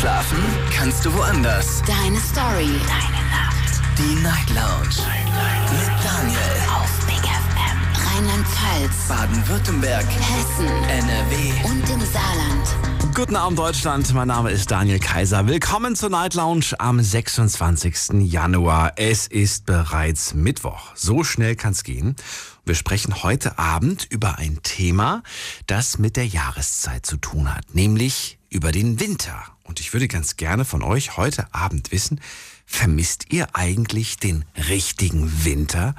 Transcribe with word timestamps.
Schlafen 0.00 0.38
kannst 0.74 1.04
du 1.04 1.12
woanders. 1.12 1.82
Deine 1.86 2.18
Story. 2.20 2.70
Deine 2.88 3.22
Nacht. 3.28 3.82
Die 3.98 4.14
Night 4.22 4.48
Lounge. 4.48 4.96
Night, 4.96 5.70
Mit 5.72 5.90
Daniel. 6.02 6.40
Auf 6.74 6.90
Big 7.04 7.18
FM. 7.18 8.16
Rheinland-Pfalz. 8.16 9.08
Baden-Württemberg. 9.08 10.06
Hessen. 10.06 10.68
NRW. 10.88 11.52
Und 11.64 11.90
im 11.90 12.00
Saarland. 12.00 13.14
Guten 13.14 13.36
Abend 13.36 13.58
Deutschland, 13.58 14.14
mein 14.14 14.28
Name 14.28 14.50
ist 14.50 14.70
Daniel 14.70 15.00
Kaiser. 15.00 15.46
Willkommen 15.46 15.94
zur 15.94 16.08
Night 16.08 16.32
Lounge 16.32 16.72
am 16.78 16.98
26. 17.02 18.22
Januar. 18.22 18.94
Es 18.96 19.26
ist 19.26 19.66
bereits 19.66 20.32
Mittwoch. 20.32 20.92
So 20.94 21.24
schnell 21.24 21.56
kann's 21.56 21.84
gehen. 21.84 22.16
Wir 22.64 22.74
sprechen 22.74 23.22
heute 23.22 23.58
Abend 23.58 24.06
über 24.08 24.38
ein 24.38 24.60
Thema, 24.62 25.22
das 25.66 25.98
mit 25.98 26.16
der 26.16 26.26
Jahreszeit 26.26 27.04
zu 27.04 27.18
tun 27.18 27.54
hat, 27.54 27.74
nämlich 27.74 28.38
über 28.48 28.72
den 28.72 28.98
Winter. 28.98 29.44
Und 29.70 29.78
ich 29.78 29.92
würde 29.92 30.08
ganz 30.08 30.36
gerne 30.36 30.64
von 30.64 30.82
euch 30.82 31.16
heute 31.16 31.46
Abend 31.54 31.92
wissen, 31.92 32.20
vermisst 32.66 33.26
ihr 33.32 33.54
eigentlich 33.54 34.16
den 34.16 34.44
richtigen 34.68 35.44
Winter? 35.44 35.94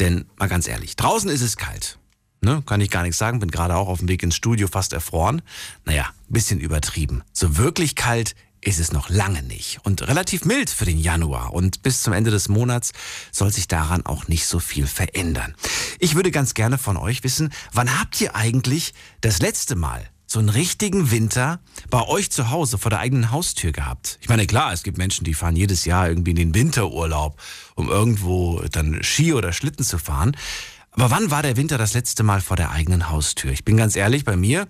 Denn 0.00 0.24
mal 0.38 0.48
ganz 0.48 0.66
ehrlich, 0.66 0.96
draußen 0.96 1.30
ist 1.30 1.40
es 1.40 1.56
kalt. 1.56 2.00
Ne, 2.40 2.64
kann 2.66 2.80
ich 2.80 2.90
gar 2.90 3.04
nichts 3.04 3.18
sagen, 3.18 3.38
bin 3.38 3.52
gerade 3.52 3.76
auch 3.76 3.86
auf 3.86 4.00
dem 4.00 4.08
Weg 4.08 4.24
ins 4.24 4.34
Studio 4.34 4.66
fast 4.66 4.92
erfroren. 4.92 5.40
Naja, 5.84 6.10
bisschen 6.28 6.58
übertrieben. 6.58 7.22
So 7.32 7.56
wirklich 7.58 7.94
kalt 7.94 8.34
ist 8.60 8.80
es 8.80 8.90
noch 8.90 9.08
lange 9.08 9.44
nicht 9.44 9.78
und 9.84 10.02
relativ 10.02 10.44
mild 10.44 10.68
für 10.68 10.84
den 10.84 10.98
Januar 10.98 11.52
und 11.54 11.84
bis 11.84 12.02
zum 12.02 12.12
Ende 12.12 12.32
des 12.32 12.48
Monats 12.48 12.90
soll 13.30 13.52
sich 13.52 13.68
daran 13.68 14.04
auch 14.04 14.26
nicht 14.26 14.46
so 14.46 14.58
viel 14.58 14.88
verändern. 14.88 15.54
Ich 16.00 16.16
würde 16.16 16.32
ganz 16.32 16.54
gerne 16.54 16.76
von 16.76 16.96
euch 16.96 17.22
wissen, 17.22 17.52
wann 17.72 18.00
habt 18.00 18.20
ihr 18.20 18.34
eigentlich 18.34 18.94
das 19.20 19.38
letzte 19.38 19.76
Mal 19.76 20.11
so 20.32 20.38
einen 20.38 20.48
richtigen 20.48 21.10
Winter 21.10 21.60
bei 21.90 22.06
euch 22.08 22.30
zu 22.30 22.50
Hause 22.50 22.78
vor 22.78 22.90
der 22.90 23.00
eigenen 23.00 23.30
Haustür 23.30 23.70
gehabt? 23.70 24.18
Ich 24.22 24.28
meine, 24.28 24.46
klar, 24.46 24.72
es 24.72 24.82
gibt 24.82 24.98
Menschen, 24.98 25.24
die 25.24 25.34
fahren 25.34 25.56
jedes 25.56 25.84
Jahr 25.84 26.08
irgendwie 26.08 26.30
in 26.30 26.36
den 26.36 26.54
Winterurlaub, 26.54 27.38
um 27.74 27.88
irgendwo 27.88 28.62
dann 28.70 29.02
Ski 29.02 29.34
oder 29.34 29.52
Schlitten 29.52 29.84
zu 29.84 29.98
fahren. 29.98 30.36
Aber 30.92 31.10
wann 31.10 31.30
war 31.30 31.42
der 31.42 31.56
Winter 31.56 31.78
das 31.78 31.94
letzte 31.94 32.22
Mal 32.22 32.40
vor 32.40 32.56
der 32.56 32.70
eigenen 32.70 33.10
Haustür? 33.10 33.52
Ich 33.52 33.64
bin 33.64 33.76
ganz 33.76 33.94
ehrlich, 33.94 34.24
bei 34.24 34.36
mir 34.36 34.68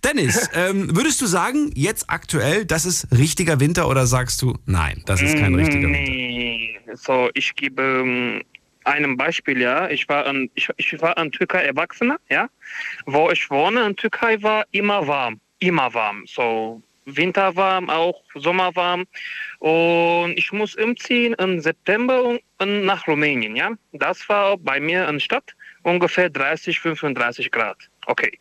Dennis, 0.05 0.49
ähm, 0.55 0.95
würdest 0.97 1.21
du 1.21 1.27
sagen, 1.27 1.71
jetzt 1.75 2.09
aktuell, 2.09 2.65
das 2.65 2.85
ist 2.87 3.09
richtiger 3.17 3.59
Winter 3.61 3.89
oder 3.89 4.07
sagst 4.07 4.43
du, 4.43 4.57
nein, 4.67 5.03
das 5.07 5.23
ist 5.23 5.37
kein 5.39 5.55
richtiger 5.55 5.89
Winter? 5.89 5.99
Nee, 6.11 6.79
so 6.95 7.31
ich 7.35 7.55
gebe 7.55 7.83
ähm, 7.83 8.43
einem 8.89 9.17
Beispiel, 9.17 9.61
ja. 9.61 9.89
Ich 9.89 10.09
war 10.09 10.27
an, 10.27 10.51
ich, 10.55 10.69
ich 10.77 11.01
war 11.01 11.17
an 11.17 11.31
Türkei 11.31 11.63
Erwachsener, 11.63 12.19
ja. 12.29 12.49
Wo 13.07 13.31
ich 13.31 13.51
wohne 13.51 13.87
in 13.87 13.97
Türkei 13.97 14.43
war 14.43 14.65
immer 14.71 15.07
warm, 15.07 15.41
immer 15.59 15.93
warm. 15.95 16.25
So 16.27 16.83
Winter 17.05 17.55
warm, 17.57 17.89
auch 17.89 18.23
Sommer 18.35 18.75
warm. 18.77 19.07
Und 19.61 20.33
ich 20.37 20.53
muss 20.53 20.75
umziehen 20.77 21.35
im 21.39 21.61
September 21.61 22.39
nach 22.61 23.07
Rumänien, 23.07 23.57
ja. 23.57 23.71
Das 23.93 24.29
war 24.29 24.57
bei 24.57 24.81
mir 24.81 25.09
in 25.09 25.21
Stadt 25.21 25.55
ungefähr 25.83 26.29
30, 26.29 26.81
35 26.81 27.51
Grad. 27.51 27.79
Okay. 28.07 28.39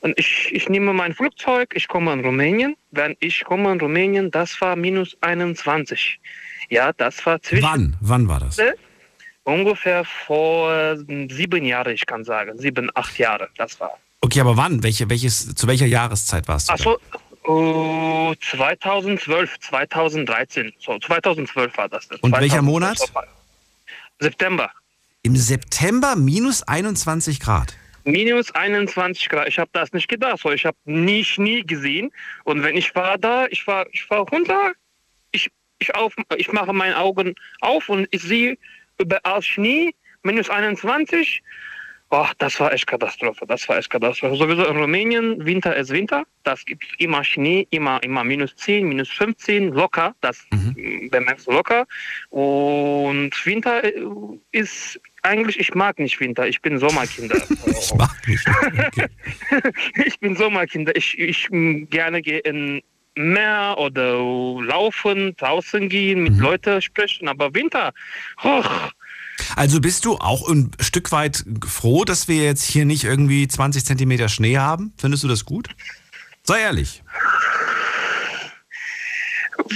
Und 0.00 0.18
ich, 0.18 0.50
ich 0.52 0.68
nehme 0.68 0.92
mein 0.92 1.14
Flugzeug, 1.14 1.72
ich 1.74 1.88
komme 1.88 2.12
in 2.12 2.20
Rumänien. 2.20 2.76
Wenn 2.90 3.16
ich 3.20 3.44
komme 3.44 3.72
in 3.72 3.80
Rumänien, 3.80 4.30
das 4.30 4.60
war 4.60 4.76
minus 4.76 5.16
21. 5.20 6.20
Ja, 6.68 6.92
das 6.92 7.24
war 7.26 7.40
zwischen 7.42 7.62
Wann? 7.62 7.96
Wann 8.00 8.28
war 8.28 8.40
das? 8.40 8.56
Ungefähr 9.46 10.04
vor 10.04 10.96
sieben 10.96 11.64
Jahren, 11.64 11.94
ich 11.94 12.04
kann 12.04 12.24
sagen. 12.24 12.58
Sieben, 12.58 12.90
acht 12.94 13.18
Jahre, 13.18 13.48
das 13.56 13.78
war. 13.80 13.98
Okay, 14.20 14.40
aber 14.40 14.56
wann? 14.56 14.82
Welche, 14.82 15.08
welches, 15.08 15.54
zu 15.54 15.66
welcher 15.66 15.86
Jahreszeit 15.86 16.48
warst 16.48 16.68
du? 16.68 16.72
Achso, 16.72 16.98
oh, 17.44 18.34
2012, 18.40 19.58
2013. 19.60 20.72
So, 20.78 20.98
2012 20.98 21.76
war 21.76 21.88
das. 21.88 22.06
Und 22.20 22.32
welcher 22.32 22.60
2012 22.60 22.62
Monat? 22.62 22.98
September. 24.18 24.70
Im 25.22 25.36
September 25.36 26.16
minus 26.16 26.62
21 26.62 27.40
Grad. 27.40 27.74
Minus 28.04 28.52
21 28.54 29.28
Grad. 29.28 29.48
Ich 29.48 29.58
habe 29.58 29.70
das 29.72 29.92
nicht 29.92 30.08
gedacht. 30.08 30.40
So, 30.40 30.50
ich 30.50 30.64
habe 30.64 30.76
nie 30.84 31.24
Schnee 31.24 31.62
gesehen. 31.62 32.10
Und 32.44 32.62
wenn 32.62 32.76
ich 32.76 32.94
war 32.94 33.18
da, 33.18 33.46
ich 33.46 33.66
war, 33.66 33.86
ich 33.92 34.08
war 34.10 34.20
runter, 34.20 34.72
ich, 35.32 35.50
ich, 35.78 35.94
auf, 35.94 36.14
ich 36.36 36.52
mache 36.52 36.72
meine 36.72 36.96
Augen 36.96 37.34
auf 37.60 37.88
und 37.88 38.08
ich 38.10 38.22
sehe 38.22 38.56
überall 38.98 39.42
Schnee, 39.42 39.94
minus 40.22 40.50
21. 40.50 41.42
Oh, 42.10 42.26
das 42.38 42.60
war 42.60 42.72
echt 42.72 42.86
Katastrophe. 42.86 43.44
Das 43.48 43.68
war 43.68 43.78
echt 43.78 43.90
Katastrophe. 43.90 44.36
Sowieso 44.36 44.64
in 44.66 44.76
Rumänien, 44.76 45.44
Winter 45.44 45.74
ist 45.74 45.90
Winter. 45.90 46.22
Das 46.44 46.64
gibt 46.64 46.84
immer 46.98 47.24
Schnee, 47.24 47.66
immer, 47.70 48.00
immer 48.04 48.22
minus 48.22 48.54
10, 48.54 48.88
minus 48.88 49.10
15, 49.10 49.72
locker. 49.72 50.14
Das 50.20 50.46
Mhm. 50.52 51.08
bemerkst 51.10 51.48
du 51.48 51.50
locker. 51.50 51.84
Und 52.30 53.32
Winter 53.44 53.82
äh, 53.82 53.92
ist 54.52 55.00
eigentlich, 55.22 55.58
ich 55.58 55.74
mag 55.74 55.98
nicht 55.98 56.20
Winter. 56.20 56.46
Ich 56.46 56.62
bin 56.62 56.78
Sommerkinder. 56.78 57.36
Ich 57.66 57.92
mag 57.94 58.16
nicht. 58.28 58.46
Okay. 58.48 59.06
ich 60.06 60.20
bin 60.20 60.36
Sommerkinder. 60.36 60.94
Ich, 60.94 61.18
ich 61.18 61.48
m, 61.50 61.88
gerne 61.90 62.22
gehe 62.22 62.38
in 62.38 62.82
Meer 63.16 63.76
oder 63.78 64.18
laufen, 64.62 65.34
draußen 65.36 65.88
gehen, 65.88 66.22
mit 66.22 66.36
Leuten 66.38 66.80
sprechen. 66.82 67.28
Aber 67.28 67.54
Winter, 67.54 67.92
hoch. 68.42 68.70
Also 69.54 69.80
bist 69.80 70.04
du 70.04 70.16
auch 70.16 70.48
ein 70.48 70.70
Stück 70.80 71.12
weit 71.12 71.44
froh, 71.66 72.04
dass 72.04 72.28
wir 72.28 72.44
jetzt 72.44 72.64
hier 72.64 72.84
nicht 72.84 73.04
irgendwie 73.04 73.48
20 73.48 73.84
Zentimeter 73.84 74.28
Schnee 74.28 74.58
haben? 74.58 74.92
Findest 74.98 75.24
du 75.24 75.28
das 75.28 75.44
gut? 75.44 75.68
Sei 76.42 76.60
ehrlich. 76.60 77.02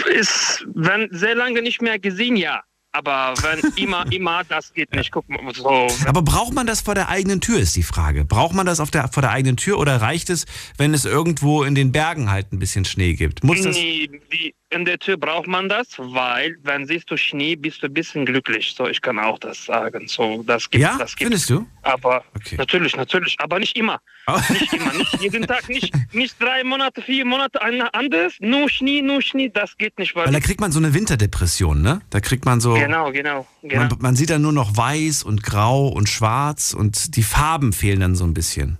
Ist, 0.07 0.67
wenn 0.75 1.09
sehr 1.11 1.35
lange 1.35 1.63
nicht 1.63 1.83
mehr 1.83 1.99
gesehen, 1.99 2.37
ja. 2.37 2.63
Aber 2.93 3.35
wenn 3.43 3.73
immer, 3.77 4.11
immer, 4.11 4.43
das 4.45 4.73
geht 4.73 4.93
nicht. 4.93 5.13
Guck 5.13 5.29
mal, 5.29 5.55
so. 5.55 5.87
Aber 6.07 6.23
braucht 6.23 6.53
man 6.53 6.67
das 6.67 6.81
vor 6.81 6.95
der 6.95 7.09
eigenen 7.09 7.41
Tür, 7.41 7.59
ist 7.61 7.77
die 7.77 7.85
Frage. 7.85 8.25
Braucht 8.25 8.55
man 8.55 8.67
das 8.67 8.81
auf 8.81 8.91
der, 8.91 9.09
vor 9.09 9.21
der 9.21 9.31
eigenen 9.31 9.57
Tür 9.57 9.79
oder 9.79 10.01
reicht 10.01 10.29
es, 10.29 10.47
wenn 10.77 10.93
es 10.93 11.05
irgendwo 11.05 11.63
in 11.63 11.77
den 11.77 11.93
Bergen 11.93 12.31
halt 12.31 12.53
ein 12.53 12.59
bisschen 12.59 12.85
Schnee 12.85 13.15
gibt? 13.15 13.45
Muss 13.45 13.63
das, 13.63 13.77
Nee, 13.77 14.11
wie, 14.29 14.55
in 14.71 14.85
der 14.85 14.99
Tür 14.99 15.17
braucht 15.17 15.47
man 15.49 15.69
das, 15.69 15.89
weil 15.99 16.57
wenn 16.63 16.87
siehst 16.87 17.11
du 17.11 17.17
Schnee, 17.17 17.57
bist 17.57 17.83
du 17.83 17.87
ein 17.87 17.95
bisschen 17.95 18.25
glücklich. 18.25 18.73
So, 18.77 18.87
ich 18.89 19.01
kann 19.03 19.19
auch 19.19 19.39
das 19.39 19.65
sagen. 19.65 20.07
So, 20.07 20.43
das 20.47 20.71
gibt, 20.71 20.83
Ja, 20.83 20.97
das 20.99 21.17
gibt. 21.17 21.29
findest 21.29 21.51
du? 21.51 21.67
Aber 21.83 22.25
Okay. 22.37 22.57
natürlich, 22.57 22.97
natürlich, 22.97 23.37
aber 23.41 23.59
nicht 23.59 23.77
immer. 23.77 24.01
Oh. 24.27 24.39
Nicht 24.51 24.73
immer, 24.73 24.93
nicht 24.95 25.21
jeden 25.21 25.47
Tag, 25.47 25.69
nicht, 25.69 25.93
nicht 26.15 26.41
drei 26.41 26.63
Monate, 26.65 27.03
vier 27.03 27.25
Monate 27.25 27.61
ein 27.63 27.81
anderes, 27.83 28.35
nur 28.41 28.69
Schnee, 28.71 29.03
nur 29.03 29.21
Schnee, 29.23 29.49
das 29.53 29.77
geht 29.77 29.99
nicht, 29.99 30.15
weil, 30.15 30.27
Weil 30.27 30.33
da 30.33 30.41
kriegt 30.41 30.61
man 30.61 30.71
so 30.73 30.79
eine 30.79 30.95
Winterdepression, 30.95 31.83
ne? 31.83 32.01
Da 32.11 32.21
kriegt 32.21 32.45
man 32.45 32.61
so. 32.61 32.75
genau, 32.75 33.11
genau, 33.13 33.47
genau. 33.63 33.77
Man, 33.89 33.97
man 34.01 34.17
sieht 34.17 34.31
dann 34.31 34.43
nur 34.43 34.53
noch 34.53 34.77
weiß 34.77 35.23
und 35.25 35.43
grau 35.43 35.89
und 35.89 36.09
schwarz 36.09 36.75
und 36.75 37.17
die 37.17 37.23
Farben 37.23 37.73
fehlen 37.73 38.01
dann 38.01 38.15
so 38.15 38.25
ein 38.25 38.35
bisschen. 38.35 38.79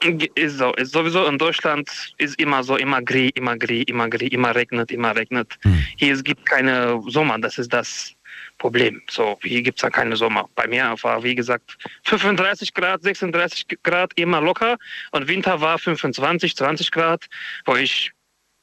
Ist 0.00 0.58
so, 0.58 0.72
ist 0.74 0.92
sowieso 0.92 1.26
in 1.26 1.38
Deutschland 1.38 1.90
ist 2.18 2.40
immer 2.40 2.62
so, 2.62 2.76
immer 2.76 3.02
grey, 3.02 3.30
immer 3.34 3.56
grey, 3.56 3.82
immer 3.82 4.08
grey, 4.08 4.28
immer 4.28 4.54
regnet, 4.54 4.92
immer 4.92 5.16
regnet. 5.16 5.58
Hm. 5.62 5.84
Hier 5.96 6.14
es 6.14 6.22
gibt 6.22 6.46
keine 6.46 7.02
Sommer, 7.08 7.36
das 7.38 7.58
ist 7.58 7.72
das 7.72 8.14
Problem. 8.58 9.02
So, 9.10 9.38
hier 9.42 9.62
gibt 9.62 9.78
es 9.78 9.82
ja 9.82 9.90
keine 9.90 10.14
Sommer. 10.14 10.48
Bei 10.54 10.68
mir 10.68 10.94
war, 11.02 11.22
wie 11.24 11.34
gesagt, 11.34 11.76
35 12.04 12.74
Grad, 12.74 13.02
36 13.02 13.66
Grad 13.82 14.12
immer 14.14 14.40
locker 14.40 14.76
und 15.10 15.26
Winter 15.26 15.60
war 15.60 15.78
25, 15.78 16.54
20 16.54 16.92
Grad, 16.92 17.26
wo 17.66 17.74
ich 17.74 18.12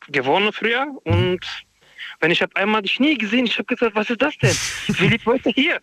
gewohnt 0.07 0.55
früher 0.55 0.87
und 1.03 1.39
wenn 2.25 2.31
ich 2.31 2.41
habe 2.41 2.55
einmal 2.55 2.81
die 2.81 2.89
Schnee 2.89 3.13
gesehen, 3.13 3.45
ich 3.45 3.55
habe 3.59 3.65
gesagt, 3.65 3.95
was 3.95 4.09
ist 4.09 4.19
das 4.19 4.35
denn? 4.39 4.55
Wie 4.97 5.09
lebt 5.09 5.27
heute 5.27 5.51
hier? 5.51 5.79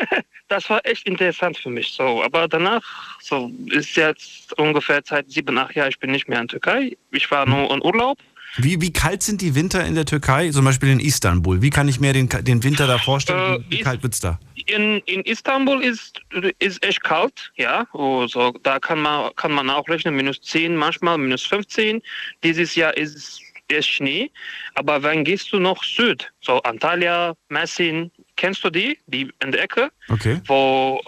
das 0.48 0.70
war 0.70 0.80
echt 0.84 1.06
interessant 1.06 1.58
für 1.58 1.68
mich. 1.68 1.92
So, 1.92 2.22
aber 2.24 2.48
danach, 2.48 2.82
so 3.20 3.52
ist 3.66 3.94
jetzt 3.96 4.58
ungefähr 4.58 5.02
seit 5.04 5.30
sieben, 5.30 5.58
acht 5.58 5.74
Jahren, 5.74 5.90
ich 5.90 5.98
bin 5.98 6.10
nicht 6.10 6.30
mehr 6.30 6.40
in 6.40 6.48
Türkei. 6.48 6.96
Ich 7.10 7.30
war 7.30 7.44
nur 7.44 7.70
in 7.70 7.82
Urlaub. 7.82 8.16
Wie, 8.56 8.80
wie 8.80 8.90
kalt 8.90 9.22
sind 9.22 9.42
die 9.42 9.54
Winter 9.54 9.84
in 9.84 9.94
der 9.94 10.06
Türkei? 10.06 10.48
Zum 10.48 10.64
Beispiel 10.64 10.88
in 10.88 10.98
Istanbul. 10.98 11.60
Wie 11.60 11.68
kann 11.68 11.88
ich 11.88 12.00
mir 12.00 12.14
den, 12.14 12.30
den 12.40 12.64
Winter 12.64 12.86
da 12.86 12.96
vorstellen? 12.96 13.62
Äh, 13.62 13.64
wie 13.68 13.80
kalt 13.80 14.02
wird's 14.02 14.20
da? 14.20 14.38
In, 14.64 14.96
in 15.00 15.20
Istanbul 15.22 15.84
ist, 15.84 16.22
ist 16.58 16.82
echt 16.82 17.04
kalt, 17.04 17.52
ja. 17.56 17.86
Also, 17.92 18.54
da 18.62 18.78
kann 18.78 18.98
man, 19.02 19.30
kann 19.36 19.52
man 19.52 19.68
auch 19.68 19.86
rechnen, 19.90 20.16
minus 20.16 20.40
10, 20.40 20.74
manchmal 20.74 21.18
minus 21.18 21.42
15. 21.42 22.00
Dieses 22.42 22.74
Jahr 22.76 22.96
ist 22.96 23.41
es 23.78 23.86
Schnee. 23.86 24.30
Aber 24.74 25.02
wenn 25.02 25.24
gehst 25.24 25.52
du 25.52 25.58
noch 25.58 25.82
Süd, 25.84 26.30
so 26.40 26.60
Antalya, 26.62 27.34
Messin, 27.48 28.10
kennst 28.36 28.62
du 28.64 28.70
die, 28.70 28.98
die 29.06 29.30
in 29.42 29.52
der 29.52 29.62
Ecke? 29.62 29.90
Okay. 30.08 30.40
wo 30.46 31.00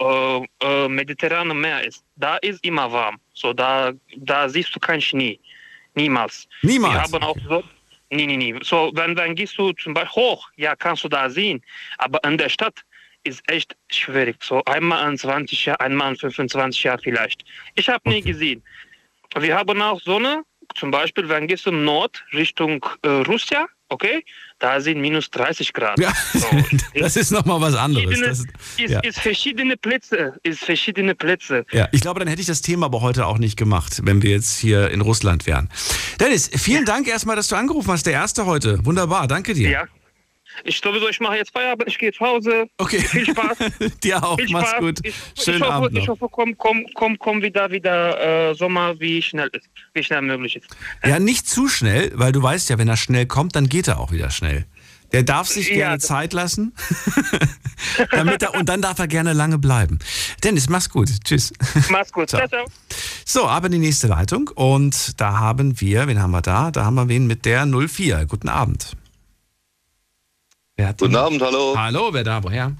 äh, 0.61 0.65
äh, 0.65 0.87
mediterrane 0.87 1.53
Meer 1.53 1.83
ist, 1.85 2.03
da 2.15 2.37
ist 2.37 2.63
immer 2.65 2.91
warm. 2.91 3.17
So 3.33 3.53
da, 3.53 3.91
da 4.17 4.49
siehst 4.49 4.75
du 4.75 4.79
keinen 4.79 5.01
Schnee. 5.01 5.39
Niemals. 5.95 6.47
Niemals? 6.61 6.93
Wir 6.93 7.01
haben 7.01 7.23
auch 7.23 7.37
so. 7.47 7.63
Nee, 8.11 8.27
nee, 8.27 8.37
nee. 8.37 8.55
So, 8.61 8.91
wenn, 8.93 9.15
dann 9.15 9.35
gehst 9.35 9.57
du 9.57 9.71
zum 9.73 9.93
Beispiel 9.93 10.21
hoch, 10.21 10.49
ja, 10.57 10.75
kannst 10.75 11.03
du 11.03 11.09
da 11.09 11.29
sehen. 11.29 11.61
Aber 11.97 12.23
in 12.23 12.37
der 12.37 12.49
Stadt 12.49 12.81
ist 13.23 13.41
echt 13.49 13.75
schwierig. 13.89 14.37
So 14.43 14.63
einmal 14.65 15.09
in 15.11 15.17
20 15.17 15.65
Jahren, 15.65 15.79
einmal 15.79 16.11
in 16.11 16.17
25 16.17 16.83
Jahren 16.83 16.99
vielleicht. 17.01 17.43
Ich 17.73 17.89
habe 17.89 18.07
nie 18.07 18.17
Okay. 18.19 18.31
gesehen. 18.31 18.63
Wir 19.37 19.57
haben 19.57 19.81
auch 19.81 19.99
Sonne, 20.01 20.43
zum 20.75 20.91
Beispiel, 20.91 21.29
wenn 21.29 21.47
gehst 21.47 21.65
du 21.65 21.69
im 21.69 21.83
Nord 21.83 22.23
Richtung 22.33 22.85
äh, 23.03 23.09
Russia, 23.09 23.67
okay, 23.89 24.23
da 24.59 24.79
sind 24.81 24.99
minus 24.99 25.29
30 25.29 25.73
Grad. 25.73 25.99
Ja, 25.99 26.13
So, 26.33 26.47
das 26.99 27.15
ist 27.15 27.31
nochmal 27.31 27.61
was 27.61 27.75
anderes. 27.75 28.19
Das 28.19 28.39
ist, 28.39 28.47
ja. 28.89 28.99
ist 29.01 29.19
verschiedene 29.19 29.77
Plätze, 29.77 30.33
ist 30.43 30.63
verschiedene 30.63 31.15
Plätze. 31.15 31.65
ja, 31.71 31.87
ich 31.91 32.01
glaube, 32.01 32.19
dann 32.19 32.27
hätte 32.27 32.41
ich 32.41 32.47
das 32.47 32.61
Thema 32.61 32.87
aber 32.87 33.01
heute 33.01 33.25
auch 33.25 33.37
nicht 33.37 33.57
gemacht, 33.57 34.01
wenn 34.03 34.21
wir 34.21 34.31
jetzt 34.31 34.57
hier 34.57 34.89
in 34.91 35.01
Russland 35.01 35.45
wären. 35.45 35.69
Dennis, 36.19 36.49
vielen 36.55 36.85
Dank 36.85 37.07
erstmal, 37.07 37.35
dass 37.35 37.47
du 37.47 37.55
angerufen 37.55 37.91
hast. 37.91 38.05
Der 38.05 38.13
erste 38.13 38.45
heute. 38.45 38.85
Wunderbar, 38.85 39.27
danke 39.27 39.53
dir. 39.53 39.69
Ja. 39.69 39.87
Ich 40.63 40.79
sowieso, 40.83 41.07
ich 41.09 41.19
mache 41.19 41.35
jetzt 41.37 41.51
Feierabend, 41.51 41.87
ich 41.87 41.97
gehe 41.97 42.11
zu 42.11 42.25
Hause. 42.25 42.65
Okay. 42.77 42.99
Viel 42.99 43.25
Spaß. 43.25 43.57
dir 44.03 44.23
auch. 44.23 44.37
Viel 44.39 44.49
Mach's 44.51 44.69
Spaß. 44.69 44.79
gut. 44.79 44.99
Ich, 45.03 45.15
Schönen 45.43 45.57
ich 45.57 45.63
hoffe, 45.63 45.73
Abend 45.73 45.93
noch. 45.93 46.01
ich 46.01 46.07
hoffe, 46.07 46.27
komm, 46.31 46.57
komm, 46.57 46.85
komm, 46.93 47.19
komm 47.19 47.41
wieder, 47.41 47.69
wieder 47.71 48.49
äh, 48.51 48.55
Sommer, 48.55 48.99
wie 48.99 49.21
schnell 49.21 49.49
ist, 49.53 49.67
wie 49.93 50.03
schnell 50.03 50.21
möglich 50.21 50.55
ist. 50.55 50.67
Ja, 51.05 51.19
nicht 51.19 51.47
zu 51.47 51.67
schnell, 51.67 52.11
weil 52.15 52.31
du 52.31 52.41
weißt 52.41 52.69
ja, 52.69 52.77
wenn 52.77 52.87
er 52.87 52.97
schnell 52.97 53.25
kommt, 53.25 53.55
dann 53.55 53.67
geht 53.69 53.87
er 53.87 53.99
auch 53.99 54.11
wieder 54.11 54.29
schnell. 54.31 54.65
Der 55.11 55.23
darf 55.23 55.47
sich 55.47 55.69
Ja, 55.69 55.75
gerne 55.75 55.97
das- 55.97 56.07
Zeit 56.07 56.33
lassen. 56.33 56.73
damit 58.11 58.41
er, 58.41 58.55
und 58.55 58.67
dann 58.67 58.81
darf 58.81 58.99
er 58.99 59.07
gerne 59.07 59.33
lange 59.33 59.57
bleiben. 59.57 59.99
Dennis, 60.43 60.67
mach's 60.69 60.89
gut. 60.89 61.09
Tschüss. 61.23 61.53
Mach's 61.89 62.11
gut. 62.11 62.29
Ciao, 62.31 62.47
ciao. 62.47 62.65
So, 63.25 63.45
aber 63.47 63.69
die 63.69 63.77
nächste 63.77 64.07
Leitung. 64.07 64.49
Und 64.55 65.19
da 65.19 65.37
haben 65.37 65.79
wir, 65.79 66.07
wen 66.07 66.21
haben 66.21 66.31
wir 66.31 66.41
da? 66.41 66.71
Da 66.71 66.85
haben 66.85 66.95
wir 66.95 67.07
wen 67.07 67.27
mit 67.27 67.45
der 67.45 67.65
04. 67.65 68.25
Guten 68.25 68.49
Abend. 68.49 68.95
Guten 70.77 71.15
Abend, 71.15 71.41
hallo. 71.41 71.73
Hallo, 71.77 72.09
wer 72.13 72.23
da? 72.23 72.43
Woher? 72.43 72.75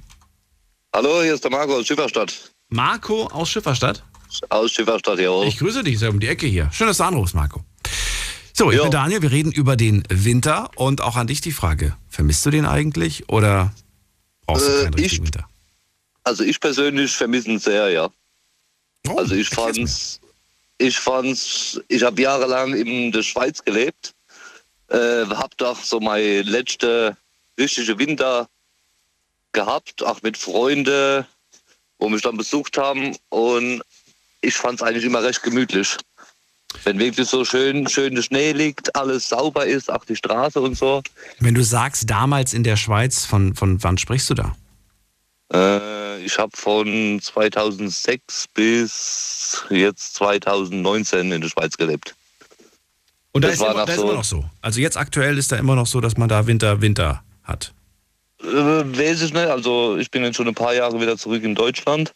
Hallo, 0.93 1.21
hier 1.21 1.33
ist 1.33 1.43
der 1.43 1.51
Marco 1.51 1.75
aus 1.77 1.87
Schifferstadt. 1.87 2.51
Marco 2.69 3.27
aus 3.27 3.49
Schifferstadt. 3.49 4.03
Aus 4.49 4.71
Schifferstadt, 4.73 5.19
jawohl. 5.19 5.47
Ich 5.47 5.57
grüße 5.57 5.81
dich, 5.83 5.95
ist 5.95 6.01
ja 6.01 6.09
um 6.09 6.19
die 6.19 6.27
Ecke 6.27 6.45
hier. 6.45 6.69
Schön, 6.73 6.87
dass 6.87 6.97
du 6.97 7.03
anrufst, 7.05 7.35
Marco. 7.35 7.63
So, 8.53 8.69
ich 8.71 8.77
Jo. 8.77 8.83
bin 8.83 8.91
Daniel, 8.91 9.21
wir 9.21 9.31
reden 9.31 9.51
über 9.51 9.75
den 9.77 10.03
Winter 10.09 10.69
und 10.75 10.99
auch 11.01 11.15
an 11.15 11.27
dich 11.27 11.39
die 11.41 11.51
Frage, 11.53 11.95
vermisst 12.09 12.45
du 12.45 12.49
den 12.51 12.65
eigentlich 12.65 13.29
oder 13.29 13.73
brauchst 14.45 14.67
du 14.67 14.71
Äh, 14.71 14.83
keinen 14.83 14.93
richtigen 14.95 15.23
ich- 15.25 15.33
Winter? 15.33 15.49
Also 16.23 16.43
ich 16.43 16.59
persönlich 16.59 17.11
vermisse 17.15 17.49
ihn 17.51 17.59
sehr, 17.59 17.89
ja. 17.91 18.09
Oh, 19.07 19.17
Also 19.17 19.35
ich 19.35 19.47
fand's, 19.49 20.19
ich 20.79 20.97
fand's, 20.97 21.79
ich 21.87 22.03
habe 22.03 22.21
jahrelang 22.21 22.73
in 22.73 23.11
der 23.11 23.23
Schweiz 23.23 23.63
gelebt, 23.63 24.15
äh, 24.89 25.25
hab 25.27 25.55
doch 25.57 25.81
so 25.83 25.99
meine 25.99 26.41
letzte 26.41 27.15
richtige 27.59 27.97
Winter 27.99 28.47
gehabt, 29.53 30.03
auch 30.03 30.21
mit 30.21 30.37
Freunden, 30.37 31.25
wo 31.99 32.09
mich 32.09 32.21
dann 32.21 32.37
besucht 32.37 32.77
haben 32.77 33.15
und 33.29 33.81
ich 34.41 34.53
fand's 34.55 34.81
eigentlich 34.83 35.05
immer 35.05 35.23
recht 35.23 35.41
gemütlich. 35.43 35.97
Wenn 36.83 36.99
wirklich 36.99 37.27
so 37.29 37.45
schön, 37.45 37.87
schön 37.87 38.15
der 38.15 38.21
Schnee 38.21 38.51
liegt, 38.51 38.93
alles 38.95 39.29
sauber 39.29 39.65
ist, 39.65 39.89
auch 39.89 40.03
die 40.03 40.15
Straße 40.17 40.59
und 40.59 40.77
so. 40.77 41.01
Wenn 41.39 41.55
du 41.55 41.63
sagst, 41.63 42.09
damals 42.09 42.53
in 42.53 42.63
der 42.63 42.75
Schweiz, 42.75 43.25
von, 43.25 43.55
von 43.55 43.81
wann 43.81 43.97
sprichst 43.97 44.29
du 44.29 44.33
da? 44.33 44.55
Äh, 45.53 46.21
ich 46.25 46.37
habe 46.37 46.51
von 46.55 47.19
2006 47.21 48.47
bis 48.53 49.63
jetzt 49.69 50.15
2019 50.15 51.31
in 51.31 51.41
der 51.41 51.49
Schweiz 51.49 51.77
gelebt. 51.77 52.13
Und 53.31 53.43
da, 53.43 53.47
Das 53.49 53.55
ist, 53.55 53.61
war 53.61 53.71
immer, 53.71 53.85
da 53.85 53.93
ist 53.93 53.99
so- 53.99 54.03
immer 54.05 54.13
noch 54.15 54.23
so. 54.25 54.45
Also 54.61 54.81
jetzt 54.81 54.97
aktuell 54.97 55.37
ist 55.37 55.51
da 55.51 55.55
immer 55.55 55.75
noch 55.75 55.87
so, 55.87 56.01
dass 56.01 56.17
man 56.17 56.27
da 56.27 56.45
Winter, 56.45 56.81
Winter 56.81 57.23
hat. 57.45 57.73
Äh, 58.41 58.45
weiß 58.45 59.21
ich 59.21 59.33
nicht, 59.33 59.47
also 59.47 59.97
ich 59.97 60.11
bin 60.11 60.23
jetzt 60.23 60.35
schon 60.35 60.47
ein 60.47 60.55
paar 60.55 60.73
Jahre 60.73 60.99
wieder 60.99 61.17
zurück 61.17 61.43
in 61.43 61.55
Deutschland. 61.55 62.13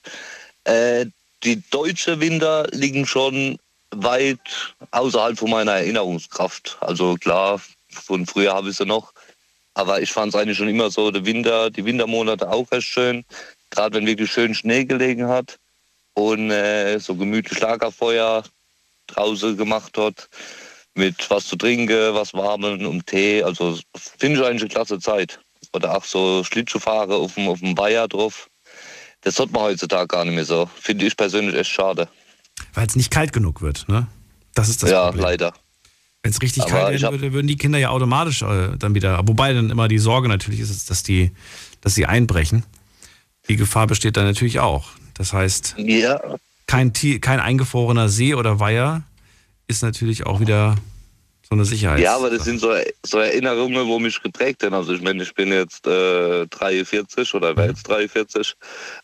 Äh, 0.66 1.06
die 1.44 1.62
deutsche 1.70 2.20
Winter 2.20 2.68
liegen 2.72 3.06
schon 3.06 3.58
weit 3.92 4.76
außerhalb 4.92 5.38
von 5.38 5.50
meiner 5.50 5.74
Erinnerungskraft. 5.74 6.78
Also 6.82 7.16
klar, 7.16 7.62
von 7.90 8.26
früher 8.26 8.54
habe 8.54 8.70
ich 8.70 8.78
sie 8.78 8.86
noch. 8.86 9.14
Aber 9.74 10.02
ich 10.02 10.12
fand 10.12 10.34
es 10.34 10.40
eigentlich 10.40 10.58
schon 10.58 10.68
immer 10.68 10.92
so, 10.92 11.12
der 11.12 11.26
Winter, 11.26 11.70
die 11.70 11.86
Wintermonate 11.86 12.52
auch 12.52 12.70
recht 12.72 12.88
schön. 12.88 13.24
Gerade 13.70 13.98
wenn 13.98 14.06
wirklich 14.06 14.32
schön 14.32 14.54
Schnee 14.54 14.84
gelegen 14.84 15.28
hat 15.28 15.58
und 16.14 16.52
äh, 16.52 17.00
so 17.00 17.16
gemütlich 17.16 17.60
Lagerfeuer 17.60 18.44
draußen 19.08 19.58
gemacht 19.58 19.98
hat. 19.98 20.30
Mit 21.00 21.30
was 21.30 21.46
zu 21.48 21.56
trinken, 21.56 22.14
was 22.14 22.34
warmen 22.34 22.86
und 22.86 23.08
Tee. 23.08 23.42
Also 23.42 23.80
finde 23.96 24.40
ich 24.40 24.46
eigentlich 24.46 24.64
eine 24.64 24.70
klasse 24.70 25.00
Zeit. 25.00 25.40
Oder 25.74 25.96
auch 25.96 26.04
so 26.04 26.44
Schlittschuhfahrer 26.44 27.16
auf 27.16 27.36
dem, 27.36 27.48
auf 27.48 27.60
dem 27.60 27.78
Weiher 27.78 28.08
drauf. 28.08 28.50
Das 29.22 29.40
hat 29.40 29.52
man 29.52 29.64
heutzutage 29.64 30.08
gar 30.08 30.26
nicht 30.26 30.36
mehr 30.36 30.46
so. 30.46 30.70
Finde 30.80 31.06
ich 31.06 31.16
persönlich 31.16 31.56
echt 31.56 31.70
schade. 31.70 32.10
Weil 32.74 32.88
es 32.88 32.96
nicht 32.96 33.12
kalt 33.12 33.34
genug 33.34 33.62
wird, 33.62 33.88
ne? 33.88 34.08
Das 34.56 34.68
ist 34.68 34.84
das 34.84 34.92
ja, 34.92 35.06
Problem. 35.06 35.24
leider. 35.24 35.54
Wenn 36.22 36.32
es 36.32 36.42
richtig 36.42 36.64
Aber 36.64 36.72
kalt 36.72 37.02
werden 37.02 37.22
würde, 37.22 37.34
würden 37.34 37.48
die 37.48 37.56
Kinder 37.56 37.80
ja 37.80 37.90
automatisch 37.90 38.42
äh, 38.42 38.78
dann 38.78 38.94
wieder. 38.94 39.22
Wobei 39.26 39.54
dann 39.54 39.70
immer 39.70 39.88
die 39.88 40.00
Sorge 40.00 40.28
natürlich 40.28 40.60
ist, 40.60 40.90
dass 40.90 41.04
die, 41.04 41.32
dass 41.82 41.96
sie 41.96 42.06
einbrechen. 42.06 42.66
Die 43.48 43.56
Gefahr 43.56 43.88
besteht 43.88 44.18
dann 44.18 44.26
natürlich 44.26 44.60
auch. 44.60 44.90
Das 45.14 45.32
heißt, 45.34 45.76
Ja, 45.78 46.20
kein, 46.68 46.94
kein 46.94 47.40
eingefrorener 47.40 48.10
See 48.10 48.36
oder 48.36 48.60
Weiher 48.60 49.04
ist 49.68 49.82
natürlich 49.82 50.26
auch 50.26 50.40
wieder 50.40 50.76
so 51.50 51.56
eine 51.56 51.66
Sicherheit. 51.66 52.00
ja, 52.00 52.16
aber 52.16 52.30
das 52.30 52.44
sind 52.44 52.60
so, 52.60 52.72
so 53.04 53.18
Erinnerungen, 53.18 53.88
wo 53.88 53.98
mich 53.98 54.22
geprägt 54.22 54.64
haben. 54.64 54.76
Also 54.76 54.94
ich 54.94 55.02
meine, 55.02 55.24
ich 55.24 55.34
bin 55.34 55.52
jetzt 55.52 55.88
äh, 55.88 56.46
43 56.46 57.34
oder 57.34 57.58
wäre 57.58 57.70
jetzt 57.70 57.88
43. 57.88 58.54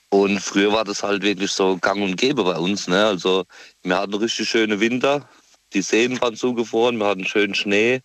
Und 0.09 0.39
früher 0.39 0.71
war 0.71 0.83
das 0.83 1.01
halt 1.01 1.23
wirklich 1.23 1.51
so 1.51 1.77
gang 1.77 2.03
und 2.03 2.17
gäbe 2.17 2.43
bei 2.43 2.57
uns. 2.57 2.87
Ne? 2.87 3.03
Also 3.03 3.45
wir 3.81 3.97
hatten 3.97 4.13
richtig 4.13 4.47
schöne 4.47 4.79
Winter. 4.79 5.27
Die 5.73 5.81
Seen 5.81 6.21
waren 6.21 6.35
zugefroren, 6.35 6.97
wir 6.99 7.07
hatten 7.07 7.25
schönen 7.25 7.55
Schnee. 7.55 8.01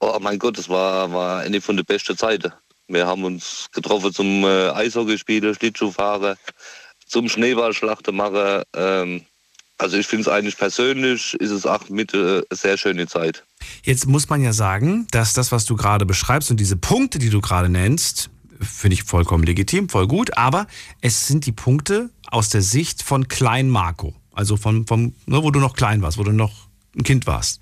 Oh 0.00 0.18
mein 0.18 0.38
Gott, 0.38 0.56
das 0.56 0.70
war, 0.70 1.12
war 1.12 1.40
eine 1.40 1.60
von 1.60 1.76
den 1.76 1.84
besten 1.84 2.16
Zeiten. 2.16 2.52
Wir 2.88 3.06
haben 3.06 3.22
uns 3.24 3.66
getroffen 3.70 4.14
zum 4.14 4.44
äh, 4.44 4.70
Eishockeyspielen, 4.70 5.54
Schlittschuhfahren, 5.54 6.36
zum 7.06 7.28
Schneeballschlachten 7.28 8.16
machen. 8.16 8.62
Ähm, 8.74 9.26
Also 9.82 9.96
ich 9.96 10.06
finde 10.06 10.22
es 10.22 10.28
eigentlich 10.28 10.56
persönlich, 10.56 11.34
ist 11.34 11.50
es 11.50 11.66
auch 11.66 11.88
mit 11.88 12.14
äh, 12.14 12.42
sehr 12.52 12.78
schöne 12.78 13.08
Zeit. 13.08 13.42
Jetzt 13.82 14.06
muss 14.06 14.28
man 14.28 14.40
ja 14.40 14.52
sagen, 14.52 15.08
dass 15.10 15.32
das, 15.32 15.50
was 15.50 15.64
du 15.64 15.74
gerade 15.74 16.06
beschreibst 16.06 16.52
und 16.52 16.60
diese 16.60 16.76
Punkte, 16.76 17.18
die 17.18 17.30
du 17.30 17.40
gerade 17.40 17.68
nennst, 17.68 18.30
finde 18.60 18.94
ich 18.94 19.02
vollkommen 19.02 19.42
legitim, 19.42 19.88
voll 19.88 20.06
gut, 20.06 20.36
aber 20.36 20.68
es 21.00 21.26
sind 21.26 21.46
die 21.46 21.52
Punkte 21.52 22.10
aus 22.30 22.48
der 22.48 22.62
Sicht 22.62 23.02
von 23.02 23.26
Klein 23.26 23.68
Marco. 23.68 24.14
Also 24.32 24.56
von, 24.56 24.86
vom, 24.86 25.14
ne, 25.26 25.42
wo 25.42 25.50
du 25.50 25.58
noch 25.58 25.74
klein 25.74 26.00
warst, 26.00 26.16
wo 26.16 26.22
du 26.22 26.30
noch 26.30 26.68
ein 26.96 27.02
Kind 27.02 27.26
warst. 27.26 27.60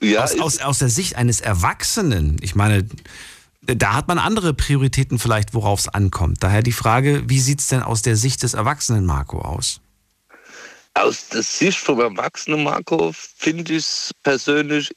Ja, 0.00 0.24
aus, 0.24 0.40
aus, 0.40 0.58
aus 0.58 0.78
der 0.80 0.88
Sicht 0.88 1.14
eines 1.14 1.40
Erwachsenen, 1.40 2.38
ich 2.40 2.56
meine, 2.56 2.88
da 3.60 3.94
hat 3.94 4.08
man 4.08 4.18
andere 4.18 4.52
Prioritäten 4.52 5.20
vielleicht, 5.20 5.54
worauf 5.54 5.78
es 5.78 5.88
ankommt. 5.88 6.38
Daher 6.40 6.64
die 6.64 6.72
Frage, 6.72 7.22
wie 7.28 7.38
sieht 7.38 7.60
es 7.60 7.68
denn 7.68 7.84
aus 7.84 8.02
der 8.02 8.16
Sicht 8.16 8.42
des 8.42 8.54
Erwachsenen 8.54 9.06
Marco 9.06 9.40
aus? 9.40 9.80
Aus 10.94 11.28
der 11.28 11.42
Sicht 11.42 11.78
vom 11.78 12.00
Erwachsenen 12.00 12.64
Marco 12.64 13.12
finde 13.12 13.72
ich 13.72 13.78
es 13.78 14.10
persönlich 14.22 14.90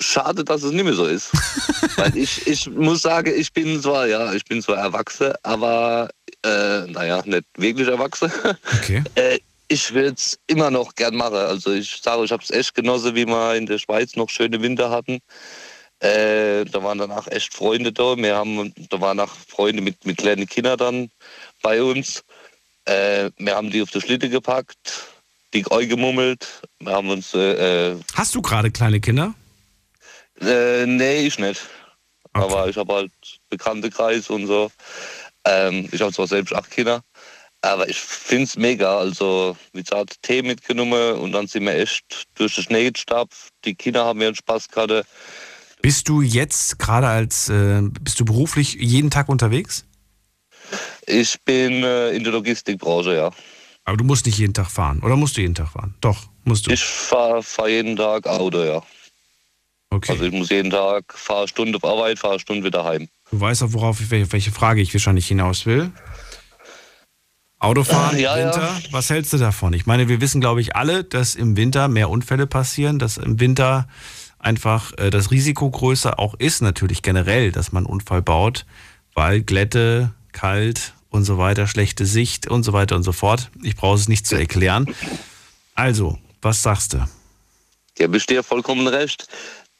schade, 0.00 0.44
dass 0.44 0.62
es 0.62 0.72
nicht 0.72 0.84
mehr 0.84 0.94
so 0.94 1.06
ist. 1.06 1.30
Weil 1.96 2.16
ich, 2.16 2.46
ich 2.46 2.68
muss 2.70 3.02
sagen, 3.02 3.32
ich 3.36 3.52
bin 3.52 3.80
zwar, 3.80 4.06
ja, 4.06 4.32
ich 4.32 4.44
bin 4.44 4.62
zwar 4.62 4.76
erwachsen, 4.76 5.32
aber 5.42 6.10
äh, 6.44 6.86
naja, 6.86 7.22
nicht 7.24 7.44
wirklich 7.56 7.88
erwachsen. 7.88 8.30
Okay. 8.78 9.02
Äh, 9.14 9.38
ich 9.68 9.92
würde 9.92 10.14
es 10.16 10.38
immer 10.46 10.70
noch 10.70 10.94
gern 10.94 11.16
machen. 11.16 11.34
Also 11.34 11.72
ich 11.72 12.00
sage, 12.02 12.24
ich 12.24 12.30
habe 12.30 12.42
es 12.42 12.50
echt 12.50 12.74
genossen, 12.74 13.14
wie 13.16 13.26
wir 13.26 13.54
in 13.56 13.66
der 13.66 13.78
Schweiz 13.78 14.14
noch 14.14 14.28
schöne 14.28 14.62
Winter 14.62 14.90
hatten. 14.90 15.20
Äh, 15.98 16.64
da 16.66 16.82
waren 16.82 16.98
danach 16.98 17.26
echt 17.28 17.54
Freunde 17.54 17.92
da. 17.92 18.16
Wir 18.16 18.36
haben, 18.36 18.72
da 18.90 19.00
waren 19.00 19.18
auch 19.18 19.34
Freunde 19.48 19.82
mit, 19.82 20.04
mit 20.04 20.18
kleinen 20.18 20.46
Kindern 20.46 20.78
dann 20.78 21.10
bei 21.62 21.82
uns. 21.82 22.22
Äh, 22.84 23.30
wir 23.38 23.56
haben 23.56 23.70
die 23.70 23.82
auf 23.82 23.90
der 23.90 24.00
Schlitte 24.00 24.28
gepackt, 24.28 24.76
die 25.54 25.62
gemummelt. 25.62 26.62
Wir 26.80 26.92
haben 26.92 27.10
uns. 27.10 27.34
Äh, 27.34 27.92
äh, 27.92 27.96
Hast 28.14 28.34
du 28.34 28.42
gerade 28.42 28.70
kleine 28.70 29.00
Kinder? 29.00 29.34
äh, 30.40 30.86
nee, 30.86 31.26
ich 31.26 31.38
nicht. 31.38 31.60
Okay. 32.32 32.44
Aber 32.44 32.68
ich 32.68 32.76
habe 32.76 32.92
halt 32.92 33.12
bekannte 33.48 33.90
Kreis 33.90 34.28
und 34.28 34.46
so. 34.46 34.70
Ähm, 35.44 35.88
ich 35.92 36.00
habe 36.00 36.12
zwar 36.12 36.26
selbst 36.26 36.54
acht 36.54 36.70
Kinder, 36.70 37.02
aber 37.62 37.88
ich 37.88 37.98
finde 37.98 38.44
es 38.44 38.56
mega. 38.56 38.98
Also, 38.98 39.56
wie 39.72 39.82
gesagt, 39.82 40.22
Tee 40.22 40.42
mitgenommen 40.42 41.14
und 41.18 41.32
dann 41.32 41.46
sind 41.46 41.64
wir 41.64 41.74
echt 41.74 42.26
durch 42.34 42.54
den 42.56 42.64
Schnee 42.64 42.90
gestapft. 42.90 43.50
Die 43.64 43.74
Kinder 43.74 44.04
haben 44.04 44.20
ihren 44.20 44.34
Spaß 44.34 44.68
gerade. 44.68 45.04
Bist 45.80 46.08
du 46.08 46.20
jetzt 46.20 46.78
gerade 46.78 47.06
als, 47.06 47.48
äh, 47.48 47.80
bist 48.00 48.18
du 48.20 48.24
beruflich 48.24 48.74
jeden 48.74 49.10
Tag 49.10 49.28
unterwegs? 49.28 49.84
Ich 51.06 51.40
bin 51.44 51.84
äh, 51.84 52.10
in 52.10 52.24
der 52.24 52.32
Logistikbranche, 52.32 53.14
ja. 53.14 53.30
Aber 53.86 53.96
du 53.96 54.04
musst 54.04 54.26
nicht 54.26 54.38
jeden 54.38 54.52
Tag 54.52 54.68
fahren. 54.68 54.98
Oder 55.00 55.16
musst 55.16 55.36
du 55.36 55.40
jeden 55.40 55.54
Tag 55.54 55.68
fahren? 55.68 55.94
Doch, 56.00 56.24
musst 56.44 56.66
du. 56.66 56.72
Ich 56.72 56.82
fahre 56.84 57.40
fahr 57.42 57.68
jeden 57.68 57.96
Tag 57.96 58.26
Auto, 58.26 58.62
ja. 58.62 58.82
okay. 59.90 60.12
Also 60.12 60.24
ich 60.24 60.32
muss 60.32 60.50
jeden 60.50 60.72
Tag, 60.72 61.04
fahre 61.16 61.40
eine 61.40 61.48
Stunde 61.48 61.78
auf 61.80 61.84
Arbeit, 61.84 62.18
fahre 62.18 62.34
eine 62.34 62.40
Stunde 62.40 62.64
wieder 62.64 62.84
heim. 62.84 63.08
Du 63.30 63.40
weißt 63.40 63.62
auch, 63.62 63.72
worauf 63.72 64.00
ich, 64.00 64.10
welche 64.10 64.50
Frage 64.50 64.80
ich 64.80 64.92
wahrscheinlich 64.92 65.28
hinaus 65.28 65.66
will. 65.66 65.92
Autofahren, 67.60 68.18
ja, 68.18 68.36
ja. 68.36 68.46
Winter, 68.46 68.76
was 68.90 69.08
hältst 69.08 69.32
du 69.32 69.38
davon? 69.38 69.72
Ich 69.72 69.86
meine, 69.86 70.08
wir 70.08 70.20
wissen, 70.20 70.40
glaube 70.40 70.60
ich, 70.60 70.74
alle, 70.74 71.04
dass 71.04 71.36
im 71.36 71.56
Winter 71.56 71.86
mehr 71.86 72.10
Unfälle 72.10 72.48
passieren, 72.48 72.98
dass 72.98 73.16
im 73.16 73.38
Winter 73.38 73.88
einfach 74.40 74.92
äh, 74.98 75.10
das 75.10 75.30
Risiko 75.30 75.70
größer 75.70 76.18
auch 76.18 76.34
ist, 76.34 76.60
natürlich 76.60 77.02
generell, 77.02 77.52
dass 77.52 77.70
man 77.70 77.84
einen 77.84 77.92
Unfall 77.92 78.20
baut, 78.20 78.66
weil 79.14 79.42
Glätte, 79.42 80.12
kalt 80.32 80.92
und 81.16 81.24
so 81.24 81.38
weiter, 81.38 81.66
schlechte 81.66 82.06
Sicht 82.06 82.48
und 82.48 82.62
so 82.62 82.72
weiter 82.72 82.94
und 82.94 83.02
so 83.02 83.12
fort. 83.12 83.50
Ich 83.62 83.74
brauche 83.74 83.96
es 83.96 84.08
nicht 84.08 84.26
zu 84.26 84.36
erklären. 84.36 84.94
Also, 85.74 86.18
was 86.42 86.62
sagst 86.62 86.92
du? 86.92 87.08
Ja, 87.98 88.06
bist 88.06 88.30
dir 88.30 88.42
vollkommen 88.42 88.86
recht. 88.86 89.26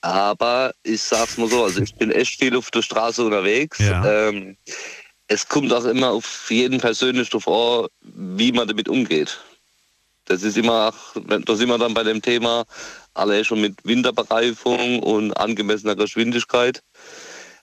Aber 0.01 0.73
ich 0.83 1.03
sag's 1.03 1.39
mal 1.39 1.49
so, 1.49 1.65
also 1.65 1.81
ich 1.81 1.95
bin 1.95 2.11
echt 2.11 2.39
viel 2.39 2.57
auf 2.57 2.71
der 2.71 2.83
Straße 2.83 3.25
unterwegs. 3.25 3.79
Ja. 3.79 4.29
Ähm, 4.29 4.57
es 5.29 5.49
kommt 5.49 5.73
auch 5.73 5.85
immer 5.85 6.11
auf 6.11 6.47
jeden 6.51 6.81
persönlich 6.81 7.31
drauf 7.31 7.49
an, 7.49 7.89
wie 8.01 8.53
man 8.53 8.69
damit 8.69 8.89
umgeht. 8.89 9.41
Das 10.27 10.43
ist 10.43 10.57
immer, 10.57 10.93
da 11.15 11.57
sind 11.57 11.69
wir 11.69 11.79
dann 11.79 11.95
bei 11.95 12.03
dem 12.03 12.21
Thema, 12.21 12.65
alle 13.15 13.45
schon 13.45 13.61
mit 13.61 13.75
Winterbereifung 13.85 15.01
und 15.01 15.33
angemessener 15.33 15.97
Geschwindigkeit. 15.97 16.83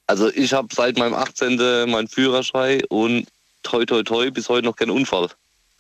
Also 0.08 0.30
ich 0.30 0.54
habe 0.54 0.68
seit 0.74 0.98
meinem 0.98 1.14
18. 1.14 1.90
meinen 1.90 2.08
Führerschein 2.08 2.84
und 2.90 3.28
toi 3.64 3.86
toi 3.86 4.04
toi 4.04 4.32
bis 4.32 4.50
heute 4.50 4.66
noch 4.66 4.76
keinen 4.76 4.92
Unfall. 4.92 5.30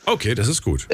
Okay, 0.06 0.36
das 0.36 0.48
ist 0.48 0.62
gut. 0.62 0.88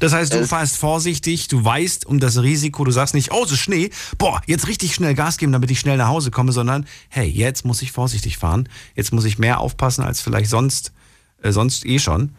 Das 0.00 0.12
heißt, 0.12 0.32
du 0.32 0.38
äh, 0.38 0.46
fährst 0.46 0.76
vorsichtig, 0.76 1.48
du 1.48 1.64
weißt 1.64 2.06
um 2.06 2.20
das 2.20 2.42
Risiko, 2.42 2.84
du 2.84 2.90
sagst 2.90 3.14
nicht, 3.14 3.32
oh, 3.32 3.44
es 3.44 3.52
ist 3.52 3.60
Schnee, 3.60 3.90
boah, 4.18 4.40
jetzt 4.46 4.68
richtig 4.68 4.94
schnell 4.94 5.14
Gas 5.14 5.38
geben, 5.38 5.52
damit 5.52 5.70
ich 5.70 5.80
schnell 5.80 5.96
nach 5.96 6.08
Hause 6.08 6.30
komme, 6.30 6.52
sondern 6.52 6.86
hey, 7.08 7.26
jetzt 7.26 7.64
muss 7.64 7.82
ich 7.82 7.92
vorsichtig 7.92 8.38
fahren, 8.38 8.68
jetzt 8.94 9.12
muss 9.12 9.24
ich 9.24 9.38
mehr 9.38 9.60
aufpassen 9.60 10.04
als 10.04 10.20
vielleicht 10.20 10.50
sonst, 10.50 10.92
äh, 11.42 11.52
sonst 11.52 11.86
eh 11.86 11.98
schon. 11.98 12.34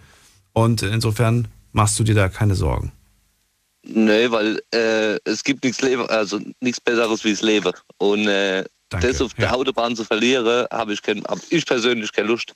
Und 0.53 0.83
insofern 0.83 1.47
machst 1.71 1.97
du 1.99 2.03
dir 2.03 2.15
da 2.15 2.29
keine 2.29 2.55
Sorgen. 2.55 2.91
Nee, 3.83 4.29
weil 4.29 4.61
äh, 4.73 5.17
es 5.23 5.43
gibt 5.43 5.63
nichts 5.63 5.83
also 5.83 6.39
nichts 6.59 6.79
Besseres 6.79 7.23
wie 7.23 7.31
das 7.31 7.41
Leben. 7.41 7.73
Und 7.97 8.27
äh, 8.27 8.63
Danke, 8.89 9.07
das 9.07 9.21
auf 9.21 9.33
der 9.33 9.45
ja. 9.45 9.53
Autobahn 9.53 9.95
zu 9.95 10.03
verlieren, 10.03 10.67
habe 10.69 10.93
ich, 10.93 11.01
kein, 11.01 11.23
hab 11.23 11.39
ich 11.49 11.65
persönlich 11.65 12.11
keine 12.11 12.27
Lust. 12.27 12.53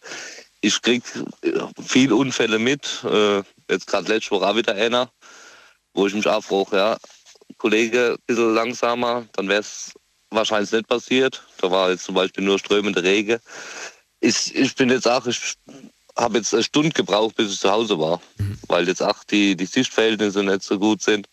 Ich 0.66 0.82
krieg 0.82 1.04
äh, 1.44 1.52
viel 1.86 2.12
Unfälle 2.12 2.58
mit. 2.58 3.04
Äh, 3.04 3.44
jetzt 3.70 3.86
gerade 3.86 4.12
letzte 4.12 4.32
Woche 4.32 4.48
auch 4.48 4.56
wieder 4.56 4.74
einer, 4.74 5.12
wo 5.94 6.08
ich 6.08 6.16
mich 6.16 6.24
frage, 6.24 6.76
ja, 6.76 6.98
Kollege, 7.60 8.14
ein 8.14 8.24
bisschen 8.26 8.56
langsamer, 8.56 9.28
dann 9.34 9.48
wäre 9.48 9.60
es 9.60 9.94
wahrscheinlich 10.32 10.72
nicht 10.72 10.88
passiert. 10.88 11.46
Da 11.62 11.70
war 11.70 11.92
jetzt 11.92 12.06
zum 12.06 12.16
Beispiel 12.16 12.44
nur 12.44 12.58
strömende 12.58 13.04
Regen. 13.04 13.40
Ich, 14.22 14.56
ich 14.56 14.74
bin 14.74 14.90
jetzt 14.90 15.08
auch, 15.08 15.28
ich 15.28 15.54
habe 16.18 16.40
jetzt 16.40 16.52
eine 16.52 16.64
Stunde 16.64 16.90
gebraucht, 16.90 17.36
bis 17.36 17.54
ich 17.54 17.60
zu 17.60 17.72
Hause 17.72 18.00
war, 18.00 18.20
weil 18.68 18.88
jetzt 18.88 19.04
auch 19.04 19.24
die, 19.24 19.56
die 19.56 19.68
Sichtverhältnisse 19.68 20.42
nicht 20.42 20.64
so 20.64 20.80
gut 20.80 21.04
sind. 21.04 21.30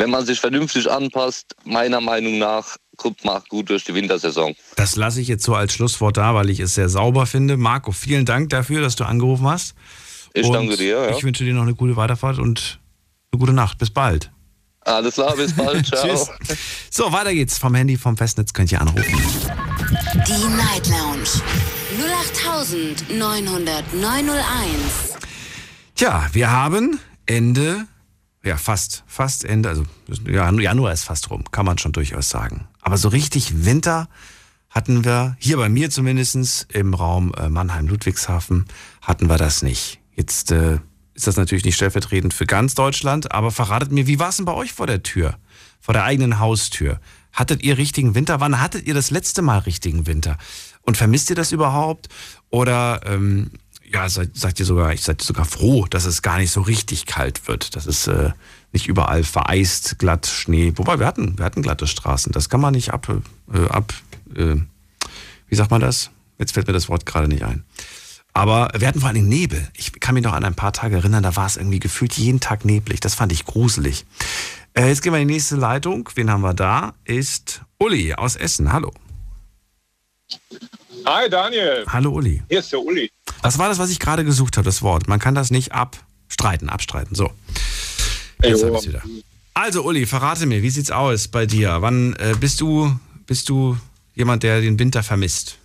Wenn 0.00 0.08
man 0.08 0.24
sich 0.24 0.40
vernünftig 0.40 0.90
anpasst, 0.90 1.54
meiner 1.64 2.00
Meinung 2.00 2.38
nach, 2.38 2.78
kommt 2.96 3.22
man 3.22 3.42
gut 3.50 3.68
durch 3.68 3.84
die 3.84 3.94
Wintersaison. 3.94 4.56
Das 4.76 4.96
lasse 4.96 5.20
ich 5.20 5.28
jetzt 5.28 5.44
so 5.44 5.54
als 5.54 5.74
Schlusswort 5.74 6.16
da, 6.16 6.34
weil 6.34 6.48
ich 6.48 6.58
es 6.58 6.74
sehr 6.74 6.88
sauber 6.88 7.26
finde. 7.26 7.58
Marco, 7.58 7.92
vielen 7.92 8.24
Dank 8.24 8.48
dafür, 8.48 8.80
dass 8.80 8.96
du 8.96 9.04
angerufen 9.04 9.46
hast. 9.46 9.74
Ich 10.32 10.46
Und 10.46 10.54
danke 10.54 10.78
dir. 10.78 11.04
Ja. 11.04 11.10
Ich 11.10 11.22
wünsche 11.22 11.44
dir 11.44 11.52
noch 11.52 11.64
eine 11.64 11.74
gute 11.74 11.96
Weiterfahrt 11.96 12.38
und 12.38 12.80
eine 13.30 13.40
gute 13.40 13.52
Nacht. 13.52 13.76
Bis 13.76 13.90
bald. 13.90 14.32
Alles 14.80 15.16
klar, 15.16 15.36
bis 15.36 15.52
bald. 15.52 15.86
Ciao. 15.86 16.08
Tschüss. 16.08 16.30
So, 16.90 17.12
weiter 17.12 17.34
geht's. 17.34 17.58
Vom 17.58 17.74
Handy, 17.74 17.98
vom 17.98 18.16
Festnetz 18.16 18.54
könnt 18.54 18.72
ihr 18.72 18.80
anrufen. 18.80 19.04
Die 20.26 20.48
Night 20.56 20.88
Lounge 20.88 21.28
0890901. 23.10 25.18
Tja, 25.94 26.26
wir 26.32 26.50
haben 26.50 26.98
Ende, 27.26 27.86
ja 28.42 28.56
fast, 28.56 29.04
fast 29.06 29.44
Ende, 29.44 29.68
also 29.68 29.84
ja, 30.26 30.50
Januar 30.50 30.92
ist 30.92 31.04
fast 31.04 31.30
rum, 31.30 31.44
kann 31.50 31.66
man 31.66 31.78
schon 31.78 31.92
durchaus 31.92 32.28
sagen. 32.30 32.68
Aber 32.80 32.96
so 32.96 33.08
richtig 33.08 33.64
Winter 33.64 34.08
hatten 34.70 35.04
wir, 35.04 35.36
hier 35.38 35.56
bei 35.56 35.68
mir 35.68 35.90
zumindestens 35.90 36.66
im 36.72 36.94
Raum 36.94 37.34
äh, 37.36 37.48
Mannheim-Ludwigshafen, 37.48 38.66
hatten 39.02 39.28
wir 39.28 39.36
das 39.36 39.62
nicht. 39.62 40.00
Jetzt 40.14 40.52
äh, 40.52 40.78
ist 41.14 41.26
das 41.26 41.36
natürlich 41.36 41.64
nicht 41.64 41.76
stellvertretend 41.76 42.32
für 42.32 42.46
ganz 42.46 42.74
Deutschland, 42.74 43.32
aber 43.32 43.50
verratet 43.50 43.92
mir, 43.92 44.06
wie 44.06 44.18
war 44.18 44.30
es 44.30 44.36
denn 44.36 44.46
bei 44.46 44.54
euch 44.54 44.72
vor 44.72 44.86
der 44.86 45.02
Tür, 45.02 45.36
vor 45.80 45.92
der 45.92 46.04
eigenen 46.04 46.38
Haustür? 46.38 47.00
Hattet 47.32 47.62
ihr 47.62 47.78
richtigen 47.78 48.14
Winter? 48.14 48.40
Wann 48.40 48.60
hattet 48.60 48.86
ihr 48.86 48.94
das 48.94 49.10
letzte 49.10 49.42
Mal 49.42 49.58
richtigen 49.58 50.06
Winter? 50.06 50.38
Und 50.82 50.96
vermisst 50.96 51.30
ihr 51.30 51.36
das 51.36 51.52
überhaupt? 51.52 52.08
Oder 52.48 53.02
ähm, 53.04 53.50
ja, 53.92 54.08
seid, 54.08 54.36
seid 54.36 54.60
ihr 54.60 54.66
sogar, 54.66 54.92
ich 54.92 55.02
seid 55.02 55.20
sogar 55.20 55.44
froh, 55.44 55.86
dass 55.88 56.04
es 56.04 56.22
gar 56.22 56.38
nicht 56.38 56.52
so 56.52 56.60
richtig 56.60 57.06
kalt 57.06 57.48
wird, 57.48 57.74
dass 57.74 57.86
es 57.86 58.06
äh, 58.06 58.30
nicht 58.72 58.86
überall 58.86 59.24
vereist, 59.24 59.98
glatt, 59.98 60.26
Schnee. 60.26 60.72
Wobei 60.76 60.98
wir 60.98 61.06
hatten, 61.06 61.36
wir 61.38 61.44
hatten 61.44 61.62
glatte 61.62 61.86
Straßen. 61.86 62.32
Das 62.32 62.48
kann 62.48 62.60
man 62.60 62.72
nicht 62.72 62.92
ab, 62.92 63.08
äh, 63.52 63.66
ab, 63.68 63.92
äh, 64.34 64.56
wie 65.48 65.54
sagt 65.54 65.70
man 65.70 65.80
das? 65.80 66.10
Jetzt 66.38 66.52
fällt 66.52 66.68
mir 66.68 66.72
das 66.72 66.88
Wort 66.88 67.04
gerade 67.04 67.28
nicht 67.28 67.42
ein. 67.42 67.64
Aber 68.32 68.70
wir 68.78 68.86
hatten 68.86 69.00
vor 69.00 69.08
allen 69.08 69.16
Dingen 69.16 69.28
Nebel. 69.28 69.68
Ich 69.74 69.98
kann 69.98 70.14
mich 70.14 70.22
noch 70.22 70.34
an 70.34 70.44
ein 70.44 70.54
paar 70.54 70.72
Tage 70.72 70.96
erinnern, 70.96 71.24
da 71.24 71.34
war 71.34 71.46
es 71.46 71.56
irgendwie 71.56 71.80
gefühlt 71.80 72.12
jeden 72.14 72.38
Tag 72.38 72.64
neblig. 72.64 73.00
Das 73.00 73.16
fand 73.16 73.32
ich 73.32 73.44
gruselig. 73.44 74.06
Äh, 74.74 74.86
jetzt 74.86 75.02
gehen 75.02 75.12
wir 75.12 75.20
in 75.20 75.26
die 75.26 75.34
nächste 75.34 75.56
Leitung. 75.56 76.08
Wen 76.14 76.30
haben 76.30 76.42
wir 76.42 76.54
da? 76.54 76.94
Ist 77.04 77.62
Uli 77.78 78.14
aus 78.14 78.36
Essen. 78.36 78.72
Hallo. 78.72 78.92
Hi 81.06 81.28
Daniel, 81.28 81.84
Hallo 81.88 82.10
Uli. 82.12 82.42
hier 82.48 82.60
ist 82.60 82.70
der 82.70 82.78
Uli. 82.80 83.10
Was 83.42 83.58
war 83.58 83.68
das, 83.68 83.78
was 83.78 83.90
ich 83.90 83.98
gerade 83.98 84.24
gesucht 84.24 84.56
habe, 84.56 84.64
das 84.64 84.82
Wort? 84.82 85.08
Man 85.08 85.18
kann 85.18 85.34
das 85.34 85.50
nicht 85.50 85.72
abstreiten, 85.72 86.68
abstreiten. 86.68 87.14
So. 87.14 87.30
Jetzt 88.42 88.62
Jo. 88.62 88.68
habe 88.68 88.78
ich 88.78 88.88
wieder. 88.88 89.02
Also 89.54 89.82
Uli, 89.82 90.06
verrate 90.06 90.46
mir, 90.46 90.62
wie 90.62 90.70
sieht's 90.70 90.90
aus 90.90 91.28
bei 91.28 91.46
dir? 91.46 91.82
Wann 91.82 92.14
äh, 92.14 92.34
bist 92.38 92.60
du 92.60 92.98
bist 93.26 93.48
du 93.48 93.76
jemand, 94.14 94.42
der 94.42 94.60
den 94.60 94.78
Winter 94.78 95.02
vermisst? 95.02 95.56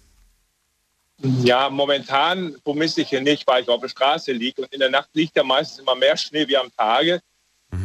Ja, 1.43 1.69
momentan 1.69 2.55
vermisse 2.63 3.01
ich 3.01 3.09
hier 3.09 3.21
nicht, 3.21 3.47
weil 3.47 3.63
ich 3.63 3.69
auf 3.69 3.81
der 3.81 3.89
Straße 3.89 4.31
liege 4.33 4.61
und 4.61 4.73
in 4.73 4.81
der 4.81 4.89
Nacht 4.89 5.09
liegt 5.13 5.35
ja 5.35 5.43
meistens 5.43 5.79
immer 5.79 5.95
mehr 5.95 6.15
Schnee 6.17 6.47
wie 6.47 6.57
am 6.57 6.71
Tage. 6.77 7.21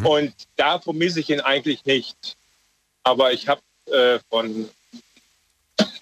Und 0.04 0.34
da 0.56 0.78
vermisse 0.78 1.20
ich 1.20 1.30
ihn 1.30 1.40
eigentlich 1.40 1.84
nicht. 1.84 2.37
Aber 3.02 3.32
ich 3.32 3.49
habe 3.49 3.60
äh, 3.87 4.18
von, 4.28 4.68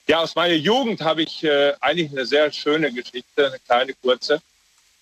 ja, 0.08 0.20
aus 0.20 0.34
meiner 0.34 0.54
Jugend 0.54 1.00
habe 1.00 1.22
ich 1.22 1.44
äh, 1.44 1.74
eigentlich 1.80 2.10
eine 2.10 2.24
sehr 2.26 2.50
schöne 2.52 2.92
Geschichte, 2.92 3.46
eine 3.48 3.58
kleine, 3.66 3.94
kurze. 3.94 4.40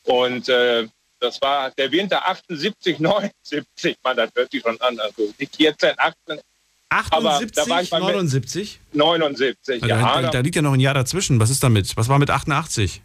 Und 0.05 0.49
äh, 0.49 0.87
das 1.21 1.41
war 1.41 1.71
der 1.73 1.91
Winter 1.93 2.27
78, 2.27 2.99
79, 2.99 3.97
man, 4.05 4.17
das 4.17 4.31
hört 4.35 4.51
sich 4.51 4.63
schon 4.63 4.81
an. 4.81 4.99
Also 5.01 5.33
nicht 5.39 5.57
14, 5.57 5.95
18, 5.97 6.41
78, 6.89 7.53
da 7.53 7.69
war 7.69 7.83
ich 7.83 7.91
mal 7.91 8.01
mit- 8.01 8.09
79? 8.15 8.81
79. 8.93 9.81
Da, 9.81 9.87
Ja, 9.87 10.23
da, 10.23 10.31
da 10.31 10.41
liegt 10.41 10.57
ja 10.57 10.63
noch 10.63 10.73
ein 10.75 10.81
Jahr 10.81 10.95
dazwischen. 10.95 11.41
Was 11.41 11.51
ist 11.51 11.63
damit? 11.63 11.97
Was 11.97 12.09
war 12.09 12.19
mit 12.19 12.31
88? 12.31 13.03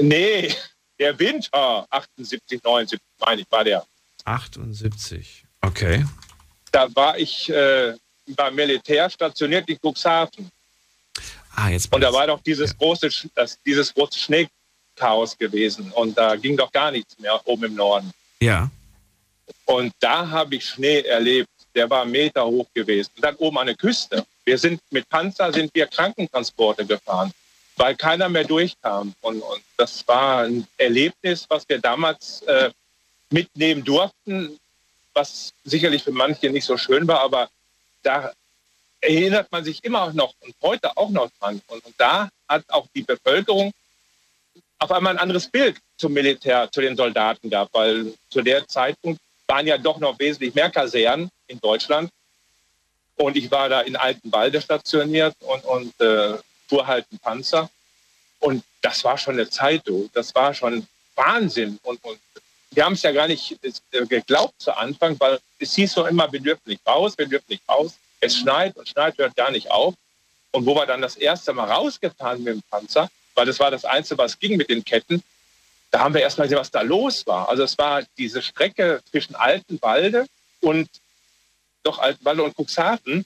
nee, 0.00 0.52
der 0.98 1.18
Winter 1.18 1.86
78, 1.90 2.62
79, 2.62 2.98
meine 3.20 3.40
ich, 3.42 3.46
war 3.50 3.64
der. 3.64 3.84
78. 4.24 5.44
Okay. 5.60 6.04
Da 6.72 6.94
war 6.94 7.18
ich 7.18 7.48
äh, 7.50 7.94
beim 8.36 8.54
Militär 8.54 9.08
stationiert 9.10 9.68
in 9.68 9.78
Cuxhaven. 9.82 10.48
Ah, 11.56 11.68
jetzt. 11.68 11.92
Und 11.92 12.00
da 12.00 12.12
war 12.12 12.26
doch 12.26 12.40
dieses 12.42 12.76
große, 12.76 13.06
Sch- 13.08 13.28
das, 13.34 13.58
dieses 13.64 13.92
große 13.94 14.18
Schneechaos 14.18 15.38
gewesen. 15.38 15.92
Und 15.92 16.16
da 16.18 16.36
ging 16.36 16.56
doch 16.56 16.70
gar 16.72 16.90
nichts 16.90 17.18
mehr 17.18 17.40
oben 17.46 17.64
im 17.64 17.74
Norden. 17.74 18.12
Ja. 18.40 18.70
Und 19.66 19.92
da 20.00 20.28
habe 20.28 20.56
ich 20.56 20.64
Schnee 20.66 21.00
erlebt. 21.00 21.48
Der 21.74 21.88
war 21.90 22.04
Meter 22.04 22.44
hoch 22.46 22.66
gewesen. 22.74 23.10
Und 23.16 23.24
dann 23.24 23.34
oben 23.36 23.58
an 23.58 23.66
der 23.66 23.76
Küste. 23.76 24.24
Wir 24.44 24.58
sind 24.58 24.80
mit 24.90 25.08
Panzer 25.08 25.52
sind 25.52 25.74
wir 25.74 25.86
Krankentransporte 25.86 26.84
gefahren, 26.84 27.32
weil 27.76 27.96
keiner 27.96 28.28
mehr 28.28 28.44
durchkam. 28.44 29.14
Und, 29.22 29.40
und 29.40 29.62
das 29.76 30.06
war 30.06 30.44
ein 30.44 30.66
Erlebnis, 30.76 31.46
was 31.48 31.68
wir 31.68 31.78
damals 31.78 32.42
äh, 32.42 32.70
mitnehmen 33.30 33.82
durften, 33.82 34.58
was 35.14 35.52
sicherlich 35.64 36.02
für 36.04 36.12
manche 36.12 36.50
nicht 36.50 36.64
so 36.64 36.76
schön 36.76 37.06
war, 37.08 37.20
aber 37.20 37.48
da 38.02 38.32
erinnert 39.04 39.50
man 39.52 39.64
sich 39.64 39.82
immer 39.84 40.12
noch 40.12 40.34
und 40.40 40.54
heute 40.62 40.96
auch 40.96 41.10
noch 41.10 41.30
dran. 41.38 41.60
Und, 41.68 41.84
und 41.84 41.94
da 41.98 42.28
hat 42.48 42.64
auch 42.68 42.86
die 42.94 43.02
Bevölkerung 43.02 43.72
auf 44.78 44.90
einmal 44.90 45.14
ein 45.14 45.18
anderes 45.18 45.48
Bild 45.48 45.76
zum 45.96 46.12
Militär, 46.12 46.68
zu 46.70 46.80
den 46.80 46.96
Soldaten 46.96 47.48
gab, 47.50 47.72
weil 47.72 48.12
zu 48.30 48.42
der 48.42 48.66
Zeitpunkt 48.66 49.20
waren 49.46 49.66
ja 49.66 49.78
doch 49.78 49.98
noch 49.98 50.18
wesentlich 50.18 50.54
mehr 50.54 50.70
Kasernen 50.70 51.30
in 51.46 51.60
Deutschland. 51.60 52.10
Und 53.16 53.36
ich 53.36 53.50
war 53.50 53.68
da 53.68 53.82
in 53.82 53.96
Altenwalde 53.96 54.60
stationiert 54.60 55.34
und, 55.40 55.64
und 55.64 56.00
äh, 56.00 56.38
fuhr 56.68 56.86
halt 56.86 57.06
einen 57.10 57.20
Panzer. 57.20 57.70
Und 58.40 58.64
das 58.82 59.04
war 59.04 59.16
schon 59.16 59.34
eine 59.34 59.48
Zeit, 59.48 59.82
du. 59.84 60.10
Das 60.12 60.34
war 60.34 60.52
schon 60.52 60.86
Wahnsinn. 61.14 61.78
Und, 61.82 62.02
und 62.04 62.18
wir 62.72 62.84
haben 62.84 62.94
es 62.94 63.02
ja 63.02 63.12
gar 63.12 63.28
nicht 63.28 63.56
äh, 63.62 64.06
geglaubt 64.06 64.54
zu 64.58 64.76
Anfang, 64.76 65.18
weil 65.20 65.38
es 65.58 65.74
hieß 65.74 65.92
so 65.92 66.06
immer, 66.06 66.30
wir 66.32 66.40
dürfen 66.40 66.62
nicht 66.66 66.86
raus, 66.86 67.14
wir 67.16 67.26
dürfen 67.26 67.46
nicht 67.48 67.66
raus. 67.68 67.94
Es 68.20 68.36
schneit 68.36 68.76
und 68.76 68.88
schneit, 68.88 69.18
hört 69.18 69.36
gar 69.36 69.50
nicht 69.50 69.70
auf. 69.70 69.94
Und 70.52 70.66
wo 70.66 70.74
wir 70.74 70.86
dann 70.86 71.02
das 71.02 71.16
erste 71.16 71.52
Mal 71.52 71.70
rausgefahren 71.70 72.42
mit 72.42 72.54
dem 72.54 72.62
Panzer, 72.70 73.10
weil 73.34 73.46
das 73.46 73.58
war 73.58 73.70
das 73.70 73.84
Einzige, 73.84 74.18
was 74.18 74.38
ging 74.38 74.56
mit 74.56 74.70
den 74.70 74.84
Ketten, 74.84 75.22
da 75.90 76.00
haben 76.00 76.14
wir 76.14 76.22
erst 76.22 76.38
mal 76.38 76.44
gesehen, 76.44 76.58
was 76.58 76.70
da 76.70 76.82
los 76.82 77.26
war. 77.26 77.48
Also 77.48 77.62
es 77.62 77.76
war 77.78 78.02
diese 78.18 78.42
Strecke 78.42 79.00
zwischen 79.10 79.34
Altenwalde 79.34 80.26
und 80.60 80.88
doch 81.82 81.98
Altenwalde 81.98 82.42
und 82.42 82.56
Cuxhaven. 82.56 83.24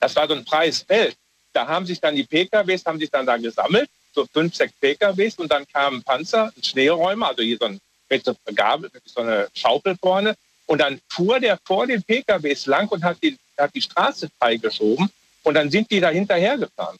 Das 0.00 0.16
war 0.16 0.28
so 0.28 0.34
ein 0.34 0.46
freies 0.46 0.82
Feld. 0.82 1.16
Da 1.52 1.66
haben 1.66 1.86
sich 1.86 2.00
dann 2.00 2.16
die 2.16 2.24
PKWs, 2.24 2.84
haben 2.84 2.98
sich 2.98 3.10
dann 3.10 3.26
da 3.26 3.36
gesammelt, 3.36 3.88
so 4.14 4.26
fünf, 4.26 4.54
sechs 4.54 4.72
PKWs 4.80 5.36
und 5.36 5.50
dann 5.50 5.66
kamen 5.68 6.02
Panzer, 6.02 6.52
ein 6.56 6.62
Schneeräumer, 6.62 7.28
also 7.28 7.42
hier 7.42 7.58
so 7.58 7.66
ein 7.66 7.80
mit 8.08 8.24
so 8.24 8.36
Gabel, 8.54 8.90
mit 8.92 9.02
so 9.06 9.20
einer 9.20 9.48
Schaufel 9.54 9.96
vorne. 10.00 10.36
Und 10.66 10.78
dann 10.78 11.00
fuhr 11.08 11.40
der 11.40 11.58
vor 11.64 11.86
den 11.86 12.02
PKWs 12.02 12.66
lang 12.66 12.88
und 12.88 13.04
hat 13.04 13.18
die, 13.22 13.36
hat 13.58 13.74
die 13.74 13.82
Straße 13.82 14.30
freigeschoben. 14.38 15.08
Und 15.42 15.54
dann 15.54 15.70
sind 15.70 15.90
die 15.90 16.00
da 16.00 16.08
hinterher 16.08 16.56
gefahren. 16.56 16.96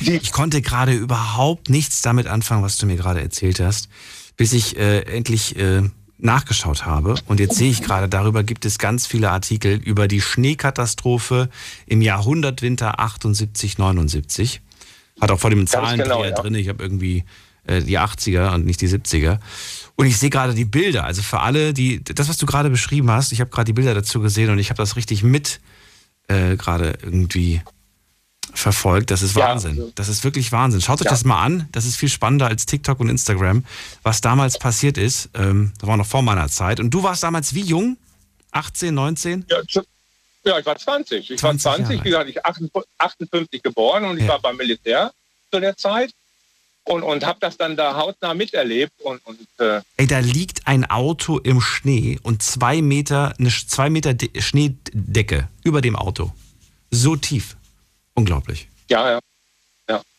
Ich 0.00 0.32
konnte 0.32 0.62
gerade 0.62 0.92
überhaupt 0.92 1.70
nichts 1.70 2.02
damit 2.02 2.26
anfangen, 2.26 2.62
was 2.62 2.76
du 2.76 2.86
mir 2.86 2.96
gerade 2.96 3.20
erzählt 3.20 3.60
hast, 3.60 3.88
bis 4.36 4.52
ich 4.52 4.76
äh, 4.76 5.00
endlich 5.02 5.56
äh, 5.56 5.82
nachgeschaut 6.18 6.84
habe. 6.84 7.14
Und 7.26 7.40
jetzt 7.40 7.56
sehe 7.56 7.70
ich 7.70 7.82
gerade, 7.82 8.08
darüber 8.08 8.42
gibt 8.42 8.64
es 8.64 8.78
ganz 8.78 9.06
viele 9.06 9.30
Artikel 9.30 9.74
über 9.76 10.08
die 10.08 10.20
Schneekatastrophe 10.20 11.48
im 11.86 12.02
Jahrhundertwinter 12.02 13.00
78, 13.00 13.78
79. 13.78 14.60
Hat 15.20 15.30
auch 15.30 15.40
vor 15.40 15.50
dem 15.50 15.66
Zahlendreher 15.66 16.04
genau, 16.04 16.24
ja. 16.24 16.30
drin. 16.32 16.54
Ich 16.54 16.68
habe 16.68 16.82
irgendwie 16.82 17.24
äh, 17.68 17.82
die 17.82 17.98
80er 17.98 18.54
und 18.54 18.66
nicht 18.66 18.80
die 18.80 18.88
70er. 18.88 19.38
Und 19.96 20.06
ich 20.06 20.16
sehe 20.18 20.30
gerade 20.30 20.54
die 20.54 20.64
Bilder. 20.64 21.04
Also 21.04 21.22
für 21.22 21.40
alle, 21.40 21.72
die 21.74 22.02
das, 22.04 22.28
was 22.28 22.36
du 22.36 22.46
gerade 22.46 22.70
beschrieben 22.70 23.10
hast, 23.10 23.32
ich 23.32 23.40
habe 23.40 23.50
gerade 23.50 23.66
die 23.66 23.72
Bilder 23.72 23.94
dazu 23.94 24.20
gesehen 24.20 24.50
und 24.50 24.58
ich 24.58 24.70
habe 24.70 24.78
das 24.78 24.96
richtig 24.96 25.22
mit 25.22 25.60
äh, 26.28 26.56
gerade 26.56 26.98
irgendwie 27.02 27.62
verfolgt. 28.54 29.10
Das 29.10 29.22
ist 29.22 29.36
Ja, 29.36 29.48
Wahnsinn. 29.48 29.70
also- 29.72 29.92
Das 29.94 30.08
ist 30.08 30.24
wirklich 30.24 30.52
Wahnsinn. 30.52 30.80
Schaut 30.80 31.00
euch 31.00 31.04
Ja. 31.06 31.10
das 31.10 31.24
mal 31.24 31.42
an. 31.42 31.68
Das 31.72 31.84
ist 31.84 31.96
viel 31.96 32.08
spannender 32.08 32.46
als 32.46 32.66
TikTok 32.66 33.00
und 33.00 33.08
Instagram, 33.08 33.64
was 34.02 34.20
damals 34.20 34.58
passiert 34.58 34.98
ist. 34.98 35.30
Ähm, 35.34 35.72
das 35.78 35.88
war 35.88 35.96
noch 35.96 36.06
vor 36.06 36.22
meiner 36.22 36.48
Zeit. 36.48 36.80
Und 36.80 36.90
du 36.90 37.02
warst 37.02 37.22
damals 37.22 37.54
wie 37.54 37.62
jung? 37.62 37.96
18, 38.52 38.94
19? 38.94 39.44
Ja, 39.48 39.58
ja 40.44 40.58
ich 40.58 40.66
war 40.66 40.76
20. 40.76 41.30
Ich 41.30 41.38
20 41.38 41.64
war 41.64 41.76
20, 41.76 41.90
Jahre 41.96 42.04
wie 42.04 42.10
gesagt, 42.10 42.30
ich 42.30 42.44
58 42.98 43.62
geboren 43.62 44.04
und 44.04 44.16
ich 44.18 44.24
Ja. 44.24 44.30
war 44.30 44.40
beim 44.40 44.56
Militär 44.56 45.12
zu 45.52 45.60
der 45.60 45.76
Zeit 45.76 46.10
und, 46.88 47.02
und 47.02 47.24
habe 47.24 47.38
das 47.40 47.56
dann 47.56 47.76
da 47.76 47.96
hautnah 47.96 48.34
miterlebt. 48.34 48.92
Und, 49.02 49.20
und 49.26 49.38
äh, 49.58 49.80
Ey, 49.96 50.06
da 50.06 50.18
liegt 50.18 50.66
ein 50.66 50.84
Auto 50.84 51.38
im 51.38 51.60
Schnee 51.60 52.18
und 52.22 52.42
zwei 52.42 52.82
Meter, 52.82 53.34
eine 53.38 53.50
zwei 53.50 53.90
Meter 53.90 54.14
De 54.14 54.40
Schneedecke 54.40 55.48
über 55.64 55.80
dem 55.80 55.96
Auto. 55.96 56.32
So 56.90 57.16
tief. 57.16 57.56
Unglaublich. 58.14 58.68
ja, 58.88 59.12
ja. 59.12 59.20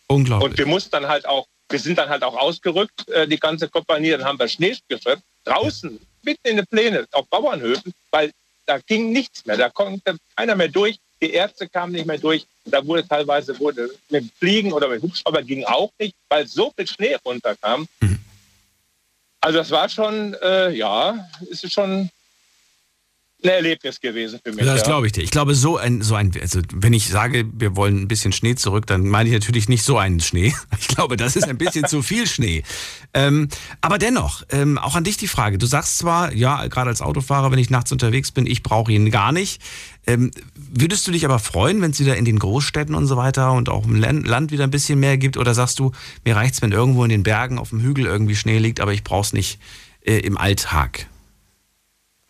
Unglaublich. 0.08 0.52
Und 0.52 0.58
wir 0.58 0.66
mussten 0.68 0.92
dann 0.92 1.08
halt 1.08 1.28
auch, 1.28 1.46
wir 1.70 1.80
sind 1.80 1.98
dann 1.98 2.10
halt 2.10 2.24
auch 2.24 2.36
ausgerückt, 2.36 3.08
äh, 3.10 3.28
die 3.28 3.40
ganze 3.40 3.68
Kompanie, 3.68 4.12
dann 4.12 4.24
haben 4.24 4.40
wir 4.40 4.48
Schnee 4.48 4.76
geschöpft, 4.88 5.24
draußen, 5.44 6.00
mitten 6.24 6.48
in 6.48 6.58
den 6.58 6.68
Pläne, 6.68 7.08
auf 7.12 7.28
Bauernhöfen, 7.28 7.94
weil 8.12 8.32
da 8.66 8.80
ging 8.80 9.12
nichts 9.12 9.46
mehr, 9.46 9.58
da 9.58 9.70
konnte 9.70 10.18
keiner 10.36 10.56
mehr 10.56 10.68
durch, 10.68 11.00
die 11.22 11.32
Ärzte 11.32 11.68
kamen 11.68 11.94
nicht 11.94 12.06
mehr 12.06 12.18
durch, 12.18 12.46
da 12.74 12.86
wurde 12.86 13.08
teilweise 13.08 13.58
wurde 13.60 13.90
mit 14.10 14.26
Fliegen 14.38 14.72
oder 14.74 14.88
mit 14.88 15.02
Hubschrauber 15.02 15.44
ging 15.44 15.64
auch 15.66 15.92
nicht, 16.00 16.16
weil 16.30 16.48
so 16.48 16.72
viel 16.76 16.88
Schnee 16.88 17.16
runterkam. 17.26 17.88
Mhm. 18.02 18.20
Also 19.42 19.58
das 19.60 19.72
war 19.72 19.88
schon, 19.88 20.36
äh, 20.42 20.72
ja, 20.72 21.30
ist 21.50 21.72
schon 21.72 22.10
ein 23.44 23.50
Erlebnis 23.50 24.02
gewesen 24.02 24.40
für 24.44 24.52
mich. 24.52 24.66
Das 24.66 24.82
ja. 24.82 24.86
glaube 24.86 25.08
ich 25.08 25.14
dir. 25.14 25.24
Ich 25.24 25.32
glaube, 25.32 25.56
so 25.56 25.78
ein, 25.78 26.02
so 26.02 26.16
ein, 26.16 26.34
also 26.42 26.60
wenn 26.74 26.92
ich 26.92 27.08
sage, 27.08 27.46
wir 27.54 27.76
wollen 27.78 28.02
ein 28.02 28.08
bisschen 28.08 28.34
Schnee 28.34 28.56
zurück, 28.56 28.86
dann 28.86 29.08
meine 29.08 29.30
ich 29.30 29.34
natürlich 29.34 29.70
nicht 29.70 29.84
so 29.84 29.98
einen 29.98 30.20
Schnee. 30.20 30.54
Ich 30.80 30.96
glaube, 30.96 31.18
das 31.18 31.36
ist 31.36 31.48
ein 31.48 31.58
bisschen 31.58 31.86
zu 31.88 32.02
viel 32.02 32.26
Schnee. 32.28 32.64
Ähm, 33.14 33.48
aber 33.80 33.98
dennoch, 33.98 34.44
ähm, 34.50 34.78
auch 34.78 34.96
an 34.96 35.04
dich 35.04 35.18
die 35.18 35.28
Frage. 35.28 35.58
Du 35.58 35.66
sagst 35.66 35.98
zwar, 36.00 36.34
ja, 36.34 36.68
gerade 36.68 36.90
als 36.90 37.02
Autofahrer, 37.02 37.52
wenn 37.52 37.60
ich 37.60 37.70
nachts 37.70 37.92
unterwegs 37.92 38.32
bin, 38.32 38.46
ich 38.46 38.64
brauche 38.64 38.92
ihn 38.92 39.12
gar 39.12 39.32
nicht. 39.32 39.62
Ähm, 40.08 40.32
würdest 40.72 41.08
du 41.08 41.12
dich 41.12 41.26
aber 41.26 41.40
freuen, 41.40 41.82
wenn 41.82 41.92
es 41.92 42.00
wieder 42.00 42.16
in 42.16 42.26
den 42.26 42.40
Großstädten 42.40 42.96
und 42.96 43.08
so 43.08 43.18
weiter 43.18 43.54
und 43.54 43.70
auch 43.70 43.86
im 43.86 43.96
Lan- 43.96 44.24
Land 44.24 44.52
wieder 44.52 44.64
ein 44.64 44.72
bisschen 44.72 45.00
mehr 45.00 45.18
gibt? 45.18 45.38
Oder 45.38 45.54
sagst 45.54 45.80
du, 45.80 45.92
mir 46.26 46.36
reicht's, 46.36 46.62
wenn 46.62 46.72
irgendwo 46.72 47.04
in 47.04 47.10
den 47.10 47.24
Bergen 47.24 47.58
auf 47.58 47.70
dem 47.70 47.82
Hügel 47.82 48.06
irgendwie 48.06 48.36
Schnee 48.36 48.60
liegt, 48.60 48.80
aber 48.80 48.94
ich 48.94 49.04
brauche 49.04 49.26
es 49.26 49.34
nicht 49.34 49.60
äh, 50.06 50.20
im 50.20 50.38
Alltag? 50.38 51.08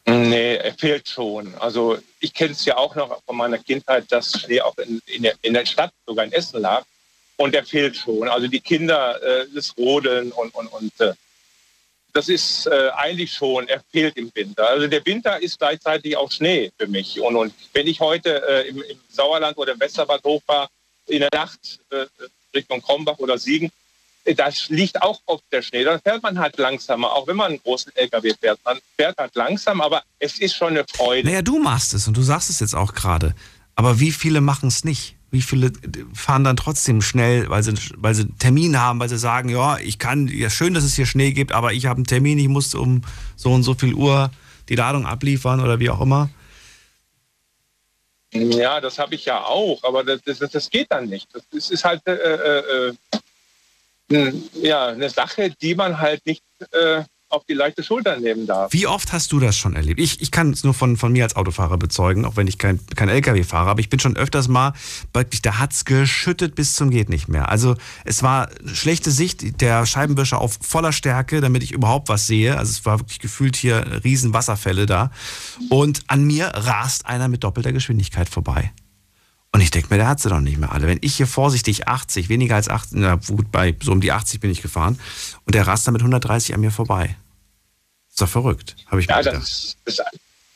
Nee, 0.05 0.55
er 0.55 0.73
fehlt 0.73 1.07
schon. 1.07 1.53
Also 1.55 1.99
ich 2.19 2.33
kenne 2.33 2.51
es 2.51 2.65
ja 2.65 2.77
auch 2.77 2.95
noch 2.95 3.21
von 3.25 3.37
meiner 3.37 3.59
Kindheit, 3.59 4.11
dass 4.11 4.31
Schnee 4.31 4.61
auch 4.61 4.75
in, 4.79 4.99
in, 5.05 5.23
der, 5.23 5.33
in 5.43 5.53
der 5.53 5.65
Stadt, 5.65 5.91
sogar 6.07 6.25
in 6.25 6.31
Essen 6.31 6.61
lag. 6.61 6.83
Und 7.37 7.53
der 7.53 7.63
fehlt 7.63 7.95
schon. 7.95 8.27
Also 8.27 8.47
die 8.47 8.59
Kinder, 8.59 9.21
äh, 9.21 9.45
das 9.53 9.77
Rodeln 9.77 10.31
und, 10.31 10.53
und, 10.55 10.67
und 10.67 10.99
äh, 10.99 11.13
das 12.13 12.29
ist 12.29 12.67
äh, 12.67 12.89
eigentlich 12.95 13.33
schon, 13.33 13.67
er 13.67 13.81
fehlt 13.91 14.17
im 14.17 14.31
Winter. 14.33 14.67
Also 14.69 14.87
der 14.87 15.05
Winter 15.05 15.41
ist 15.41 15.59
gleichzeitig 15.59 16.17
auch 16.17 16.31
Schnee 16.31 16.71
für 16.77 16.87
mich. 16.87 17.19
Und, 17.19 17.35
und 17.35 17.53
wenn 17.73 17.87
ich 17.87 17.99
heute 17.99 18.41
äh, 18.47 18.67
im, 18.67 18.81
im 18.81 18.97
Sauerland 19.09 19.57
oder 19.57 19.73
im 19.73 19.79
Westerwald 19.79 20.23
hochfahre, 20.23 20.69
in 21.07 21.19
der 21.19 21.29
Nacht 21.33 21.79
äh, 21.91 22.05
Richtung 22.53 22.81
Krombach 22.81 23.17
oder 23.19 23.37
Siegen, 23.37 23.71
äh, 24.25 24.33
da 24.33 24.49
liegt 24.69 25.01
auch 25.01 25.21
oft 25.25 25.43
der 25.51 25.61
Schnee. 25.61 25.83
Dann 25.83 26.01
fährt 26.01 26.23
man 26.23 26.39
halt 26.39 26.57
langsamer, 26.57 27.11
auch 27.11 27.27
wenn 27.27 27.37
man 27.37 27.51
einen 27.51 27.61
großen 27.61 27.95
LKW 27.95 28.33
fährt. 28.39 28.59
Man 28.65 28.79
fährt 28.97 29.17
halt 29.17 29.35
langsam, 29.35 29.81
aber 29.81 30.03
es 30.17 30.39
ist 30.39 30.55
schon 30.55 30.69
eine 30.69 30.85
Freude. 30.85 31.27
Naja, 31.27 31.41
du 31.41 31.59
machst 31.59 31.93
es 31.93 32.07
und 32.07 32.17
du 32.17 32.21
sagst 32.21 32.49
es 32.49 32.59
jetzt 32.59 32.75
auch 32.75 32.93
gerade. 32.93 33.35
Aber 33.75 33.99
wie 33.99 34.11
viele 34.11 34.41
machen 34.41 34.67
es 34.67 34.83
nicht? 34.83 35.15
Wie 35.31 35.41
viele 35.41 35.71
fahren 36.13 36.43
dann 36.43 36.57
trotzdem 36.57 37.01
schnell, 37.01 37.49
weil 37.49 37.61
sie, 37.63 37.73
weil 37.97 38.15
sie 38.15 38.23
einen 38.23 38.37
Termin 38.39 38.79
haben, 38.79 38.99
weil 38.99 39.09
sie 39.09 39.17
sagen, 39.17 39.49
ja, 39.49 39.77
ich 39.77 39.99
kann, 39.99 40.27
ja 40.27 40.49
schön, 40.49 40.73
dass 40.73 40.83
es 40.83 40.95
hier 40.95 41.05
Schnee 41.05 41.31
gibt, 41.31 41.51
aber 41.51 41.73
ich 41.73 41.85
habe 41.85 41.97
einen 41.97 42.05
Termin, 42.05 42.39
ich 42.39 42.47
muss 42.47 42.73
um 42.73 43.01
so 43.35 43.51
und 43.53 43.63
so 43.63 43.73
viel 43.75 43.93
Uhr 43.93 44.31
die 44.69 44.75
Ladung 44.75 45.05
abliefern 45.05 45.59
oder 45.59 45.79
wie 45.79 45.89
auch 45.89 46.01
immer. 46.01 46.29
Ja, 48.31 48.79
das 48.79 48.99
habe 48.99 49.15
ich 49.15 49.25
ja 49.25 49.43
auch, 49.43 49.83
aber 49.83 50.03
das, 50.03 50.21
das, 50.23 50.37
das 50.51 50.69
geht 50.69 50.91
dann 50.91 51.07
nicht. 51.07 51.27
Das, 51.51 51.71
ist 51.71 51.83
halt 51.83 52.01
äh, 52.05 52.13
äh, 52.13 52.93
äh, 54.11 54.33
ja, 54.53 54.87
eine 54.87 55.09
Sache, 55.09 55.49
die 55.49 55.73
man 55.73 55.99
halt 55.99 56.25
nicht 56.25 56.43
äh, 56.71 57.03
auf 57.29 57.45
die 57.45 57.53
leichte 57.53 57.83
Schulter 57.83 58.19
nehmen 58.19 58.47
darf. 58.47 58.73
Wie 58.73 58.87
oft 58.87 59.13
hast 59.13 59.31
du 59.31 59.39
das 59.39 59.55
schon 59.55 59.75
erlebt? 59.75 59.99
Ich, 59.99 60.21
ich 60.21 60.31
kann 60.31 60.51
es 60.51 60.63
nur 60.63 60.73
von, 60.73 60.97
von 60.97 61.11
mir 61.11 61.23
als 61.23 61.35
Autofahrer 61.35 61.77
bezeugen, 61.77 62.25
auch 62.25 62.35
wenn 62.35 62.47
ich 62.47 62.57
kein, 62.57 62.79
kein 62.95 63.09
LKW 63.09 63.43
fahre, 63.43 63.69
aber 63.69 63.79
ich 63.79 63.89
bin 63.89 63.99
schon 63.99 64.17
öfters 64.17 64.47
mal, 64.47 64.73
da 65.13 65.59
hat's 65.59 65.85
geschüttet 65.85 66.55
bis 66.55 66.73
zum 66.73 66.89
geht 66.89 67.09
nicht 67.09 67.27
mehr. 67.27 67.49
Also 67.49 67.75
es 68.03 68.23
war 68.23 68.49
schlechte 68.65 69.11
Sicht, 69.11 69.61
der 69.61 69.85
Scheibenwischer 69.85 70.39
auf 70.41 70.57
voller 70.61 70.91
Stärke, 70.91 71.41
damit 71.41 71.63
ich 71.63 71.71
überhaupt 71.71 72.09
was 72.09 72.27
sehe. 72.27 72.57
Also 72.57 72.71
es 72.71 72.85
war 72.85 72.99
wirklich 72.99 73.19
gefühlt 73.19 73.55
hier 73.55 74.01
riesen 74.03 74.33
Wasserfälle 74.33 74.85
da. 74.85 75.11
Und 75.69 76.01
an 76.07 76.23
mir 76.23 76.47
rast 76.47 77.05
einer 77.05 77.27
mit 77.27 77.43
doppelter 77.43 77.71
Geschwindigkeit 77.71 78.29
vorbei. 78.29 78.71
Und 79.51 79.61
ich 79.61 79.71
denke 79.71 79.87
mir, 79.89 79.97
der 79.97 80.07
hat 80.07 80.19
sie 80.19 80.29
doch 80.29 80.39
nicht 80.41 80.57
mehr 80.59 80.71
alle. 80.71 80.85
Wenn 80.87 80.99
ich 81.01 81.15
hier 81.15 81.25
vorsichtig 81.27 81.87
80, 81.87 82.29
weniger 82.29 82.55
als 82.55 82.69
80, 82.69 82.99
na 82.99 83.15
gut, 83.15 83.51
bei 83.51 83.75
so 83.81 83.91
um 83.91 83.99
die 84.01 84.11
80 84.11 84.39
bin 84.39 84.51
ich 84.51 84.61
gefahren 84.61 84.99
und 85.45 85.55
der 85.55 85.65
rast 85.65 85.87
dann 85.87 85.93
mit 85.93 86.01
130 86.01 86.53
an 86.53 86.61
mir 86.61 86.71
vorbei. 86.71 87.15
Ist 88.09 88.21
doch 88.21 88.29
verrückt, 88.29 88.75
habe 88.87 89.01
ich 89.01 89.07
Ja, 89.07 89.17
mir 89.17 89.23
gedacht. 89.23 89.41
das, 89.41 89.77
das, 89.85 90.01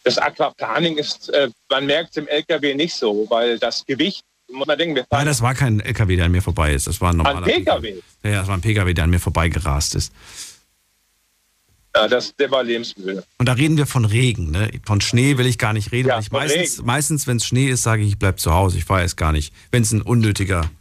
das 0.04 0.18
Aquaplaning 0.20 0.98
ist, 0.98 1.30
äh, 1.30 1.50
man 1.70 1.86
merkt 1.86 2.12
es 2.12 2.18
im 2.18 2.28
LKW 2.28 2.76
nicht 2.76 2.94
so, 2.94 3.26
weil 3.30 3.58
das 3.58 3.84
Gewicht, 3.86 4.24
muss 4.52 4.68
man 4.68 4.78
denken, 4.78 4.96
wir 4.96 5.02
Nein, 5.04 5.08
fahren 5.10 5.26
das 5.26 5.42
war 5.42 5.56
kein 5.56 5.80
LKW, 5.80 6.16
der 6.16 6.26
an 6.26 6.32
mir 6.32 6.42
vorbei 6.44 6.74
ist. 6.74 6.86
Das 6.86 7.02
war 7.02 7.12
ein 7.12 7.18
normaler 7.18 7.38
ein 7.40 7.44
PKW. 7.46 7.96
Ja, 8.24 8.30
ja, 8.30 8.40
das 8.42 8.48
war 8.48 8.56
ein 8.58 8.62
PKW, 8.62 8.94
der 8.94 9.06
an 9.06 9.10
mir 9.10 9.20
vorbeigerast 9.20 9.96
ist. 9.96 10.12
Ja, 11.96 12.08
das, 12.08 12.36
der 12.36 12.50
war 12.50 12.64
Lebensmüde. 12.64 13.24
Und 13.38 13.46
da 13.48 13.54
reden 13.54 13.78
wir 13.78 13.86
von 13.86 14.06
Regen, 14.06 14.50
ne? 14.50 14.72
Von 14.84 15.00
Schnee 15.00 15.38
will 15.38 15.46
ich 15.46 15.60
gar 15.60 15.74
nicht 15.74 15.92
reden. 15.92 16.10
Ja, 16.10 16.20
ich 16.20 16.32
meistens, 16.32 16.78
Regen. 16.78 16.86
meistens 16.88 17.28
wenn 17.28 17.38
es 17.38 17.46
Schnee 17.46 17.70
ist, 17.70 17.84
sage 17.84 18.02
ich, 18.02 18.10
ich 18.10 18.20
bleib 18.20 18.40
zu 18.40 18.54
Hause, 18.54 18.78
ich 18.80 18.86
fahre 18.86 19.02
jetzt 19.02 19.16
gar 19.16 19.32
nicht. 19.32 19.54
Wenn 19.70 19.84
es 19.84 19.92
ein 19.92 20.02
unnötiger, 20.02 20.72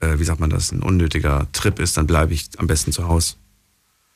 äh, 0.00 0.18
wie 0.18 0.24
sagt 0.24 0.40
man 0.40 0.48
das, 0.48 0.72
ein 0.72 0.82
unnötiger 0.82 1.48
Trip 1.52 1.78
ist, 1.78 1.98
dann 1.98 2.06
bleibe 2.06 2.32
ich 2.32 2.46
am 2.56 2.66
besten 2.66 2.92
zu 2.92 3.08
Hause. 3.08 3.34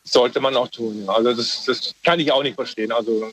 Sollte 0.05 0.41
man 0.41 0.57
auch 0.57 0.69
tun. 0.69 1.05
ja. 1.05 1.13
Also 1.13 1.35
das, 1.35 1.65
das 1.67 1.95
kann 2.03 2.19
ich 2.19 2.33
auch 2.33 2.43
nicht 2.43 2.55
verstehen. 2.55 2.93
Also 2.93 3.31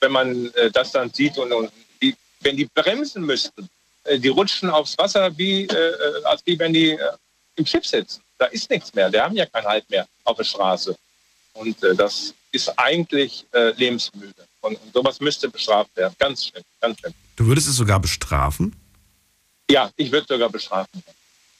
wenn 0.00 0.12
man 0.12 0.52
äh, 0.54 0.70
das 0.70 0.92
dann 0.92 1.10
sieht 1.10 1.38
und, 1.38 1.50
und 1.52 1.70
die, 2.02 2.14
wenn 2.40 2.56
die 2.56 2.66
bremsen 2.66 3.24
müssten, 3.24 3.68
äh, 4.04 4.18
die 4.18 4.28
rutschen 4.28 4.68
aufs 4.68 4.98
Wasser 4.98 5.36
wie, 5.38 5.64
äh, 5.64 5.74
äh, 5.74 6.24
als 6.24 6.42
wie 6.44 6.58
wenn 6.58 6.74
die 6.74 6.90
äh, 6.90 6.98
im 7.56 7.64
Schiff 7.64 7.86
sitzen. 7.86 8.20
Da 8.36 8.46
ist 8.46 8.68
nichts 8.68 8.94
mehr. 8.94 9.10
Die 9.10 9.18
haben 9.18 9.34
ja 9.34 9.46
keinen 9.46 9.66
Halt 9.66 9.88
mehr 9.90 10.06
auf 10.24 10.36
der 10.36 10.44
Straße. 10.44 10.94
Und 11.58 11.82
äh, 11.82 11.94
das 11.94 12.34
ist 12.52 12.68
eigentlich 12.78 13.46
äh, 13.52 13.70
lebensmüde. 13.72 14.46
Und, 14.60 14.80
und 14.80 14.92
sowas 14.92 15.20
müsste 15.20 15.48
bestraft 15.48 15.94
werden. 15.96 16.14
Ganz 16.18 16.46
schlimm, 16.46 16.62
ganz 16.80 16.98
schlimm. 16.98 17.14
Du 17.36 17.46
würdest 17.46 17.68
es 17.68 17.76
sogar 17.76 18.00
bestrafen? 18.00 18.74
Ja, 19.70 19.90
ich 19.96 20.10
würde 20.10 20.26
sogar 20.28 20.48
bestrafen. 20.48 21.02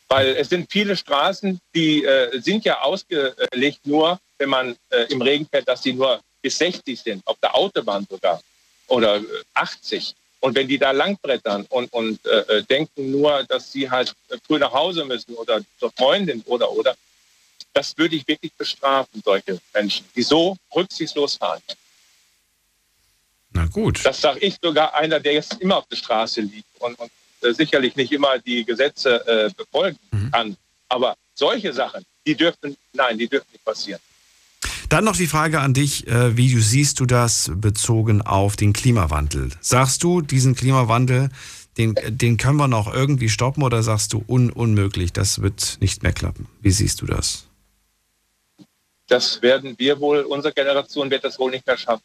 Weil 0.08 0.28
es 0.37 0.48
sind 0.48 0.70
viele 0.70 0.96
Straßen, 0.96 1.61
die 1.74 2.04
äh, 2.04 2.40
sind 2.40 2.64
ja 2.64 2.80
ausgelegt 2.80 3.80
nur, 3.84 4.18
wenn 4.38 4.48
man 4.48 4.76
äh, 4.90 5.02
im 5.11 5.20
Regen 5.20 5.46
fährt, 5.46 5.68
dass 5.68 5.82
die 5.82 5.92
nur 5.92 6.20
bis 6.40 6.56
60 6.58 6.98
sind, 6.98 7.26
auf 7.26 7.37
der 7.42 7.54
Autobahn 7.54 8.06
sogar. 8.08 8.40
Oder 8.87 9.16
äh, 9.16 9.24
80. 9.54 10.14
Und 10.40 10.54
wenn 10.54 10.68
die 10.68 10.78
da 10.78 10.92
langbrettern 10.92 11.66
und, 11.68 11.92
und 11.92 12.24
äh, 12.24 12.58
äh, 12.58 12.62
denken 12.62 13.11
nur, 13.11 13.44
dass 13.48 13.72
sie 13.72 13.90
halt 13.90 14.14
äh, 14.28 14.37
früh 14.46 14.58
nach 14.58 14.72
Hause 14.72 15.04
müssen 15.04 15.34
oder 15.34 15.61
zur 15.78 15.90
Freundin 15.92 16.42
oder 16.46 16.70
oder, 16.70 16.96
das 17.78 17.96
würde 17.96 18.16
ich 18.16 18.26
wirklich 18.26 18.52
bestrafen, 18.54 19.22
solche 19.24 19.60
Menschen, 19.72 20.04
die 20.16 20.22
so 20.22 20.56
rücksichtslos 20.74 21.36
fahren. 21.36 21.62
Na 23.52 23.66
gut. 23.66 24.04
Das 24.04 24.20
sage 24.20 24.40
ich 24.40 24.56
sogar 24.60 24.94
einer, 24.94 25.20
der 25.20 25.34
jetzt 25.34 25.60
immer 25.60 25.76
auf 25.76 25.86
der 25.86 25.94
Straße 25.96 26.40
liegt 26.40 26.66
und, 26.80 26.98
und 26.98 27.10
äh, 27.42 27.52
sicherlich 27.54 27.94
nicht 27.94 28.10
immer 28.10 28.40
die 28.40 28.64
Gesetze 28.64 29.24
äh, 29.28 29.50
befolgen 29.56 29.98
Mhm. 30.10 30.30
kann. 30.32 30.56
Aber 30.88 31.14
solche 31.34 31.72
Sachen, 31.72 32.02
die 32.26 32.34
dürfen, 32.34 32.76
nein, 32.94 33.16
die 33.16 33.28
dürfen 33.28 33.46
nicht 33.52 33.64
passieren. 33.64 34.00
Dann 34.88 35.04
noch 35.04 35.16
die 35.16 35.28
Frage 35.28 35.60
an 35.60 35.72
dich, 35.72 36.06
äh, 36.08 36.36
wie 36.36 36.52
du 36.52 36.60
siehst 36.60 36.98
du 36.98 37.06
das 37.06 37.52
bezogen 37.54 38.22
auf 38.22 38.56
den 38.56 38.72
Klimawandel? 38.72 39.52
Sagst 39.60 40.02
du, 40.02 40.20
diesen 40.20 40.56
Klimawandel, 40.56 41.30
den, 41.76 41.94
den 42.08 42.38
können 42.38 42.56
wir 42.56 42.66
noch 42.66 42.92
irgendwie 42.92 43.28
stoppen 43.28 43.62
oder 43.62 43.84
sagst 43.84 44.14
du 44.14 44.24
un 44.26 44.50
unmöglich, 44.50 45.12
das 45.12 45.42
wird 45.42 45.78
nicht 45.80 46.02
mehr 46.02 46.12
klappen? 46.12 46.48
Wie 46.60 46.72
siehst 46.72 47.02
du 47.02 47.06
das? 47.06 47.47
Das 49.09 49.42
werden 49.42 49.79
wir 49.79 49.99
wohl, 49.99 50.21
unsere 50.21 50.55
Generation 50.55 51.11
wird 51.11 51.25
das 51.25 51.38
wohl 51.38 51.51
nicht 51.51 51.66
mehr 51.66 51.79
schaffen. 51.79 52.05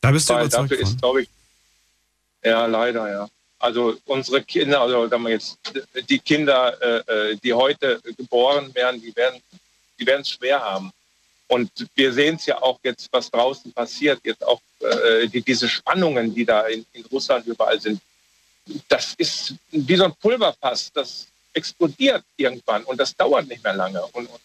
Da 0.00 0.10
bist 0.10 0.28
du 0.30 0.34
Weil 0.34 0.46
überzeugt 0.46 0.70
dafür 0.70 0.78
von? 0.78 0.94
ist, 0.94 1.00
glaube 1.00 1.22
ich, 1.22 1.28
ja, 2.42 2.66
leider, 2.66 3.10
ja. 3.10 3.28
Also 3.58 3.98
unsere 4.06 4.42
Kinder, 4.42 4.80
also 4.80 5.06
sagen 5.06 5.22
wir 5.24 5.32
jetzt, 5.32 5.58
die 6.08 6.18
Kinder, 6.18 6.80
äh, 6.80 7.32
äh, 7.32 7.36
die 7.36 7.52
heute 7.52 8.00
geboren 8.16 8.74
werden, 8.74 9.02
die 9.02 9.14
werden 9.14 9.42
die 10.00 10.06
werden 10.06 10.22
es 10.22 10.30
schwer 10.30 10.60
haben. 10.60 10.90
Und 11.46 11.70
wir 11.94 12.12
sehen 12.12 12.36
es 12.36 12.46
ja 12.46 12.60
auch 12.62 12.78
jetzt, 12.82 13.08
was 13.12 13.30
draußen 13.30 13.72
passiert, 13.72 14.20
jetzt 14.24 14.44
auch 14.44 14.60
äh, 14.80 15.26
die, 15.26 15.42
diese 15.42 15.68
Spannungen, 15.68 16.34
die 16.34 16.44
da 16.44 16.66
in, 16.66 16.86
in 16.92 17.04
Russland 17.06 17.46
überall 17.46 17.80
sind. 17.80 18.00
Das 18.88 19.14
ist 19.14 19.54
wie 19.70 19.96
so 19.96 20.04
ein 20.04 20.14
Pulverfass, 20.14 20.90
das 20.92 21.26
explodiert 21.52 22.22
irgendwann 22.36 22.84
und 22.84 22.98
das 22.98 23.14
dauert 23.16 23.48
nicht 23.48 23.64
mehr 23.64 23.74
lange. 23.74 24.00
Und, 24.12 24.26
und 24.26 24.40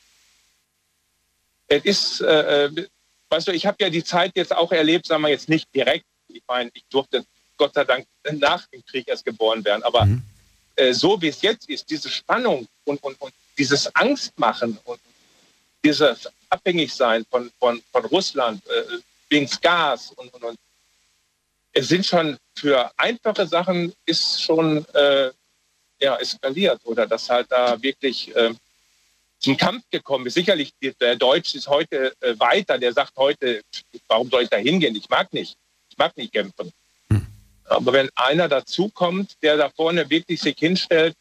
es 1.67 1.84
ist, 1.86 2.21
äh, 2.21 2.65
äh, 2.65 2.88
weißt 3.30 3.47
du, 3.47 3.51
ich 3.51 3.65
habe 3.65 3.78
ja 3.80 3.89
die 3.89 4.04
Zeit 4.04 4.32
jetzt 4.36 4.56
auch 4.56 4.71
erlebt, 4.71 5.08
sagen 5.08 5.23
wir 5.23 5.30
jetzt 5.30 5.49
nicht 5.49 5.67
direkt. 5.73 6.06
Ich 6.28 6.43
meine, 6.47 6.69
ich 6.73 6.84
durfte 6.89 7.25
Gott 7.58 7.73
sei 7.73 7.84
Dank 7.84 8.06
nach 8.32 8.65
dem 8.67 8.84
Krieg 8.86 9.08
erst 9.08 9.25
geboren 9.25 9.63
werden, 9.63 9.84
aber 9.84 10.06
Mhm. 10.06 10.21
äh, 10.75 10.93
so 10.93 11.21
wie 11.21 11.30
es 11.30 11.41
jetzt 11.41 11.69
ist, 11.69 11.89
diese 11.89 12.10
Spannung 12.10 12.67
und, 12.86 13.01
und, 13.04 13.19
und 13.21 13.34
dieses 13.58 13.93
Angstmachen 13.95 14.78
und 14.84 14.99
dieses 15.84 16.28
Abhängigsein 16.49 17.25
von, 17.30 17.51
von, 17.60 17.82
von 17.91 18.06
Russland 18.06 18.62
äh, 18.67 18.99
wegen 19.30 19.49
Gas 19.62 20.12
und, 20.15 20.34
und, 20.34 20.43
und 20.43 20.60
es 21.73 21.88
sind 21.88 22.06
schon 22.06 22.38
für 22.58 22.91
einfache 22.97 23.47
Sachen 23.47 23.93
ist 24.06 24.41
schon 24.41 24.86
äh, 24.93 25.32
ja, 25.99 26.17
eskaliert 26.17 26.82
oder 26.84 27.06
dass 27.08 27.30
halt 27.30 27.51
da 27.51 27.82
wirklich 27.82 28.36
äh, 28.36 28.54
zum 29.39 29.58
Kampf 29.58 29.84
gekommen 29.91 30.26
ist. 30.26 30.34
Sicherlich, 30.34 30.74
der 31.00 31.15
Deutsche 31.15 31.58
ist 31.58 31.67
heute 31.67 32.13
äh, 32.21 32.39
weiter, 32.39 32.78
der 32.78 32.93
sagt 32.93 33.15
heute, 33.15 33.62
warum 34.08 34.30
soll 34.30 34.43
ich 34.43 34.50
da 34.50 34.58
hingehen? 34.58 34.95
Ich 34.95 35.10
mag 35.10 35.32
nicht. 35.34 35.56
Ich 35.89 35.98
mag 35.98 36.15
nicht 36.17 36.34
kämpfen. 36.34 36.71
Hm. 37.10 37.26
Aber 37.65 37.93
wenn 37.93 38.10
einer 38.15 38.48
dazukommt, 38.48 39.36
der 39.41 39.58
da 39.58 39.69
vorne 39.69 40.10
wirklich 40.10 40.41
sich 40.41 40.58
hinstellt 40.58 41.15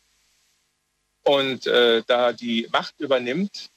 und 1.25 1.67
äh, 1.67 2.03
da 2.07 2.33
die 2.33 2.69
Macht 2.73 2.95
übernimmt, 2.99 3.69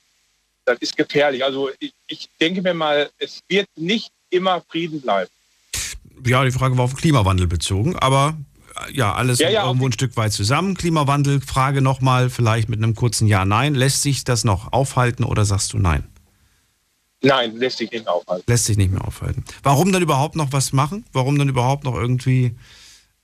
das 0.65 0.79
ist 0.79 0.97
gefährlich. 0.97 1.43
Also 1.43 1.69
ich, 1.79 1.93
ich 2.07 2.29
denke 2.39 2.61
mir 2.61 2.73
mal, 2.73 3.09
es 3.17 3.41
wird 3.47 3.67
nicht 3.75 4.11
immer 4.29 4.61
Frieden 4.69 5.01
bleiben. 5.01 5.31
Ja, 6.25 6.43
die 6.43 6.51
Frage 6.51 6.77
war 6.77 6.85
auf 6.85 6.93
den 6.93 6.99
Klimawandel 6.99 7.47
bezogen, 7.47 7.95
aber 7.95 8.37
ja, 8.91 9.13
alles 9.13 9.39
Ja, 9.39 9.49
ja, 9.49 9.65
irgendwo 9.65 9.85
ein 9.87 9.91
Stück 9.91 10.15
weit 10.17 10.33
zusammen. 10.33 10.75
Klimawandel, 10.75 11.41
Frage 11.41 11.81
nochmal, 11.81 12.29
vielleicht 12.29 12.69
mit 12.69 12.79
einem 12.81 12.95
kurzen 12.95 13.27
Ja, 13.27 13.45
Nein. 13.45 13.75
Lässt 13.75 14.01
sich 14.01 14.23
das 14.23 14.43
noch 14.43 14.71
aufhalten 14.73 15.23
oder 15.23 15.45
sagst 15.45 15.73
du 15.73 15.77
Nein? 15.77 16.03
Nein, 17.21 17.55
lässt 17.57 17.79
sich 17.79 17.91
nicht 17.91 18.07
aufhalten. 18.07 18.43
Lässt 18.47 18.65
sich 18.65 18.77
nicht 18.77 18.91
mehr 18.91 19.03
aufhalten. 19.03 19.43
Warum 19.63 19.91
dann 19.91 20.03
überhaupt 20.03 20.35
noch 20.35 20.51
was 20.51 20.71
machen? 20.71 21.03
Warum 21.13 21.37
dann 21.39 21.49
überhaupt 21.49 21.83
noch 21.83 21.95
irgendwie 21.95 22.55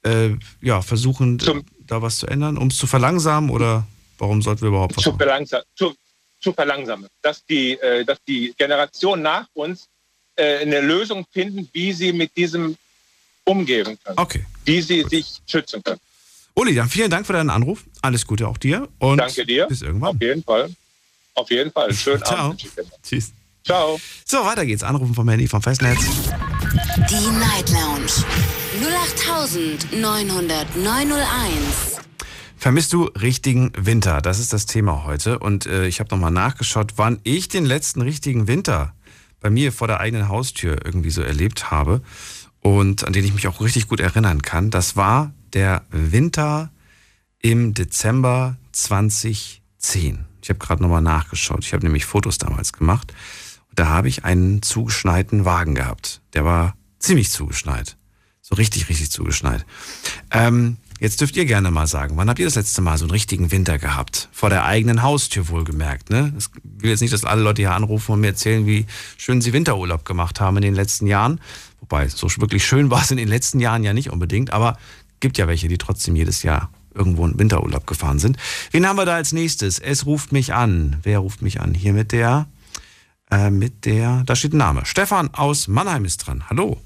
äh, 0.04 0.32
ja, 0.62 0.82
versuchen, 0.82 1.39
Zum- 1.39 1.63
da 1.86 2.02
was 2.02 2.18
zu 2.18 2.28
ändern, 2.28 2.58
um 2.58 2.68
es 2.70 2.78
zu 2.78 2.88
verlangsamen 2.88 3.50
oder 3.50 3.86
warum 4.18 4.42
sollten 4.42 4.62
wir 4.62 4.70
überhaupt 4.70 4.98
was 4.98 5.04
zu, 5.04 5.10
machen? 5.12 5.20
verlangsam, 5.20 5.62
zu, 5.76 5.94
zu 6.42 6.54
verlangsamen. 6.54 7.08
Dass 7.22 7.46
die, 7.46 7.74
äh, 7.80 8.04
dass 8.04 8.18
die 8.28 8.54
Generation 8.58 9.22
nach 9.22 9.46
uns 9.54 9.88
äh, 10.36 10.60
eine 10.60 10.82
Lösung 10.82 11.26
finden, 11.32 11.70
wie 11.74 11.94
sie 11.94 12.12
mit 12.12 12.36
diesem 12.36 12.76
umgehen 13.46 13.98
können, 14.04 14.18
Okay. 14.18 14.46
Wie 14.65 14.82
sie 14.82 15.04
sich 15.04 15.41
schützen 15.47 15.84
können. 15.84 15.99
Uli, 16.56 16.76
dann 16.76 16.89
vielen 16.89 17.10
Dank 17.10 17.26
für 17.26 17.34
deinen 17.34 17.49
Anruf. 17.49 17.84
Alles 18.02 18.28
Gute 18.28 18.47
auch 18.47 18.58
dir 18.58 18.88
und 18.99 19.17
Danke 19.17 19.45
dir. 19.45 19.65
bis 19.67 19.82
irgendwann. 19.82 20.15
Auf 20.15 20.21
jeden 20.21 20.43
Fall. 20.43 20.69
Auf 21.36 21.49
jeden 21.49 21.71
Fall. 21.71 21.93
Schönen 21.93 22.23
Ciao. 22.23 22.49
Abend. 22.49 22.65
Tschüss. 23.04 23.32
Ciao. 23.65 23.99
So, 24.26 24.43
weiter 24.45 24.65
geht's. 24.65 24.84
Anrufen 24.84 25.15
vom 25.15 25.28
Handy 25.30 25.47
vom 25.47 25.62
Festnetz. 25.62 25.99
Die 27.10 27.28
Night 27.39 27.69
Lounge 27.69 28.12
0890901. 29.93 31.99
Vermisst 32.58 32.93
du 32.93 33.06
richtigen 33.06 33.71
Winter? 33.76 34.21
Das 34.21 34.39
ist 34.39 34.54
das 34.54 34.65
Thema 34.65 35.04
heute. 35.06 35.39
Und 35.39 35.65
äh, 35.65 35.88
ich 35.88 35.99
habe 35.99 36.13
nochmal 36.13 36.32
nachgeschaut, 36.32 36.93
wann 36.97 37.19
ich 37.23 37.47
den 37.47 37.65
letzten 37.65 38.02
richtigen 38.02 38.47
Winter 38.47 38.93
bei 39.41 39.49
mir 39.49 39.73
vor 39.73 39.88
der 39.88 39.99
eigenen 39.99 40.30
Haustür 40.30 40.78
irgendwie 40.86 41.10
so 41.10 41.21
erlebt 41.21 41.71
habe 41.71 42.02
und 42.63 43.06
an 43.06 43.13
den 43.13 43.26
ich 43.26 43.34
mich 43.34 43.47
auch 43.47 43.62
richtig 43.62 43.88
gut 43.88 43.99
erinnern 43.99 44.41
kann. 44.41 44.71
Das 44.71 44.95
war 44.95 45.34
der 45.52 45.84
Winter 45.91 46.71
im 47.39 47.73
Dezember 47.73 48.56
2010. 48.71 50.26
Ich 50.41 50.49
habe 50.49 50.60
gerade 50.60 50.82
nochmal 50.82 51.02
nachgeschaut. 51.02 51.63
Ich 51.65 51.73
habe 51.73 51.86
nämlich 51.86 52.06
Fotos 52.06 52.38
damals 52.38 52.73
gemacht. 52.73 53.13
Und 53.69 53.80
da 53.80 53.88
habe 53.88 54.08
ich 54.08 54.23
einen 54.23 54.62
zugeschneiten 54.62 55.45
Wagen 55.45 55.76
gehabt. 55.76 56.21
Der 56.34 56.45
war 56.45 56.76
ziemlich 56.99 57.30
zugeschneit. 57.30 57.97
So 58.41 58.56
richtig, 58.56 58.89
richtig 58.89 59.12
zugeschneit. 59.12 59.65
Ähm, 60.32 60.78
Jetzt 61.04 61.19
dürft 61.19 61.36
ihr 61.36 61.43
gerne 61.43 61.69
mal 61.69 61.86
sagen, 61.86 62.15
wann 62.15 62.30
habt 62.30 62.39
ihr 62.39 62.45
das 62.45 62.56
letzte 62.56 62.82
Mal 62.82 62.97
so 62.97 63.04
einen 63.04 63.12
richtigen 63.12 63.52
Winter 63.52 63.78
gehabt? 63.78 64.30
Vor 64.32 64.49
der 64.49 64.63
eigenen 64.63 65.02
Haustür 65.02 65.49
wohlgemerkt, 65.49 66.10
ne? 66.10 66.34
Ich 66.38 66.45
will 66.63 66.91
jetzt 66.91 67.02
nicht, 67.02 67.12
dass 67.12 67.26
alle 67.26 67.41
Leute 67.41 67.62
hier 67.62 67.73
anrufen 67.73 68.13
und 68.13 68.21
mir 68.21 68.28
erzählen, 68.28 68.65
wie 68.65 68.86
schön 69.17 69.41
sie 69.41 69.52
Winterurlaub 69.52 70.06
gemacht 70.06 70.39
haben 70.39 70.56
in 70.56 70.62
den 70.62 70.76
letzten 70.76 71.06
Jahren. 71.06 71.41
Wobei, 71.84 72.08
so 72.08 72.30
wirklich 72.38 72.65
schön 72.65 72.89
war 72.89 73.02
es 73.02 73.12
in 73.12 73.17
den 73.17 73.28
letzten 73.28 73.60
Jahren 73.60 73.84
ja 73.84 73.91
nicht 73.91 74.10
unbedingt, 74.10 74.54
aber 74.54 74.78
gibt 75.19 75.38
ja 75.38 75.50
welche, 75.50 75.67
die 75.67 75.78
trotzdem 75.78 76.15
jedes 76.15 76.41
Jahr 76.41 76.72
irgendwo 76.96 77.26
in 77.26 77.38
Winterurlaub 77.38 77.86
gefahren 77.86 78.19
sind. 78.19 78.38
Wen 78.72 78.88
haben 78.88 78.96
wir 78.96 79.04
da 79.06 79.15
als 79.15 79.34
nächstes? 79.34 79.80
Es 79.80 80.06
ruft 80.06 80.32
mich 80.32 80.54
an. 80.54 80.96
Wer 81.04 81.19
ruft 81.19 81.41
mich 81.41 81.60
an? 81.60 81.74
Hier 81.74 81.91
mit 81.91 82.13
der, 82.13 82.48
äh, 83.32 83.50
mit 83.50 83.84
der, 83.84 84.24
da 84.26 84.34
steht 84.34 84.54
ein 84.54 84.60
Name. 84.60 84.86
Stefan 84.86 85.34
aus 85.34 85.67
Mannheim 85.67 86.06
ist 86.06 86.19
dran. 86.19 86.46
Hallo. 86.50 86.80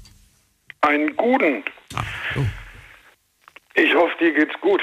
Einen 0.80 1.14
guten. 1.16 1.62
Ah, 1.94 2.02
hallo. 2.34 2.46
Ich 3.74 3.94
hoffe, 3.94 4.14
dir 4.18 4.34
geht's 4.34 4.60
gut. 4.60 4.80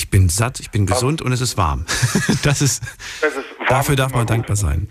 Ich 0.00 0.10
bin 0.10 0.28
satt, 0.28 0.58
ich 0.58 0.72
bin 0.72 0.86
gesund 0.86 1.22
und 1.22 1.30
es 1.30 1.40
ist 1.40 1.56
warm. 1.56 1.86
Das 2.42 2.62
ist, 2.62 2.82
Es 3.22 3.36
ist 3.36 3.57
dafür 3.68 3.96
darf 3.96 4.12
man 4.12 4.26
dankbar 4.26 4.56
gut. 4.56 4.58
sein. 4.58 4.88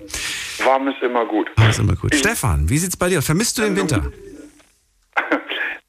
Warm 0.64 0.88
ist 0.88 1.02
immer 1.02 1.26
gut. 1.26 1.50
Das 1.56 1.70
ist 1.70 1.80
immer 1.80 1.96
gut. 1.96 2.14
Stefan, 2.16 2.70
wie 2.70 2.78
sieht's 2.78 2.98
bei 2.98 3.10
dir 3.10 3.20
aus? 3.20 3.26
Vermisst 3.26 3.58
du 3.58 3.64
den 3.64 3.76
Winter? 3.76 4.04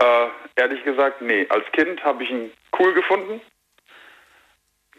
Äh, 0.00 0.28
ehrlich 0.54 0.84
gesagt, 0.84 1.20
nee. 1.22 1.44
Als 1.48 1.64
Kind 1.72 2.04
habe 2.04 2.22
ich 2.22 2.30
ihn 2.30 2.52
cool 2.78 2.94
gefunden. 2.94 3.40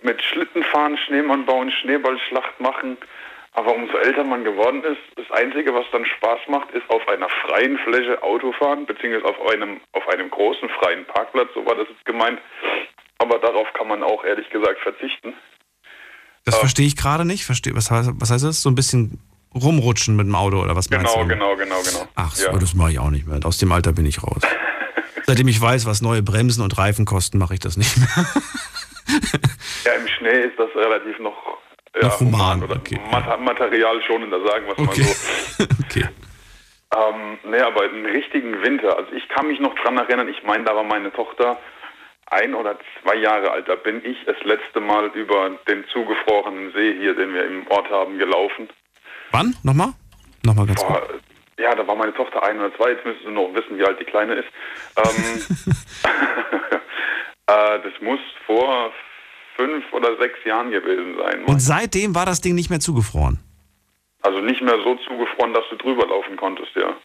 Mit 0.01 0.21
Schlittenfahren, 0.21 0.97
Schneemann 0.97 1.45
bauen, 1.45 1.71
Schneeballschlacht 1.71 2.59
machen. 2.59 2.97
Aber 3.53 3.73
umso 3.73 3.97
älter 3.97 4.23
man 4.23 4.43
geworden 4.43 4.83
ist, 4.83 5.01
das 5.15 5.29
Einzige, 5.31 5.73
was 5.73 5.85
dann 5.91 6.05
Spaß 6.05 6.39
macht, 6.47 6.71
ist 6.71 6.89
auf 6.89 7.07
einer 7.07 7.29
freien 7.29 7.77
Fläche 7.79 8.21
Auto 8.21 8.51
fahren, 8.51 8.85
beziehungsweise 8.85 9.25
auf 9.25 9.51
einem, 9.51 9.81
auf 9.93 10.07
einem 10.09 10.29
großen 10.29 10.69
freien 10.69 11.05
Parkplatz, 11.05 11.49
so 11.53 11.65
war 11.65 11.75
das 11.75 11.87
jetzt 11.89 12.05
gemeint. 12.05 12.39
Aber 13.17 13.39
darauf 13.39 13.71
kann 13.73 13.87
man 13.87 14.03
auch 14.03 14.23
ehrlich 14.23 14.49
gesagt 14.49 14.79
verzichten. 14.79 15.33
Das 16.45 16.57
verstehe 16.57 16.87
ich 16.87 16.95
gerade 16.95 17.25
nicht. 17.25 17.45
Verstehe, 17.45 17.75
was, 17.75 17.91
heißt, 17.91 18.09
was 18.15 18.31
heißt 18.31 18.43
das? 18.43 18.61
So 18.61 18.69
ein 18.69 18.75
bisschen 18.75 19.19
rumrutschen 19.53 20.15
mit 20.15 20.25
dem 20.27 20.35
Auto 20.35 20.61
oder 20.61 20.75
was 20.75 20.89
meinst 20.89 21.05
Genau, 21.13 21.23
du? 21.23 21.27
genau, 21.29 21.55
genau, 21.55 21.81
genau. 21.83 22.07
Ach 22.15 22.35
so, 22.35 22.47
ja. 22.47 22.57
das 22.57 22.73
mache 22.73 22.91
ich 22.91 22.99
auch 22.99 23.09
nicht 23.09 23.27
mehr. 23.27 23.39
Aus 23.43 23.57
dem 23.57 23.71
Alter 23.71 23.91
bin 23.93 24.05
ich 24.05 24.23
raus. 24.23 24.41
Seitdem 25.25 25.47
ich 25.47 25.59
weiß, 25.61 25.85
was 25.85 26.01
neue 26.01 26.23
Bremsen 26.23 26.63
und 26.63 26.77
Reifen 26.77 27.05
kosten, 27.05 27.37
mache 27.37 27.53
ich 27.53 27.59
das 27.59 27.77
nicht 27.77 27.95
mehr. 27.97 28.07
Ja, 29.85 29.93
im 29.93 30.07
Schnee 30.07 30.41
ist 30.45 30.59
das 30.59 30.69
relativ 30.75 31.17
noch, 31.19 31.33
ja, 31.99 32.07
Noch 32.07 32.19
human, 32.19 32.61
oder 32.63 32.75
okay. 32.75 32.99
Mat 33.09 33.39
Material 33.41 33.99
schonender, 34.05 34.37
sagen 34.45 34.65
wir 34.67 34.73
es 34.73 34.79
Okay. 34.87 35.01
mal 35.01 35.15
so. 35.57 35.63
okay. 35.83 36.05
Ähm, 36.95 37.37
nee, 37.49 37.59
aber 37.59 37.83
einen 37.83 38.05
richtigen 38.05 38.61
Winter. 38.61 38.95
Also 38.97 39.11
ich 39.13 39.27
kann 39.29 39.47
mich 39.47 39.59
noch 39.59 39.73
dran 39.81 39.97
erinnern, 39.97 40.27
ich 40.27 40.43
meine, 40.43 40.63
da 40.63 40.75
war 40.75 40.83
meine 40.83 41.11
Tochter 41.11 41.57
ein 42.31 42.53
oder 42.53 42.77
zwei 43.01 43.15
Jahre 43.15 43.51
alt. 43.51 43.67
Da 43.67 43.75
bin 43.75 44.03
ich 44.05 44.17
das 44.25 44.37
letzte 44.43 44.79
Mal 44.79 45.07
über 45.13 45.51
den 45.67 45.85
zugefrorenen 45.91 46.71
See 46.73 46.95
hier, 46.97 47.15
den 47.15 47.33
wir 47.33 47.45
im 47.45 47.67
Ort 47.67 47.89
haben, 47.89 48.17
gelaufen. 48.17 48.69
Wann? 49.31 49.55
Nochmal? 49.63 49.93
Nochmal 50.43 50.67
ganz 50.67 50.83
kurz. 50.83 51.07
Boah, 51.07 51.19
ja, 51.59 51.75
da 51.75 51.85
war 51.85 51.95
meine 51.95 52.13
Tochter 52.13 52.41
ein 52.43 52.59
oder 52.59 52.75
zwei. 52.75 52.91
Jetzt 52.91 53.05
müssen 53.05 53.19
Sie 53.25 53.31
noch 53.31 53.53
wissen, 53.53 53.77
wie 53.77 53.83
alt 53.83 53.99
die 53.99 54.05
Kleine 54.05 54.35
ist. 54.35 54.47
Ähm, 54.97 55.41
äh, 57.47 57.79
das 57.83 58.01
muss 58.01 58.19
vor 58.45 58.91
fünf 59.55 59.91
oder 59.91 60.17
sechs 60.17 60.37
Jahren 60.45 60.71
gewesen 60.71 61.17
sein. 61.17 61.43
Und 61.43 61.59
seitdem 61.59 62.15
war 62.15 62.25
das 62.25 62.39
Ding 62.39 62.55
nicht 62.55 62.69
mehr 62.69 62.79
zugefroren. 62.79 63.39
Also 64.21 64.39
nicht 64.39 64.61
mehr 64.61 64.77
so 64.83 64.95
zugefroren, 64.95 65.53
dass 65.53 65.63
du 65.69 65.75
drüber 65.75 66.07
laufen 66.07 66.37
konntest, 66.37 66.75
ja. 66.75 66.95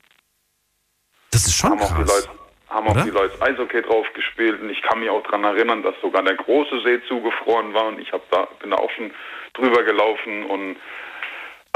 Das 1.31 1.47
ist 1.47 1.57
schon 1.57 1.71
haben 1.71 1.81
auch 1.81 1.97
die 1.97 2.05
krass. 2.05 2.27
Leute, 2.27 2.44
haben 2.75 2.89
auch 2.89 2.93
oder? 2.93 3.05
die 3.05 3.11
Leute 3.11 3.41
Eishockey 3.41 3.83
drauf 3.83 4.07
gespielt 4.15 4.61
und 4.61 4.69
ich 4.69 4.83
kann 4.83 4.99
mich 4.99 5.09
auch 5.09 5.23
daran 5.23 5.45
erinnern, 5.45 5.83
dass 5.83 5.95
sogar 6.03 6.23
der 6.23 6.35
große 6.35 6.81
See 6.81 7.01
zugefroren 7.07 7.73
war 7.73 7.87
und 7.87 8.01
ich 8.01 8.13
hab 8.13 8.29
da, 8.31 8.49
bin 8.61 8.71
da 8.71 8.77
auch 8.77 8.91
schon 8.91 9.13
drüber 9.55 9.85
gelaufen 9.85 10.45
und 10.45 10.77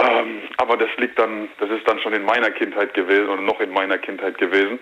ähm, 0.01 0.43
aber 0.59 0.77
das 0.77 0.91
liegt 0.99 1.19
dann, 1.19 1.49
das 1.59 1.71
ist 1.71 1.89
dann 1.89 2.01
schon 2.01 2.13
in 2.13 2.25
meiner 2.25 2.51
Kindheit 2.51 2.95
gewesen 2.95 3.29
oder 3.29 3.43
noch 3.43 3.61
in 3.61 3.71
meiner 3.71 3.99
Kindheit 3.99 4.39
gewesen. 4.39 4.79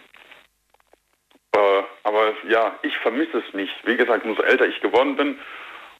Äh, 1.55 1.83
aber 2.03 2.35
ja, 2.49 2.79
ich 2.83 2.97
vermisse 2.99 3.39
es 3.39 3.55
nicht. 3.55 3.75
Wie 3.85 3.97
gesagt, 3.97 4.25
umso 4.25 4.43
älter 4.43 4.67
ich 4.67 4.81
geworden 4.81 5.17
bin, 5.17 5.39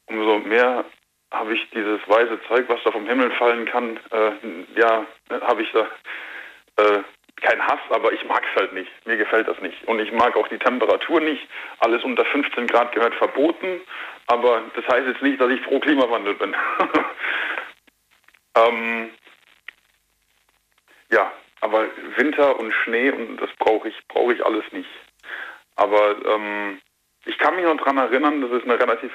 umso 0.05 0.39
mehr 0.39 0.85
habe 1.31 1.53
ich 1.55 1.69
dieses 1.71 1.99
weiße 2.07 2.39
Zeug, 2.47 2.65
was 2.67 2.79
da 2.83 2.91
vom 2.91 3.07
Himmel 3.07 3.31
fallen 3.31 3.65
kann, 3.65 3.99
äh, 4.11 4.79
ja, 4.79 5.05
habe 5.41 5.63
ich 5.63 5.71
da 5.71 5.87
äh, 6.83 7.03
kein 7.41 7.65
Hass, 7.65 7.79
aber 7.89 8.11
ich 8.13 8.23
mag 8.25 8.43
es 8.49 8.59
halt 8.59 8.73
nicht. 8.73 8.91
Mir 9.05 9.17
gefällt 9.17 9.47
das 9.47 9.59
nicht. 9.61 9.83
Und 9.87 9.99
ich 9.99 10.11
mag 10.11 10.35
auch 10.35 10.47
die 10.47 10.57
Temperatur 10.57 11.21
nicht. 11.21 11.47
Alles 11.79 12.03
unter 12.03 12.25
15 12.25 12.67
Grad 12.67 12.91
gehört 12.93 13.15
verboten. 13.15 13.81
Aber 14.27 14.63
das 14.75 14.87
heißt 14.87 15.07
jetzt 15.07 15.21
nicht, 15.21 15.39
dass 15.39 15.51
ich 15.51 15.63
pro 15.63 15.79
Klimawandel 15.79 16.33
bin. 16.33 16.55
ähm, 18.55 19.09
ja, 21.09 21.31
aber 21.61 21.85
Winter 22.15 22.59
und 22.59 22.73
Schnee 22.73 23.11
und 23.11 23.37
das 23.37 23.49
brauche 23.59 23.87
ich, 23.87 23.95
brauche 24.07 24.33
ich 24.33 24.45
alles 24.45 24.65
nicht. 24.71 24.89
Aber 25.75 26.15
ähm, 26.25 26.81
ich 27.25 27.37
kann 27.37 27.55
mich 27.55 27.65
noch 27.65 27.77
daran 27.77 27.97
erinnern, 27.97 28.41
das 28.41 28.51
ist 28.51 28.63
eine 28.63 28.79
relativ 28.79 29.11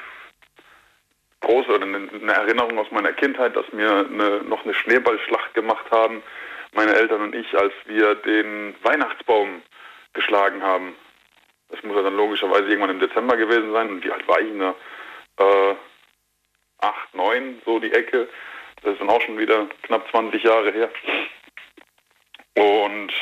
große 1.41 1.75
eine 1.75 2.33
Erinnerung 2.33 2.79
aus 2.79 2.91
meiner 2.93 3.13
Kindheit, 3.13 3.57
dass 3.57 3.67
wir 3.73 4.07
eine, 4.07 4.43
noch 4.45 4.65
eine 4.65 4.75
Schneeballschlacht 4.75 5.55
gemacht 5.55 5.91
haben, 5.91 6.23
meine 6.73 6.95
Eltern 6.95 7.23
und 7.23 7.35
ich, 7.35 7.57
als 7.57 7.73
wir 7.87 8.15
den 8.17 8.75
Weihnachtsbaum 8.83 9.63
geschlagen 10.13 10.63
haben. 10.63 10.95
Das 11.69 11.83
muss 11.83 11.97
ja 11.97 12.03
dann 12.03 12.17
logischerweise 12.17 12.65
irgendwann 12.65 12.91
im 12.91 13.01
Dezember 13.01 13.37
gewesen 13.37 13.73
sein. 13.73 13.89
Und 13.89 14.05
wie 14.05 14.13
alt 14.13 14.27
war 14.29 14.41
ich? 14.41 14.53
Ne? 14.53 14.75
Äh, 15.39 15.75
acht, 16.79 17.15
neun, 17.15 17.63
so 17.65 17.79
die 17.79 17.93
Ecke. 17.93 18.29
Das 18.83 18.93
ist 18.93 19.01
dann 19.01 19.11
auch 19.11 19.23
schon 19.23 19.39
wieder 19.39 19.67
knapp 19.83 20.09
20 20.11 20.43
Jahre 20.43 20.73
her. 20.73 20.91
Und 22.57 23.13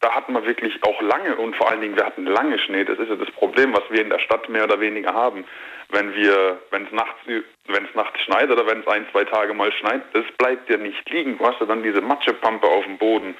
da 0.00 0.14
hatten 0.14 0.32
wir 0.32 0.44
wirklich 0.44 0.82
auch 0.82 1.00
lange 1.00 1.36
und 1.36 1.56
vor 1.56 1.70
allen 1.70 1.80
Dingen, 1.80 1.96
wir 1.96 2.04
hatten 2.04 2.26
lange 2.26 2.58
Schnee. 2.58 2.84
Das 2.84 2.98
ist 2.98 3.08
ja 3.08 3.16
das 3.16 3.30
Problem, 3.30 3.72
was 3.72 3.84
wir 3.88 4.02
in 4.02 4.10
der 4.10 4.18
Stadt 4.18 4.48
mehr 4.48 4.64
oder 4.64 4.80
weniger 4.80 5.14
haben. 5.14 5.44
Wenn 5.92 6.14
wir, 6.14 6.58
wenn 6.70 6.86
es 6.86 6.92
nachts, 6.92 7.20
wenn 7.26 7.84
es 7.84 7.94
nachts 7.94 8.20
schneit 8.22 8.50
oder 8.50 8.66
wenn 8.66 8.80
es 8.80 8.86
ein, 8.88 9.06
zwei 9.12 9.24
Tage 9.24 9.54
mal 9.54 9.72
schneit, 9.72 10.02
das 10.14 10.24
bleibt 10.38 10.68
ja 10.68 10.76
nicht 10.78 11.08
liegen. 11.10 11.38
Du 11.38 11.46
hast 11.46 11.60
ja 11.60 11.66
dann 11.66 11.82
diese 11.82 12.00
Matschepampe 12.00 12.66
auf 12.66 12.84
dem 12.84 12.98
Boden. 12.98 13.34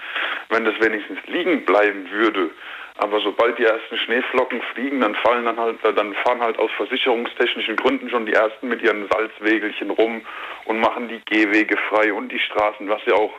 Wenn 0.50 0.64
das 0.64 0.74
wenigstens 0.80 1.18
liegen 1.26 1.64
bleiben 1.64 2.10
würde, 2.10 2.50
aber 2.98 3.20
sobald 3.20 3.58
die 3.58 3.64
ersten 3.64 3.96
Schneeflocken 3.96 4.60
fliegen, 4.74 5.00
dann 5.00 5.14
fallen 5.16 5.46
dann 5.46 5.58
halt, 5.58 5.78
dann 5.82 6.14
fahren 6.14 6.42
halt 6.42 6.58
aus 6.58 6.70
versicherungstechnischen 6.76 7.76
Gründen 7.76 8.10
schon 8.10 8.26
die 8.26 8.34
ersten 8.34 8.68
mit 8.68 8.82
ihren 8.82 9.08
Salzwegelchen 9.08 9.90
rum 9.90 10.24
und 10.66 10.78
machen 10.78 11.08
die 11.08 11.20
Gehwege 11.24 11.76
frei 11.88 12.12
und 12.12 12.30
die 12.30 12.38
Straßen, 12.38 12.88
was 12.88 13.00
ja 13.06 13.14
auch 13.14 13.32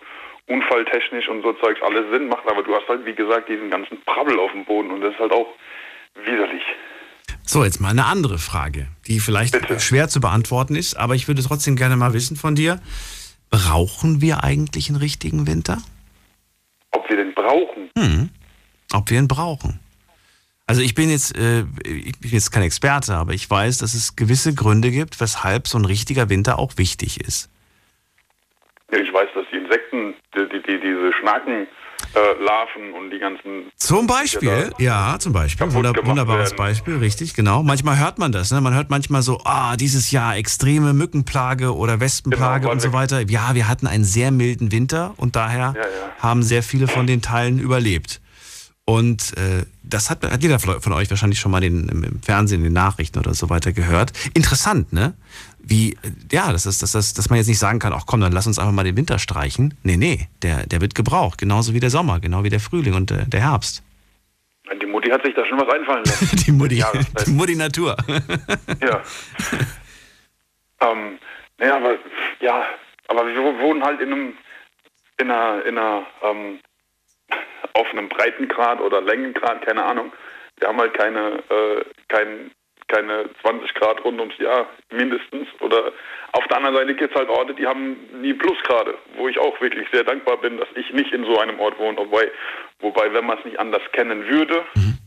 unfalltechnisch 0.47 1.29
und 1.29 1.43
so 1.43 1.53
Zeugs 1.53 1.81
alles 1.81 2.09
Sinn 2.11 2.27
macht, 2.27 2.49
aber 2.49 2.63
du 2.63 2.75
hast 2.75 2.87
halt, 2.89 3.05
wie 3.05 3.13
gesagt, 3.13 3.47
diesen 3.47 3.69
ganzen 3.69 4.01
Prabbel 4.01 4.39
auf 4.39 4.51
dem 4.51 4.65
Boden 4.65 4.91
und 4.91 5.01
das 5.01 5.13
ist 5.13 5.19
halt 5.19 5.31
auch 5.31 5.53
widerlich. 6.15 6.63
So, 7.45 7.63
jetzt 7.63 7.81
mal 7.81 7.89
eine 7.89 8.05
andere 8.05 8.37
Frage, 8.37 8.87
die 9.07 9.19
vielleicht 9.19 9.59
Bitte. 9.59 9.79
schwer 9.79 10.07
zu 10.07 10.21
beantworten 10.21 10.75
ist, 10.75 10.95
aber 10.95 11.15
ich 11.15 11.27
würde 11.27 11.43
trotzdem 11.43 11.75
gerne 11.75 11.95
mal 11.97 12.13
wissen 12.13 12.37
von 12.37 12.55
dir. 12.55 12.79
Brauchen 13.49 14.21
wir 14.21 14.43
eigentlich 14.43 14.89
einen 14.89 14.97
richtigen 14.97 15.45
Winter? 15.45 15.77
Ob 16.91 17.07
wir 17.09 17.17
den 17.17 17.33
brauchen? 17.33 17.89
Hm. 17.97 18.29
Ob 18.93 19.09
wir 19.09 19.19
ihn 19.19 19.27
brauchen? 19.27 19.79
Also 20.65 20.81
ich 20.81 20.95
bin 20.95 21.09
jetzt, 21.09 21.37
äh, 21.37 21.65
ich 21.83 22.17
bin 22.19 22.31
jetzt 22.31 22.51
kein 22.51 22.63
Experte, 22.63 23.15
aber 23.15 23.33
ich 23.33 23.49
weiß, 23.49 23.79
dass 23.79 23.93
es 23.93 24.15
gewisse 24.15 24.55
Gründe 24.55 24.91
gibt, 24.91 25.19
weshalb 25.19 25.67
so 25.67 25.77
ein 25.77 25.85
richtiger 25.85 26.29
Winter 26.29 26.57
auch 26.57 26.77
wichtig 26.77 27.19
ist. 27.19 27.49
Ja, 28.91 28.99
ich 28.99 29.13
weiß, 29.13 29.27
dass 29.35 29.45
die 29.51 29.57
Insekten, 29.57 30.13
die, 30.33 30.47
die, 30.49 30.61
die 30.63 30.79
diese 30.79 31.11
Schnaken, 31.19 31.67
äh, 32.15 32.43
Larven 32.43 32.93
und 32.93 33.09
die 33.11 33.19
ganzen 33.19 33.71
Zum 33.77 34.07
Beispiel, 34.07 34.71
ja, 34.77 35.17
zum 35.19 35.33
Beispiel, 35.33 35.73
Wunder, 35.73 35.93
wunderbares 36.03 36.51
werden. 36.51 36.57
Beispiel, 36.57 36.97
richtig, 36.97 37.33
genau. 37.33 37.63
Manchmal 37.63 37.97
hört 37.99 38.19
man 38.19 38.31
das, 38.31 38.51
ne? 38.51 38.61
Man 38.61 38.73
hört 38.73 38.89
manchmal 38.89 39.21
so, 39.21 39.41
ah, 39.45 39.75
dieses 39.77 40.11
Jahr 40.11 40.35
extreme 40.37 40.93
Mückenplage 40.93 41.75
oder 41.75 41.99
Wespenplage 41.99 42.61
Genau, 42.61 42.71
und 42.73 42.81
so 42.81 42.93
weiter. 42.93 43.21
Ja, 43.29 43.55
wir 43.55 43.67
hatten 43.67 43.87
einen 43.87 44.03
sehr 44.03 44.31
milden 44.31 44.71
Winter 44.71 45.13
und 45.17 45.35
daher 45.35 45.73
Ja, 45.75 45.81
ja. 45.81 45.87
haben 46.19 46.43
sehr 46.43 46.63
viele 46.63 46.87
von 46.87 47.07
den 47.07 47.21
Teilen 47.21 47.59
überlebt. 47.59 48.21
Und 48.85 49.37
äh, 49.37 49.65
das 49.81 50.09
hat, 50.09 50.29
hat 50.29 50.43
jeder 50.43 50.59
von 50.59 50.91
euch 50.91 51.09
wahrscheinlich 51.09 51.39
schon 51.39 51.51
mal 51.51 51.61
den, 51.61 51.87
im 51.87 52.21
Fernsehen, 52.21 52.59
in 52.59 52.65
den 52.65 52.73
Nachrichten 52.73 53.17
oder 53.17 53.33
so 53.33 53.49
weiter 53.49 53.71
gehört. 53.71 54.11
Interessant, 54.33 54.91
ne? 54.91 55.13
Wie, 55.65 55.97
ja, 56.31 56.51
das 56.51 56.65
ist, 56.65 56.81
das, 56.81 56.91
das, 56.91 57.13
dass 57.13 57.29
man 57.29 57.37
jetzt 57.37 57.47
nicht 57.47 57.59
sagen 57.59 57.79
kann, 57.79 57.93
ach 57.93 58.03
komm, 58.05 58.19
dann 58.21 58.33
lass 58.33 58.47
uns 58.47 58.59
einfach 58.59 58.73
mal 58.73 58.83
den 58.83 58.97
Winter 58.97 59.17
streichen. 59.17 59.75
Nee, 59.83 59.97
nee, 59.97 60.27
der, 60.41 60.67
der 60.67 60.81
wird 60.81 60.93
gebraucht, 60.93 61.39
genauso 61.39 61.73
wie 61.73 61.79
der 61.79 61.89
Sommer, 61.89 62.19
genau 62.19 62.43
wie 62.43 62.49
der 62.49 62.59
Frühling 62.59 62.93
und 62.93 63.11
äh, 63.11 63.25
der 63.27 63.41
Herbst. 63.41 63.81
Die 64.81 64.85
Mutti 64.85 65.09
hat 65.09 65.23
sich 65.23 65.33
da 65.35 65.45
schon 65.45 65.59
was 65.59 65.69
einfallen 65.69 66.03
lassen. 66.05 66.35
Die 66.45 66.51
Mutti, 66.51 66.83
die 67.25 67.31
Mutti 67.31 67.55
Natur. 67.55 67.95
Ja. 68.81 69.01
ähm, 70.81 71.19
naja, 71.57 71.77
aber 71.77 71.97
ja, 72.39 72.65
aber 73.07 73.27
wir 73.27 73.59
wohnen 73.59 73.83
halt 73.83 74.01
in 74.01 74.11
einem 74.11 74.33
in 75.17 75.31
einer, 75.31 75.65
in 75.65 75.77
einer 75.77 76.05
ähm, 76.23 76.59
auf 77.73 77.87
einem 77.91 78.09
Breitengrad 78.09 78.81
oder 78.81 79.01
Längengrad, 79.01 79.65
keine 79.65 79.83
Ahnung, 79.83 80.11
Wir 80.59 80.67
haben 80.67 80.79
halt 80.79 80.93
keine, 80.93 81.43
äh, 81.49 81.83
kein, 82.07 82.51
keine 82.87 83.29
20 83.41 83.73
Grad 83.75 84.03
rund 84.03 84.19
ums 84.19 84.37
Jahr 84.37 84.67
mindestens. 84.91 85.47
Oder 85.59 85.91
auf 86.33 86.45
der 86.47 86.57
anderen 86.57 86.75
Seite 86.75 86.95
gibt 86.95 87.13
es 87.13 87.19
halt 87.19 87.29
Orte, 87.29 87.53
die 87.53 87.67
haben 87.67 87.97
nie 88.21 88.33
Plusgrade, 88.33 88.95
wo 89.15 89.27
ich 89.27 89.37
auch 89.39 89.59
wirklich 89.61 89.87
sehr 89.91 90.03
dankbar 90.03 90.37
bin, 90.37 90.57
dass 90.57 90.69
ich 90.75 90.91
nicht 90.93 91.11
in 91.13 91.25
so 91.25 91.39
einem 91.39 91.59
Ort 91.59 91.77
wohne. 91.79 91.97
Wobei, 91.97 92.31
wobei 92.79 93.13
wenn 93.13 93.25
man 93.25 93.37
es 93.37 93.45
nicht 93.45 93.59
anders 93.59 93.81
kennen 93.91 94.27
würde, 94.27 94.63
mhm. 94.75 94.97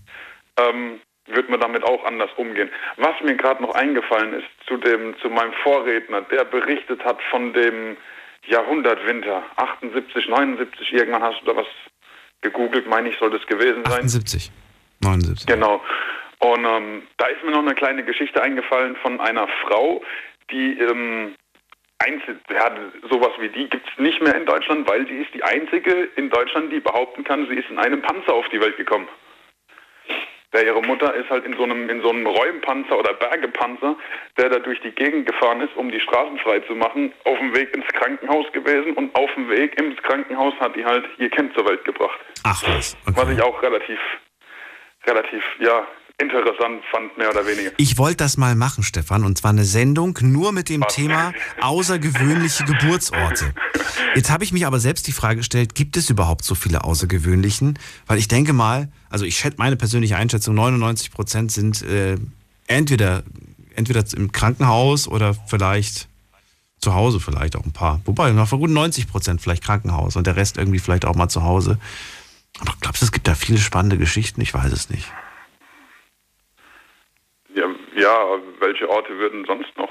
ähm, 0.59 1.01
wird 1.27 1.49
man 1.49 1.61
damit 1.61 1.85
auch 1.85 2.05
anders 2.05 2.31
umgehen. 2.37 2.71
Was 2.97 3.21
mir 3.23 3.35
gerade 3.35 3.63
noch 3.63 3.75
eingefallen 3.75 4.33
ist 4.35 4.47
zu 4.67 4.77
dem, 4.77 5.19
zu 5.21 5.29
meinem 5.29 5.53
Vorredner, 5.63 6.23
der 6.23 6.45
berichtet 6.45 7.05
hat 7.05 7.21
von 7.31 7.53
dem 7.53 7.97
Jahrhundertwinter, 8.47 9.43
78, 9.57 10.29
79, 10.29 10.93
irgendwann 10.93 11.23
hast 11.23 11.41
du 11.41 11.47
da 11.47 11.57
was 11.57 11.67
gegoogelt, 12.43 12.87
meine 12.87 13.09
ich, 13.09 13.19
soll 13.19 13.31
das 13.31 13.45
gewesen 13.47 13.83
sein. 13.85 14.05
78, 14.05 14.53
79. 15.01 15.47
Genau. 15.47 15.83
Und 16.47 16.65
ähm, 16.65 17.03
da 17.17 17.27
ist 17.27 17.43
mir 17.43 17.51
noch 17.51 17.59
eine 17.59 17.75
kleine 17.75 18.05
Geschichte 18.05 18.41
eingefallen 18.41 18.95
von 19.03 19.21
einer 19.21 19.49
Frau, 19.65 20.01
die 20.53 20.79
ähm, 20.79 21.35
Einzel 21.99 22.39
ja, 22.53 22.71
sowas 23.11 23.33
wie 23.41 23.49
die 23.49 23.69
gibt 23.69 23.89
es 23.89 23.99
nicht 23.99 24.23
mehr 24.23 24.37
in 24.37 24.47
Deutschland, 24.47 24.89
weil 24.89 25.09
sie 25.09 25.23
ist 25.23 25.35
die 25.35 25.43
einzige 25.43 26.09
in 26.15 26.31
Deutschland, 26.31 26.71
die 26.71 26.79
behaupten 26.79 27.25
kann, 27.25 27.49
sie 27.49 27.57
ist 27.57 27.69
in 27.69 27.81
einem 27.81 28.01
Panzer 28.01 28.33
auf 28.33 28.49
die 28.51 28.61
Welt 28.61 28.77
gekommen. 28.77 29.09
Der 30.53 30.65
ihre 30.65 30.83
Mutter 30.83 31.13
ist 31.15 31.29
halt 31.31 31.45
in 31.45 31.57
so 31.57 31.65
einem 31.65 31.89
in 31.89 32.01
so 32.01 32.11
einem 32.11 32.27
Räumpanzer 32.27 32.97
oder 32.97 33.15
Bergepanzer, 33.15 33.97
der 34.39 34.49
da 34.49 34.61
durch 34.61 34.81
die 34.83 34.93
Gegend 34.93 35.27
gefahren 35.27 35.61
ist, 35.63 35.75
um 35.75 35.91
die 35.91 36.01
Straßen 36.01 36.39
frei 36.39 36.61
zu 36.61 36.77
machen, 36.77 37.13
auf 37.25 37.39
dem 37.39 37.57
Weg 37.57 37.75
ins 37.75 37.87
Krankenhaus 37.89 38.47
gewesen 38.53 38.93
und 38.93 39.13
auf 39.17 39.35
dem 39.35 39.49
Weg 39.51 39.81
ins 39.81 40.01
Krankenhaus 40.05 40.55
hat 40.61 40.77
die 40.77 40.85
halt 40.85 41.07
ihr 41.19 41.31
Kind 41.31 41.55
zur 41.55 41.69
Welt 41.69 41.85
gebracht. 41.85 42.21
Ach 42.45 42.63
was. 42.69 42.97
Okay. 43.05 43.17
Was 43.17 43.31
ich 43.31 43.43
auch 43.43 43.61
relativ 43.63 43.99
relativ 45.07 45.43
ja 45.59 45.87
interessant 46.19 46.83
fand, 46.91 47.17
mehr 47.19 47.31
oder 47.31 47.47
weniger. 47.47 47.73
Ich 47.77 47.99
wollte 47.99 48.19
das 48.19 48.37
mal 48.37 48.55
machen, 48.55 48.83
Stefan, 48.83 49.25
und 49.25 49.37
zwar 49.39 49.51
eine 49.51 49.65
Sendung 49.65 50.19
nur 50.23 50.53
mit 50.53 50.69
dem 50.69 50.83
Was? 50.83 50.95
Thema 50.95 51.33
außergewöhnliche 51.61 52.65
Geburtsorte. 52.65 53.53
Jetzt 54.15 54.31
habe 54.31 54.45
ich 54.45 54.53
mich 54.53 54.67
aber 54.67 54.81
selbst 54.81 55.07
die 55.07 55.13
Frage 55.13 55.37
gestellt, 55.39 55.75
gibt 55.75 55.97
es 55.97 56.09
überhaupt 56.09 56.45
so 56.45 56.55
viele 56.55 56.85
außergewöhnlichen? 56.85 57.79
Weil 58.07 58.19
ich 58.19 58.29
denke 58.29 58.53
mal, 58.53 58.91
also 59.11 59.25
ich 59.25 59.37
schätze 59.37 59.57
meine 59.59 59.77
persönliche 59.77 60.17
Einschätzung, 60.17 60.55
99 60.55 61.11
Prozent 61.11 61.53
sind 61.53 61.83
äh, 61.83 62.17
entweder, 62.67 63.23
entweder 63.75 64.05
im 64.17 64.33
Krankenhaus 64.33 65.09
oder 65.09 65.35
vielleicht 65.47 66.09
zu 66.81 66.95
Hause 66.95 67.21
vielleicht 67.21 67.57
auch 67.57 67.65
ein 67.65 67.73
paar. 67.73 68.01
Wobei, 68.05 68.31
noch 68.33 68.49
vor 68.49 68.59
gut 68.59 68.71
90 68.71 69.09
Prozent 69.09 69.41
vielleicht 69.41 69.65
Krankenhaus 69.65 70.17
und 70.17 70.27
der 70.27 70.37
Rest 70.37 70.57
irgendwie 70.57 70.79
vielleicht 70.79 71.05
auch 71.05 71.15
mal 71.15 71.29
zu 71.29 71.43
Hause. 71.43 71.79
Aber 72.59 72.73
glaubst 72.81 73.03
du, 73.03 73.07
es 73.07 73.13
gibt 73.13 73.29
da 73.29 73.35
viele 73.35 73.59
spannende 73.59 73.99
Geschichten? 73.99 74.41
Ich 74.41 74.55
weiß 74.55 74.73
es 74.73 74.89
nicht. 74.89 75.07
Ja, 77.97 78.15
welche 78.61 78.89
Orte 78.89 79.17
würden 79.19 79.45
sonst 79.47 79.77
noch 79.77 79.89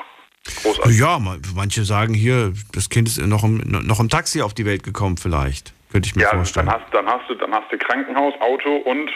großartig? 0.62 1.00
Ja, 1.00 1.20
manche 1.56 1.84
sagen 1.84 2.14
hier, 2.14 2.54
das 2.72 2.90
Kind 2.90 3.08
ist 3.08 3.18
noch 3.18 3.44
im, 3.44 3.58
noch 3.66 4.00
im 4.00 4.10
Taxi 4.10 4.42
auf 4.42 4.54
die 4.54 4.66
Welt 4.66 4.84
gekommen 4.84 5.18
vielleicht. 5.18 5.74
Könnte 5.92 6.08
ich 6.08 6.16
mir 6.16 6.24
ja, 6.24 6.30
vorstellen. 6.30 6.68
Dann 6.68 6.82
hast, 6.82 6.94
dann, 6.94 7.08
hast 7.08 7.30
du, 7.30 7.36
dann 7.36 7.54
hast 7.54 7.72
du 7.72 7.78
Krankenhaus, 7.78 8.34
Auto 8.42 8.76
und 8.76 9.10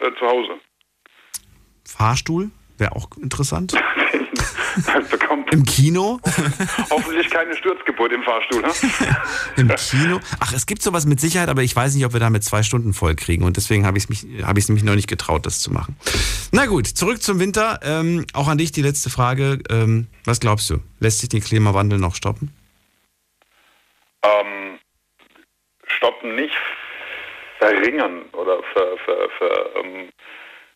äh, 0.00 0.10
zu 0.18 0.26
Hause. 0.26 0.60
Fahrstuhl 1.86 2.50
wäre 2.78 2.96
auch 2.96 3.08
interessant. 3.20 3.74
Im 5.52 5.64
Kino? 5.64 6.18
Hoffentlich 6.90 7.28
keine 7.28 7.54
Sturzgeburt 7.56 8.12
im 8.12 8.22
Fahrstuhl. 8.22 8.62
Ne? 8.62 8.70
Im 9.56 9.68
Kino? 9.68 10.20
Ach, 10.40 10.52
es 10.54 10.66
gibt 10.66 10.82
sowas 10.82 11.04
mit 11.04 11.20
Sicherheit, 11.20 11.48
aber 11.48 11.62
ich 11.62 11.76
weiß 11.76 11.94
nicht, 11.94 12.06
ob 12.06 12.14
wir 12.14 12.20
damit 12.20 12.42
zwei 12.42 12.62
Stunden 12.62 12.94
voll 12.94 13.14
kriegen. 13.14 13.44
Und 13.44 13.56
deswegen 13.56 13.84
habe 13.84 13.98
ich 13.98 14.04
es 14.04 14.08
mich, 14.08 14.44
hab 14.44 14.56
mich 14.56 14.82
noch 14.82 14.94
nicht 14.94 15.08
getraut, 15.08 15.44
das 15.44 15.60
zu 15.60 15.70
machen. 15.72 15.96
Na 16.52 16.66
gut, 16.66 16.86
zurück 16.86 17.22
zum 17.22 17.38
Winter. 17.38 17.80
Ähm, 17.82 18.26
auch 18.32 18.48
an 18.48 18.58
dich 18.58 18.72
die 18.72 18.82
letzte 18.82 19.10
Frage. 19.10 19.58
Ähm, 19.70 20.06
was 20.24 20.40
glaubst 20.40 20.70
du? 20.70 20.78
Lässt 21.00 21.20
sich 21.20 21.28
den 21.28 21.42
Klimawandel 21.42 21.98
noch 21.98 22.14
stoppen? 22.14 22.50
Ähm, 24.24 24.78
stoppen 25.84 26.34
nicht, 26.34 26.54
verringern 27.58 28.22
oder 28.32 28.62
ver, 28.72 28.96
ver, 29.04 29.28
ver, 29.38 29.76
ähm, 29.76 30.08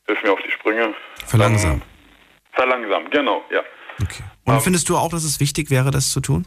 hilf 0.06 0.22
mir 0.22 0.32
auf 0.32 0.40
die 0.44 0.50
Sprünge. 0.50 0.94
Verlangsamen. 1.26 1.82
Verlangsamen, 2.52 3.11
genau, 3.11 3.44
ja. 3.50 3.62
Okay. 4.02 4.22
Und 4.44 4.52
um, 4.52 4.54
ähm, 4.54 4.61
findest 4.61 4.88
du 4.88 4.96
auch, 4.96 5.11
dass 5.11 5.24
es 5.24 5.40
wichtig 5.40 5.70
wäre, 5.70 5.90
das 5.90 6.12
zu 6.12 6.20
tun? 6.20 6.44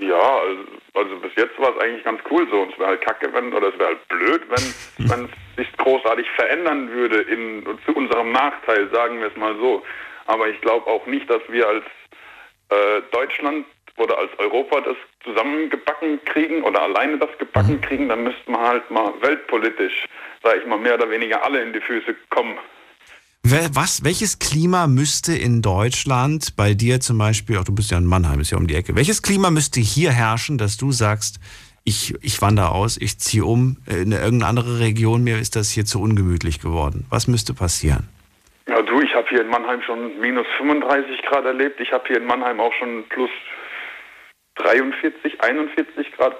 Ja, 0.00 0.38
also, 0.40 0.62
also 0.94 1.16
bis 1.20 1.32
jetzt 1.36 1.58
war 1.58 1.76
es 1.76 1.82
eigentlich 1.82 2.04
ganz 2.04 2.20
cool 2.30 2.46
so. 2.50 2.62
Und 2.62 2.72
es 2.72 2.78
wäre 2.78 2.90
halt 2.90 3.02
kacke, 3.02 3.32
wenn, 3.32 3.52
oder 3.52 3.68
es 3.68 3.78
wäre 3.78 3.88
halt 3.88 4.08
blöd, 4.08 4.42
wenn 4.48 5.06
hm. 5.06 5.28
es 5.56 5.64
sich 5.64 5.76
großartig 5.76 6.26
verändern 6.30 6.90
würde 6.90 7.20
in, 7.22 7.64
zu 7.86 7.92
unserem 7.92 8.32
Nachteil, 8.32 8.90
sagen 8.92 9.20
wir 9.20 9.28
es 9.28 9.36
mal 9.36 9.56
so. 9.56 9.82
Aber 10.26 10.48
ich 10.48 10.60
glaube 10.60 10.86
auch 10.86 11.06
nicht, 11.06 11.28
dass 11.28 11.42
wir 11.48 11.68
als 11.68 11.84
äh, 12.70 13.02
Deutschland 13.12 13.66
oder 13.96 14.18
als 14.18 14.30
Europa 14.38 14.80
das 14.80 14.96
zusammengebacken 15.22 16.24
kriegen 16.24 16.62
oder 16.62 16.82
alleine 16.82 17.18
das 17.18 17.30
gebacken 17.38 17.76
mhm. 17.76 17.80
kriegen, 17.82 18.08
dann 18.08 18.24
müssten 18.24 18.50
wir 18.50 18.60
halt 18.60 18.90
mal 18.90 19.12
weltpolitisch, 19.20 20.06
sage 20.42 20.60
ich 20.60 20.66
mal, 20.66 20.78
mehr 20.78 20.94
oder 20.94 21.10
weniger 21.10 21.44
alle 21.44 21.62
in 21.62 21.72
die 21.72 21.80
Füße 21.80 22.14
kommen. 22.30 22.56
Was, 23.44 24.04
welches 24.04 24.38
Klima 24.38 24.86
müsste 24.86 25.34
in 25.34 25.62
Deutschland, 25.62 26.54
bei 26.56 26.74
dir 26.74 27.00
zum 27.00 27.18
Beispiel, 27.18 27.58
auch 27.58 27.64
du 27.64 27.74
bist 27.74 27.90
ja 27.90 27.98
in 27.98 28.06
Mannheim, 28.06 28.38
ist 28.38 28.52
ja 28.52 28.56
um 28.56 28.68
die 28.68 28.76
Ecke, 28.76 28.94
welches 28.94 29.20
Klima 29.20 29.50
müsste 29.50 29.80
hier 29.80 30.12
herrschen, 30.12 30.58
dass 30.58 30.76
du 30.76 30.92
sagst, 30.92 31.40
ich, 31.84 32.14
ich 32.22 32.40
wandere 32.40 32.70
aus, 32.70 32.96
ich 32.96 33.18
ziehe 33.18 33.44
um 33.44 33.78
in 33.88 34.12
irgendeine 34.12 34.46
andere 34.46 34.78
Region, 34.78 35.24
mir 35.24 35.38
ist 35.38 35.56
das 35.56 35.70
hier 35.70 35.84
zu 35.84 36.00
ungemütlich 36.00 36.60
geworden. 36.60 37.04
Was 37.10 37.26
müsste 37.26 37.52
passieren? 37.52 38.08
Ja, 38.68 38.80
du, 38.80 39.00
ich 39.00 39.12
habe 39.12 39.28
hier 39.28 39.40
in 39.40 39.48
Mannheim 39.48 39.82
schon 39.82 40.20
minus 40.20 40.46
35 40.58 41.20
Grad 41.22 41.44
erlebt. 41.44 41.80
Ich 41.80 41.90
habe 41.90 42.04
hier 42.06 42.18
in 42.18 42.26
Mannheim 42.26 42.60
auch 42.60 42.72
schon 42.78 43.04
plus 43.08 43.30
43, 44.54 45.40
41 45.40 46.12
Grad 46.12 46.36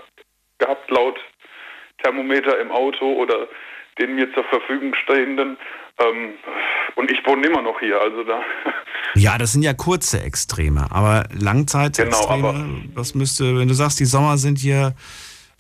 gehabt, 0.59 0.89
laut 0.89 1.19
Thermometer 2.01 2.61
im 2.61 2.71
Auto 2.71 3.13
oder 3.13 3.49
den 3.99 4.15
mir 4.15 4.33
zur 4.35 4.45
Verfügung 4.45 4.95
stehenden. 4.95 5.57
Ähm, 5.99 6.35
und 6.97 7.11
ich 7.11 7.19
wohne 7.27 7.47
immer 7.47 7.63
noch 7.63 7.79
hier, 7.81 8.01
also 8.01 8.25
da. 8.25 8.41
Ja, 9.15 9.39
das 9.39 9.53
sind 9.53 9.63
ja 9.63 9.75
kurze 9.75 10.23
Extreme, 10.23 10.87
aber 10.91 11.25
Langzeitextreme, 11.33 12.53
genau, 12.53 12.91
was 12.95 13.15
müsste, 13.15 13.59
wenn 13.59 13.69
du 13.69 13.75
sagst, 13.75 14.01
die 14.01 14.05
Sommer 14.05 14.39
sind 14.39 14.59
hier, 14.59 14.95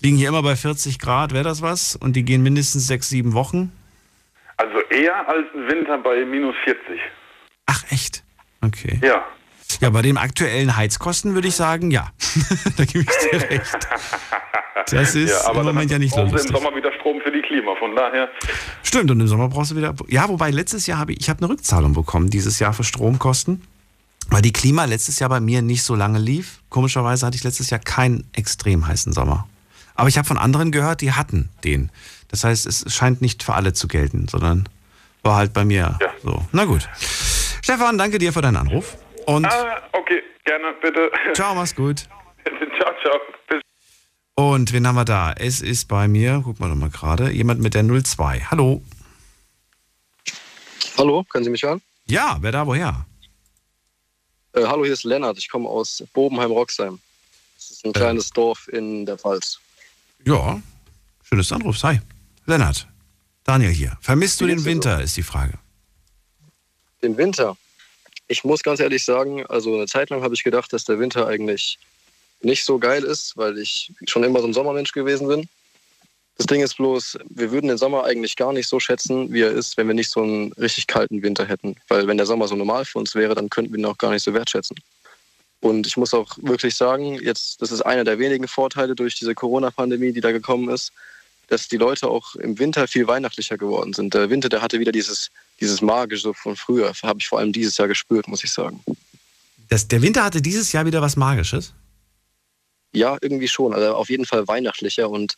liegen 0.00 0.16
hier 0.16 0.28
immer 0.28 0.42
bei 0.42 0.56
40 0.56 0.98
Grad, 0.98 1.32
wäre 1.32 1.44
das 1.44 1.62
was? 1.62 1.96
Und 1.96 2.16
die 2.16 2.24
gehen 2.24 2.42
mindestens 2.42 2.86
sechs, 2.86 3.08
sieben 3.08 3.34
Wochen? 3.34 3.72
Also 4.56 4.80
eher 4.90 5.28
als 5.28 5.46
ein 5.54 5.68
Winter 5.68 5.98
bei 5.98 6.24
minus 6.24 6.54
40. 6.64 7.00
Ach, 7.66 7.84
echt? 7.90 8.22
Okay. 8.62 8.98
Ja. 9.02 9.24
Ja, 9.80 9.90
bei 9.90 10.02
den 10.02 10.18
aktuellen 10.18 10.76
Heizkosten 10.76 11.34
würde 11.34 11.48
ich 11.48 11.56
sagen, 11.56 11.90
ja. 11.90 12.08
da 12.76 12.84
gebe 12.84 13.00
ich 13.00 13.30
dir 13.30 13.50
recht. 13.50 13.88
Das 14.90 15.14
ist 15.14 15.46
ja, 15.46 15.52
im 15.52 15.64
Moment 15.64 15.90
ja 15.90 15.98
nicht 15.98 16.14
so 16.14 16.22
lustig. 16.22 16.50
im 16.50 16.56
Sommer 16.56 16.74
wieder 16.74 16.92
Strom 16.94 17.20
für 17.20 17.30
die 17.30 17.41
Klima, 17.52 17.74
von 17.76 17.94
daher. 17.94 18.30
Stimmt, 18.82 19.10
und 19.10 19.20
im 19.20 19.28
Sommer 19.28 19.48
brauchst 19.48 19.72
du 19.72 19.76
wieder. 19.76 19.94
Ja, 20.08 20.28
wobei 20.28 20.50
letztes 20.50 20.86
Jahr 20.86 20.98
habe 20.98 21.12
ich, 21.12 21.20
ich 21.20 21.28
habe 21.28 21.40
eine 21.40 21.52
Rückzahlung 21.52 21.92
bekommen, 21.92 22.30
dieses 22.30 22.58
Jahr 22.58 22.72
für 22.72 22.84
Stromkosten. 22.84 23.62
Weil 24.30 24.40
die 24.40 24.52
Klima 24.52 24.86
letztes 24.86 25.18
Jahr 25.18 25.28
bei 25.28 25.40
mir 25.40 25.60
nicht 25.60 25.82
so 25.82 25.94
lange 25.94 26.18
lief. 26.18 26.60
Komischerweise 26.70 27.26
hatte 27.26 27.36
ich 27.36 27.44
letztes 27.44 27.68
Jahr 27.70 27.80
keinen 27.80 28.24
extrem 28.32 28.86
heißen 28.86 29.12
Sommer. 29.12 29.46
Aber 29.94 30.08
ich 30.08 30.16
habe 30.16 30.26
von 30.26 30.38
anderen 30.38 30.72
gehört, 30.72 31.02
die 31.02 31.12
hatten 31.12 31.50
den. 31.64 31.90
Das 32.28 32.44
heißt, 32.44 32.66
es 32.66 32.84
scheint 32.94 33.20
nicht 33.20 33.42
für 33.42 33.52
alle 33.52 33.74
zu 33.74 33.88
gelten, 33.88 34.28
sondern 34.28 34.68
war 35.22 35.36
halt 35.36 35.52
bei 35.52 35.64
mir 35.64 35.98
ja. 36.00 36.14
so. 36.22 36.42
Na 36.52 36.64
gut. 36.64 36.88
Stefan, 37.62 37.98
danke 37.98 38.18
dir 38.18 38.32
für 38.32 38.40
deinen 38.40 38.56
Anruf. 38.56 38.96
Und 39.26 39.44
ah, 39.44 39.82
okay, 39.92 40.22
gerne, 40.44 40.72
bitte. 40.80 41.10
Ciao, 41.34 41.54
mach's 41.54 41.74
gut. 41.74 42.08
ciao, 42.78 42.92
ciao. 43.02 43.20
Bis. 43.48 43.60
Und 44.34 44.72
wen 44.72 44.86
haben 44.86 44.94
wir 44.94 45.04
da? 45.04 45.32
Es 45.32 45.60
ist 45.60 45.88
bei 45.88 46.08
mir, 46.08 46.40
guck 46.44 46.58
mal 46.58 46.68
doch 46.68 46.74
mal 46.74 46.90
gerade, 46.90 47.30
jemand 47.30 47.60
mit 47.60 47.74
der 47.74 47.84
02. 47.84 48.46
Hallo. 48.50 48.82
Hallo, 50.96 51.24
können 51.24 51.44
Sie 51.44 51.50
mich 51.50 51.62
hören? 51.62 51.82
Ja, 52.06 52.38
wer 52.40 52.52
da, 52.52 52.66
woher? 52.66 53.06
Äh, 54.54 54.64
hallo, 54.64 54.84
hier 54.84 54.92
ist 54.92 55.04
Lennart. 55.04 55.38
Ich 55.38 55.48
komme 55.48 55.68
aus 55.68 56.02
Bobenheim-Roxheim. 56.12 56.98
Das 57.56 57.70
ist 57.70 57.84
ein 57.84 57.90
äh. 57.90 57.94
kleines 57.94 58.30
Dorf 58.30 58.68
in 58.68 59.06
der 59.06 59.18
Pfalz. 59.18 59.58
Ja, 60.24 60.60
schönes 61.22 61.52
Anruf. 61.52 61.78
Sei. 61.78 62.00
Lennart, 62.46 62.86
Daniel 63.44 63.70
hier. 63.70 63.98
Vermisst 64.00 64.40
du 64.40 64.46
den 64.46 64.64
Winter, 64.64 65.02
ist 65.02 65.16
die 65.16 65.22
Frage. 65.22 65.58
Den 67.02 67.16
Winter? 67.16 67.56
ich 68.32 68.44
muss 68.44 68.62
ganz 68.62 68.80
ehrlich 68.80 69.04
sagen, 69.04 69.44
also 69.46 69.74
eine 69.74 69.86
Zeit 69.86 70.10
lang 70.10 70.22
habe 70.22 70.34
ich 70.34 70.42
gedacht, 70.42 70.72
dass 70.72 70.84
der 70.84 70.98
Winter 70.98 71.26
eigentlich 71.26 71.78
nicht 72.44 72.64
so 72.64 72.78
geil 72.78 73.04
ist, 73.04 73.36
weil 73.36 73.58
ich 73.58 73.92
schon 74.06 74.24
immer 74.24 74.40
so 74.40 74.46
ein 74.46 74.52
Sommermensch 74.52 74.92
gewesen 74.92 75.28
bin. 75.28 75.48
Das 76.38 76.46
Ding 76.46 76.62
ist 76.62 76.76
bloß, 76.76 77.18
wir 77.28 77.52
würden 77.52 77.68
den 77.68 77.78
Sommer 77.78 78.04
eigentlich 78.04 78.36
gar 78.36 78.52
nicht 78.52 78.68
so 78.68 78.80
schätzen, 78.80 79.32
wie 79.32 79.42
er 79.42 79.52
ist, 79.52 79.76
wenn 79.76 79.86
wir 79.86 79.94
nicht 79.94 80.10
so 80.10 80.22
einen 80.22 80.52
richtig 80.54 80.86
kalten 80.86 81.22
Winter 81.22 81.46
hätten. 81.46 81.76
Weil 81.88 82.06
wenn 82.06 82.16
der 82.16 82.26
Sommer 82.26 82.48
so 82.48 82.56
normal 82.56 82.84
für 82.84 82.98
uns 82.98 83.14
wäre, 83.14 83.34
dann 83.34 83.50
könnten 83.50 83.72
wir 83.72 83.78
ihn 83.78 83.84
auch 83.84 83.98
gar 83.98 84.10
nicht 84.10 84.22
so 84.24 84.32
wertschätzen. 84.32 84.76
Und 85.60 85.86
ich 85.86 85.96
muss 85.96 86.14
auch 86.14 86.36
wirklich 86.40 86.74
sagen, 86.74 87.14
jetzt, 87.22 87.62
das 87.62 87.70
ist 87.70 87.82
einer 87.82 88.02
der 88.02 88.18
wenigen 88.18 88.48
Vorteile 88.48 88.96
durch 88.96 89.14
diese 89.14 89.34
Corona-Pandemie, 89.34 90.12
die 90.12 90.20
da 90.20 90.32
gekommen 90.32 90.68
ist. 90.70 90.90
dass 91.48 91.68
die 91.68 91.76
Leute 91.76 92.08
auch 92.08 92.34
im 92.36 92.58
Winter 92.58 92.88
viel 92.88 93.06
weihnachtlicher 93.06 93.58
geworden 93.58 93.92
sind. 93.92 94.14
Der 94.14 94.30
Winter, 94.30 94.48
der 94.48 94.62
hatte 94.62 94.80
wieder 94.80 94.90
dieses, 94.90 95.30
dieses 95.60 95.82
Magische 95.82 96.32
von 96.32 96.56
früher. 96.56 96.92
Habe 97.02 97.18
ich 97.20 97.28
vor 97.28 97.40
allem 97.40 97.52
dieses 97.52 97.76
Jahr 97.76 97.88
gespürt, 97.88 98.26
muss 98.26 98.42
ich 98.42 98.50
sagen. 98.50 98.82
Das, 99.68 99.86
der 99.86 100.00
Winter 100.00 100.24
hatte 100.24 100.40
dieses 100.40 100.72
Jahr 100.72 100.86
wieder 100.86 101.02
was 101.02 101.16
Magisches? 101.16 101.74
Ja, 102.92 103.16
irgendwie 103.20 103.48
schon. 103.48 103.72
Also 103.74 103.94
auf 103.94 104.10
jeden 104.10 104.26
Fall 104.26 104.46
weihnachtlicher 104.48 105.08
und 105.08 105.36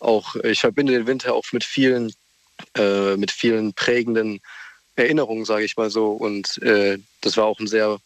auch, 0.00 0.36
ich 0.36 0.60
verbinde 0.60 0.92
den 0.92 1.06
Winter 1.06 1.34
auch 1.34 1.44
mit 1.52 1.64
vielen, 1.64 2.12
äh, 2.76 3.16
mit 3.16 3.30
vielen 3.30 3.72
prägenden 3.74 4.40
Erinnerungen, 4.96 5.44
sage 5.44 5.64
ich 5.64 5.76
mal 5.76 5.90
so. 5.90 6.12
Und 6.12 6.60
äh, 6.62 6.98
das 7.20 7.36
war 7.36 7.44
auch 7.44 7.58
ein 7.58 7.66
sehr, 7.66 7.98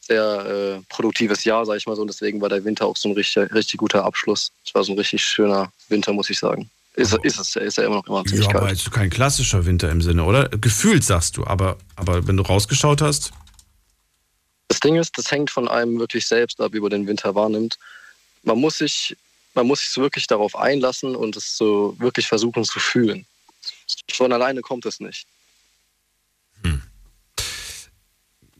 sehr 0.00 0.80
äh, 0.80 0.82
produktives 0.88 1.44
Jahr, 1.44 1.64
sage 1.66 1.78
ich 1.78 1.86
mal 1.86 1.96
so. 1.96 2.02
Und 2.02 2.08
deswegen 2.08 2.40
war 2.40 2.48
der 2.48 2.64
Winter 2.64 2.86
auch 2.86 2.96
so 2.96 3.08
ein 3.08 3.14
richtig, 3.14 3.52
richtig 3.54 3.78
guter 3.78 4.04
Abschluss. 4.04 4.52
Es 4.66 4.74
war 4.74 4.84
so 4.84 4.92
ein 4.92 4.98
richtig 4.98 5.24
schöner 5.24 5.72
Winter, 5.88 6.12
muss 6.12 6.30
ich 6.30 6.38
sagen. 6.38 6.70
Ist, 6.96 7.12
ist 7.24 7.38
es, 7.40 7.56
ist 7.56 7.76
ja 7.78 7.84
immer 7.84 7.96
noch 7.96 8.06
immer 8.06 8.24
ziemlich 8.24 8.46
Ja, 8.46 8.50
aber 8.50 8.66
kalt. 8.66 8.78
jetzt 8.78 8.90
kein 8.92 9.10
klassischer 9.10 9.66
Winter 9.66 9.90
im 9.90 10.00
Sinne, 10.00 10.24
oder? 10.24 10.48
Gefühlt 10.48 11.02
sagst 11.02 11.36
du, 11.36 11.44
aber, 11.44 11.76
aber 11.96 12.26
wenn 12.28 12.36
du 12.36 12.44
rausgeschaut 12.44 13.02
hast, 13.02 13.32
Das 14.68 14.78
Ding 14.80 14.96
ist, 14.96 15.18
das 15.18 15.30
hängt 15.30 15.50
von 15.50 15.68
einem 15.68 15.98
wirklich 15.98 16.26
selbst 16.26 16.60
ab, 16.60 16.72
wie 16.72 16.80
man 16.80 16.90
den 16.90 17.06
Winter 17.06 17.34
wahrnimmt. 17.34 17.78
Man 18.44 18.58
muss 18.58 18.78
sich, 18.78 19.16
man 19.54 19.66
muss 19.66 19.80
sich 19.80 19.96
wirklich 19.96 20.26
darauf 20.26 20.56
einlassen 20.56 21.16
und 21.16 21.36
es 21.36 21.56
so 21.56 21.96
wirklich 21.98 22.26
versuchen 22.26 22.64
zu 22.64 22.78
fühlen. 22.78 23.26
Von 24.10 24.32
alleine 24.32 24.60
kommt 24.60 24.86
es 24.86 25.00
nicht. 25.00 25.26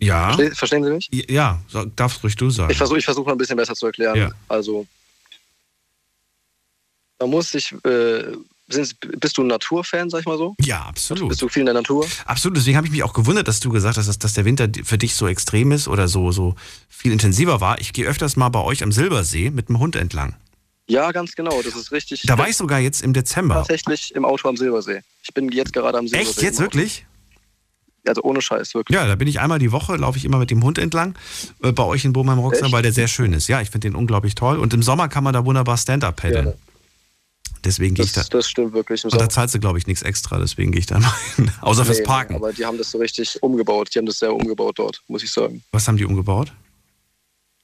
ja. 0.05 0.27
Verstehen, 0.27 0.55
verstehen 0.55 0.85
Sie 0.85 0.91
mich? 0.91 1.31
Ja, 1.31 1.63
darfst 1.97 2.23
ruhig 2.23 2.37
du 2.37 2.51
sagen. 2.51 2.71
Ich 2.71 2.79
versuche 2.79 2.99
ich 2.99 3.05
versuch 3.05 3.25
mal 3.27 3.33
ein 3.33 3.39
bisschen 3.39 3.57
besser 3.57 3.75
zu 3.75 3.87
erklären. 3.87 4.17
Ja. 4.17 4.31
Also, 4.49 4.87
man 7.19 7.31
muss 7.31 7.51
sich. 7.51 7.73
Äh, 7.85 8.37
sind, 8.69 8.97
bist 9.21 9.37
du 9.37 9.43
ein 9.43 9.49
Naturfan, 9.49 10.09
sag 10.11 10.21
ich 10.21 10.27
mal 10.27 10.39
so? 10.39 10.55
ja, 10.61 10.83
absolut. 10.83 11.29
Bist 11.29 11.43
du 11.43 11.49
viel 11.49 11.61
in 11.61 11.67
der 11.67 11.75
Natur? 11.75 12.07
Absolut, 12.25 12.57
deswegen 12.57 12.77
habe 12.77 12.87
ich 12.87 12.93
mich 12.93 13.03
auch 13.03 13.13
gewundert, 13.13 13.47
dass 13.49 13.61
du 13.61 13.71
gesagt 13.71 13.99
hast, 13.99 14.09
dass, 14.09 14.19
dass 14.19 14.33
der 14.35 14.45
Winter 14.45 14.69
für 14.85 14.99
dich 14.99 15.15
so 15.15 15.29
extrem 15.29 15.73
ist 15.73 15.89
oder 15.89 16.09
so, 16.09 16.33
so 16.33 16.55
viel 16.89 17.13
intensiver 17.13 17.61
war. 17.61 17.81
Ich 17.81 17.93
gehe 17.93 18.07
öfters 18.07 18.37
mal 18.37 18.49
bei 18.49 18.61
euch 18.61 18.83
am 18.83 18.93
Silbersee 18.93 19.51
mit 19.51 19.69
dem 19.69 19.79
Hund 19.79 19.97
entlang. 19.97 20.37
Ja, 20.87 21.13
ganz 21.13 21.35
genau. 21.35 21.63
Das 21.63 21.77
ist 21.77 21.93
richtig. 21.93 22.23
Da 22.23 22.37
war 22.37 22.49
ich 22.49 22.57
sogar 22.57 22.79
jetzt 22.79 23.03
im 23.03 23.13
Dezember. 23.13 23.55
tatsächlich 23.55 24.15
im 24.15 24.25
Auto 24.25 24.49
am 24.49 24.57
Silbersee. 24.57 25.01
Ich 25.23 25.33
bin 25.33 25.51
jetzt 25.51 25.73
gerade 25.73 25.99
am 25.99 26.07
Silbersee. 26.07 26.31
Echt, 26.31 26.43
jetzt 26.43 26.61
wirklich? 26.61 27.07
Also 28.07 28.23
ohne 28.23 28.43
Scheiß, 28.43 28.75
wirklich. 28.75 28.95
Ja, 28.95 29.07
da 29.07 29.15
bin 29.15 29.29
ich 29.29 29.41
einmal 29.41 29.59
die 29.59 29.73
Woche, 29.73 29.97
laufe 29.97 30.19
ich 30.19 30.27
immer 30.27 30.37
mit 30.37 30.51
dem 30.51 30.63
Hund 30.63 30.77
entlang 30.77 31.15
äh, 31.63 31.73
bei 31.73 31.85
euch 31.85 32.05
in 32.05 32.13
Bochum 32.13 32.39
Roxer, 32.39 32.67
Echt? 32.67 32.73
weil 32.73 32.83
der 32.83 32.93
sehr 32.93 33.09
schön 33.09 33.33
ist. 33.33 33.49
Ja, 33.49 33.63
ich 33.63 33.71
finde 33.71 33.89
den 33.89 33.95
unglaublich 33.95 34.35
toll. 34.35 34.59
Und 34.59 34.75
im 34.75 34.83
Sommer 34.83 35.09
kann 35.09 35.25
man 35.25 35.33
da 35.33 35.47
wunderbar 35.47 35.79
Stand-up 35.79 36.17
paddeln. 36.17 36.45
Gerne. 36.45 36.59
Deswegen 37.65 37.95
gehe 37.95 38.05
ich 38.05 38.13
da. 38.13 38.23
Das, 38.31 38.49
stimmt 38.49 38.75
wirklich. 38.75 39.05
Und 39.05 39.15
da 39.15 39.29
zahlst 39.29 39.55
du, 39.55 39.59
glaube 39.59 39.79
ich, 39.79 39.87
nichts 39.87 40.03
extra, 40.03 40.39
deswegen 40.39 40.71
gehe 40.73 40.81
ich 40.81 40.87
da 40.87 40.99
mal 40.99 41.13
hin. 41.37 41.51
Außer 41.63 41.85
fürs 41.85 41.99
Nee, 41.99 42.05
Parken. 42.05 42.35
Aber 42.37 42.53
die 42.53 42.65
haben 42.67 42.77
das 42.77 42.91
so 42.91 42.99
richtig 42.99 43.43
umgebaut. 43.43 43.89
Die 43.95 43.99
haben 43.99 44.07
das 44.07 44.19
sehr 44.19 44.35
umgebaut 44.35 44.79
dort, 44.79 45.03
muss 45.09 45.23
ich 45.23 45.31
sagen. 45.33 45.63
Was 45.73 45.89
haben 45.89 45.97
die 45.97 46.05
umgebaut? 46.05 46.53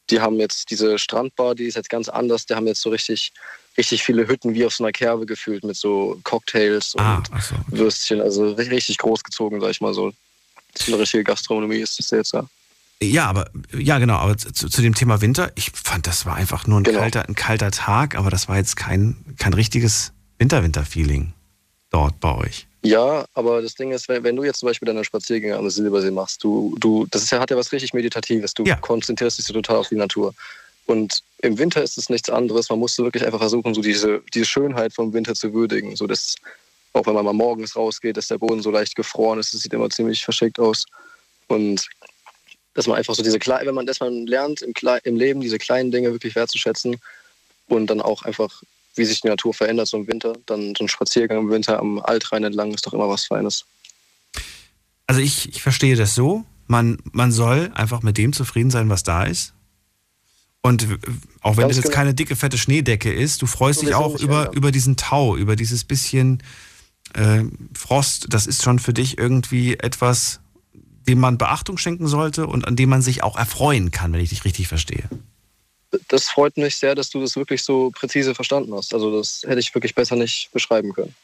Die 0.09 0.21
haben 0.21 0.37
jetzt 0.41 0.71
diese 0.71 0.99
Strandbar, 0.99 1.55
die 1.55 1.65
ist 1.67 1.75
jetzt 1.77 1.91
ganz 1.91 2.09
anders. 2.09 2.47
Die 2.47 2.55
haben 2.55 2.67
jetzt 2.67 2.81
so 2.81 2.89
richtig, 2.91 3.31
richtig 3.77 4.03
viele 4.03 4.27
Hütten 4.27 4.55
wie 4.55 4.65
auf 4.65 4.75
so 4.75 4.83
einer 4.83 4.91
Kerbe 4.93 5.27
gefühlt 5.27 5.63
mit 5.65 5.77
so 5.77 6.19
Cocktails 6.25 6.95
und 6.95 7.03
Ah, 7.03 7.23
so. 7.41 7.55
Würstchen. 7.69 8.21
Also 8.21 8.47
ri- 8.55 8.71
richtig 8.71 8.97
groß 8.99 9.23
gezogen, 9.23 9.61
sag 9.61 9.71
ich 9.71 9.81
mal 9.81 9.93
so. 9.95 10.13
Das 10.73 10.83
ist 10.83 10.89
eine 10.93 10.99
richtige 11.03 11.25
Gastronomie, 11.25 11.77
ist 11.79 11.99
das 11.99 12.11
jetzt 12.11 12.33
ja. 12.33 12.45
Ja, 13.03 13.27
aber 13.27 13.51
ja, 13.77 13.99
genau. 13.99 14.17
Aber 14.17 14.37
zu, 14.37 14.53
zu 14.53 14.83
dem 14.83 14.95
Thema 14.95 15.21
Winter, 15.23 15.53
ich 15.55 15.71
fand, 15.73 16.07
das 16.07 16.27
war 16.27 16.35
einfach 16.37 16.67
nur 16.67 16.81
ein, 16.81 16.85
Genau. 16.85 16.99
kalter, 17.01 17.27
ein 17.27 17.35
kalter 17.35 17.71
Tag, 17.71 18.15
aber 18.15 18.31
das 18.31 18.49
war 18.49 18.57
jetzt 18.57 18.77
kein, 18.77 19.17
kein 19.39 19.55
richtiges 19.55 20.13
Winter-Winter-Feeling 20.39 21.33
dort 21.91 22.21
bei 22.21 22.35
euch. 22.35 22.67
Ja, 22.83 23.25
aber 23.35 23.63
das 23.63 23.75
Ding 23.75 23.91
ist, 23.93 24.09
wenn, 24.09 24.23
wenn 24.25 24.37
du 24.37 24.45
jetzt 24.45 24.61
zum 24.61 24.69
Beispiel 24.69 24.87
deine 24.87 25.05
Spaziergänge 25.05 25.57
am 25.57 25.69
Silbersee 25.71 26.11
machst, 26.11 26.43
du, 26.45 26.75
du, 26.79 27.07
das 27.11 27.23
ist 27.23 27.31
ja, 27.31 27.41
hat 27.41 27.51
ja 27.51 27.57
was 27.57 27.73
richtig 27.73 27.93
Meditatives. 27.95 28.55
Du 28.55 28.65
Ja. 28.65 28.77
konzentrierst 28.77 29.39
dich 29.39 29.47
so 29.47 29.53
total 29.53 29.77
auf 29.77 29.89
die 29.89 29.97
Natur. 29.97 30.35
Und 30.87 31.23
im 31.43 31.59
Winter 31.59 31.83
ist 31.83 31.97
es 31.99 32.09
nichts 32.11 32.29
anderes. 32.31 32.69
Man 32.69 32.79
muss 32.79 32.95
so 32.97 33.05
wirklich 33.05 33.25
einfach 33.25 33.39
versuchen, 33.39 33.75
so 33.75 33.81
diese, 33.81 34.23
diese 34.35 34.45
Schönheit 34.47 34.93
vom 34.93 35.13
Winter 35.13 35.35
zu 35.35 35.53
würdigen. 35.53 35.95
So 35.95 36.07
dass, 36.07 36.37
auch 36.95 37.07
wenn 37.07 37.15
man 37.15 37.25
mal 37.25 37.33
morgens 37.33 37.77
rausgeht, 37.77 38.17
dass 38.17 38.29
der 38.29 38.39
Boden 38.39 38.63
so 38.63 38.71
leicht 38.71 38.97
gefroren 38.97 39.39
ist, 39.39 39.55
das 39.55 39.61
sieht 39.63 39.73
immer 39.73 39.89
ziemlich 39.91 40.25
verschickt 40.25 40.59
aus. 40.59 40.85
Und 41.49 41.87
dass 42.75 42.87
man 42.87 42.97
einfach 42.97 43.15
so 43.15 43.23
diese 43.23 43.39
kleinen, 43.39 43.67
wenn 43.67 43.75
man, 43.75 43.87
dass 43.87 44.01
man 44.01 44.27
lernt 44.27 44.63
im, 44.63 44.73
Klei- 44.73 45.01
im 45.05 45.17
Leben 45.17 45.41
diese 45.41 45.59
kleinen 45.59 45.91
Dinge 45.91 46.13
wirklich 46.13 46.35
wertzuschätzen 46.35 46.97
und 47.69 47.87
dann 47.89 48.01
auch 48.01 48.23
einfach, 48.23 48.63
wie 48.95 49.05
sich 49.05 49.21
die 49.21 49.29
Natur 49.29 49.55
verändert 49.55 49.89
so 49.89 49.97
im 49.97 50.07
Winter, 50.07 50.35
dann 50.47 50.75
so 50.77 50.85
ein 50.85 50.89
Spaziergang 50.89 51.39
im 51.39 51.51
Winter 51.51 51.79
am 51.79 51.99
Altrhein 52.01 52.45
entlang 52.45 52.73
ist 52.73 52.87
doch 52.87 52.93
immer 52.93 53.09
was 53.09 53.25
Feines. 53.25 53.65
Also 55.07 55.21
ich, 55.21 55.49
ich 55.49 55.63
verstehe 55.63 55.97
das 55.97 56.15
so. 56.15 56.45
Man, 56.67 56.99
man 57.13 57.33
soll 57.33 57.73
einfach 57.75 58.03
mit 58.03 58.17
dem 58.17 58.33
zufrieden 58.33 58.71
sein, 58.71 58.89
was 58.89 59.03
da 59.03 59.25
ist. 59.25 59.55
Und 60.63 60.87
auch 61.41 61.57
wenn 61.57 61.63
Ganz 61.63 61.71
das 61.71 61.77
jetzt 61.79 61.85
genau. 61.87 61.95
keine 61.97 62.15
dicke, 62.15 62.37
fette 62.37 62.59
Schneedecke 62.59 63.13
ist, 63.13 63.43
du 63.43 63.47
freust 63.47 63.81
dich 63.83 63.89
Sowieso 63.89 64.05
auch 64.05 64.21
über, 64.21 64.41
ändern. 64.41 64.55
über 64.55 64.71
diesen 64.71 64.97
Tau, 64.97 65.37
über 65.37 65.57
dieses 65.57 65.85
bisschen 65.85 66.43
äh, 67.15 67.43
Frost. 67.75 68.27
Das 68.29 68.47
ist 68.47 68.63
schon 68.63 68.79
für 68.79 68.93
dich 68.93 69.19
irgendwie 69.19 69.75
etwas, 69.79 70.41
dem 71.09 71.19
man 71.19 71.39
Beachtung 71.39 71.79
schenken 71.79 72.07
sollte 72.07 72.47
und 72.47 72.67
an 72.67 72.77
dem 72.77 72.89
man 72.91 73.03
sich 73.03 73.23
auch 73.23 73.37
erfreuen 73.37 73.91
kann, 73.91 74.13
wenn 74.13 74.21
ich 74.21 74.31
dich 74.31 74.45
richtig 74.45 74.69
verstehe. 74.69 75.09
Das 76.09 76.29
freut 76.29 76.57
mich 76.57 76.77
sehr, 76.77 76.95
dass 76.95 77.11
du 77.11 77.21
das 77.21 77.35
wirklich 77.37 77.63
so 77.65 77.91
präzise 77.91 78.35
verstanden 78.35 78.73
hast. 78.75 78.95
Also 78.95 79.17
das 79.19 79.43
hätte 79.47 79.59
ich 79.59 79.75
wirklich 79.75 79.95
besser 79.95 80.15
nicht 80.17 80.51
beschreiben 80.53 80.93
können. 80.93 81.15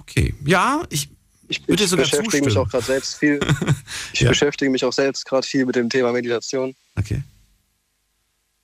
Okay. 0.00 0.34
Ja, 0.44 0.82
ich 0.90 1.08
Ich, 1.48 1.66
Würde 1.68 1.82
ich 1.84 1.90
sogar 1.90 2.04
beschäftige 2.04 2.44
mich 2.44 2.54
zustimmen. 2.54 2.66
auch 2.66 2.70
gerade 2.70 2.84
selbst 2.84 3.14
viel. 3.18 3.40
Ich 4.12 4.20
Ja. 4.20 4.28
beschäftige 4.30 4.70
mich 4.70 4.84
auch 4.84 4.92
selbst 4.92 5.24
gerade 5.24 5.46
viel 5.46 5.64
mit 5.64 5.76
dem 5.76 5.88
Thema 5.90 6.12
Meditation. 6.12 6.74
Okay. 6.96 7.22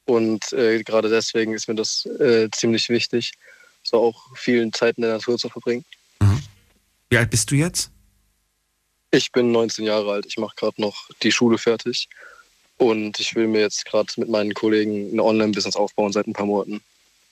Und 0.05 0.53
äh, 0.53 0.83
gerade 0.83 1.09
deswegen 1.09 1.53
ist 1.55 1.69
mir 1.69 1.75
das 1.77 2.07
äh, 2.07 2.49
ziemlich 2.51 2.89
wichtig, 2.89 3.33
so 3.85 3.99
auch 3.99 4.37
vielen 4.37 4.73
Zeit 4.73 4.97
in 4.99 5.03
der 5.03 5.13
Natur 5.13 5.39
zu 5.39 5.49
verbringen. 5.49 5.85
Wie 7.09 7.17
alt 7.19 7.31
bist 7.31 7.51
du 7.51 7.55
jetzt? 7.55 7.92
Ich 9.15 9.31
bin 9.31 9.53
19 9.53 9.85
Jahre 9.85 10.11
alt, 10.11 10.27
ich 10.27 10.39
mache 10.39 10.57
gerade 10.57 10.81
noch 10.81 11.09
die 11.23 11.31
Schule 11.31 11.59
fertig. 11.59 12.09
Und 12.79 13.21
ich 13.21 13.35
will 13.35 13.47
mir 13.47 13.61
jetzt 13.61 13.85
gerade 13.85 14.09
mit 14.17 14.29
meinen 14.29 14.55
Kollegen 14.55 15.15
ein 15.15 15.21
Online-Business 15.21 15.77
aufbauen 15.77 16.13
seit 16.13 16.27
ein 16.27 16.33
paar 16.33 16.47
Monaten. 16.47 16.81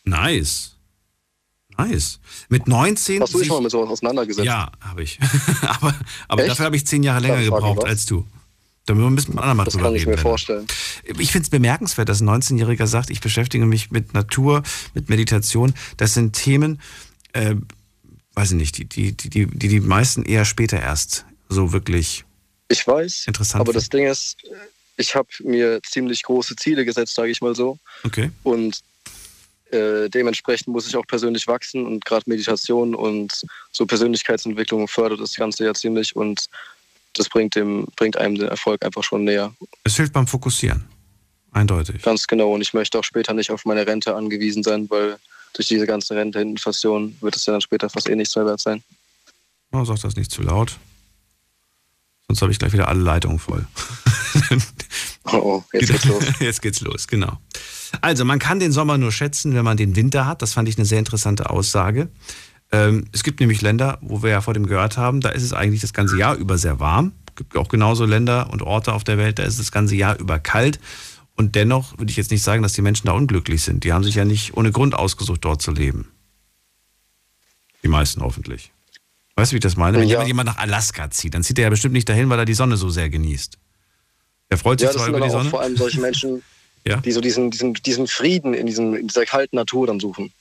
Nice. 0.04 0.76
Nice. 1.78 2.20
Mit 2.50 2.68
19. 2.68 3.22
Hast 3.22 3.32
du 3.32 3.38
dich 3.38 3.48
mal 3.48 3.62
mit 3.62 3.70
sowas 3.70 3.88
auseinandergesetzt? 3.88 4.44
Ja, 4.44 4.70
habe 4.80 5.02
ich. 5.02 5.18
aber 5.62 5.94
aber 6.28 6.46
dafür 6.46 6.66
habe 6.66 6.76
ich 6.76 6.86
zehn 6.86 7.02
Jahre 7.02 7.20
länger 7.20 7.42
gebraucht 7.42 7.84
als 7.84 8.04
du. 8.04 8.26
Da 8.84 8.94
müssen 8.94 9.04
wir 9.06 9.10
ein 9.10 9.16
bisschen 9.16 9.38
andermal 9.38 9.64
Das 9.64 9.74
drüber 9.74 9.86
kann 9.86 9.94
ich 9.94 10.02
reden. 10.02 10.10
mir 10.12 10.18
vorstellen. 10.18 10.66
Ich 11.18 11.32
finde 11.32 11.44
es 11.44 11.50
bemerkenswert, 11.50 12.08
dass 12.08 12.20
ein 12.20 12.28
19-Jähriger 12.28 12.86
sagt, 12.86 13.08
ich 13.10 13.20
beschäftige 13.20 13.64
mich 13.64 13.90
mit 13.90 14.12
Natur, 14.12 14.62
mit 14.94 15.08
Meditation. 15.08 15.74
Das 15.96 16.12
sind 16.12 16.34
Themen, 16.34 16.80
äh, 17.32 17.54
weiß 18.34 18.52
ich 18.52 18.56
nicht, 18.56 18.78
die, 18.78 18.84
die, 18.84 19.12
die, 19.12 19.46
die 19.46 19.68
die 19.68 19.80
meisten 19.80 20.24
eher 20.24 20.44
später 20.44 20.78
erst 20.78 21.24
so 21.51 21.72
wirklich 21.72 22.24
Ich 22.68 22.86
weiß, 22.86 23.24
interessant 23.26 23.61
aber 23.61 23.72
finden. 23.72 23.78
das 23.78 23.88
Ding 23.90 24.07
ist, 24.07 24.36
ich 24.96 25.14
habe 25.14 25.28
mir 25.42 25.80
ziemlich 25.82 26.22
große 26.22 26.57
Ziele 26.57 26.84
gesetzt, 26.84 27.14
sage 27.14 27.30
ich 27.30 27.40
mal 27.40 27.55
so. 27.55 27.78
Okay. 28.05 28.30
Und 28.42 28.80
äh, 29.70 30.09
dementsprechend 30.09 30.68
muss 30.68 30.86
ich 30.86 30.96
auch 30.96 31.07
persönlich 31.07 31.46
wachsen 31.46 31.86
und 31.86 32.05
gerade 32.05 32.24
Meditation 32.26 32.94
und 32.94 33.42
so 33.72 33.86
Persönlichkeitsentwicklung 33.86 34.88
fördert 34.88 35.20
das 35.20 35.34
Ganze 35.34 35.64
ja 35.64 35.74
ziemlich 35.74 36.16
und 36.16 36.46
das 37.14 37.28
bringt, 37.28 37.55
dem, 37.57 37.86
bringt 37.96 38.16
einem 38.16 38.36
den 38.36 38.48
Erfolg 38.48 38.84
einfach 38.84 39.03
schon 39.03 39.24
näher. 39.24 39.53
Es 39.84 39.96
hilft 39.96 40.12
beim 40.12 40.26
Fokussieren. 40.26 40.88
Eindeutig. 41.53 42.03
Ganz 42.03 42.26
genau. 42.28 42.55
Und 42.55 42.61
ich 42.61 42.74
möchte 42.74 42.98
auch 42.98 43.05
später 43.05 43.34
nicht 43.34 43.51
auf 43.51 43.64
meine 43.64 43.84
Rente 43.84 44.14
angewiesen 44.14 44.62
sein, 44.62 44.88
weil 44.88 45.18
durch 45.55 45.66
diese 45.66 45.86
ganze 45.86 46.14
Renteinflation 46.14 47.16
wird 47.20 47.34
es 47.34 47.46
ja 47.46 47.53
dann 47.53 47.61
später 47.61 47.90
fast 47.90 48.09
eh 48.09 48.14
nichts 48.14 48.36
mehr 48.36 48.46
wert 48.46 48.61
sein. 48.61 48.82
Oh, 49.72 49.84
sag 49.84 50.01
das 50.01 50.14
nicht 50.14 50.30
zu 50.30 50.42
laut. 50.42 50.78
Sonst 52.30 52.42
habe 52.42 52.52
ich 52.52 52.60
gleich 52.60 52.72
wieder 52.72 52.86
alle 52.86 53.00
Leitungen 53.00 53.40
voll. 53.40 53.66
Oh, 55.24 55.36
oh 55.36 55.64
jetzt 55.72 55.90
geht's 55.90 56.04
los. 56.06 56.24
Jetzt 56.40 56.62
geht's 56.62 56.80
los, 56.80 57.06
genau. 57.06 57.38
Also, 58.00 58.24
man 58.24 58.38
kann 58.38 58.58
den 58.58 58.72
Sommer 58.72 58.96
nur 58.96 59.12
schätzen, 59.12 59.54
wenn 59.54 59.64
man 59.64 59.76
den 59.76 59.94
Winter 59.94 60.26
hat. 60.26 60.40
Das 60.40 60.54
fand 60.54 60.68
ich 60.68 60.78
eine 60.78 60.86
sehr 60.86 60.98
interessante 60.98 61.50
Aussage. 61.50 62.08
Ähm, 62.72 63.04
es 63.12 63.22
gibt 63.22 63.38
nämlich 63.38 63.60
Länder, 63.60 63.98
wo 64.00 64.22
wir 64.22 64.30
ja 64.30 64.40
vor 64.40 64.54
dem 64.54 64.66
gehört 64.66 64.96
haben, 64.96 65.20
da 65.20 65.28
ist 65.28 65.42
es 65.42 65.52
eigentlich 65.52 65.82
das 65.82 65.92
ganze 65.92 66.16
Jahr 66.16 66.36
über 66.36 66.56
sehr 66.56 66.80
warm. 66.80 67.12
Es 67.28 67.36
gibt 67.36 67.56
auch 67.56 67.68
genauso 67.68 68.06
Länder 68.06 68.50
und 68.50 68.62
Orte 68.62 68.94
auf 68.94 69.04
der 69.04 69.18
Welt, 69.18 69.38
da 69.38 69.42
ist 69.42 69.54
es 69.54 69.58
das 69.58 69.72
ganze 69.72 69.94
Jahr 69.94 70.18
über 70.18 70.38
kalt. 70.38 70.80
Und 71.36 71.54
dennoch 71.54 71.98
würde 71.98 72.10
ich 72.10 72.16
jetzt 72.16 72.30
nicht 72.30 72.42
sagen, 72.42 72.62
dass 72.62 72.72
die 72.72 72.82
Menschen 72.82 73.06
da 73.06 73.12
unglücklich 73.12 73.62
sind. 73.62 73.84
Die 73.84 73.92
haben 73.92 74.04
sich 74.04 74.14
ja 74.14 74.24
nicht 74.24 74.56
ohne 74.56 74.72
Grund 74.72 74.94
ausgesucht, 74.94 75.44
dort 75.44 75.60
zu 75.60 75.70
leben. 75.70 76.08
Die 77.82 77.88
meisten 77.88 78.22
hoffentlich. 78.22 78.72
Weißt 79.36 79.52
du, 79.52 79.54
wie 79.54 79.58
ich 79.58 79.62
das 79.62 79.76
meine? 79.76 79.96
Wenn 79.98 80.04
Ja. 80.08 80.14
jemand- 80.22 80.28
jemand 80.28 80.46
nach 80.48 80.58
Alaska 80.58 81.10
zieht, 81.10 81.34
dann 81.34 81.42
zieht 81.42 81.58
er 81.58 81.64
ja 81.64 81.70
bestimmt 81.70 81.94
nicht 81.94 82.08
dahin, 82.08 82.28
weil 82.28 82.38
er 82.38 82.44
die 82.44 82.54
Sonne 82.54 82.76
so 82.76 82.90
sehr 82.90 83.08
genießt. 83.08 83.56
Er 84.48 84.58
freut 84.58 84.80
sich 84.80 84.88
Ja, 84.88 84.92
zwar 84.94 85.08
über 85.08 85.20
die 85.20 85.30
Sonne. 85.30 85.48
vor 85.50 85.60
allem 85.60 85.76
solche 85.76 86.00
Menschen, 86.00 86.42
Ja. 86.86 86.96
die 86.98 87.12
so 87.12 87.20
diesen, 87.20 87.50
diesen, 87.50 87.74
diesen 87.74 88.06
Frieden 88.06 88.54
in, 88.54 88.66
diesem, 88.66 88.94
in 88.94 89.06
dieser 89.08 89.24
kalten 89.26 89.56
Natur 89.56 89.86
dann 89.86 90.00
suchen. 90.00 90.32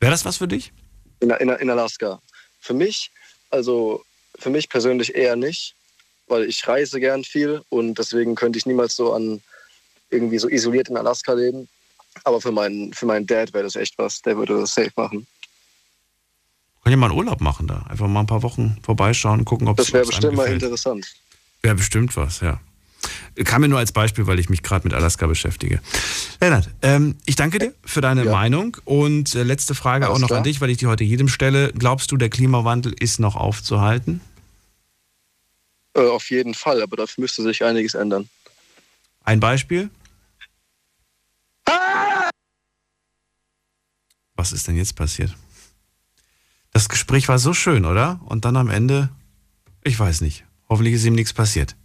Wäre 0.00 0.12
das 0.12 0.24
was 0.24 0.38
für 0.38 0.48
dich? 0.48 0.72
In, 1.20 1.30
in, 1.30 1.48
in 1.48 1.70
Alaska. 1.70 2.20
Für 2.60 2.74
mich, 2.74 3.10
also 3.50 4.02
für 4.38 4.50
mich 4.50 4.68
persönlich 4.68 5.14
eher 5.14 5.36
nicht, 5.36 5.74
weil 6.28 6.44
ich 6.44 6.66
reise 6.66 7.00
gern 7.00 7.24
viel 7.24 7.62
und 7.68 7.98
deswegen 7.98 8.34
könnte 8.34 8.58
ich 8.58 8.66
niemals 8.66 8.94
so 8.96 9.12
an 9.12 9.40
irgendwie 10.10 10.38
so 10.38 10.48
isoliert 10.48 10.88
in 10.88 10.96
Alaska 10.96 11.32
leben. 11.32 11.68
Aber 12.24 12.40
für 12.40 12.52
meinen, 12.52 12.92
für 12.94 13.06
meinen 13.06 13.26
Dad 13.26 13.52
wäre 13.52 13.64
das 13.64 13.76
echt 13.76 13.96
was. 13.98 14.22
Der 14.22 14.36
würde 14.36 14.58
das 14.60 14.74
safe 14.74 14.92
machen. 14.96 15.26
Kann 16.88 16.92
ja 16.92 16.96
mal 16.96 17.10
einen 17.10 17.18
Urlaub 17.18 17.42
machen 17.42 17.66
da. 17.66 17.84
Einfach 17.90 18.08
mal 18.08 18.20
ein 18.20 18.26
paar 18.26 18.42
Wochen 18.42 18.78
vorbeischauen, 18.82 19.44
gucken, 19.44 19.68
ob 19.68 19.78
es 19.78 19.88
Das 19.88 19.92
wäre 19.92 20.06
bestimmt 20.06 20.36
mal 20.36 20.50
interessant. 20.50 21.06
Wäre 21.60 21.74
bestimmt 21.74 22.16
was, 22.16 22.40
ja. 22.40 22.60
Kam 23.44 23.60
mir 23.60 23.68
nur 23.68 23.78
als 23.78 23.92
Beispiel, 23.92 24.26
weil 24.26 24.38
ich 24.38 24.48
mich 24.48 24.62
gerade 24.62 24.84
mit 24.88 24.94
Alaska 24.94 25.26
beschäftige. 25.26 25.82
Lennart, 26.40 26.70
ähm, 26.80 27.16
ich 27.26 27.36
danke 27.36 27.58
dir 27.58 27.74
für 27.84 28.00
deine 28.00 28.24
Ja. 28.24 28.32
Meinung 28.32 28.78
und 28.86 29.34
äh, 29.34 29.42
letzte 29.42 29.74
Frage 29.74 30.06
Alles 30.06 30.16
auch 30.16 30.20
noch 30.20 30.28
klar. 30.28 30.38
an 30.38 30.44
dich, 30.44 30.62
weil 30.62 30.70
ich 30.70 30.78
die 30.78 30.86
heute 30.86 31.04
jedem 31.04 31.28
stelle. 31.28 31.74
Glaubst 31.74 32.10
du, 32.10 32.16
der 32.16 32.30
Klimawandel 32.30 32.94
ist 32.98 33.20
noch 33.20 33.36
aufzuhalten? 33.36 34.22
Äh, 35.92 36.06
auf 36.08 36.30
jeden 36.30 36.54
Fall, 36.54 36.80
aber 36.80 36.96
dafür 36.96 37.20
müsste 37.20 37.42
sich 37.42 37.62
einiges 37.64 37.92
ändern. 37.92 38.30
Ein 39.24 39.40
Beispiel? 39.40 39.90
Was 44.36 44.52
ist 44.52 44.66
denn 44.68 44.76
jetzt 44.78 44.96
passiert? 44.96 45.36
Das 46.72 46.88
Gespräch 46.88 47.28
war 47.28 47.38
so 47.38 47.54
schön, 47.54 47.84
oder? 47.84 48.20
Und 48.24 48.44
dann 48.44 48.56
am 48.56 48.70
Ende, 48.70 49.10
ich 49.84 49.98
weiß 49.98 50.20
nicht. 50.20 50.44
Hoffentlich 50.68 50.94
ist 50.94 51.04
ihm 51.04 51.14
nichts 51.14 51.32
passiert. 51.32 51.76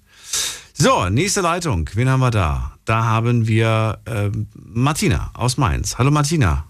So, 0.74 1.10
nächste 1.10 1.42
Leitung. 1.42 1.90
Wen 1.94 2.10
haben 2.10 2.20
wir 2.20 2.32
da? 2.32 2.74
Da 2.86 3.04
haben 3.06 3.48
wir 3.48 4.00
ähm, 4.06 4.48
Martina 4.56 5.32
aus 5.34 5.58
Mainz. 5.58 5.98
Hallo 5.98 6.12
Martina. 6.12 6.66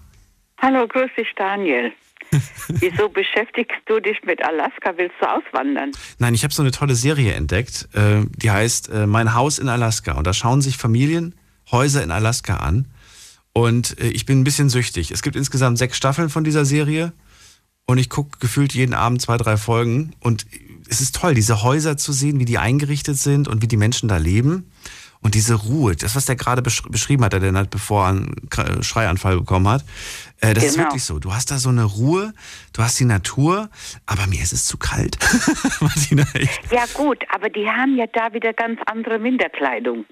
Hallo, 0.58 0.86
grüß 0.86 1.10
dich, 1.16 1.28
Daniel. 1.36 1.92
Wieso 2.68 3.08
beschäftigst 3.08 3.78
du 3.86 4.00
dich 4.00 4.22
mit 4.24 4.44
Alaska? 4.44 4.92
Willst 4.96 5.16
du 5.20 5.26
auswandern? 5.26 5.92
Nein, 6.18 6.34
ich 6.34 6.44
habe 6.44 6.54
so 6.54 6.62
eine 6.62 6.70
tolle 6.70 6.94
Serie 6.94 7.32
entdeckt, 7.34 7.88
äh, 7.94 8.22
die 8.36 8.50
heißt 8.50 8.90
äh, 8.90 9.06
Mein 9.06 9.34
Haus 9.34 9.58
in 9.58 9.68
Alaska. 9.68 10.12
Und 10.12 10.26
da 10.26 10.32
schauen 10.32 10.62
sich 10.62 10.76
Familien 10.76 11.34
Häuser 11.70 12.02
in 12.02 12.10
Alaska 12.10 12.56
an. 12.58 12.86
Und 13.52 13.98
äh, 14.00 14.08
ich 14.08 14.26
bin 14.26 14.40
ein 14.40 14.44
bisschen 14.44 14.68
süchtig. 14.68 15.10
Es 15.10 15.22
gibt 15.22 15.36
insgesamt 15.36 15.78
sechs 15.78 15.96
Staffeln 15.96 16.28
von 16.28 16.44
dieser 16.44 16.64
Serie. 16.64 17.12
Und 17.86 17.98
ich 17.98 18.08
gucke 18.08 18.38
gefühlt 18.38 18.74
jeden 18.74 18.94
Abend 18.94 19.20
zwei, 19.20 19.36
drei 19.36 19.56
Folgen. 19.56 20.14
Und 20.20 20.46
es 20.88 21.00
ist 21.00 21.16
toll, 21.16 21.34
diese 21.34 21.62
Häuser 21.62 21.96
zu 21.96 22.12
sehen, 22.12 22.38
wie 22.38 22.44
die 22.44 22.58
eingerichtet 22.58 23.18
sind 23.18 23.48
und 23.48 23.62
wie 23.62 23.68
die 23.68 23.76
Menschen 23.76 24.08
da 24.08 24.16
leben. 24.16 24.70
Und 25.20 25.34
diese 25.34 25.54
Ruhe, 25.54 25.96
das, 25.96 26.14
was 26.14 26.26
der 26.26 26.36
gerade 26.36 26.60
besch 26.60 26.82
beschrieben 26.82 27.24
hat, 27.24 27.32
der 27.32 27.40
Lennart, 27.40 27.70
bevor 27.70 28.04
er 28.04 28.08
einen 28.10 28.82
Schreianfall 28.82 29.38
bekommen 29.38 29.68
hat, 29.68 29.84
äh, 30.44 30.54
das 30.54 30.64
ist 30.64 30.74
Genau. 30.74 30.86
wirklich 30.86 31.04
so. 31.04 31.18
Du 31.18 31.32
hast 31.32 31.50
da 31.50 31.58
so 31.58 31.68
eine 31.70 31.84
Ruhe, 31.84 32.32
du 32.72 32.82
hast 32.82 32.98
die 33.00 33.04
Natur, 33.04 33.68
aber 34.06 34.26
mir 34.26 34.42
ist 34.42 34.52
es 34.52 34.66
zu 34.66 34.78
kalt. 34.78 35.16
Martina. 35.80 36.24
Ja 36.70 36.84
gut, 36.94 37.24
aber 37.30 37.48
die 37.48 37.68
haben 37.68 37.96
ja 37.96 38.06
da 38.06 38.32
wieder 38.32 38.52
ganz 38.52 38.80
andere 38.86 39.22
Winterkleidung. 39.22 40.04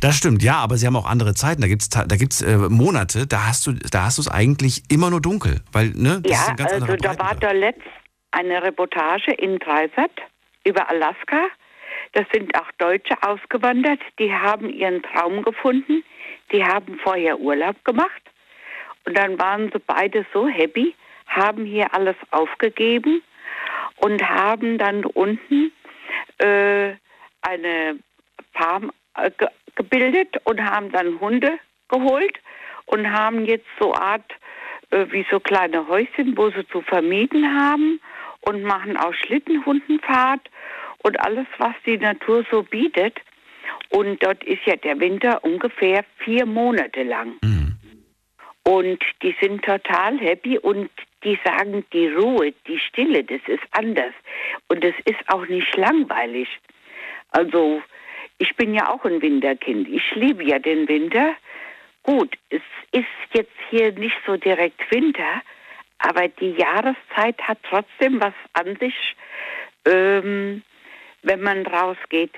Das 0.00 0.16
stimmt, 0.16 0.42
ja, 0.42 0.56
aber 0.56 0.76
sie 0.76 0.86
haben 0.86 0.96
auch 0.96 1.06
andere 1.06 1.34
Zeiten. 1.34 1.60
Da 1.62 1.68
gibt's 1.68 1.88
da 1.88 2.04
gibt's 2.04 2.42
äh, 2.42 2.56
Monate, 2.56 3.26
da 3.26 3.46
hast 3.46 3.66
du, 3.66 3.72
da 3.72 4.04
hast 4.04 4.18
du 4.18 4.22
es 4.22 4.28
eigentlich 4.28 4.82
immer 4.90 5.10
nur 5.10 5.20
dunkel, 5.20 5.60
weil 5.72 5.90
ne, 5.90 6.20
das 6.22 6.32
ist 6.32 6.46
ja, 6.46 6.50
ein 6.50 6.56
ganz 6.56 6.72
also 6.72 6.96
da 6.96 7.18
war 7.18 7.34
da 7.34 7.52
letzt 7.52 7.82
eine 8.30 8.62
Reportage 8.62 9.32
in 9.32 9.58
Dreisat 9.58 10.10
über 10.64 10.88
Alaska. 10.88 11.46
Da 12.12 12.22
sind 12.32 12.54
auch 12.58 12.70
Deutsche 12.78 13.14
ausgewandert, 13.22 14.00
die 14.18 14.32
haben 14.32 14.70
ihren 14.70 15.02
Traum 15.02 15.42
gefunden, 15.42 16.02
die 16.52 16.64
haben 16.64 16.98
vorher 17.02 17.38
Urlaub 17.38 17.84
gemacht 17.84 18.22
und 19.08 19.14
dann 19.16 19.38
waren 19.38 19.70
sie 19.72 19.78
beide 19.78 20.26
so 20.34 20.46
happy, 20.46 20.94
haben 21.28 21.64
hier 21.64 21.94
alles 21.94 22.16
aufgegeben 22.30 23.22
und 23.96 24.22
haben 24.22 24.76
dann 24.76 25.02
unten 25.06 25.72
äh, 26.36 26.90
eine 27.40 27.98
Farm 28.52 28.92
äh, 29.16 29.30
ge 29.30 29.48
gebildet 29.76 30.36
und 30.44 30.62
haben 30.62 30.92
dann 30.92 31.20
Hunde 31.20 31.58
geholt 31.88 32.36
und 32.84 33.10
haben 33.10 33.46
jetzt 33.46 33.68
so 33.80 33.94
Art 33.94 34.30
äh, 34.90 35.06
wie 35.10 35.24
so 35.30 35.40
kleine 35.40 35.88
Häuschen, 35.88 36.36
wo 36.36 36.50
sie 36.50 36.66
zu 36.68 36.82
vermieten 36.82 37.46
haben 37.58 38.00
und 38.42 38.62
machen 38.62 38.98
auch 38.98 39.14
Schlittenhundenfahrt 39.14 40.50
und 40.98 41.18
alles, 41.20 41.46
was 41.56 41.74
die 41.86 41.96
Natur 41.96 42.44
so 42.50 42.62
bietet. 42.62 43.14
Und 43.88 44.22
dort 44.22 44.44
ist 44.44 44.66
ja 44.66 44.76
der 44.76 45.00
Winter 45.00 45.42
ungefähr 45.44 46.04
vier 46.18 46.44
Monate 46.44 47.04
lang. 47.04 47.38
Und 48.68 49.02
die 49.22 49.34
sind 49.40 49.64
total 49.64 50.18
happy 50.18 50.58
und 50.58 50.90
die 51.24 51.38
sagen, 51.42 51.86
die 51.94 52.08
Ruhe, 52.08 52.52
die 52.66 52.78
Stille, 52.78 53.24
das 53.24 53.40
ist 53.46 53.62
anders. 53.70 54.12
Und 54.68 54.84
es 54.84 54.94
ist 55.06 55.26
auch 55.28 55.46
nicht 55.46 55.74
langweilig. 55.74 56.48
Also, 57.30 57.80
ich 58.36 58.54
bin 58.56 58.74
ja 58.74 58.92
auch 58.92 59.02
ein 59.06 59.22
Winterkind. 59.22 59.88
Ich 59.88 60.14
liebe 60.14 60.44
ja 60.44 60.58
den 60.58 60.86
Winter. 60.86 61.34
Gut, 62.02 62.36
es 62.50 62.60
ist 62.92 63.06
jetzt 63.32 63.56
hier 63.70 63.90
nicht 63.92 64.18
so 64.26 64.36
direkt 64.36 64.78
Winter, 64.90 65.40
aber 66.00 66.28
die 66.28 66.50
Jahreszeit 66.50 67.40
hat 67.40 67.60
trotzdem 67.62 68.20
was 68.20 68.34
an 68.52 68.76
sich, 68.76 69.16
ähm, 69.86 70.62
wenn 71.22 71.40
man 71.40 71.66
rausgeht. 71.66 72.34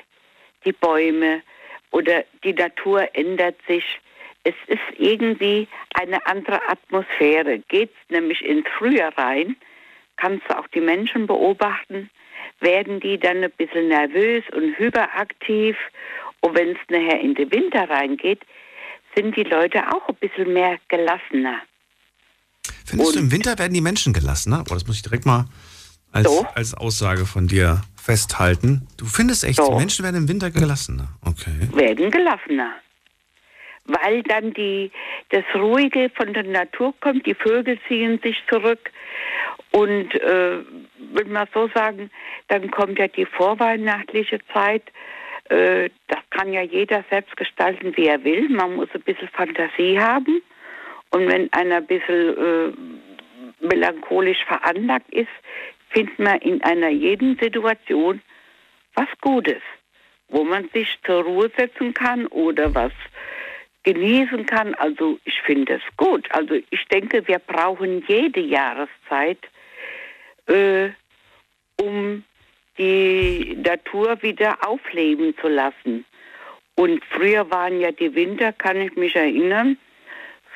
Die 0.65 0.73
Bäume 0.75 1.43
oder 1.91 2.23
die 2.45 2.53
Natur 2.53 3.09
ändert 3.15 3.57
sich. 3.67 3.99
Es 4.45 4.55
ist 4.69 4.81
irgendwie 4.99 5.69
eine 5.95 6.25
andere 6.27 6.61
Atmosphäre. 6.69 7.59
Geht's 7.69 7.97
nämlich 8.09 8.43
ins 8.45 8.67
Frühjahr 8.79 9.17
rein, 9.19 9.57
kannst 10.17 10.49
du 10.49 10.59
auch 10.59 10.67
die 10.69 10.81
Menschen 10.81 11.27
beobachten, 11.27 12.11
werden 12.61 13.01
die 13.01 13.19
dann 13.19 13.45
ein 13.45 13.51
bisschen 13.59 13.89
nervös 13.89 14.43
und 14.55 14.79
hyperaktiv. 14.79 15.77
Und 16.41 16.55
wenn 16.57 16.71
es 16.71 16.79
nachher 16.89 17.21
in 17.21 17.35
den 17.35 17.53
Winter 17.53 17.89
reingeht, 17.91 18.41
sind 19.15 19.37
die 19.37 19.43
Leute 19.43 19.83
auch 19.93 20.09
ein 20.09 20.15
bisschen 20.17 20.53
mehr 20.55 20.79
gelassener. 20.89 21.61
Findest 22.87 23.15
du, 23.15 23.19
und- 23.19 23.25
im 23.27 23.33
Winter 23.33 23.59
werden 23.59 23.75
die 23.75 23.81
Menschen 23.81 24.13
gelassener? 24.13 24.65
Oh, 24.71 24.75
das 24.75 24.87
muss 24.87 24.97
ich 24.97 25.03
direkt 25.03 25.27
mal 25.27 25.47
als, 26.13 26.27
So. 26.27 26.47
als 26.55 26.75
Aussage 26.75 27.27
von 27.27 27.47
dir 27.47 27.83
festhalten. 27.97 28.87
Du 28.97 29.05
findest 29.05 29.45
echt, 29.45 29.57
So. 29.59 29.69
die 29.71 29.77
Menschen 29.77 30.05
werden 30.05 30.17
im 30.17 30.29
Winter 30.29 30.51
gelassener. 30.51 31.09
Okay. 31.25 31.69
werden 31.75 32.11
gelassener. 32.11 32.73
Weil 33.91 34.23
dann 34.23 34.53
die, 34.53 34.91
das 35.31 35.45
Ruhige 35.55 36.11
von 36.11 36.33
der 36.33 36.45
Natur 36.45 36.95
kommt, 37.01 37.27
die 37.27 37.35
Vögel 37.35 37.79
ziehen 37.89 38.21
sich 38.23 38.37
zurück. 38.49 38.91
Und 39.73 40.15
äh, 40.15 40.59
will 41.13 41.27
man 41.27 41.49
so 41.53 41.69
sagen, 41.75 42.11
dann 42.49 42.71
kommt 42.71 42.99
ja 42.99 43.09
die 43.09 43.27
vorweihnachtliche 43.27 44.39
Zeit. 44.53 44.83
Äh, 45.49 45.91
das 46.09 46.21
kann 46.31 46.53
ja 46.53 46.63
jeder 46.63 47.05
selbst 47.11 47.37
gestalten, 47.37 47.97
wie 47.97 48.07
er 48.07 48.23
will. 48.23 48.49
Man 48.49 48.77
muss 48.77 48.89
ein 48.95 49.03
bisschen 49.03 49.29
Fantasie 49.29 49.99
haben. 49.99 50.43
Und 51.11 51.27
wenn 51.29 51.53
einer 51.53 51.77
ein 51.77 51.87
bisschen 51.87 52.37
äh, 52.37 52.73
melancholisch 53.67 54.45
veranlagt 54.45 55.13
ist, 55.13 55.29
findet 55.91 56.19
man 56.19 56.39
in 56.39 56.63
einer 56.63 56.91
jeden 56.91 57.37
Situation 57.39 58.21
was 58.95 59.09
Gutes, 59.21 59.63
wo 60.29 60.45
man 60.45 60.69
sich 60.73 60.99
zur 61.05 61.23
Ruhe 61.25 61.51
setzen 61.57 61.95
kann 61.95 62.27
oder 62.27 62.75
was 62.75 62.93
genießen 63.83 64.47
kann. 64.47 64.75
Also 64.75 65.19
ich 65.25 65.41
finde 65.43 65.75
es 65.75 65.97
gut. 65.97 66.29
Also 66.33 66.55
ich 66.71 66.85
denke, 66.87 67.27
wir 67.27 67.39
brauchen 67.39 68.05
jede 68.07 68.41
Jahreszeit, 68.41 69.39
äh, 70.47 70.91
um 71.81 72.25
die 72.79 73.57
Natur 73.63 74.23
wieder 74.23 74.67
aufleben 74.67 75.35
zu 75.41 75.49
lassen. 75.49 76.05
Und 76.77 77.05
früher 77.11 77.51
waren 77.51 77.81
ja 77.81 77.93
die 77.93 78.15
Winter, 78.15 78.53
kann 78.53 78.81
ich 78.81 78.95
mich 78.97 79.15
erinnern, 79.15 79.77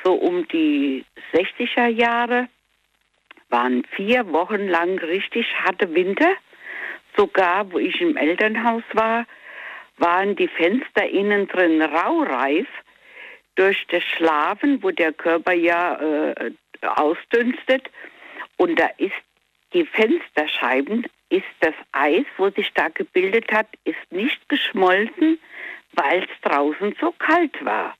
so 0.03 0.13
um 0.13 0.47
die 0.47 1.05
60er 1.33 1.87
Jahre 1.87 2.47
waren 3.49 3.83
vier 3.95 4.31
Wochen 4.31 4.67
lang 4.67 4.97
richtig 4.99 5.47
harte 5.63 5.93
Winter. 5.93 6.33
Sogar, 7.15 7.71
wo 7.71 7.79
ich 7.79 8.01
im 8.01 8.17
Elternhaus 8.17 8.83
war, 8.93 9.25
waren 9.97 10.35
die 10.35 10.47
Fenster 10.47 11.07
innen 11.07 11.47
drin 11.47 11.81
raureif 11.81 12.67
durch 13.55 13.85
das 13.89 14.03
Schlafen, 14.03 14.81
wo 14.83 14.91
der 14.91 15.13
Körper 15.13 15.53
ja 15.53 15.95
äh, 15.95 16.51
ausdünstet. 16.81 17.89
Und 18.57 18.79
da 18.79 18.87
ist 18.97 19.13
die 19.73 19.85
Fensterscheiben, 19.85 21.05
ist 21.29 21.43
das 21.59 21.73
Eis, 21.91 22.25
wo 22.37 22.49
sich 22.49 22.71
da 22.73 22.89
gebildet 22.89 23.51
hat, 23.51 23.67
ist 23.83 24.11
nicht 24.11 24.47
geschmolzen, 24.49 25.39
weil 25.93 26.23
es 26.23 26.41
draußen 26.49 26.95
so 26.99 27.11
kalt 27.17 27.63
war. 27.65 27.95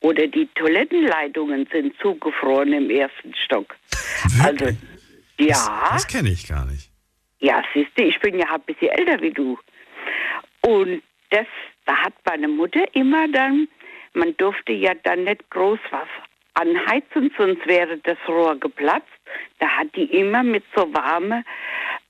Oder 0.00 0.26
die 0.28 0.46
Toilettenleitungen 0.54 1.66
sind 1.72 1.98
zugefroren 2.00 2.72
im 2.72 2.88
ersten 2.88 3.34
Stock. 3.34 3.76
Also, 4.42 4.66
ja. 5.38 5.90
Das 5.92 6.06
kenne 6.06 6.30
ich 6.30 6.46
gar 6.46 6.66
nicht. 6.66 6.90
Ja, 7.40 7.62
siehst 7.72 7.90
du, 7.96 8.04
ich 8.04 8.18
bin 8.20 8.38
ja 8.38 8.46
ein 8.52 8.60
bisschen 8.62 8.88
älter 8.88 9.20
wie 9.20 9.30
du. 9.30 9.58
Und 10.62 11.02
das, 11.30 11.46
da 11.84 11.96
hat 11.96 12.14
meine 12.24 12.48
Mutter 12.48 12.84
immer 12.94 13.28
dann, 13.28 13.68
man 14.14 14.36
durfte 14.36 14.72
ja 14.72 14.92
dann 15.02 15.24
nicht 15.24 15.48
groß 15.50 15.78
was 15.90 16.08
anheizen, 16.54 17.32
sonst 17.36 17.66
wäre 17.66 17.98
das 17.98 18.18
Rohr 18.26 18.56
geplatzt. 18.56 19.06
Da 19.58 19.68
hat 19.68 19.94
die 19.94 20.04
immer 20.04 20.42
mit 20.42 20.64
so 20.74 20.92
warme 20.92 21.44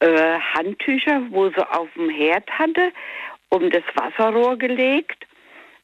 äh, 0.01 0.39
Handtücher, 0.55 1.23
wo 1.31 1.49
sie 1.51 1.71
auf 1.71 1.89
dem 1.95 2.09
Herd 2.09 2.49
hatte, 2.51 2.93
um 3.51 3.71
das 3.71 3.83
Wasserrohr 3.95 4.57
gelegt, 4.57 5.27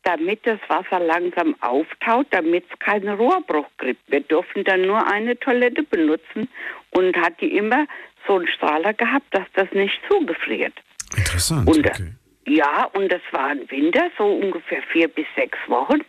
damit 0.04 0.46
das 0.46 0.58
Wasser 0.68 1.00
langsam 1.00 1.56
auftaut, 1.60 2.26
damit 2.30 2.64
es 2.70 2.78
keinen 2.78 3.08
Rohrbruch 3.08 3.68
gibt. 3.78 4.00
Wir 4.10 4.20
durften 4.20 4.64
dann 4.64 4.82
nur 4.82 5.06
eine 5.06 5.38
Toilette 5.38 5.82
benutzen 5.82 6.48
und 6.90 7.16
hat 7.16 7.40
die 7.40 7.56
immer 7.56 7.86
so 8.26 8.36
einen 8.36 8.48
Strahler 8.48 8.92
gehabt, 8.94 9.26
dass 9.32 9.46
das 9.54 9.70
nicht 9.72 9.98
zugefriert. 10.08 10.74
Interessant. 11.16 11.68
Und, 11.68 11.86
okay. 11.86 12.12
Ja, 12.46 12.84
und 12.92 13.10
das 13.10 13.22
war 13.30 13.52
im 13.52 13.70
Winter, 13.70 14.10
so 14.18 14.24
ungefähr 14.24 14.82
vier 14.82 15.08
bis 15.08 15.26
sechs 15.36 15.58
Wochen. 15.66 16.00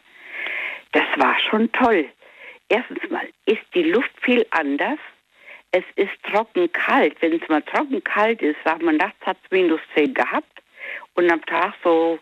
Das 0.91 1.05
war 1.17 1.35
schon 1.49 1.71
toll. 1.71 2.09
Erstens 2.69 2.99
mal 3.09 3.27
ist 3.45 3.61
die 3.73 3.83
Luft 3.83 4.11
viel 4.21 4.45
anders. 4.51 4.99
Es 5.71 5.83
ist 5.95 6.11
trocken 6.29 6.71
kalt. 6.71 7.15
Wenn 7.21 7.33
es 7.33 7.47
mal 7.49 7.61
trocken 7.61 8.03
kalt 8.03 8.41
ist, 8.41 8.57
sagt 8.63 8.81
man, 8.81 8.97
nachts 8.97 9.25
hat 9.25 9.37
es 9.43 9.51
minus 9.51 9.81
10 9.93 10.13
gehabt 10.13 10.61
und 11.15 11.29
am 11.31 11.45
Tag 11.45 11.73
so 11.83 12.19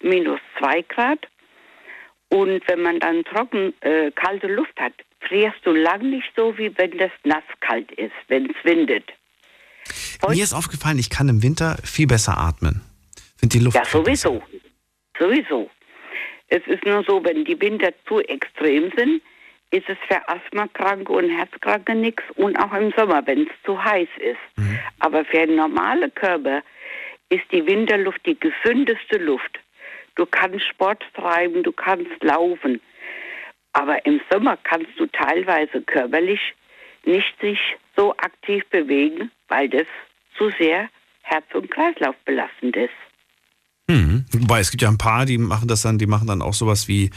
minus 0.00 0.40
2 0.58 0.82
Grad. 0.82 1.26
Und 2.28 2.66
wenn 2.66 2.82
man 2.82 2.98
dann 2.98 3.24
trocken 3.24 3.72
äh, 3.80 4.10
kalte 4.10 4.48
Luft 4.48 4.78
hat, 4.80 4.92
frierst 5.20 5.58
du 5.64 5.70
lang 5.72 6.10
nicht 6.10 6.30
so, 6.36 6.56
wie 6.58 6.76
wenn 6.76 6.98
das 6.98 7.12
nasskalt 7.24 7.90
ist, 7.92 8.12
wenn 8.28 8.50
es 8.50 8.56
windet. 8.64 9.04
Mir 10.28 10.42
ist 10.42 10.52
aufgefallen, 10.52 10.98
ich 10.98 11.10
kann 11.10 11.28
im 11.28 11.42
Winter 11.42 11.76
viel 11.84 12.08
besser 12.08 12.36
atmen. 12.38 12.82
Find 13.38 13.54
die 13.54 13.58
Luft 13.60 13.76
Ja, 13.76 13.84
sowieso. 13.84 14.42
Sowieso. 15.18 15.70
Es 16.48 16.66
ist 16.66 16.84
nur 16.84 17.02
so, 17.04 17.24
wenn 17.24 17.44
die 17.44 17.60
Winter 17.60 17.92
zu 18.06 18.20
extrem 18.20 18.92
sind, 18.96 19.22
ist 19.70 19.88
es 19.88 19.98
für 20.06 20.28
Asthmakranke 20.28 21.12
und 21.12 21.28
Herzkranke 21.30 21.94
nichts 21.94 22.22
und 22.36 22.56
auch 22.56 22.72
im 22.72 22.92
Sommer, 22.96 23.26
wenn 23.26 23.42
es 23.42 23.52
zu 23.64 23.82
heiß 23.82 24.08
ist. 24.18 24.38
Mhm. 24.56 24.78
Aber 25.00 25.24
für 25.24 25.40
einen 25.40 25.56
normalen 25.56 26.14
Körper 26.14 26.62
ist 27.28 27.44
die 27.50 27.66
Winterluft 27.66 28.24
die 28.24 28.38
gesündeste 28.38 29.18
Luft. 29.18 29.58
Du 30.14 30.24
kannst 30.24 30.64
Sport 30.66 31.02
treiben, 31.14 31.62
du 31.62 31.72
kannst 31.72 32.22
laufen. 32.22 32.80
Aber 33.72 34.04
im 34.06 34.20
Sommer 34.30 34.56
kannst 34.62 34.98
du 34.98 35.06
teilweise 35.06 35.82
körperlich 35.82 36.40
nicht 37.04 37.38
sich 37.40 37.58
so 37.96 38.12
aktiv 38.16 38.64
bewegen, 38.70 39.30
weil 39.48 39.68
das 39.68 39.86
zu 40.38 40.50
sehr 40.58 40.88
Herz- 41.22 41.54
und 41.54 41.70
Kreislauf 41.70 42.16
belastend 42.24 42.76
ist. 42.76 42.94
Mhm. 43.88 44.24
Wobei 44.32 44.60
es 44.60 44.70
gibt 44.70 44.82
ja 44.82 44.88
ein 44.88 44.98
paar, 44.98 45.26
die 45.26 45.38
machen 45.38 45.68
das 45.68 45.82
dann, 45.82 45.98
die 45.98 46.06
machen 46.06 46.26
dann 46.26 46.42
auch 46.42 46.54
sowas 46.54 46.88
wie 46.88 47.10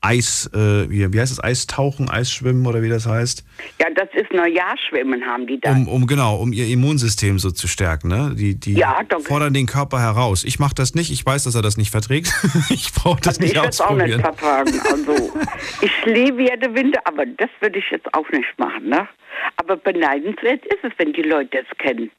Eis, 0.00 0.50
äh, 0.52 0.90
wie, 0.90 1.12
wie 1.14 1.18
heißt 1.20 1.32
es, 1.32 1.42
Eistauchen, 1.42 2.10
Eisschwimmen 2.10 2.66
oder 2.66 2.82
wie 2.82 2.90
das 2.90 3.06
heißt, 3.06 3.42
Ja, 3.80 3.86
das 3.94 4.08
ist 4.12 4.30
Neujahrschwimmen, 4.34 5.22
haben 5.24 5.46
die 5.46 5.58
da. 5.58 5.70
um, 5.72 5.88
um 5.88 6.06
genau, 6.06 6.36
um 6.36 6.52
ihr 6.52 6.66
Immunsystem 6.68 7.38
so 7.38 7.50
zu 7.50 7.66
stärken. 7.68 8.08
Ne? 8.08 8.34
Die, 8.36 8.54
die 8.54 8.74
Ja, 8.74 9.02
doch. 9.08 9.22
fordern 9.22 9.54
den 9.54 9.64
Körper 9.66 10.00
heraus. 10.00 10.44
Ich 10.44 10.58
mache 10.58 10.74
das 10.74 10.94
nicht, 10.94 11.10
ich 11.10 11.24
weiß, 11.24 11.44
dass 11.44 11.54
er 11.54 11.62
das 11.62 11.78
nicht 11.78 11.90
verträgt. 11.90 12.30
ich 12.68 12.92
brauche 12.92 13.20
das 13.22 13.38
Also 13.38 13.44
ich 13.46 13.52
nicht 13.52 13.56
würde 13.56 13.68
es 13.70 13.80
auch 13.80 13.90
nicht 13.96 14.14
ausprobieren. 14.14 14.20
vertragen. 14.20 14.80
Also 14.90 15.32
ich 15.80 15.92
liebe 16.04 16.42
ja 16.42 16.56
den 16.56 16.74
Winter, 16.74 17.00
aber 17.04 17.24
das 17.24 17.48
würde 17.60 17.78
ich 17.78 17.86
jetzt 17.90 18.12
auch 18.14 18.28
nicht 18.30 18.58
machen. 18.58 18.88
Ne? 18.90 19.08
Aber 19.56 19.76
beneidenswert 19.78 20.66
ist 20.66 20.84
es, 20.84 20.92
wenn 20.98 21.14
die 21.14 21.22
Leute 21.22 21.60
es 21.60 21.78
kennen. 21.78 22.10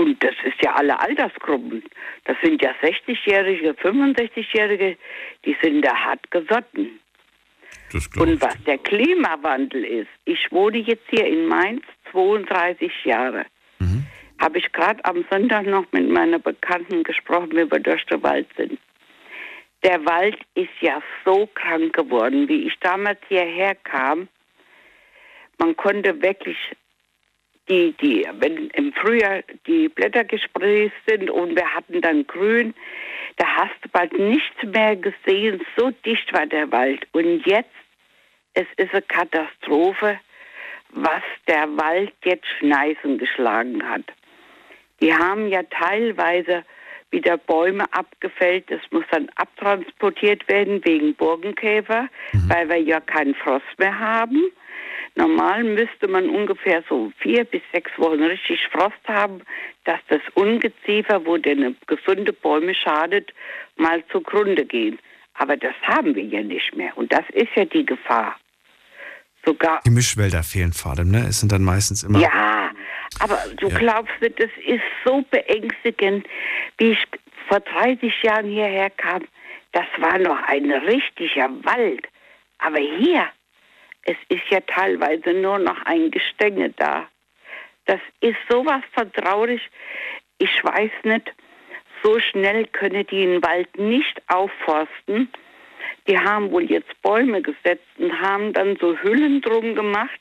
Und 0.00 0.22
das 0.22 0.34
ist 0.44 0.62
ja 0.62 0.74
alle 0.74 0.98
Altersgruppen. 0.98 1.82
Das 2.24 2.36
sind 2.42 2.62
ja 2.62 2.72
60-Jährige, 2.82 3.72
65-Jährige, 3.72 4.96
die 5.44 5.56
sind 5.60 5.84
da 5.84 5.94
hart 5.94 6.30
gesotten. 6.30 7.00
Und 8.16 8.40
was 8.40 8.56
der 8.64 8.78
Klimawandel 8.78 9.84
ist, 9.84 10.10
ich 10.24 10.50
wohne 10.52 10.78
jetzt 10.78 11.04
hier 11.10 11.26
in 11.26 11.46
Mainz 11.46 11.82
32 12.12 12.92
Jahre. 13.04 13.46
Mhm. 13.78 14.06
Habe 14.40 14.58
ich 14.58 14.70
gerade 14.72 15.04
am 15.04 15.24
Sonntag 15.30 15.66
noch 15.66 15.90
mit 15.92 16.08
meiner 16.08 16.38
Bekannten 16.38 17.02
gesprochen, 17.02 17.50
wie 17.52 17.70
wir 17.70 17.80
durch 17.80 18.04
den 18.06 18.22
Wald 18.22 18.46
sind. 18.56 18.78
Der 19.82 20.04
Wald 20.04 20.38
ist 20.54 20.70
ja 20.80 21.02
so 21.24 21.48
krank 21.54 21.94
geworden, 21.94 22.48
wie 22.48 22.66
ich 22.66 22.78
damals 22.80 23.18
hierher 23.28 23.74
kam. 23.74 24.28
Man 25.58 25.76
konnte 25.76 26.20
wirklich 26.22 26.56
die, 27.68 27.92
die, 28.00 28.26
wenn 28.38 28.68
im 28.70 28.92
Frühjahr 28.92 29.42
die 29.66 29.88
Blätter 29.88 30.24
gesprießt 30.24 30.94
sind 31.06 31.30
und 31.30 31.56
wir 31.56 31.74
hatten 31.74 32.00
dann 32.00 32.26
Grün, 32.26 32.74
da 33.36 33.46
hast 33.46 33.74
du 33.82 33.88
bald 33.90 34.18
nichts 34.18 34.62
mehr 34.62 34.96
gesehen. 34.96 35.60
So 35.76 35.90
dicht 36.04 36.32
war 36.32 36.46
der 36.46 36.70
Wald. 36.72 37.06
Und 37.12 37.46
jetzt, 37.46 37.70
es 38.54 38.66
ist 38.76 38.92
eine 38.92 39.02
Katastrophe, 39.02 40.18
was 40.90 41.22
der 41.46 41.68
Wald 41.76 42.12
jetzt 42.24 42.46
Schneisen 42.58 43.18
geschlagen 43.18 43.88
hat. 43.88 44.04
Die 45.00 45.14
haben 45.14 45.48
ja 45.48 45.62
teilweise 45.64 46.64
wieder 47.10 47.36
Bäume 47.36 47.84
abgefällt. 47.92 48.70
Das 48.70 48.80
muss 48.90 49.04
dann 49.10 49.28
abtransportiert 49.36 50.48
werden 50.48 50.84
wegen 50.84 51.14
Burgenkäfer, 51.14 52.08
weil 52.48 52.68
wir 52.68 52.78
ja 52.78 53.00
keinen 53.00 53.34
Frost 53.34 53.78
mehr 53.78 53.98
haben. 53.98 54.50
Normal 55.18 55.64
müsste 55.64 56.06
man 56.06 56.28
ungefähr 56.30 56.82
so 56.88 57.12
vier 57.18 57.44
bis 57.44 57.60
sechs 57.72 57.90
Wochen 57.98 58.22
richtig 58.22 58.60
Frost 58.70 59.04
haben, 59.08 59.42
dass 59.84 59.98
das 60.08 60.20
Ungeziefer, 60.34 61.26
wo 61.26 61.36
denn 61.36 61.76
gesunde 61.88 62.32
Bäume 62.32 62.72
schadet, 62.74 63.32
mal 63.76 64.02
zugrunde 64.12 64.64
gehen. 64.64 64.98
Aber 65.34 65.56
das 65.56 65.74
haben 65.82 66.14
wir 66.14 66.22
ja 66.24 66.42
nicht 66.42 66.74
mehr. 66.76 66.96
Und 66.96 67.12
das 67.12 67.24
ist 67.32 67.48
ja 67.56 67.64
die 67.64 67.84
Gefahr. 67.84 68.36
Sogar 69.44 69.80
Die 69.84 69.90
Mischwälder 69.90 70.42
fehlen 70.44 70.72
vor 70.72 70.92
allem, 70.92 71.10
ne? 71.10 71.26
Es 71.28 71.40
sind 71.40 71.50
dann 71.52 71.64
meistens 71.64 72.02
immer. 72.04 72.20
ja, 72.20 72.70
aber 73.20 73.38
du 73.56 73.68
Ja. 73.68 73.78
glaubst 73.78 74.12
nicht, 74.20 74.38
das 74.40 74.50
ist 74.66 74.82
so 75.04 75.24
beängstigend, 75.30 76.26
wie 76.78 76.92
ich 76.92 77.04
vor 77.48 77.60
30 77.60 78.12
Jahren 78.22 78.46
hierher 78.46 78.90
kam. 78.90 79.22
Das 79.72 79.86
war 79.98 80.18
noch 80.18 80.40
ein 80.46 80.70
richtiger 80.70 81.48
Wald. 81.64 82.06
Aber 82.58 82.78
hier, 82.78 83.26
es 84.08 84.16
ist 84.30 84.44
ja 84.50 84.60
teilweise 84.60 85.34
nur 85.34 85.58
noch 85.58 85.76
ein 85.84 86.10
Gestänge 86.10 86.70
da. 86.70 87.06
Das 87.84 88.00
ist 88.20 88.38
sowas 88.48 88.82
von 88.94 89.12
traurig. 89.12 89.60
Ich 90.38 90.64
weiß 90.64 90.90
nicht, 91.04 91.30
so 92.02 92.18
schnell 92.18 92.66
können 92.68 93.06
die 93.06 93.26
den 93.26 93.42
Wald 93.42 93.68
nicht 93.78 94.22
aufforsten. 94.28 95.28
Die 96.06 96.18
haben 96.18 96.50
wohl 96.50 96.64
jetzt 96.64 96.90
Bäume 97.02 97.42
gesetzt 97.42 97.84
und 97.98 98.18
haben 98.18 98.52
dann 98.54 98.76
so 98.80 98.96
Hüllen 99.02 99.42
drum 99.42 99.74
gemacht, 99.74 100.20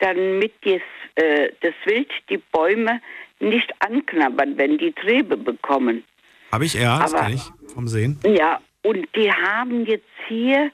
damit 0.00 0.52
das, 0.62 0.82
äh, 1.14 1.50
das 1.62 1.72
Wild 1.86 2.10
die 2.28 2.38
Bäume 2.52 3.00
nicht 3.40 3.72
anknabbern, 3.78 4.58
wenn 4.58 4.76
die 4.76 4.92
Triebe 4.92 5.36
bekommen. 5.38 6.04
Habe 6.52 6.66
ich, 6.66 6.74
ja, 6.74 6.98
das 6.98 7.14
Aber- 7.14 7.24
kenne 7.24 7.36
ich 7.36 7.72
vom 7.72 7.88
Sehen. 7.88 8.20
Ja, 8.26 8.60
und 8.82 9.08
die 9.16 9.32
haben 9.32 9.86
jetzt 9.86 10.04
hier, 10.28 10.70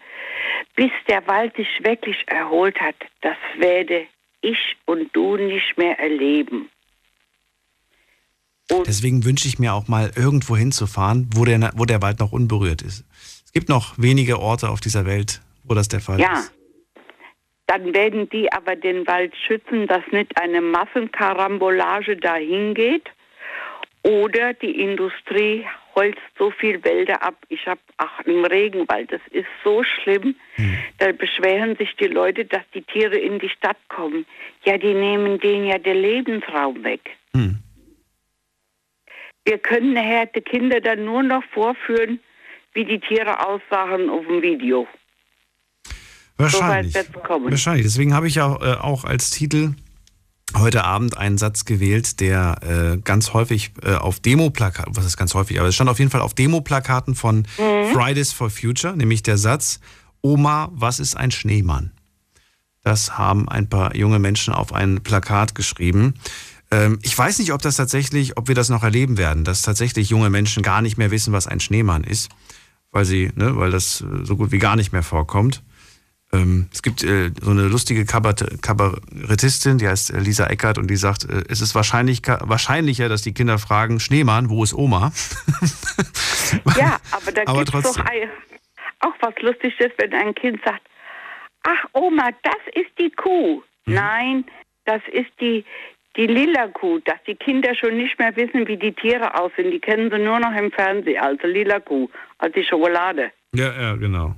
bis 0.76 0.90
der 1.08 1.26
Wald 1.26 1.54
sich 1.56 1.68
wirklich 1.82 2.16
erholt 2.26 2.80
hat, 2.80 2.96
das 3.20 3.36
werde 3.58 4.06
ich 4.40 4.58
und 4.86 5.14
du 5.14 5.36
nicht 5.36 5.76
mehr 5.76 5.98
erleben. 5.98 6.70
Und 8.70 8.86
Deswegen 8.86 9.24
wünsche 9.24 9.48
ich 9.48 9.58
mir 9.58 9.74
auch 9.74 9.88
mal 9.88 10.12
irgendwo 10.16 10.56
hinzufahren, 10.56 11.28
wo 11.34 11.44
der, 11.44 11.72
wo 11.74 11.84
der 11.84 12.02
Wald 12.02 12.20
noch 12.20 12.32
unberührt 12.32 12.82
ist. 12.82 13.04
Es 13.44 13.52
gibt 13.52 13.68
noch 13.68 13.94
wenige 13.98 14.38
Orte 14.38 14.68
auf 14.68 14.80
dieser 14.80 15.06
Welt, 15.06 15.40
wo 15.64 15.74
das 15.74 15.88
der 15.88 16.00
Fall 16.00 16.20
ja, 16.20 16.34
ist. 16.34 16.52
dann 17.66 17.92
werden 17.94 18.28
die 18.30 18.52
aber 18.52 18.76
den 18.76 19.06
Wald 19.06 19.34
schützen, 19.46 19.88
dass 19.88 20.02
nicht 20.12 20.40
eine 20.40 20.60
Massenkarambolage 20.60 22.16
dahin 22.16 22.74
geht 22.74 23.10
oder 24.02 24.54
die 24.54 24.80
Industrie 24.80 25.66
holzt 25.94 26.20
so 26.38 26.50
viel 26.50 26.82
Wälder 26.84 27.22
ab. 27.22 27.36
Ich 27.48 27.66
habe 27.66 27.80
auch 27.98 28.20
im 28.24 28.44
Regenwald, 28.44 29.12
das 29.12 29.20
ist 29.30 29.48
so 29.64 29.82
schlimm. 29.82 30.34
Da 30.98 31.12
beschweren 31.12 31.76
sich 31.76 31.94
die 31.96 32.06
Leute, 32.06 32.44
dass 32.44 32.62
die 32.74 32.82
Tiere 32.82 33.16
in 33.16 33.38
die 33.38 33.48
Stadt 33.48 33.78
kommen. 33.88 34.26
Ja, 34.64 34.78
die 34.78 34.94
nehmen 34.94 35.40
denen 35.40 35.66
ja 35.66 35.78
den 35.78 35.96
Lebensraum 35.96 36.82
weg. 36.84 37.00
Hm. 37.34 37.58
Wir 39.44 39.58
können 39.58 39.94
nachher 39.94 40.26
die 40.26 40.42
Kinder 40.42 40.80
dann 40.80 41.04
nur 41.04 41.22
noch 41.22 41.42
vorführen, 41.52 42.20
wie 42.74 42.84
die 42.84 43.00
Tiere 43.00 43.46
aussahen 43.46 44.10
auf 44.10 44.26
dem 44.26 44.42
Video. 44.42 44.86
Wahrscheinlich. 46.36 46.92
So. 46.94 47.44
Wahrscheinlich. 47.44 47.84
Deswegen 47.84 48.14
habe 48.14 48.28
ich 48.28 48.36
ja 48.36 48.54
äh, 48.54 48.76
auch 48.80 49.04
als 49.04 49.30
Titel 49.30 49.74
heute 50.56 50.84
Abend 50.84 51.16
einen 51.16 51.38
Satz 51.38 51.64
gewählt, 51.64 52.20
der 52.20 52.58
äh, 52.62 52.98
ganz 52.98 53.32
häufig 53.32 53.72
äh, 53.82 53.94
auf 53.94 54.20
Demo-Plakaten, 54.20 54.96
was 54.96 55.04
ist 55.04 55.16
ganz 55.16 55.34
häufig, 55.34 55.58
aber 55.58 55.68
es 55.68 55.74
stand 55.74 55.90
auf 55.90 55.98
jeden 55.98 56.10
Fall 56.10 56.20
auf 56.20 56.34
Demo-Plakaten 56.34 57.14
von 57.14 57.46
Fridays 57.92 58.32
for 58.32 58.50
Future, 58.50 58.96
nämlich 58.96 59.22
der 59.22 59.38
Satz, 59.38 59.80
Oma, 60.22 60.70
was 60.72 60.98
ist 60.98 61.16
ein 61.16 61.30
Schneemann? 61.30 61.92
Das 62.82 63.18
haben 63.18 63.48
ein 63.48 63.68
paar 63.68 63.94
junge 63.94 64.18
Menschen 64.18 64.54
auf 64.54 64.72
ein 64.72 65.02
Plakat 65.02 65.54
geschrieben. 65.54 66.14
Ähm, 66.70 66.98
ich 67.02 67.16
weiß 67.16 67.38
nicht, 67.38 67.52
ob 67.52 67.62
das 67.62 67.76
tatsächlich, 67.76 68.36
ob 68.36 68.48
wir 68.48 68.54
das 68.54 68.68
noch 68.68 68.82
erleben 68.82 69.18
werden, 69.18 69.44
dass 69.44 69.62
tatsächlich 69.62 70.10
junge 70.10 70.30
Menschen 70.30 70.62
gar 70.62 70.82
nicht 70.82 70.96
mehr 70.96 71.10
wissen, 71.10 71.32
was 71.32 71.46
ein 71.46 71.60
Schneemann 71.60 72.04
ist, 72.04 72.30
weil 72.90 73.04
sie, 73.04 73.30
ne, 73.34 73.56
weil 73.56 73.70
das 73.70 74.00
äh, 74.00 74.24
so 74.24 74.36
gut 74.36 74.52
wie 74.52 74.58
gar 74.58 74.76
nicht 74.76 74.92
mehr 74.92 75.02
vorkommt. 75.02 75.62
Ähm, 76.32 76.68
es 76.72 76.82
gibt 76.82 77.02
äh, 77.02 77.30
so 77.40 77.50
eine 77.50 77.66
lustige 77.66 78.04
Kabarett 78.04 78.62
Kabarettistin, 78.62 79.78
die 79.78 79.88
heißt 79.88 80.14
äh, 80.14 80.20
Lisa 80.20 80.46
Eckert 80.46 80.78
und 80.78 80.88
die 80.88 80.96
sagt, 80.96 81.24
äh, 81.24 81.42
es 81.48 81.60
ist 81.60 81.74
wahrscheinlich, 81.74 82.22
wahrscheinlicher, 82.26 83.08
dass 83.08 83.22
die 83.22 83.34
Kinder 83.34 83.58
fragen, 83.58 83.98
Schneemann, 83.98 84.48
wo 84.48 84.62
ist 84.62 84.74
Oma? 84.74 85.12
Ja, 86.76 86.98
aber 87.12 87.30
da 87.30 87.44
gibt 87.54 87.74
es 87.74 87.82
doch 87.82 88.04
auch 89.00 89.14
was 89.20 89.34
Lustiges, 89.40 89.92
wenn 89.98 90.12
ein 90.12 90.34
Kind 90.34 90.60
sagt, 90.64 90.82
ach 91.62 91.84
Oma, 91.92 92.30
das 92.42 92.60
ist 92.74 92.90
die 92.98 93.10
Kuh. 93.10 93.62
Mhm. 93.86 93.94
Nein, 93.94 94.44
das 94.84 95.00
ist 95.12 95.30
die, 95.40 95.64
die 96.16 96.26
lila 96.26 96.68
Kuh, 96.68 96.98
dass 97.04 97.22
die 97.26 97.34
Kinder 97.34 97.74
schon 97.74 97.96
nicht 97.96 98.18
mehr 98.18 98.34
wissen, 98.36 98.66
wie 98.66 98.76
die 98.76 98.92
Tiere 98.92 99.34
aussehen. 99.38 99.70
Die 99.70 99.80
kennen 99.80 100.10
sie 100.10 100.18
nur 100.18 100.40
noch 100.40 100.54
im 100.54 100.70
Fernsehen, 100.70 101.20
also 101.20 101.46
lila 101.46 101.80
Kuh, 101.80 102.08
als 102.38 102.54
die 102.54 102.64
Schokolade. 102.64 103.32
Ja, 103.54 103.72
ja, 103.80 103.96
genau. 103.96 104.34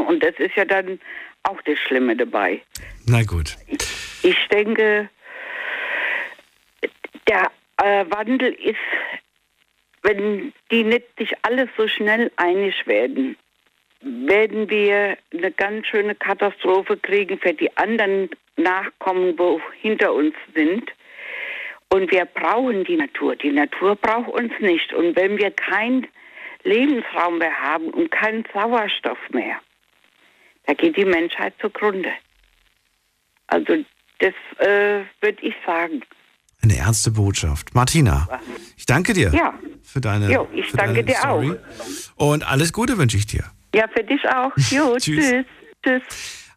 Und 0.00 0.22
das 0.22 0.34
ist 0.38 0.56
ja 0.56 0.64
dann 0.64 1.00
auch 1.44 1.60
das 1.62 1.78
Schlimme 1.78 2.16
dabei. 2.16 2.62
Na 3.06 3.22
gut. 3.22 3.56
Ich 4.22 4.48
denke, 4.50 5.08
der 7.28 7.50
äh, 7.82 8.04
Wandel 8.10 8.52
ist, 8.54 8.76
wenn 10.02 10.52
die 10.70 10.84
nicht 10.84 11.06
sich 11.18 11.32
alle 11.42 11.68
so 11.76 11.88
schnell 11.88 12.30
einig 12.36 12.86
werden, 12.86 13.36
werden 14.00 14.68
wir 14.68 15.16
eine 15.32 15.50
ganz 15.50 15.86
schöne 15.86 16.14
Katastrophe 16.14 16.96
kriegen 16.96 17.38
für 17.38 17.54
die 17.54 17.74
anderen 17.76 18.30
Nachkommen, 18.56 19.38
wo 19.38 19.60
hinter 19.80 20.12
uns 20.12 20.34
sind. 20.54 20.90
Und 21.88 22.10
wir 22.10 22.24
brauchen 22.26 22.84
die 22.84 22.96
Natur. 22.96 23.36
Die 23.36 23.52
Natur 23.52 23.96
braucht 23.96 24.28
uns 24.28 24.52
nicht. 24.60 24.92
Und 24.92 25.16
wenn 25.16 25.38
wir 25.38 25.50
keinen 25.50 26.06
Lebensraum 26.64 27.38
mehr 27.38 27.58
haben 27.60 27.90
und 27.90 28.10
keinen 28.10 28.44
Sauerstoff 28.52 29.18
mehr, 29.30 29.60
da 30.66 30.74
geht 30.74 30.96
die 30.96 31.04
Menschheit 31.04 31.54
zugrunde. 31.60 32.10
Also 33.48 33.74
das 34.20 34.32
äh, 34.58 35.04
würde 35.20 35.38
ich 35.42 35.54
sagen. 35.66 36.02
Eine 36.62 36.76
ernste 36.78 37.10
Botschaft. 37.10 37.74
Martina, 37.74 38.26
ich 38.76 38.86
danke 38.86 39.12
dir 39.12 39.30
Ja. 39.34 39.52
für 39.82 40.00
deine, 40.00 40.32
Jo, 40.32 40.48
ich 40.54 40.72
danke 40.72 41.04
dir 41.04 41.16
Story. 41.16 41.56
Und 42.16 42.46
alles 42.48 42.72
Gute 42.72 42.96
wünsche 42.96 43.18
ich 43.18 43.26
dir. 43.26 43.44
Ja, 43.74 43.86
für 43.94 44.02
dich 44.02 44.20
auch. 44.28 44.52
Jo, 44.70 44.96
Tschüss. 44.96 45.24
tschüss. 45.30 45.44
Tschüss. 45.84 46.02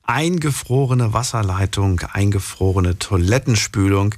Eingefrorene 0.03 1.11
Wasserleitung, 1.11 1.99
eingefrorene 2.13 2.97
Toilettenspülung. 2.97 4.15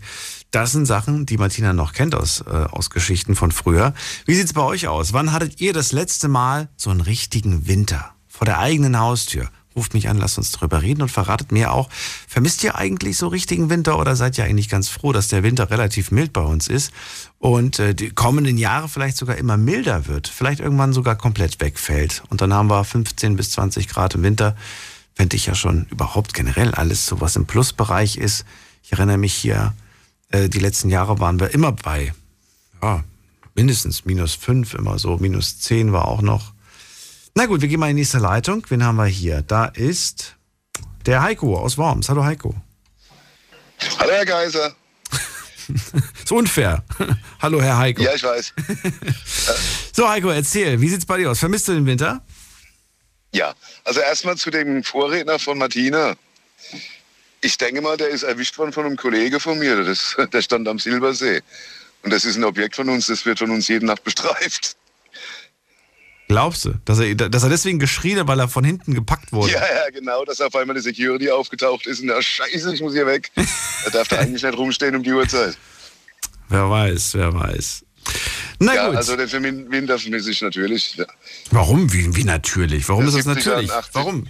Das 0.51 0.71
sind 0.71 0.85
Sachen, 0.85 1.25
die 1.25 1.37
Martina 1.37 1.73
noch 1.73 1.93
kennt 1.93 2.13
aus, 2.13 2.41
äh, 2.41 2.49
aus 2.51 2.91
Geschichten 2.91 3.35
von 3.35 3.51
früher. 3.51 3.93
Wie 4.25 4.35
sieht's 4.35 4.53
bei 4.53 4.61
euch 4.61 4.87
aus? 4.87 5.13
Wann 5.13 5.31
hattet 5.33 5.59
ihr 5.59 5.73
das 5.73 5.91
letzte 5.91 6.27
Mal 6.27 6.69
so 6.77 6.91
einen 6.91 7.01
richtigen 7.01 7.67
Winter 7.67 8.13
vor 8.27 8.45
der 8.45 8.59
eigenen 8.59 8.99
Haustür? 8.99 9.49
Ruft 9.75 9.93
mich 9.93 10.09
an, 10.09 10.17
lasst 10.17 10.37
uns 10.37 10.51
drüber 10.51 10.81
reden 10.81 11.01
und 11.03 11.09
verratet 11.09 11.51
mir 11.51 11.71
auch, 11.71 11.89
vermisst 12.27 12.63
ihr 12.63 12.75
eigentlich 12.75 13.17
so 13.17 13.27
richtigen 13.27 13.69
Winter 13.69 13.99
oder 13.99 14.15
seid 14.15 14.37
ihr 14.37 14.43
eigentlich 14.43 14.67
ganz 14.67 14.89
froh, 14.89 15.11
dass 15.11 15.27
der 15.27 15.43
Winter 15.43 15.69
relativ 15.69 16.11
mild 16.11 16.33
bei 16.33 16.41
uns 16.41 16.67
ist 16.67 16.91
und 17.37 17.79
äh, 17.79 17.93
die 17.93 18.09
kommenden 18.09 18.57
Jahre 18.57 18.89
vielleicht 18.89 19.17
sogar 19.17 19.37
immer 19.37 19.57
milder 19.57 20.07
wird, 20.07 20.27
vielleicht 20.27 20.59
irgendwann 20.59 20.91
sogar 20.91 21.15
komplett 21.15 21.61
wegfällt 21.61 22.23
und 22.29 22.41
dann 22.41 22.53
haben 22.53 22.69
wir 22.69 22.83
15 22.83 23.35
bis 23.35 23.51
20 23.51 23.87
Grad 23.87 24.15
im 24.15 24.23
Winter, 24.23 24.55
fände 25.13 25.35
ich 25.35 25.45
ja 25.45 25.53
schon 25.53 25.85
überhaupt 25.91 26.33
generell 26.33 26.73
alles 26.73 27.05
so, 27.05 27.21
was 27.21 27.35
im 27.35 27.45
Plusbereich 27.45 28.17
ist. 28.17 28.45
Ich 28.83 28.93
erinnere 28.93 29.17
mich 29.17 29.33
hier, 29.33 29.73
äh, 30.29 30.49
die 30.49 30.59
letzten 30.59 30.89
Jahre 30.89 31.19
waren 31.19 31.39
wir 31.39 31.53
immer 31.53 31.73
bei, 31.73 32.13
ja, 32.81 33.03
mindestens 33.53 34.05
minus 34.05 34.35
5, 34.35 34.73
immer 34.73 34.97
so, 34.97 35.17
minus 35.17 35.59
10 35.59 35.91
war 35.91 36.07
auch 36.07 36.21
noch. 36.21 36.53
Na 37.39 37.45
gut, 37.45 37.61
wir 37.61 37.69
gehen 37.69 37.79
mal 37.79 37.89
in 37.89 37.95
die 37.95 38.01
nächste 38.01 38.17
Leitung. 38.17 38.65
Wen 38.67 38.83
haben 38.83 38.97
wir 38.97 39.05
hier? 39.05 39.41
Da 39.41 39.67
ist 39.67 40.35
der 41.05 41.21
Heiko 41.21 41.57
aus 41.57 41.77
Worms. 41.77 42.09
Hallo 42.09 42.25
Heiko. 42.25 42.53
Hallo 43.97 44.11
Herr 44.11 44.25
Geiser. 44.25 44.75
Ist 46.21 46.33
unfair. 46.33 46.83
Hallo 47.41 47.61
Herr 47.61 47.77
Heiko. 47.77 48.01
Ja, 48.01 48.13
ich 48.13 48.23
weiß. 48.23 48.53
So 49.93 50.09
Heiko, 50.09 50.27
erzähl, 50.31 50.81
wie 50.81 50.89
sieht's 50.89 51.05
bei 51.05 51.15
dir 51.15 51.31
aus? 51.31 51.39
Vermisst 51.39 51.69
du 51.69 51.71
den 51.71 51.85
Winter? 51.85 52.21
Ja, 53.31 53.53
also 53.85 54.01
erstmal 54.01 54.35
zu 54.35 54.51
dem 54.51 54.83
Vorredner 54.83 55.39
von 55.39 55.57
Martina. 55.57 56.17
Ich 57.39 57.57
denke 57.57 57.79
mal, 57.81 57.95
der 57.95 58.09
ist 58.09 58.23
erwischt 58.23 58.57
worden 58.57 58.73
von 58.73 58.85
einem 58.85 58.97
Kollege 58.97 59.39
von 59.39 59.57
mir. 59.57 59.81
Das, 59.85 60.17
der 60.33 60.41
stand 60.41 60.67
am 60.67 60.77
Silbersee. 60.77 61.41
Und 62.03 62.11
das 62.11 62.25
ist 62.25 62.35
ein 62.35 62.43
Objekt 62.43 62.75
von 62.75 62.89
uns, 62.89 63.07
das 63.07 63.25
wird 63.25 63.39
von 63.39 63.49
uns 63.49 63.69
jede 63.69 63.85
Nacht 63.85 64.03
bestreift. 64.03 64.75
Glaubst 66.29 66.65
du, 66.65 66.75
dass 66.85 66.99
er, 66.99 67.15
dass 67.15 67.41
er 67.41 67.49
deswegen 67.49 67.79
geschrien 67.79 68.19
hat, 68.19 68.27
weil 68.27 68.39
er 68.39 68.47
von 68.47 68.63
hinten 68.63 68.93
gepackt 68.93 69.33
wurde? 69.33 69.51
Ja, 69.51 69.61
ja, 69.61 69.89
genau, 69.89 70.23
dass 70.25 70.39
auf 70.39 70.55
einmal 70.55 70.75
die 70.75 70.81
Security 70.83 71.31
aufgetaucht 71.31 71.87
ist 71.87 72.01
und 72.01 72.09
ja, 72.09 72.21
scheiße, 72.21 72.71
ich 72.75 72.81
muss 72.81 72.93
hier 72.93 73.07
weg. 73.07 73.31
Da 73.35 73.89
darf 73.89 74.07
der 74.09 74.19
eigentlich 74.19 74.43
nicht 74.43 74.55
rumstehen 74.55 74.95
um 74.95 75.01
die 75.01 75.11
Uhrzeit. 75.11 75.57
Wer 76.49 76.69
weiß, 76.69 77.15
wer 77.15 77.33
weiß. 77.33 77.83
Na 78.59 78.75
ja, 78.75 78.87
gut. 78.87 78.97
also 78.97 79.15
den 79.15 79.41
den 79.41 79.71
Winter 79.71 79.97
vermisse 79.97 80.29
ich 80.29 80.41
natürlich. 80.41 80.97
Ja. 80.97 81.07
Warum? 81.49 81.91
Wie, 81.91 82.15
wie 82.15 82.23
natürlich? 82.23 82.87
Warum 82.87 83.07
Ja, 83.07 83.09
ist 83.09 83.25
das 83.25 83.25
70er, 83.25 83.49
natürlich? 83.49 83.71
80. 83.71 83.95
Warum? 83.95 84.27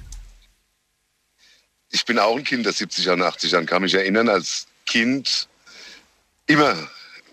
Ich 1.89 2.05
bin 2.05 2.17
auch 2.17 2.37
ein 2.37 2.45
Kind 2.45 2.65
der 2.65 2.73
70er 2.73 3.11
und 3.11 3.23
80er 3.23 3.57
und 3.57 3.65
kann 3.65 3.81
mich 3.81 3.93
erinnern, 3.93 4.29
als 4.29 4.67
Kind 4.85 5.49
immer 6.45 6.75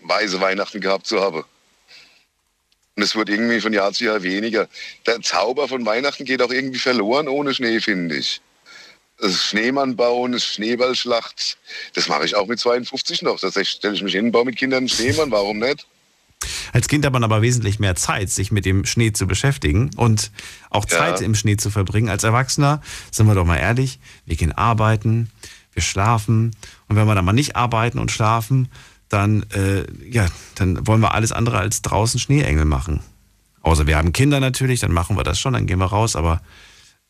weiße 0.01 0.41
Weihnachten 0.41 0.81
gehabt 0.81 1.07
zu 1.07 1.21
haben. 1.21 1.45
Und 2.97 3.03
es 3.03 3.15
wird 3.15 3.29
irgendwie 3.29 3.61
von 3.61 3.71
Jahr 3.71 3.93
zu 3.93 4.05
Jahr 4.05 4.23
weniger. 4.23 4.67
Der 5.05 5.21
Zauber 5.21 5.67
von 5.67 5.85
Weihnachten 5.85 6.25
geht 6.25 6.41
auch 6.41 6.49
irgendwie 6.49 6.79
verloren 6.79 7.27
ohne 7.27 7.53
Schnee, 7.53 7.79
finde 7.79 8.17
ich. 8.17 8.41
Das 9.19 9.35
Schneemann 9.43 9.95
bauen, 9.95 10.31
das 10.31 10.43
Schneeballschlacht, 10.43 11.59
das 11.93 12.07
mache 12.07 12.25
ich 12.25 12.35
auch 12.35 12.47
mit 12.47 12.59
52 12.59 13.21
noch. 13.21 13.39
Das 13.39 13.53
stelle 13.67 13.93
ich 13.93 14.01
mich 14.01 14.13
hin, 14.13 14.31
baue 14.31 14.45
mit 14.45 14.55
Kindern 14.55 14.79
einen 14.79 14.89
Schneemann, 14.89 15.29
warum 15.29 15.59
nicht? 15.59 15.85
Als 16.73 16.87
Kind 16.87 17.05
hat 17.05 17.13
man 17.13 17.23
aber 17.23 17.43
wesentlich 17.43 17.77
mehr 17.79 17.95
Zeit, 17.95 18.31
sich 18.31 18.51
mit 18.51 18.65
dem 18.65 18.83
Schnee 18.85 19.11
zu 19.11 19.27
beschäftigen 19.27 19.91
und 19.95 20.31
auch 20.71 20.85
Ja. 20.89 20.97
Zeit 20.97 21.21
im 21.21 21.35
Schnee 21.35 21.57
zu 21.57 21.69
verbringen. 21.69 22.09
Als 22.09 22.23
Erwachsener, 22.23 22.81
sind 23.11 23.27
wir 23.27 23.35
doch 23.35 23.45
mal 23.45 23.57
ehrlich, 23.57 23.99
wir 24.25 24.35
gehen 24.35 24.51
arbeiten, 24.53 25.29
wir 25.73 25.83
schlafen 25.83 26.55
und 26.87 26.95
wenn 26.95 27.05
wir 27.05 27.13
dann 27.13 27.25
mal 27.25 27.33
nicht 27.33 27.55
arbeiten 27.55 27.99
und 27.99 28.11
schlafen, 28.11 28.69
dann, 29.09 29.43
äh, 29.53 29.85
ja, 30.09 30.27
dann 30.55 30.85
wollen 30.87 31.01
wir 31.01 31.13
alles 31.13 31.31
andere 31.31 31.59
als 31.59 31.81
draußen 31.81 32.19
Schneeengel 32.19 32.65
machen. 32.65 33.01
Außer 33.61 33.87
wir 33.87 33.97
haben 33.97 34.13
Kinder 34.13 34.39
natürlich, 34.39 34.79
dann 34.79 34.91
machen 34.91 35.17
wir 35.17 35.23
das 35.23 35.39
schon, 35.39 35.53
dann 35.53 35.65
gehen 35.67 35.79
wir 35.79 35.85
raus, 35.87 36.15
aber 36.15 36.41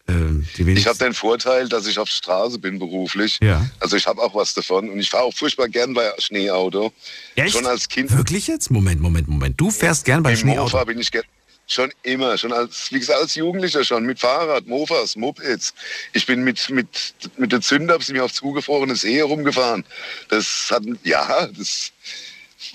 äh, 0.07 0.13
die 0.13 0.61
Ich 0.61 0.65
wenigsten. 0.65 0.89
habe 0.89 0.97
den 0.99 1.13
Vorteil, 1.13 1.67
dass 1.69 1.85
ich 1.85 1.99
auf 1.99 2.07
Straße 2.07 2.57
bin 2.59 2.79
beruflich. 2.79 3.37
Ja. 3.41 3.65
Also 3.79 3.97
ich 3.97 4.07
habe 4.07 4.21
auch 4.21 4.33
was 4.33 4.53
davon 4.53 4.89
und 4.89 4.99
ich 4.99 5.09
fahre 5.09 5.23
auch 5.25 5.33
furchtbar 5.33 5.67
gern 5.67 5.93
bei 5.93 6.09
Schneeauto. 6.17 6.91
Echt? 7.35 7.53
Schon 7.53 7.65
als 7.67 7.87
Kind 7.89 8.11
Wirklich 8.11 8.47
jetzt? 8.47 8.71
Moment, 8.71 9.01
Moment, 9.01 9.27
Moment. 9.27 9.59
Du 9.59 9.69
fährst 9.69 10.05
gern 10.05 10.23
bei 10.23 10.31
Im 10.31 10.37
Schneeauto. 10.37 10.63
Mofa 10.77 10.83
bin 10.85 10.99
ich 10.99 11.11
ge- 11.11 11.23
schon 11.67 11.91
immer, 12.03 12.37
schon 12.37 12.53
als, 12.53 12.91
wie 12.91 12.99
gesagt, 12.99 13.19
als 13.19 13.35
Jugendlicher 13.35 13.83
schon, 13.83 14.05
mit 14.05 14.19
Fahrrad, 14.19 14.65
Mofas, 14.67 15.15
Mopeds. 15.15 15.73
Ich 16.13 16.25
bin 16.25 16.43
mit, 16.43 16.69
mit, 16.69 17.13
mit 17.37 17.51
der 17.51 17.61
Zünder, 17.61 17.99
sind 18.01 18.15
wir 18.15 18.25
auf 18.25 18.33
zugefrorene 18.33 18.95
See 18.95 19.17
herumgefahren. 19.17 19.85
Das 20.29 20.69
hat, 20.71 20.83
ja, 21.03 21.47
das, 21.47 21.91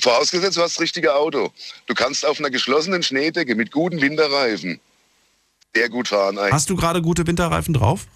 vorausgesetzt, 0.00 0.56
du 0.56 0.62
hast 0.62 0.76
das 0.76 0.80
richtige 0.80 1.14
Auto. 1.14 1.52
Du 1.86 1.94
kannst 1.94 2.24
auf 2.24 2.38
einer 2.38 2.50
geschlossenen 2.50 3.02
Schneedecke 3.02 3.54
mit 3.54 3.72
guten 3.72 4.00
Winterreifen 4.00 4.78
sehr 5.74 5.88
gut 5.88 6.08
fahren 6.08 6.38
eigentlich. 6.38 6.52
Hast 6.52 6.68
du 6.68 6.76
gerade 6.76 7.00
gute 7.00 7.26
Winterreifen 7.26 7.72
drauf? 7.74 8.06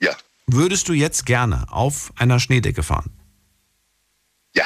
Ja, 0.00 0.16
Würdest 0.48 0.88
du 0.88 0.92
jetzt 0.92 1.26
gerne 1.26 1.66
auf 1.70 2.12
einer 2.16 2.38
Schneedecke 2.40 2.82
fahren? 2.82 3.10
ja. 4.54 4.64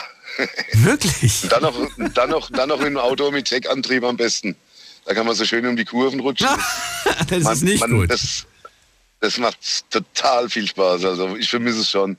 Wirklich? 0.73 1.47
Dann 1.51 1.63
noch, 1.63 1.89
dann 2.15 2.31
noch, 2.31 2.51
dann 2.51 2.69
noch 2.71 2.81
in 2.81 2.87
einem 2.87 2.97
Auto 2.99 3.31
mit 3.31 3.51
Heckantrieb 3.51 4.03
am 4.05 4.17
besten. 4.17 4.57
Da 5.11 5.15
kann 5.15 5.27
man 5.27 5.35
so 5.35 5.45
schön 5.45 5.67
um 5.67 5.75
die 5.75 5.85
Kurven 5.85 6.21
rutschen. 6.21 6.47
das 7.29 7.43
Man- 7.43 7.53
ist 7.53 7.63
nicht 7.63 7.81
man, 7.81 7.91
gut. 7.91 8.11
Das, 8.13 8.47
das 9.19 9.39
macht 9.39 9.59
total 9.91 10.49
viel 10.49 10.69
Spaß. 10.69 11.05
Also 11.05 11.35
ich 11.37 11.51
vermisse 11.51 11.81
es 11.81 11.91
schon. 11.91 12.17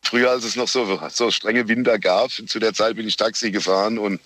Früher, 0.00 0.30
als 0.30 0.44
es 0.44 0.56
noch 0.56 0.66
so, 0.66 0.98
so 1.10 1.30
strenge 1.30 1.68
Winter 1.68 1.98
gab, 1.98 2.30
zu 2.30 2.58
der 2.58 2.72
Zeit 2.72 2.96
bin 2.96 3.06
ich 3.06 3.18
Taxi 3.18 3.50
gefahren 3.50 3.98
und 3.98 4.18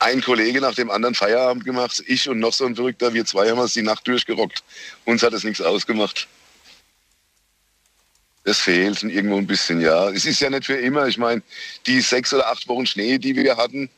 ein 0.00 0.22
Kollege 0.22 0.60
nach 0.60 0.74
dem 0.74 0.90
anderen 0.90 1.14
Feierabend 1.14 1.64
gemacht. 1.64 2.02
Ich 2.04 2.28
und 2.28 2.40
noch 2.40 2.52
so 2.52 2.66
ein 2.66 2.74
Verrückter, 2.74 3.14
wir 3.14 3.24
zwei 3.26 3.48
haben 3.48 3.60
es 3.60 3.74
die 3.74 3.82
Nacht 3.82 4.04
durchgerockt. 4.08 4.64
Uns 5.04 5.22
hat 5.22 5.34
es 5.34 5.44
nichts 5.44 5.60
ausgemacht. 5.60 6.26
Das 8.42 8.58
fehlt 8.58 9.04
irgendwo 9.04 9.36
ein 9.36 9.46
bisschen, 9.46 9.80
ja. 9.80 10.08
Es 10.10 10.24
ist 10.24 10.40
ja 10.40 10.50
nicht 10.50 10.66
für 10.66 10.74
immer. 10.74 11.06
Ich 11.06 11.16
meine, 11.16 11.42
die 11.86 12.00
sechs 12.00 12.34
oder 12.34 12.48
acht 12.48 12.66
Wochen 12.66 12.86
Schnee, 12.86 13.18
die 13.18 13.36
wir 13.36 13.56
hatten, 13.56 13.88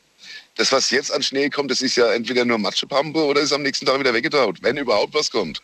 das, 0.57 0.71
was 0.71 0.89
jetzt 0.91 1.13
an 1.13 1.23
Schnee 1.23 1.49
kommt, 1.49 1.71
das 1.71 1.81
ist 1.81 1.95
ja 1.95 2.11
entweder 2.11 2.45
nur 2.45 2.57
Matschepampe 2.57 3.19
oder 3.23 3.41
ist 3.41 3.53
am 3.53 3.61
nächsten 3.61 3.85
Tag 3.85 3.99
wieder 3.99 4.13
weggetaut, 4.13 4.61
wenn 4.61 4.77
überhaupt 4.77 5.13
was 5.13 5.31
kommt. 5.31 5.61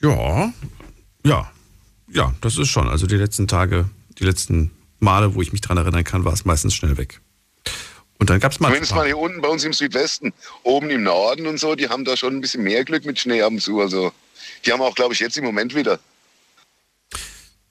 Ja, 0.00 0.52
ja, 1.24 1.50
ja, 2.08 2.34
das 2.40 2.58
ist 2.58 2.68
schon. 2.68 2.88
Also 2.88 3.06
die 3.06 3.16
letzten 3.16 3.46
Tage, 3.46 3.88
die 4.18 4.24
letzten 4.24 4.70
Male, 4.98 5.34
wo 5.34 5.42
ich 5.42 5.52
mich 5.52 5.60
dran 5.60 5.76
erinnern 5.76 6.04
kann, 6.04 6.24
war 6.24 6.32
es 6.32 6.44
meistens 6.44 6.74
schnell 6.74 6.96
weg. 6.96 7.20
Und 8.18 8.30
dann 8.30 8.40
gab 8.40 8.52
es 8.52 8.60
mal. 8.60 8.68
Zumindest 8.68 8.94
mal 8.94 9.06
hier 9.06 9.18
unten 9.18 9.40
bei 9.40 9.48
uns 9.48 9.64
im 9.64 9.72
Südwesten, 9.72 10.32
oben 10.62 10.90
im 10.90 11.02
Norden 11.02 11.46
und 11.46 11.58
so, 11.58 11.74
die 11.74 11.88
haben 11.88 12.04
da 12.04 12.16
schon 12.16 12.36
ein 12.36 12.40
bisschen 12.40 12.62
mehr 12.62 12.84
Glück 12.84 13.04
mit 13.04 13.18
Schnee 13.18 13.42
ab 13.42 13.50
und 13.50 13.60
zu. 13.60 13.80
Also 13.80 14.12
Die 14.64 14.72
haben 14.72 14.80
auch, 14.80 14.94
glaube 14.94 15.14
ich, 15.14 15.20
jetzt 15.20 15.36
im 15.36 15.44
Moment 15.44 15.74
wieder. 15.74 15.98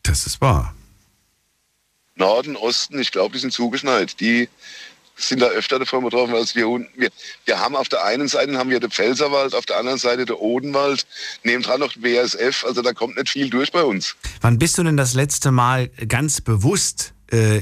Das 0.03 0.25
ist 0.25 0.41
wahr. 0.41 0.75
Norden, 2.15 2.55
Osten, 2.55 2.99
ich 2.99 3.11
glaube, 3.11 3.33
die 3.33 3.39
sind 3.39 3.53
zugeschneit. 3.53 4.19
Die 4.19 4.49
sind 5.15 5.41
da 5.41 5.47
öfter 5.47 5.79
davon 5.79 6.03
betroffen 6.03 6.35
als 6.35 6.55
wir 6.55 6.67
unten. 6.67 6.89
Wir, 6.99 7.09
wir 7.45 7.59
haben 7.59 7.75
auf 7.75 7.89
der 7.89 8.03
einen 8.03 8.27
Seite 8.27 8.57
haben 8.57 8.69
wir 8.69 8.79
den 8.79 8.91
Pfälzerwald, 8.91 9.53
auf 9.53 9.65
der 9.65 9.77
anderen 9.77 9.97
Seite 9.99 10.25
den 10.25 10.35
Odenwald, 10.35 11.05
nebendran 11.43 11.79
noch 11.79 11.93
den 11.93 12.01
BASF, 12.01 12.65
also 12.65 12.81
da 12.81 12.93
kommt 12.93 13.17
nicht 13.17 13.29
viel 13.29 13.49
durch 13.49 13.71
bei 13.71 13.83
uns. 13.83 14.15
Wann 14.41 14.57
bist 14.57 14.77
du 14.77 14.83
denn 14.83 14.97
das 14.97 15.13
letzte 15.13 15.51
Mal 15.51 15.89
ganz 16.07 16.41
bewusst 16.41 17.13
äh, 17.27 17.61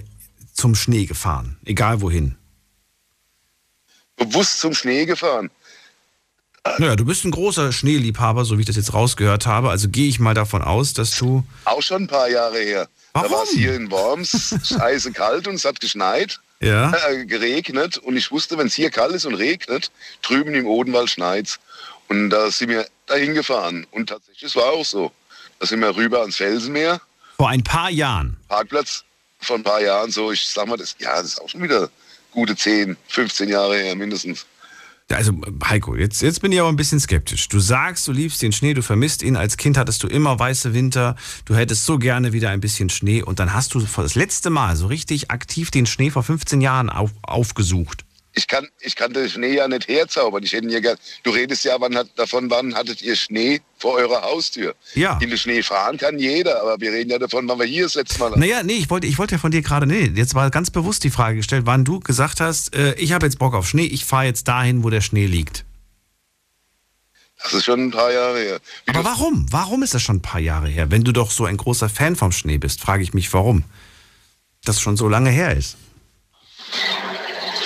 zum 0.53 0.75
Schnee 0.75 1.05
gefahren? 1.05 1.57
Egal 1.65 2.01
wohin. 2.01 2.35
Bewusst 4.15 4.59
zum 4.59 4.73
Schnee 4.73 5.05
gefahren? 5.05 5.49
Naja, 6.77 6.95
du 6.95 7.05
bist 7.05 7.23
ein 7.25 7.31
großer 7.31 7.71
Schneeliebhaber, 7.71 8.45
so 8.45 8.57
wie 8.57 8.61
ich 8.61 8.67
das 8.67 8.75
jetzt 8.75 8.93
rausgehört 8.93 9.47
habe. 9.47 9.69
Also 9.69 9.89
gehe 9.89 10.09
ich 10.09 10.19
mal 10.19 10.33
davon 10.33 10.61
aus, 10.61 10.93
dass 10.93 11.15
du. 11.15 11.43
Auch 11.65 11.81
schon 11.81 12.03
ein 12.03 12.07
paar 12.07 12.29
Jahre 12.29 12.59
her. 12.59 12.87
Warum? 13.13 13.29
Da 13.29 13.35
war 13.35 13.43
es 13.43 13.51
hier 13.51 13.75
in 13.75 13.89
Worms 13.89 14.55
scheiße 14.63 15.13
kalt 15.13 15.47
und 15.47 15.55
es 15.55 15.65
hat 15.65 15.79
geschneit, 15.79 16.39
Ja. 16.61 16.91
äh, 17.09 17.25
geregnet. 17.25 17.97
Und 17.97 18.17
ich 18.17 18.31
wusste, 18.31 18.57
wenn 18.57 18.67
es 18.67 18.73
hier 18.73 18.89
kalt 18.89 19.13
ist 19.13 19.25
und 19.25 19.35
regnet, 19.35 19.91
drüben 20.21 20.53
im 20.53 20.67
Odenwald 20.67 21.09
schneit's. 21.09 21.59
Und 22.07 22.29
da 22.31 22.49
sind 22.51 22.69
wir 22.69 22.87
dahin 23.05 23.33
gefahren. 23.33 23.85
Und 23.91 24.09
tatsächlich, 24.09 24.43
es 24.43 24.55
war 24.55 24.71
auch 24.71 24.85
so. 24.85 25.11
Da 25.59 25.67
sind 25.67 25.79
wir 25.79 25.95
rüber 25.95 26.21
ans 26.21 26.37
Felsenmeer, 26.37 27.01
Vor 27.37 27.49
ein 27.49 27.63
paar 27.63 27.89
Jahren. 27.89 28.37
Parkplatz 28.47 29.03
von 29.41 29.61
ein 29.61 29.63
paar 29.63 29.81
Jahren 29.81 30.11
so. 30.11 30.31
Ich 30.31 30.47
sag 30.47 30.67
mal, 30.67 30.77
das, 30.77 30.95
ja, 30.99 31.15
das 31.15 31.25
ist 31.33 31.41
auch 31.41 31.49
schon 31.49 31.63
wieder 31.63 31.89
gute 32.31 32.55
10, 32.55 32.97
15 33.07 33.49
Jahre 33.49 33.77
her 33.77 33.95
mindestens. 33.95 34.45
Also, 35.11 35.33
Heiko, 35.65 35.95
jetzt, 35.95 36.21
jetzt 36.21 36.41
bin 36.41 36.51
ich 36.51 36.59
aber 36.59 36.69
ein 36.69 36.75
bisschen 36.75 36.99
skeptisch. 36.99 37.47
Du 37.49 37.59
sagst, 37.59 38.07
du 38.07 38.11
liebst 38.11 38.41
den 38.43 38.51
Schnee, 38.51 38.75
du 38.75 38.83
vermisst 38.83 39.23
ihn. 39.23 39.35
Als 39.35 39.57
Kind 39.57 39.75
hattest 39.77 40.03
du 40.03 40.07
immer 40.07 40.37
weiße 40.37 40.73
Winter. 40.73 41.15
Du 41.45 41.55
hättest 41.55 41.85
so 41.85 41.97
gerne 41.97 42.31
wieder 42.31 42.51
ein 42.51 42.61
bisschen 42.61 42.89
Schnee. 42.89 43.23
Und 43.23 43.39
dann 43.39 43.53
hast 43.53 43.73
du 43.73 43.79
das 43.79 44.15
letzte 44.15 44.51
Mal 44.51 44.75
so 44.75 44.85
richtig 44.85 45.31
aktiv 45.31 45.71
den 45.71 45.87
Schnee 45.87 46.11
vor 46.11 46.21
15 46.21 46.61
Jahren 46.61 46.89
auf, 46.89 47.11
aufgesucht. 47.23 48.05
Ich 48.33 48.47
kann, 48.47 48.67
ich 48.79 48.95
kann 48.95 49.11
den 49.11 49.27
Schnee 49.27 49.55
ja 49.55 49.67
nicht 49.67 49.87
herzaubern. 49.87 50.43
Ich 50.43 50.53
hätte 50.53 50.67
ja 50.67 50.79
gern, 50.79 50.97
du 51.23 51.31
redest 51.31 51.65
ja 51.65 51.75
wann 51.79 51.95
hat, 51.95 52.07
davon, 52.15 52.49
wann 52.49 52.75
hattet 52.75 53.01
ihr 53.01 53.15
Schnee 53.15 53.59
vor 53.77 53.95
eurer 53.95 54.21
Haustür? 54.21 54.75
Ja. 54.93 55.17
In 55.19 55.29
den 55.29 55.37
Schnee 55.37 55.63
fahren 55.63 55.97
kann 55.97 56.19
jeder, 56.19 56.61
aber 56.61 56.79
wir 56.79 56.91
reden 56.91 57.09
ja 57.09 57.17
davon, 57.17 57.47
wann 57.47 57.57
wir 57.59 57.65
hier 57.65 57.83
das 57.83 57.95
letzte 57.95 58.19
Mal 58.19 58.31
Naja, 58.37 58.61
nee, 58.63 58.73
ich 58.73 58.89
wollte, 58.89 59.07
ich 59.07 59.17
wollte 59.17 59.35
ja 59.35 59.39
von 59.39 59.51
dir 59.51 59.61
gerade, 59.61 59.87
nee, 59.87 60.11
jetzt 60.13 60.35
war 60.35 60.49
ganz 60.51 60.69
bewusst 60.69 61.03
die 61.03 61.09
Frage 61.09 61.37
gestellt, 61.37 61.65
wann 61.65 61.85
du 61.85 61.99
gesagt 61.99 62.39
hast, 62.39 62.75
äh, 62.75 62.93
ich 62.95 63.13
habe 63.13 63.25
jetzt 63.25 63.39
Bock 63.39 63.55
auf 63.55 63.67
Schnee, 63.67 63.85
ich 63.85 64.05
fahre 64.05 64.25
jetzt 64.25 64.47
dahin, 64.47 64.83
wo 64.83 64.89
der 64.89 65.01
Schnee 65.01 65.25
liegt. 65.25 65.65
Das 67.41 67.53
ist 67.53 67.65
schon 67.65 67.85
ein 67.85 67.91
paar 67.91 68.11
Jahre 68.11 68.37
her. 68.37 68.59
Aber 68.87 69.05
warum? 69.05 69.45
Warum 69.49 69.81
ist 69.81 69.93
das 69.93 70.01
schon 70.01 70.17
ein 70.17 70.21
paar 70.21 70.41
Jahre 70.41 70.67
her? 70.67 70.91
Wenn 70.91 71.03
du 71.03 71.13
doch 71.13 71.31
so 71.31 71.45
ein 71.45 71.57
großer 71.57 71.89
Fan 71.89 72.15
vom 72.15 72.31
Schnee 72.31 72.57
bist, 72.57 72.81
frage 72.81 73.01
ich 73.01 73.13
mich, 73.13 73.33
warum 73.33 73.63
das 74.65 74.81
schon 74.81 74.97
so 74.97 75.07
lange 75.07 75.29
her 75.29 75.55
ist. 75.55 75.77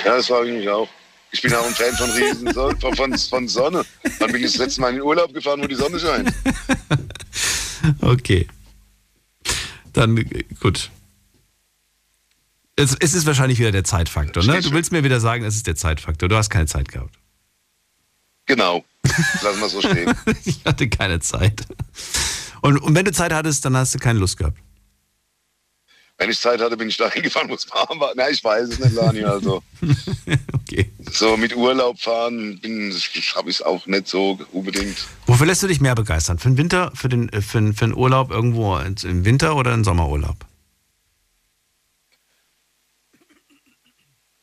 Ja, 0.04 0.16
das 0.16 0.26
frage 0.26 0.50
ich 0.50 0.58
mich 0.58 0.68
auch. 0.68 0.88
Ich 1.32 1.42
bin 1.42 1.52
auch 1.54 1.66
ein 1.66 1.74
Fan 1.74 1.94
von 1.94 2.10
Riesen 2.10 2.52
von, 2.54 2.94
von, 2.94 3.18
von 3.18 3.48
Sonne. 3.48 3.84
Wann 4.18 4.30
bin 4.30 4.44
ich 4.44 4.52
das 4.52 4.56
letzte 4.56 4.80
Mal 4.80 4.90
in 4.90 4.96
den 4.96 5.02
Urlaub 5.02 5.34
gefahren, 5.34 5.60
wo 5.62 5.66
die 5.66 5.74
Sonne 5.74 5.98
scheint? 5.98 6.32
Okay. 8.00 8.48
Dann, 9.92 10.16
äh, 10.16 10.44
gut. 10.58 10.90
Es, 12.76 12.96
es 12.98 13.12
ist 13.12 13.26
wahrscheinlich 13.26 13.58
wieder 13.58 13.72
der 13.72 13.84
Zeitfaktor, 13.84 14.42
ne? 14.42 14.60
Du 14.62 14.72
willst 14.72 14.90
mir 14.90 15.04
wieder 15.04 15.20
sagen, 15.20 15.44
es 15.44 15.54
ist 15.54 15.66
der 15.66 15.76
Zeitfaktor. 15.76 16.30
Du 16.30 16.36
hast 16.36 16.48
keine 16.48 16.66
Zeit 16.66 16.88
gehabt. 16.88 17.14
Genau. 18.46 18.84
Lassen 19.42 19.60
wir 19.60 19.68
so 19.68 19.80
stehen. 19.80 20.14
ich 20.44 20.64
hatte 20.64 20.88
keine 20.88 21.20
Zeit. 21.20 21.66
Und, 22.62 22.78
und 22.78 22.94
wenn 22.94 23.04
du 23.04 23.12
Zeit 23.12 23.32
hattest, 23.32 23.64
dann 23.66 23.76
hast 23.76 23.94
du 23.94 23.98
keine 23.98 24.18
Lust 24.18 24.38
gehabt. 24.38 24.58
Wenn 26.18 26.30
ich 26.30 26.40
Zeit 26.40 26.60
hatte, 26.60 26.76
bin 26.76 26.88
ich 26.88 26.96
da 26.96 27.10
hingefahren, 27.12 27.48
wo 27.48 27.54
es 27.54 27.68
warm 27.70 28.00
war. 28.00 28.12
Nein, 28.14 28.32
ich 28.32 28.42
weiß 28.42 28.68
es 28.68 28.78
nicht, 28.78 28.94
Lani. 28.94 29.24
Also. 29.24 29.62
okay. 30.54 30.90
So 31.10 31.36
mit 31.36 31.56
Urlaub 31.56 31.98
fahren 32.00 32.60
habe 33.34 33.50
ich 33.50 33.56
es 33.56 33.62
auch 33.62 33.86
nicht 33.86 34.08
so 34.08 34.38
unbedingt. 34.52 35.06
Wofür 35.26 35.46
lässt 35.46 35.62
du 35.62 35.66
dich 35.66 35.80
mehr 35.80 35.94
begeistern? 35.94 36.38
Für 36.38 36.48
den 36.48 36.56
Winter, 36.56 36.92
für 36.94 37.08
den, 37.08 37.28
äh, 37.30 37.42
für 37.42 37.60
den, 37.60 37.74
für 37.74 37.86
den 37.86 37.94
Urlaub 37.94 38.30
irgendwo 38.30 38.76
im 38.78 39.24
Winter 39.24 39.56
oder 39.56 39.74
im 39.74 39.84
Sommerurlaub? 39.84 40.36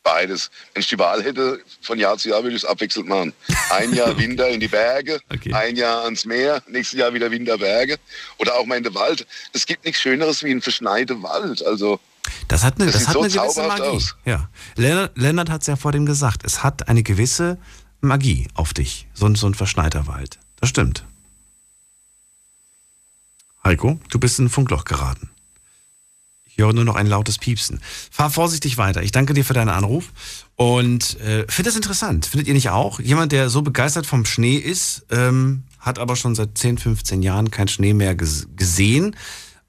Beides. 0.04 0.50
Wenn 0.74 0.80
ich 0.80 0.88
die 0.88 0.98
Wahl 0.98 1.22
hätte, 1.22 1.60
von 1.80 1.98
Jahr 1.98 2.18
zu 2.18 2.28
Jahr 2.28 2.42
würde 2.42 2.56
ich 2.56 2.62
es 2.64 2.68
abwechselnd 2.68 3.08
machen. 3.08 3.32
Ein 3.70 3.92
Jahr 3.94 4.16
Winter 4.18 4.48
in 4.48 4.58
die 4.58 4.66
Berge, 4.68 5.20
ein 5.52 5.76
Jahr 5.76 6.02
ans 6.04 6.24
Meer, 6.24 6.60
nächstes 6.66 6.98
Jahr 6.98 7.14
wieder 7.14 7.30
Winterberge. 7.30 7.98
Oder 8.38 8.56
auch 8.56 8.66
mal 8.66 8.76
in 8.78 8.82
den 8.84 8.94
Wald. 8.94 9.26
Es 9.52 9.64
gibt 9.64 9.84
nichts 9.84 10.00
Schöneres 10.00 10.42
wie 10.42 10.50
ein 10.50 10.60
verschneiter 10.60 11.22
Wald. 11.22 11.64
Also, 11.64 12.00
Das 12.48 12.64
hat 12.64 12.80
eine, 12.80 12.90
das 12.90 13.00
sieht 13.00 13.08
hat 13.08 13.14
so 13.14 13.20
eine 13.20 13.30
gewisse 13.32 13.62
Magie. 13.62 13.82
aus. 13.82 14.16
Ja. 14.24 14.48
Lennart, 14.76 15.16
Lennart 15.16 15.50
hat 15.50 15.60
es 15.60 15.68
ja 15.68 15.76
vor 15.76 15.92
dem 15.92 16.04
gesagt. 16.04 16.42
Es 16.44 16.64
hat 16.64 16.88
eine 16.88 17.04
gewisse 17.04 17.58
Magie 18.00 18.48
auf 18.54 18.74
dich. 18.74 19.06
So, 19.14 19.26
ein- 19.26 19.36
so 19.36 19.46
ein 19.46 19.54
verschneiter 19.54 20.08
Wald. 20.08 20.40
Das 20.58 20.68
stimmt. 20.70 21.04
Heiko, 23.64 24.00
du 24.10 24.18
bist 24.18 24.40
in 24.40 24.46
ein 24.46 24.48
Funkloch 24.50 24.84
geraten. 24.84 25.30
Ich 26.54 26.58
höre 26.58 26.74
nur 26.74 26.84
noch 26.84 26.96
ein 26.96 27.06
lautes 27.06 27.38
Piepsen. 27.38 27.80
Fahr 28.10 28.28
vorsichtig 28.28 28.76
weiter. 28.76 29.02
Ich 29.02 29.10
danke 29.10 29.32
dir 29.32 29.44
für 29.44 29.54
deinen 29.54 29.70
Anruf 29.70 30.12
und 30.54 31.18
äh, 31.20 31.46
finde 31.48 31.70
das 31.70 31.76
interessant. 31.76 32.26
Findet 32.26 32.46
ihr 32.46 32.54
nicht 32.54 32.68
auch? 32.68 33.00
Jemand, 33.00 33.32
der 33.32 33.48
so 33.48 33.62
begeistert 33.62 34.04
vom 34.04 34.26
Schnee 34.26 34.56
ist, 34.56 35.06
ähm, 35.10 35.62
hat 35.78 35.98
aber 35.98 36.14
schon 36.14 36.34
seit 36.34 36.58
10, 36.58 36.76
15 36.76 37.22
Jahren 37.22 37.50
keinen 37.50 37.68
Schnee 37.68 37.94
mehr 37.94 38.14
ges 38.14 38.48
gesehen, 38.54 39.16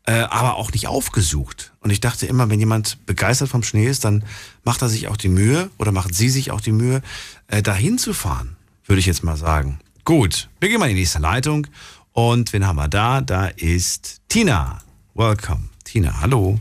äh, 0.06 0.12
aber 0.12 0.56
auch 0.58 0.74
nicht 0.74 0.88
aufgesucht. 0.88 1.72
Und 1.80 1.90
ich 1.90 2.02
dachte 2.02 2.26
immer, 2.26 2.50
wenn 2.50 2.60
jemand 2.60 3.06
begeistert 3.06 3.48
vom 3.48 3.64
Schnee 3.64 3.88
ist, 3.88 4.04
dann 4.04 4.26
macht 4.66 4.82
er 4.82 4.90
sich 4.90 5.08
auch 5.08 5.18
die 5.18 5.30
Mühe 5.30 5.70
oder 5.78 5.94
macht 5.94 6.14
sie 6.14 6.30
sich 6.30 6.52
auch 6.52 6.62
die 6.62 6.74
Mühe, 6.74 7.02
äh, 7.48 7.62
dahin 7.62 7.98
zu 7.98 8.14
fahren, 8.14 8.58
würde 8.86 9.00
ich 9.00 9.06
jetzt 9.06 9.24
mal 9.24 9.38
sagen. 9.38 9.80
Gut, 10.04 10.50
wir 10.60 10.68
gehen 10.68 10.80
mal 10.80 10.90
in 10.90 10.96
die 10.96 11.02
nächste 11.02 11.20
Leitung. 11.20 11.66
Und 12.12 12.52
wen 12.52 12.68
haben 12.68 12.76
wir 12.76 12.90
da? 12.90 13.22
Da 13.22 13.48
ist 13.48 14.22
Tina. 14.28 14.82
Welcome. 15.16 15.70
Tina, 15.86 16.20
hallo. 16.20 16.60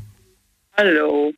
Hallo. 0.79 1.33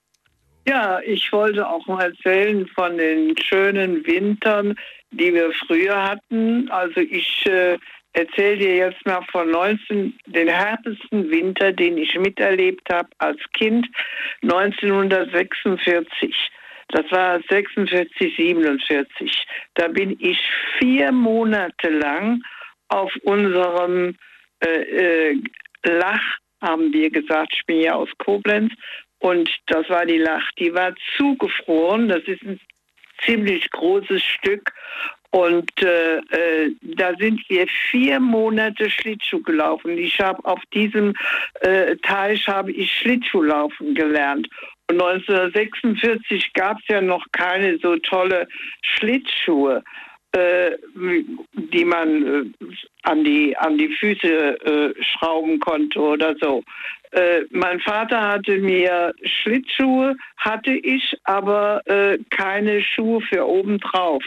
Ja, 0.66 1.00
ich 1.00 1.30
wollte 1.32 1.68
auch 1.68 1.84
mal 1.88 2.04
erzählen 2.04 2.66
von 2.68 2.96
den 2.96 3.36
schönen 3.36 4.06
Wintern, 4.06 4.76
die 5.10 5.34
wir 5.34 5.52
früher 5.66 6.10
hatten. 6.10 6.70
Also 6.70 7.00
ich 7.00 7.44
äh, 7.46 7.76
erzähle 8.12 8.58
dir 8.58 8.76
jetzt 8.76 9.04
mal 9.04 9.22
von 9.32 9.50
19, 9.50 10.16
den 10.26 10.48
härtesten 10.48 11.30
Winter, 11.30 11.72
den 11.72 11.98
ich 11.98 12.16
miterlebt 12.16 12.88
habe 12.90 13.08
als 13.18 13.40
Kind, 13.54 13.88
1946. 14.42 16.32
Das 16.88 17.10
war 17.10 17.40
46, 17.50 18.36
47. 18.36 19.46
Da 19.74 19.88
bin 19.88 20.16
ich 20.20 20.38
vier 20.78 21.10
Monate 21.10 21.90
lang 21.90 22.40
auf 22.88 23.12
unserem 23.24 24.16
äh, 24.60 25.30
äh, 25.30 25.42
Lach, 25.84 26.22
haben 26.62 26.92
wir 26.92 27.10
gesagt, 27.10 27.52
ich 27.52 27.66
bin 27.66 27.80
ja 27.80 27.94
aus 27.94 28.08
Koblenz, 28.18 28.72
und 29.18 29.50
das 29.66 29.88
war 29.88 30.06
die 30.06 30.18
Lach. 30.18 30.50
Die 30.58 30.74
war 30.74 30.94
zugefroren. 31.16 32.08
Das 32.08 32.22
ist 32.24 32.42
ein 32.42 32.60
ziemlich 33.24 33.70
großes 33.70 34.22
Stück. 34.22 34.72
Und 35.30 35.70
äh, 35.82 36.18
äh, 36.18 36.70
da 36.82 37.12
sind 37.16 37.40
wir 37.48 37.66
vier 37.90 38.20
Monate 38.20 38.88
Schlittschuh 38.88 39.42
gelaufen. 39.42 39.98
Ich 39.98 40.20
habe 40.20 40.44
auf 40.44 40.60
diesem 40.72 41.12
äh, 41.62 41.96
Teich 41.96 42.46
habe 42.46 42.70
ich 42.70 42.92
Schlittschuhlaufen 42.92 43.96
gelernt. 43.96 44.48
Und 44.88 45.02
1946 45.02 46.52
gab 46.52 46.78
es 46.78 46.84
ja 46.86 47.00
noch 47.00 47.24
keine 47.32 47.78
so 47.78 47.96
tolle 47.96 48.46
Schlittschuhe, 48.82 49.82
die 50.34 51.84
man 51.84 52.26
äh, 52.26 52.66
an 53.02 53.24
die 53.24 53.56
an 53.56 53.78
die 53.78 53.88
Füße 53.88 54.26
äh, 54.26 55.02
schrauben 55.02 55.60
konnte 55.60 56.00
oder 56.00 56.34
so. 56.40 56.62
Äh, 57.12 57.42
mein 57.50 57.78
Vater 57.80 58.20
hatte 58.20 58.58
mir 58.58 59.14
Schlittschuhe, 59.22 60.16
hatte 60.38 60.72
ich, 60.72 61.16
aber 61.24 61.80
äh, 61.86 62.18
keine 62.30 62.82
Schuhe 62.82 63.20
für 63.20 63.46
obendrauf. 63.46 64.24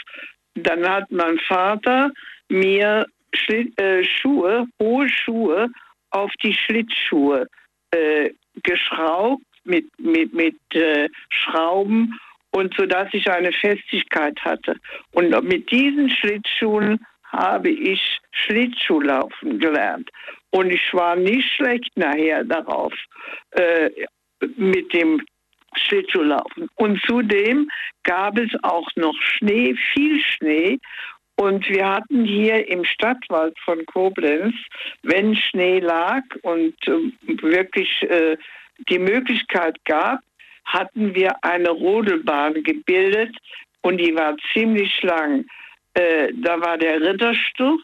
Dann 0.55 0.88
hat 0.88 1.12
mein 1.12 1.38
Vater 1.39 2.12
mir 2.47 3.05
Schlitt, 3.34 3.80
äh, 3.80 4.03
Schuhe, 4.05 4.68
hohe 4.82 5.10
Schuhe 5.10 5.70
auf 6.12 6.32
die 6.41 6.53
Schlittschuhe 6.53 7.47
äh, 7.91 8.32
geschraubt 8.64 9.43
mit, 9.66 9.86
mit, 9.99 10.34
mit 10.34 10.55
äh, 10.74 11.10
Schrauben 11.30 12.18
und 12.58 12.74
so 12.76 12.88
dass 12.88 13.08
ich 13.14 13.30
eine 13.30 13.51
Festigkeit 13.51 14.38
hatte. 14.43 14.76
Und 15.12 15.30
mit 15.43 15.72
diesen 15.72 16.10
Schlittschuhen 16.10 17.05
habe 17.32 17.70
ich 17.70 18.20
Schlittschuhlaufen 18.32 19.60
gelernt. 19.60 20.10
Und 20.49 20.72
ich 20.72 20.93
war 20.93 21.16
nicht 21.16 21.47
schlecht 21.55 21.91
nachher 21.95 22.43
darauf 22.43 22.93
äh, 23.51 23.91
mit 24.55 24.91
dem 24.91 25.22
Schlittschuhlaufen. 25.76 26.68
Und 26.76 26.99
zudem 27.05 27.70
gab 28.03 28.39
es 28.39 28.51
auch 28.64 28.89
noch 28.95 29.16
Schnee, 29.22 29.76
viel 29.93 30.20
Schnee. 30.22 30.80
Und 31.36 31.70
wir 31.70 31.88
hatten 31.88 32.26
hier 32.26 32.68
im 32.68 32.84
Stadtwald 32.84 33.55
von 33.64 33.86
Koblenz, 33.86 34.55
wenn 35.03 35.36
Schnee 35.36 35.80
lag 35.80 36.24
und 36.41 36.76
äh, 36.88 37.12
wirklich 37.43 38.01
äh, 38.10 38.38
die 38.89 38.99
Möglichkeit 38.99 39.78
gab, 39.86 40.22
hatten 40.68 41.15
wir 41.15 41.43
eine 41.43 41.70
Rodelbahn 41.70 42.63
gebildet 42.63 43.36
und 43.82 43.97
die 43.97 44.15
war 44.15 44.36
ziemlich 44.53 45.01
lang. 45.01 45.45
Äh, 45.93 46.32
da 46.36 46.59
war 46.61 46.78
der 46.78 47.01
Rittersturz 47.01 47.84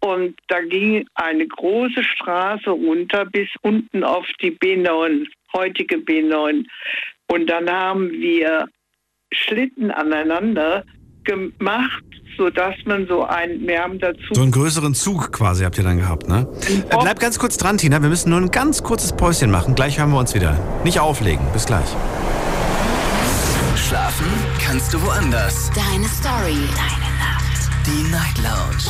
und 0.00 0.38
da 0.48 0.60
ging 0.60 1.06
eine 1.14 1.46
große 1.46 2.02
Straße 2.02 2.70
runter 2.70 3.24
bis 3.26 3.48
unten 3.62 4.04
auf 4.04 4.26
die 4.42 4.52
B9, 4.52 5.26
heutige 5.54 5.96
B9. 5.96 6.66
Und 7.28 7.46
dann 7.46 7.70
haben 7.70 8.10
wir 8.10 8.68
Schlitten 9.32 9.90
aneinander 9.90 10.84
gemacht, 11.24 12.04
sodass 12.36 12.74
man 12.84 13.06
so 13.06 13.24
ein, 13.24 13.60
wir 13.66 13.80
haben 13.80 13.98
dazu... 13.98 14.20
So 14.32 14.42
einen 14.42 14.52
größeren 14.52 14.94
Zug 14.94 15.32
quasi 15.32 15.64
habt 15.64 15.78
ihr 15.78 15.84
dann 15.84 15.98
gehabt, 15.98 16.28
ne? 16.28 16.46
Äh, 16.90 16.96
bleib 17.00 17.20
ganz 17.20 17.38
kurz 17.38 17.56
dran, 17.56 17.78
Tina. 17.78 18.02
Wir 18.02 18.08
müssen 18.08 18.30
nur 18.30 18.40
ein 18.40 18.50
ganz 18.50 18.82
kurzes 18.82 19.12
Päuschen 19.12 19.50
machen. 19.50 19.74
Gleich 19.74 19.98
hören 19.98 20.10
wir 20.10 20.18
uns 20.18 20.34
wieder. 20.34 20.58
Nicht 20.84 21.00
auflegen. 21.00 21.44
Bis 21.52 21.66
gleich. 21.66 21.88
Schlafen 23.76 24.26
kannst 24.64 24.92
du 24.94 25.02
woanders. 25.02 25.70
Deine 25.74 26.06
Story. 26.08 26.56
Deine 26.74 27.10
Nacht. 27.18 27.68
Die 27.86 28.10
Night 28.10 28.38
Lounge. 28.38 28.88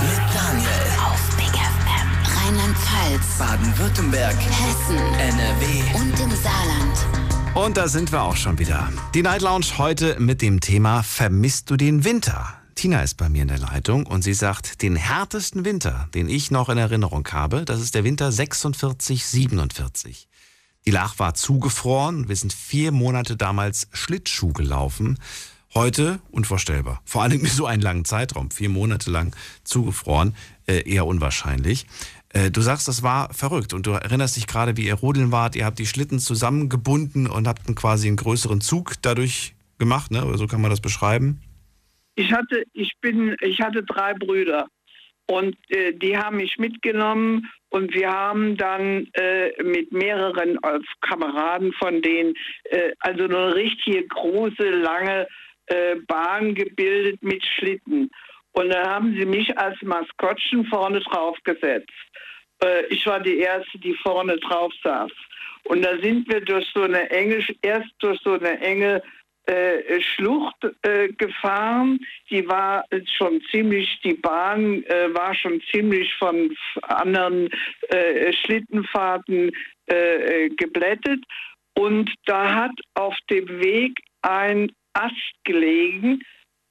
Mit 0.00 0.34
Daniel. 0.34 0.68
Auf 1.00 1.36
Big 1.36 1.54
FM. 1.54 2.08
Rheinland-Pfalz. 2.36 3.38
Baden-Württemberg. 3.38 4.34
Hessen. 4.34 4.98
NRW. 5.18 5.98
Und 5.98 6.20
im 6.20 6.30
Saarland. 6.36 7.15
Und 7.56 7.78
da 7.78 7.88
sind 7.88 8.12
wir 8.12 8.20
auch 8.20 8.36
schon 8.36 8.58
wieder. 8.58 8.92
Die 9.14 9.22
Night 9.22 9.40
Lounge 9.40 9.78
heute 9.78 10.20
mit 10.20 10.42
dem 10.42 10.60
Thema 10.60 11.02
Vermisst 11.02 11.70
du 11.70 11.78
den 11.78 12.04
Winter? 12.04 12.52
Tina 12.74 13.00
ist 13.00 13.14
bei 13.14 13.30
mir 13.30 13.40
in 13.40 13.48
der 13.48 13.58
Leitung 13.58 14.04
und 14.04 14.20
sie 14.20 14.34
sagt, 14.34 14.82
den 14.82 14.94
härtesten 14.94 15.64
Winter, 15.64 16.10
den 16.12 16.28
ich 16.28 16.50
noch 16.50 16.68
in 16.68 16.76
Erinnerung 16.76 17.26
habe, 17.32 17.64
das 17.64 17.80
ist 17.80 17.94
der 17.94 18.04
Winter 18.04 18.30
46, 18.30 19.24
47. 19.24 20.28
Die 20.84 20.90
Lach 20.90 21.18
war 21.18 21.32
zugefroren. 21.32 22.28
Wir 22.28 22.36
sind 22.36 22.52
vier 22.52 22.92
Monate 22.92 23.38
damals 23.38 23.88
Schlittschuh 23.90 24.52
gelaufen. 24.52 25.18
Heute 25.72 26.20
unvorstellbar. 26.30 27.00
Vor 27.06 27.22
allem 27.22 27.40
mit 27.40 27.52
so 27.52 27.64
einem 27.64 27.82
langen 27.82 28.04
Zeitraum. 28.04 28.50
Vier 28.50 28.68
Monate 28.68 29.10
lang 29.10 29.34
zugefroren. 29.64 30.36
Äh, 30.66 30.90
eher 30.90 31.06
unwahrscheinlich. 31.06 31.86
Äh, 32.36 32.50
du 32.50 32.60
sagst, 32.60 32.86
das 32.86 33.02
war 33.02 33.32
verrückt. 33.32 33.72
Und 33.72 33.86
du 33.86 33.92
erinnerst 33.92 34.36
dich 34.36 34.46
gerade, 34.46 34.76
wie 34.76 34.86
ihr 34.86 34.94
rodeln 34.94 35.32
wart. 35.32 35.56
Ihr 35.56 35.64
habt 35.64 35.78
die 35.78 35.86
Schlitten 35.86 36.18
zusammengebunden 36.18 37.26
und 37.26 37.48
habt 37.48 37.64
quasi 37.74 38.08
einen 38.08 38.18
größeren 38.18 38.60
Zug 38.60 38.92
dadurch 39.00 39.54
gemacht. 39.78 40.10
Ne? 40.10 40.20
So 40.34 40.46
kann 40.46 40.60
man 40.60 40.70
das 40.70 40.82
beschreiben. 40.82 41.40
Ich 42.14 42.32
hatte, 42.32 42.64
ich 42.74 42.92
bin, 43.00 43.36
ich 43.40 43.60
hatte 43.60 43.82
drei 43.82 44.12
Brüder 44.14 44.66
und 45.26 45.56
äh, 45.70 45.92
die 45.92 46.16
haben 46.16 46.36
mich 46.36 46.58
mitgenommen 46.58 47.50
und 47.70 47.94
wir 47.94 48.10
haben 48.10 48.56
dann 48.56 49.06
äh, 49.14 49.50
mit 49.62 49.92
mehreren 49.92 50.58
als 50.62 50.84
Kameraden 51.00 51.72
von 51.74 52.00
denen 52.02 52.34
äh, 52.64 52.92
also 53.00 53.24
eine 53.24 53.54
richtige 53.54 54.06
große, 54.08 54.70
lange 54.70 55.26
äh, 55.66 55.96
Bahn 56.06 56.54
gebildet 56.54 57.22
mit 57.22 57.44
Schlitten. 57.44 58.10
Und 58.52 58.70
dann 58.70 58.86
haben 58.86 59.14
sie 59.18 59.26
mich 59.26 59.58
als 59.58 59.76
Maskottchen 59.82 60.64
vorne 60.66 61.00
drauf 61.00 61.36
gesetzt. 61.44 61.92
Äh, 62.62 62.86
ich 62.86 63.06
war 63.06 63.20
die 63.20 63.38
Erste, 63.38 63.78
die 63.78 63.94
vorne 63.94 64.36
drauf 64.38 64.72
saß. 64.82 65.12
Und 65.64 65.82
da 65.82 65.98
sind 65.98 66.28
wir 66.28 66.40
durch 66.40 66.66
so 66.74 66.82
eine 66.82 67.10
enge, 67.10 67.44
erst 67.62 67.90
durch 67.98 68.20
so 68.22 68.32
eine 68.32 68.60
enge 68.60 69.02
äh, 69.46 70.00
Schlucht 70.00 70.56
äh, 70.82 71.08
gefahren. 71.08 72.00
Die 72.30 72.46
war 72.48 72.84
schon 73.16 73.40
ziemlich, 73.50 74.00
die 74.02 74.14
Bahn 74.14 74.82
äh, 74.84 75.12
war 75.14 75.34
schon 75.34 75.60
ziemlich 75.72 76.12
von 76.14 76.56
anderen 76.82 77.48
äh, 77.88 78.32
Schlittenfahrten 78.32 79.52
äh, 79.86 80.48
geblättet. 80.50 81.24
Und 81.74 82.12
da 82.24 82.54
hat 82.54 82.72
auf 82.94 83.16
dem 83.30 83.48
Weg 83.60 84.00
ein 84.22 84.72
Ast 84.94 85.34
gelegen 85.44 86.22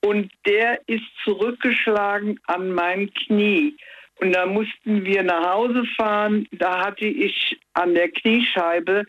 und 0.01 0.31
der 0.45 0.79
ist 0.87 1.05
zurückgeschlagen 1.23 2.39
an 2.47 2.71
mein 2.71 3.13
Knie. 3.13 3.75
Und 4.19 4.33
da 4.33 4.45
mussten 4.45 5.03
wir 5.03 5.23
nach 5.23 5.53
Hause 5.53 5.83
fahren. 5.97 6.47
Da 6.51 6.85
hatte 6.85 7.05
ich 7.05 7.59
an 7.73 7.93
der 7.93 8.09
Kniescheibe 8.09 9.05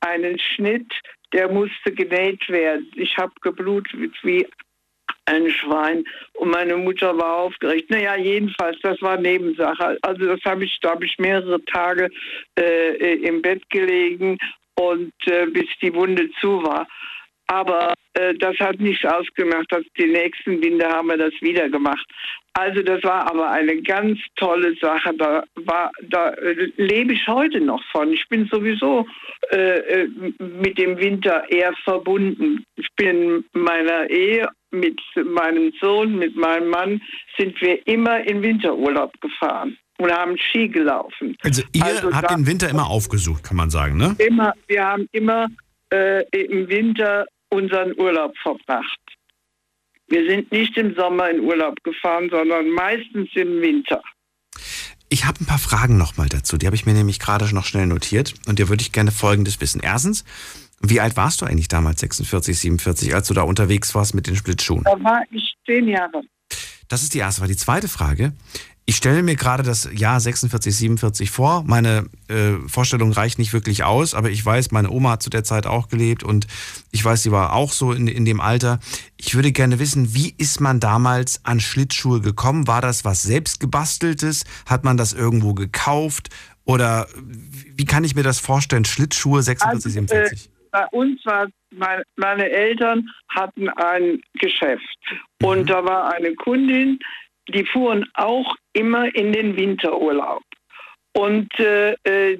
einen 0.00 0.38
Schnitt 0.38 0.92
der 1.32 1.48
musste 1.48 1.92
genäht 1.92 2.48
werden. 2.48 2.90
Ich 2.96 3.16
habe 3.16 3.32
geblutet 3.40 4.14
wie 4.22 4.46
ein 5.26 5.48
Schwein 5.50 6.04
und 6.34 6.50
meine 6.50 6.76
Mutter 6.76 7.16
war 7.16 7.34
aufgeregt. 7.36 7.90
Naja, 7.90 8.16
jedenfalls, 8.16 8.78
das 8.82 9.00
war 9.00 9.16
Nebensache. 9.16 9.98
Also 10.02 10.26
das 10.26 10.40
habe 10.44 10.64
ich, 10.64 10.78
da 10.80 10.90
habe 10.90 11.04
ich 11.04 11.18
mehrere 11.18 11.62
Tage 11.66 12.10
äh, 12.58 13.14
im 13.16 13.40
Bett 13.42 13.68
gelegen 13.70 14.38
und 14.76 15.12
äh, 15.26 15.46
bis 15.46 15.66
die 15.82 15.94
Wunde 15.94 16.30
zu 16.40 16.62
war. 16.62 16.88
Aber 17.50 17.94
äh, 18.14 18.32
das 18.34 18.56
hat 18.60 18.78
nichts 18.78 19.04
ausgemacht. 19.04 19.66
Dass 19.70 19.82
die 19.98 20.06
nächsten 20.06 20.62
Winter 20.62 20.88
haben 20.88 21.08
wir 21.08 21.16
das 21.16 21.32
wieder 21.40 21.68
gemacht. 21.68 22.06
Also 22.52 22.80
das 22.82 23.02
war 23.02 23.28
aber 23.28 23.50
eine 23.50 23.82
ganz 23.82 24.18
tolle 24.36 24.74
Sache. 24.80 25.12
Da, 25.18 25.42
war, 25.56 25.90
da 26.08 26.30
äh, 26.30 26.70
lebe 26.76 27.12
ich 27.12 27.26
heute 27.26 27.60
noch 27.60 27.82
von. 27.90 28.12
Ich 28.12 28.24
bin 28.28 28.48
sowieso 28.52 29.04
äh, 29.50 29.78
äh 29.78 30.08
mit 30.38 30.78
dem 30.78 30.96
Winter 30.98 31.50
eher 31.50 31.72
verbunden. 31.82 32.64
Ich 32.76 32.88
bin 32.96 33.44
meiner 33.52 34.08
Ehe 34.08 34.48
mit 34.70 35.00
meinem 35.16 35.72
Sohn, 35.80 36.16
mit 36.16 36.36
meinem 36.36 36.70
Mann, 36.70 37.02
sind 37.36 37.60
wir 37.60 37.84
immer 37.88 38.20
in 38.20 38.42
Winterurlaub 38.42 39.12
gefahren 39.20 39.76
und 39.98 40.12
haben 40.12 40.38
Ski 40.38 40.68
gelaufen. 40.68 41.36
Also 41.42 41.62
ihr 41.72 41.84
also 41.84 42.12
habt 42.12 42.30
den 42.30 42.46
Winter 42.46 42.68
immer 42.68 42.88
aufgesucht, 42.88 43.42
kann 43.42 43.56
man 43.56 43.70
sagen, 43.70 43.96
ne? 43.96 44.14
Immer, 44.18 44.54
wir 44.68 44.86
haben 44.86 45.08
immer 45.10 45.48
äh, 45.92 46.22
im 46.30 46.68
Winter 46.68 47.26
unseren 47.50 47.98
Urlaub 47.98 48.36
verbracht. 48.38 49.00
Wir 50.08 50.28
sind 50.28 50.50
nicht 50.50 50.76
im 50.76 50.94
Sommer 50.94 51.30
in 51.30 51.40
Urlaub 51.40 51.82
gefahren, 51.84 52.28
sondern 52.30 52.68
meistens 52.70 53.28
im 53.34 53.60
Winter. 53.60 54.02
Ich 55.08 55.24
habe 55.24 55.40
ein 55.40 55.46
paar 55.46 55.58
Fragen 55.58 55.96
nochmal 55.96 56.28
dazu. 56.28 56.56
Die 56.56 56.66
habe 56.66 56.76
ich 56.76 56.86
mir 56.86 56.94
nämlich 56.94 57.18
gerade 57.18 57.52
noch 57.54 57.64
schnell 57.64 57.86
notiert. 57.86 58.34
Und 58.46 58.58
dir 58.58 58.68
würde 58.68 58.82
ich 58.82 58.92
gerne 58.92 59.10
Folgendes 59.10 59.60
wissen. 59.60 59.80
Erstens, 59.82 60.24
wie 60.80 61.00
alt 61.00 61.16
warst 61.16 61.42
du 61.42 61.46
eigentlich 61.46 61.68
damals, 61.68 62.00
46, 62.00 62.58
47, 62.58 63.14
als 63.14 63.28
du 63.28 63.34
da 63.34 63.42
unterwegs 63.42 63.94
warst 63.94 64.14
mit 64.14 64.26
den 64.26 64.36
Splitschuhen? 64.36 64.84
Da 64.84 64.92
war 65.02 65.22
ich 65.30 65.54
zehn 65.66 65.88
Jahre. 65.88 66.22
Das 66.88 67.02
ist 67.02 67.14
die 67.14 67.18
erste. 67.18 67.40
Frage. 67.40 67.52
die 67.52 67.58
zweite 67.58 67.88
Frage. 67.88 68.32
Ich 68.90 68.96
stelle 68.96 69.22
mir 69.22 69.36
gerade 69.36 69.62
das 69.62 69.88
Jahr 69.94 70.18
46, 70.18 70.74
47 70.74 71.30
vor. 71.30 71.62
Meine 71.64 72.06
äh, 72.26 72.54
Vorstellung 72.66 73.12
reicht 73.12 73.38
nicht 73.38 73.52
wirklich 73.52 73.84
aus, 73.84 74.16
aber 74.16 74.30
ich 74.30 74.44
weiß, 74.44 74.72
meine 74.72 74.90
Oma 74.90 75.12
hat 75.12 75.22
zu 75.22 75.30
der 75.30 75.44
Zeit 75.44 75.64
auch 75.64 75.86
gelebt 75.86 76.24
und 76.24 76.48
ich 76.90 77.04
weiß, 77.04 77.22
sie 77.22 77.30
war 77.30 77.52
auch 77.52 77.70
so 77.70 77.92
in, 77.92 78.08
in 78.08 78.24
dem 78.24 78.40
Alter. 78.40 78.80
Ich 79.16 79.36
würde 79.36 79.52
gerne 79.52 79.78
wissen, 79.78 80.12
wie 80.12 80.34
ist 80.38 80.60
man 80.60 80.80
damals 80.80 81.44
an 81.44 81.60
Schlittschuhe 81.60 82.20
gekommen? 82.20 82.66
War 82.66 82.80
das 82.80 83.04
was 83.04 83.22
selbstgebasteltes? 83.22 84.42
Hat 84.66 84.82
man 84.82 84.96
das 84.96 85.12
irgendwo 85.12 85.54
gekauft? 85.54 86.30
Oder 86.64 87.06
wie 87.14 87.84
kann 87.84 88.02
ich 88.02 88.16
mir 88.16 88.24
das 88.24 88.40
vorstellen? 88.40 88.84
Schlittschuhe 88.84 89.40
46, 89.40 89.72
also, 89.72 89.88
47? 89.88 90.46
Äh, 90.46 90.50
bei 90.72 90.86
uns 90.86 91.24
war 91.24 91.46
meine, 91.70 92.02
meine 92.16 92.50
Eltern 92.50 93.08
hatten 93.28 93.68
ein 93.68 94.20
Geschäft 94.34 94.98
mhm. 95.38 95.46
und 95.46 95.70
da 95.70 95.84
war 95.84 96.12
eine 96.12 96.34
Kundin, 96.34 96.98
die 97.50 97.64
fuhren 97.64 98.06
auch 98.14 98.54
immer 98.72 99.14
in 99.14 99.32
den 99.32 99.56
Winterurlaub. 99.56 100.42
Und 101.12 101.48
äh, 101.58 101.92
äh, 102.04 102.38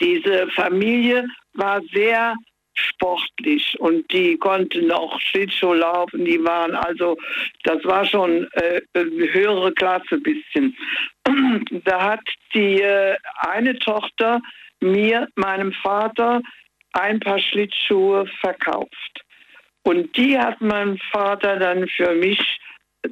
diese 0.00 0.48
Familie 0.48 1.26
war 1.54 1.80
sehr 1.92 2.34
sportlich 2.74 3.78
und 3.78 4.12
die 4.12 4.36
konnten 4.36 4.90
auch 4.90 5.20
Schlittschuh 5.20 5.74
laufen. 5.74 6.24
Die 6.24 6.42
waren 6.42 6.74
also, 6.74 7.16
das 7.62 7.84
war 7.84 8.04
schon 8.04 8.48
äh, 8.52 8.80
höhere 8.94 9.72
Klasse 9.72 10.18
bisschen. 10.18 10.76
da 11.84 12.02
hat 12.02 12.20
die 12.52 12.80
äh, 12.80 13.16
eine 13.36 13.78
Tochter 13.78 14.40
mir, 14.80 15.28
meinem 15.36 15.72
Vater, 15.72 16.42
ein 16.92 17.20
paar 17.20 17.38
Schlittschuhe 17.38 18.26
verkauft. 18.40 19.24
Und 19.82 20.16
die 20.16 20.38
hat 20.38 20.60
mein 20.60 20.98
Vater 21.12 21.56
dann 21.58 21.86
für 21.88 22.14
mich 22.14 22.40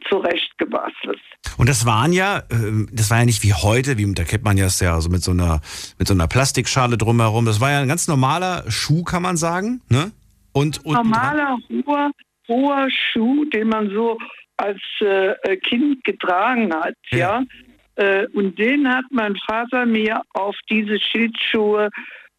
zurechtgebastelt. 0.09 1.21
Und 1.59 1.69
das 1.69 1.87
waren 1.87 2.13
ja, 2.13 2.43
ähm, 2.51 2.89
das 2.93 3.11
war 3.11 3.19
ja 3.19 3.25
nicht 3.25 3.43
wie 3.43 3.53
heute, 3.53 3.99
wie 3.99 4.13
da 4.15 4.25
kennt 4.25 4.45
man 4.45 4.57
ja 4.57 4.67
es 4.67 4.81
ja 4.81 5.01
so 5.01 5.11
mit 5.11 5.23
so 5.23 5.33
einer 5.33 5.61
mit 5.99 6.09
so 6.09 6.15
einer 6.15 6.29
Plastikschale 6.29 6.97
drumherum. 6.97 7.45
Das 7.45 7.61
war 7.61 7.71
ja 7.71 7.81
ein 7.81 7.89
ganz 7.89 8.09
normaler 8.09 8.65
Schuh, 8.71 9.05
kann 9.05 9.23
man 9.23 9.37
sagen, 9.37 9.83
ne? 9.89 10.13
Und, 10.53 10.85
und 10.85 10.95
normaler 10.95 11.59
hoher, 11.87 12.11
hoher 12.49 12.89
Schuh, 12.91 13.45
den 13.47 13.69
man 13.69 13.91
so 13.91 14.19
als 14.59 14.81
äh, 15.01 15.57
Kind 15.57 16.05
getragen 16.05 16.73
hat, 16.75 16.95
ja. 17.11 17.19
ja? 17.19 17.45
Äh, 17.97 18.27
und 18.29 18.59
den 18.59 18.89
hat 18.89 19.05
mein 19.11 19.37
Vater 19.47 19.87
mir 19.87 20.23
auf 20.35 20.57
diese 20.71 20.99
Schildschuhe 21.01 21.91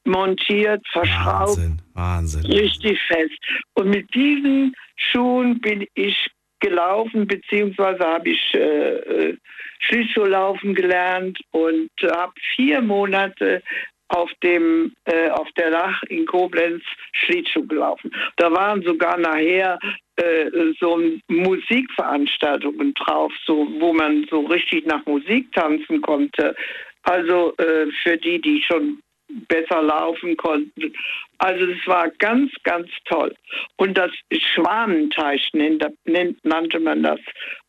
montiert, 0.05 0.85
verschraubt. 0.91 1.57
Wahnsinn, 1.57 1.81
Wahnsinn. 1.93 2.45
Richtig 2.45 2.99
fest. 3.07 3.37
Und 3.73 3.89
mit 3.89 4.13
diesen 4.13 4.75
Schuhen 4.95 5.59
bin 5.61 5.85
ich 5.93 6.29
gelaufen, 6.63 7.27
beziehungsweise 7.27 7.99
habe 7.99 8.29
ich 8.29 8.53
äh, 8.53 8.95
äh, 8.95 9.37
Schlittschuhlaufen 9.79 10.73
gelernt 10.73 11.39
und 11.51 11.91
habe 12.01 12.33
vier 12.55 12.81
Monate 12.81 13.61
auf 14.07 14.31
dem 14.41 14.93
äh, 15.05 15.29
auf 15.29 15.47
der 15.57 15.71
Lach 15.71 16.01
in 16.03 16.25
Koblenz 16.25 16.83
Schlittschuh 17.13 17.67
gelaufen. 17.67 18.11
Da 18.37 18.51
waren 18.51 18.81
sogar 18.83 19.17
nachher 19.17 19.77
äh, 20.15 20.45
so 20.79 21.01
Musikveranstaltungen 21.27 22.93
drauf, 22.93 23.31
so 23.45 23.67
wo 23.79 23.93
man 23.93 24.25
so 24.29 24.41
richtig 24.41 24.85
nach 24.85 25.05
Musik 25.05 25.51
tanzen 25.53 26.01
konnte. 26.01 26.55
Also 27.03 27.53
äh, 27.57 27.87
für 28.01 28.17
die, 28.17 28.39
die 28.39 28.61
schon 28.61 29.02
besser 29.47 29.81
laufen 29.81 30.37
konnten. 30.37 30.93
Also 31.37 31.65
es 31.65 31.87
war 31.87 32.09
ganz, 32.19 32.51
ganz 32.63 32.89
toll. 33.05 33.35
Und 33.77 33.97
das 33.97 34.11
Schwanenteich 34.31 35.49
nannte 35.53 36.79
man 36.79 37.03
das. 37.03 37.19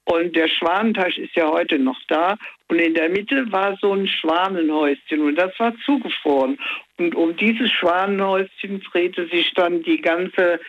Und 0.05 0.37
der 0.37 0.49
Schwanenteich 0.49 1.17
ist 1.19 1.35
ja 1.35 1.51
heute 1.51 1.79
noch 1.79 1.99
da. 2.09 2.37
Und 2.69 2.79
in 2.79 2.95
der 2.95 3.09
Mitte 3.09 3.51
war 3.51 3.77
so 3.81 3.93
ein 3.93 4.07
Schwanenhäuschen 4.07 5.21
und 5.21 5.37
das 5.37 5.59
war 5.59 5.75
zugefroren. 5.85 6.59
Und 6.99 7.15
um 7.15 7.37
dieses 7.37 7.71
Schwanenhäuschen 7.73 8.83
drehte 8.93 9.27
sich 9.29 9.53
dann 9.55 9.83
die 9.83 10.01
ganze 10.01 10.61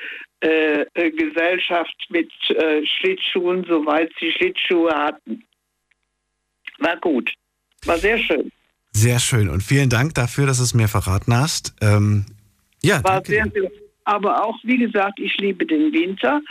äh, 0.42 0.86
äh 0.94 1.12
Gesellschaft 1.12 1.96
mit 2.10 2.32
äh, 2.50 2.86
Schlittschuhen, 2.86 3.66
soweit 3.66 4.12
sie 4.20 4.32
Schlittschuhe 4.32 4.94
hatten. 4.94 5.44
War 6.80 6.98
gut. 6.98 7.34
War 7.86 7.98
sehr 7.98 8.18
schön. 8.18 8.52
Sehr 8.96 9.20
schön 9.20 9.50
und 9.50 9.62
vielen 9.62 9.90
Dank 9.90 10.14
dafür, 10.14 10.48
dass 10.48 10.60
du 10.60 10.64
es 10.64 10.74
mir 10.74 10.88
verraten 10.88 11.36
hast. 11.36 11.76
Ähm, 11.82 12.26
ja, 12.82 13.04
war 13.04 13.22
sehr, 13.26 13.46
sehr, 13.54 13.70
aber 14.06 14.42
auch, 14.42 14.56
wie 14.64 14.78
gesagt, 14.78 15.20
ich 15.20 15.36
liebe 15.36 15.66
den 15.66 15.92
Winter, 15.92 16.42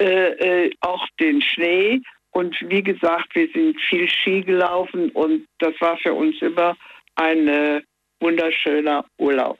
äh, 0.00 0.66
äh, 0.66 0.70
auch 0.80 1.04
den 1.18 1.42
Schnee. 1.42 2.00
Und 2.30 2.54
wie 2.68 2.84
gesagt, 2.84 3.34
wir 3.34 3.48
sind 3.52 3.80
viel 3.88 4.08
Ski 4.08 4.42
gelaufen 4.42 5.10
und 5.10 5.48
das 5.58 5.74
war 5.80 5.98
für 5.98 6.14
uns 6.14 6.40
immer 6.40 6.76
ein 7.16 7.48
äh, 7.48 7.82
wunderschöner 8.20 9.04
Urlaub. 9.18 9.58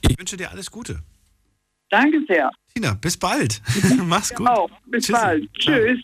Ich 0.00 0.18
wünsche 0.18 0.36
dir 0.36 0.50
alles 0.50 0.68
Gute. 0.72 1.04
Danke 1.88 2.20
sehr. 2.26 2.50
Tina, 2.74 2.94
bis 2.94 3.16
bald. 3.16 3.62
Mach's 4.02 4.34
gut. 4.34 4.48
Auch. 4.48 4.70
Bis 4.86 5.06
Tschüssi. 5.06 5.12
bald. 5.12 5.54
Tschüss. 5.54 6.00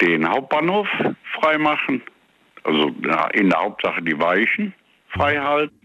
den 0.02 0.28
Hauptbahnhof 0.28 0.88
freimachen, 1.40 2.02
also 2.64 2.92
ja, 3.06 3.28
in 3.28 3.50
der 3.50 3.60
Hauptsache 3.60 4.02
die 4.02 4.20
Weichen 4.20 4.74
freihalten. 5.10 5.79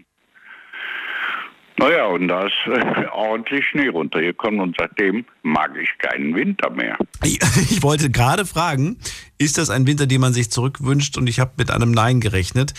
Naja, 1.77 2.07
und 2.07 2.29
da 2.29 2.47
ist 2.47 2.53
äh, 2.67 3.07
ordentlich 3.13 3.67
Schnee 3.67 3.89
runtergekommen 3.89 4.61
und 4.61 4.77
seitdem 4.79 5.25
mag 5.43 5.73
ich 5.77 5.91
keinen 5.99 6.35
Winter 6.35 6.71
mehr. 6.71 6.97
Ich, 7.25 7.41
ich 7.71 7.83
wollte 7.83 8.11
gerade 8.11 8.47
fragen, 8.47 8.99
ist 9.39 9.59
das 9.59 9.71
ein 9.71 9.87
Winter, 9.87 10.07
den 10.07 10.21
man 10.21 10.33
sich 10.33 10.51
zurückwünscht? 10.51 11.19
Und 11.19 11.29
ich 11.29 11.41
habe 11.41 11.53
mit 11.57 11.71
einem 11.71 11.91
Nein 11.91 12.21
gerechnet. 12.21 12.75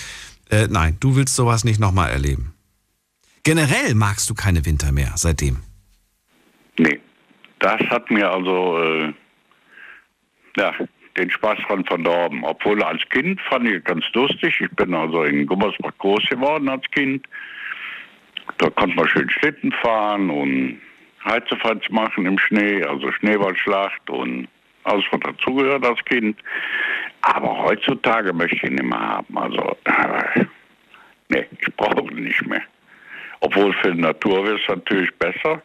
Äh, 0.50 0.68
nein, 0.70 0.98
du 1.00 1.16
willst 1.16 1.36
sowas 1.36 1.66
nicht 1.66 1.80
nochmal 1.80 2.10
erleben. 2.10 2.54
Generell 3.44 3.94
magst 3.96 4.30
du 4.30 4.34
keine 4.34 4.66
Winter 4.66 4.92
mehr 4.92 5.12
seitdem. 5.16 5.58
Nee, 6.80 7.00
das 7.60 7.80
hat 7.90 8.10
mir 8.10 8.30
also 8.32 8.78
äh, 8.82 9.14
ja, 10.58 10.74
den 11.18 11.30
Spaß 11.30 11.60
dran 11.68 11.86
verdorben. 11.86 12.44
Obwohl 12.44 12.82
als 12.84 13.02
Kind 13.10 13.40
fand 13.42 13.68
ich 13.68 13.84
ganz 13.84 14.06
lustig. 14.14 14.60
Ich 14.62 14.72
bin 14.72 14.94
also 14.94 15.24
in 15.24 15.46
Gummersbach 15.46 15.98
groß 15.98 16.24
geworden 16.30 16.70
als 16.70 16.84
Kind. 16.92 17.28
Da 18.58 18.70
konnte 18.70 18.96
man 18.96 19.08
schön 19.08 19.30
Schlitten 19.30 19.72
fahren 19.72 20.30
und 20.30 20.80
Heizefalls 21.26 21.90
machen 21.90 22.26
im 22.26 22.38
Schnee, 22.38 22.84
also 22.84 23.12
Schneeballschlacht 23.12 24.10
und 24.10 24.48
alles, 24.84 25.04
was 25.12 25.20
dazugehört 25.22 25.86
als 25.86 26.04
Kind. 26.06 26.40
Aber 27.22 27.64
heutzutage 27.64 28.32
möchte 28.32 28.56
ich 28.56 28.64
ihn 28.64 28.76
nicht 28.76 28.84
mehr 28.84 29.00
haben. 29.00 29.38
Also, 29.38 29.76
äh, 29.86 30.46
nee, 31.30 31.46
ich 31.60 31.76
brauche 31.76 32.12
ihn 32.12 32.26
nicht 32.26 32.46
mehr. 32.46 32.62
Obwohl 33.40 33.74
für 33.74 33.92
die 33.92 34.02
Natur 34.02 34.46
wäre 34.46 34.60
es 34.60 34.68
natürlich 34.68 35.14
besser, 35.16 35.62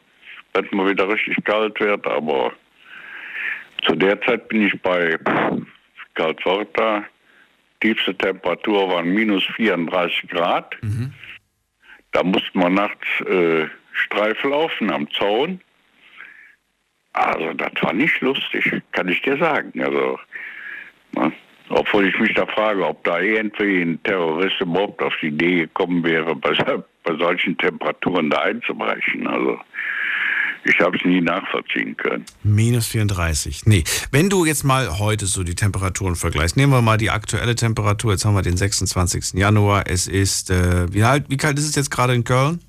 wenn 0.55 0.67
mal 0.73 0.89
wieder 0.89 1.09
richtig 1.09 1.37
kalt 1.45 1.79
wird. 1.81 2.07
Aber 2.07 2.53
zu 3.87 3.95
der 3.95 4.21
Zeit 4.23 4.49
bin 4.49 4.67
ich 4.67 4.83
bei 4.83 5.19
Kaltsorta. 6.15 7.05
Tiefste 7.81 8.15
Temperatur 8.15 8.91
waren 8.91 9.09
minus 9.13 9.45
34 9.57 10.29
Grad. 10.29 10.77
Mhm. 10.83 11.13
Da 12.13 12.23
musste 12.23 12.59
man 12.59 12.75
nachts 12.75 13.07
äh, 13.27 13.67
Streif 13.93 14.43
laufen 14.45 14.91
am 14.91 15.11
Zaun. 15.13 15.61
Also 17.13 17.53
das 17.55 17.73
war 17.83 17.93
nicht 17.93 18.21
lustig, 18.21 18.83
kann 18.93 19.09
ich 19.09 19.21
dir 19.23 19.37
sagen. 19.37 19.83
Also, 19.83 20.19
ne? 21.13 21.33
Obwohl 21.71 22.09
ich 22.09 22.19
mich 22.19 22.35
da 22.35 22.47
frage, 22.47 22.85
ob 22.85 23.05
da 23.05 23.21
irgendwie 23.21 23.83
ein 23.83 24.03
Terrorist 24.03 24.61
überhaupt 24.61 25.01
auf 25.03 25.15
die 25.23 25.29
Idee 25.29 25.57
gekommen 25.61 26.03
wäre, 26.03 26.35
bei, 26.35 26.53
bei 27.05 27.17
solchen 27.17 27.57
Temperaturen 27.59 28.29
da 28.29 28.41
einzubrechen. 28.41 29.27
Also 29.29 29.61
ich 30.65 30.79
habe 30.81 30.97
es 30.97 31.05
nie 31.05 31.21
nachvollziehen 31.21 31.97
können. 31.97 32.25
Minus 32.43 32.87
34. 32.89 33.67
Nee, 33.67 33.85
wenn 34.11 34.29
du 34.29 34.45
jetzt 34.45 34.65
mal 34.65 34.99
heute 34.99 35.27
so 35.27 35.43
die 35.43 35.55
Temperaturen 35.55 36.17
vergleichst, 36.17 36.57
nehmen 36.57 36.73
wir 36.73 36.83
mal 36.83 36.97
die 36.99 37.11
aktuelle 37.11 37.55
Temperatur. 37.55 38.13
Jetzt 38.13 38.25
haben 38.25 38.35
wir 38.35 38.43
den 38.43 38.57
26. 38.57 39.35
Januar. 39.39 39.85
Es 39.87 40.07
ist, 40.07 40.51
äh, 40.51 40.93
wie, 40.93 41.05
halt, 41.05 41.25
wie 41.29 41.37
kalt 41.37 41.59
ist 41.59 41.65
es 41.69 41.75
jetzt 41.77 41.91
gerade 41.91 42.15
in 42.15 42.25
Köln? 42.25 42.61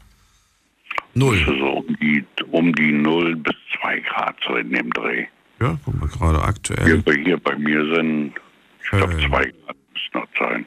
Null. 1.13 1.39
Das 1.39 1.53
ist 1.53 1.59
so 1.59 1.67
um 1.69 1.97
die, 2.01 2.23
um 2.51 2.73
die 2.73 2.91
0 2.91 3.35
bis 3.37 3.55
2 3.81 3.99
Grad 3.99 4.35
so 4.47 4.55
in 4.55 4.71
dem 4.71 4.89
Dreh. 4.91 5.25
Ja, 5.59 5.77
guck 5.83 5.99
mal 5.99 6.07
gerade 6.07 6.41
aktuell. 6.41 6.85
Hier, 6.85 7.01
bei- 7.01 7.21
hier 7.23 7.37
bei 7.37 7.55
mir 7.57 7.95
sind, 7.95 8.33
ich 8.83 8.89
glaube, 8.89 9.13
Äh. 9.13 9.27
2 9.27 9.43
Grad 9.45 9.75
müssen 9.93 10.11
noch 10.13 10.27
sein. 10.39 10.65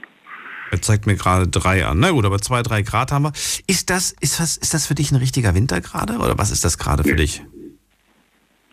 Er 0.74 0.82
zeigt 0.82 1.06
mir 1.06 1.14
gerade 1.14 1.46
drei 1.46 1.86
an. 1.86 2.00
Na 2.00 2.10
gut, 2.10 2.24
aber 2.24 2.40
zwei, 2.40 2.64
drei 2.64 2.82
Grad 2.82 3.12
haben 3.12 3.26
wir. 3.26 3.32
Ist 3.68 3.90
das, 3.90 4.10
ist 4.20 4.40
das, 4.40 4.56
ist 4.56 4.74
das 4.74 4.88
für 4.88 4.96
dich 4.96 5.12
ein 5.12 5.16
richtiger 5.16 5.54
Winter 5.54 5.80
gerade? 5.80 6.14
Oder 6.14 6.36
was 6.36 6.50
ist 6.50 6.64
das 6.64 6.78
gerade 6.78 7.04
für 7.04 7.14
dich? 7.14 7.44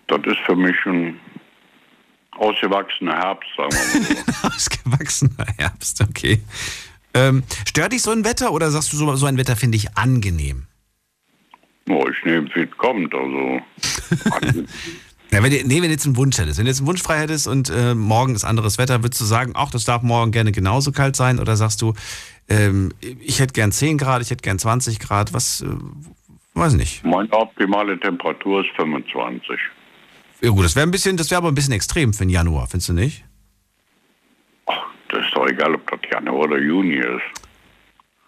Das 0.07 0.19
ist 0.25 0.39
für 0.47 0.55
mich 0.55 0.75
ein 0.87 1.19
ausgewachsener 2.31 3.15
Herbst, 3.15 3.49
sagen 3.55 3.71
wir 3.71 3.99
mal 3.99 4.23
so. 4.41 4.47
Ausgewachsener 4.47 5.45
Herbst, 5.57 6.01
okay. 6.01 6.41
Ähm, 7.13 7.43
stört 7.67 7.93
dich 7.93 8.01
so 8.01 8.09
ein 8.09 8.25
Wetter 8.25 8.51
oder 8.51 8.71
sagst 8.71 8.91
du, 8.93 8.97
so, 8.97 9.15
so 9.15 9.27
ein 9.27 9.37
Wetter 9.37 9.55
finde 9.55 9.77
ich 9.77 9.95
angenehm? 9.95 10.65
oh, 11.87 12.07
ich 12.09 12.25
nehme 12.25 12.49
wie 12.55 12.61
es 12.61 12.77
kommt. 12.77 13.13
Also, 13.13 13.61
Ja, 15.33 15.41
wenn 15.41 15.51
du, 15.51 15.57
nee, 15.65 15.75
wenn 15.75 15.83
du 15.83 15.89
jetzt 15.89 16.05
einen 16.05 16.17
Wunsch 16.17 16.37
hättest, 16.37 16.57
wenn 16.57 16.65
du 16.65 16.71
jetzt 16.71 16.79
einen 16.79 16.87
Wunsch 16.87 17.01
frei 17.01 17.19
hättest 17.19 17.47
und 17.47 17.69
äh, 17.69 17.95
morgen 17.95 18.35
ist 18.35 18.43
anderes 18.43 18.77
Wetter, 18.77 19.01
würdest 19.01 19.21
du 19.21 19.25
sagen, 19.25 19.53
ach, 19.55 19.71
das 19.71 19.85
darf 19.85 20.01
morgen 20.01 20.31
gerne 20.31 20.51
genauso 20.51 20.91
kalt 20.91 21.15
sein? 21.15 21.39
Oder 21.39 21.55
sagst 21.55 21.81
du, 21.81 21.93
ähm, 22.49 22.91
ich 22.99 23.39
hätte 23.39 23.53
gern 23.53 23.71
10 23.71 23.97
Grad, 23.97 24.21
ich 24.21 24.29
hätte 24.29 24.41
gern 24.41 24.59
20 24.59 24.99
Grad, 24.99 25.33
was, 25.33 25.61
äh, 25.61 25.67
weiß 26.53 26.73
nicht, 26.73 27.05
meine 27.05 27.31
optimale 27.31 27.97
Temperatur 27.97 28.65
ist 28.65 28.71
25. 28.75 29.57
Ja 30.41 30.49
gut, 30.49 30.65
das 30.65 30.75
wäre 30.75 30.85
ein 30.85 30.91
bisschen, 30.91 31.15
das 31.15 31.31
wäre 31.31 31.37
aber 31.37 31.47
ein 31.47 31.55
bisschen 31.55 31.73
extrem 31.73 32.13
für 32.13 32.25
den 32.25 32.29
Januar, 32.29 32.67
findest 32.67 32.89
du 32.89 32.93
nicht? 32.93 33.23
Das 34.65 35.25
ist 35.25 35.33
doch 35.35 35.47
egal, 35.47 35.75
ob 35.75 35.89
das 35.91 35.99
Januar 36.11 36.45
oder 36.45 36.57
Juni 36.57 36.95
ist. 36.95 37.41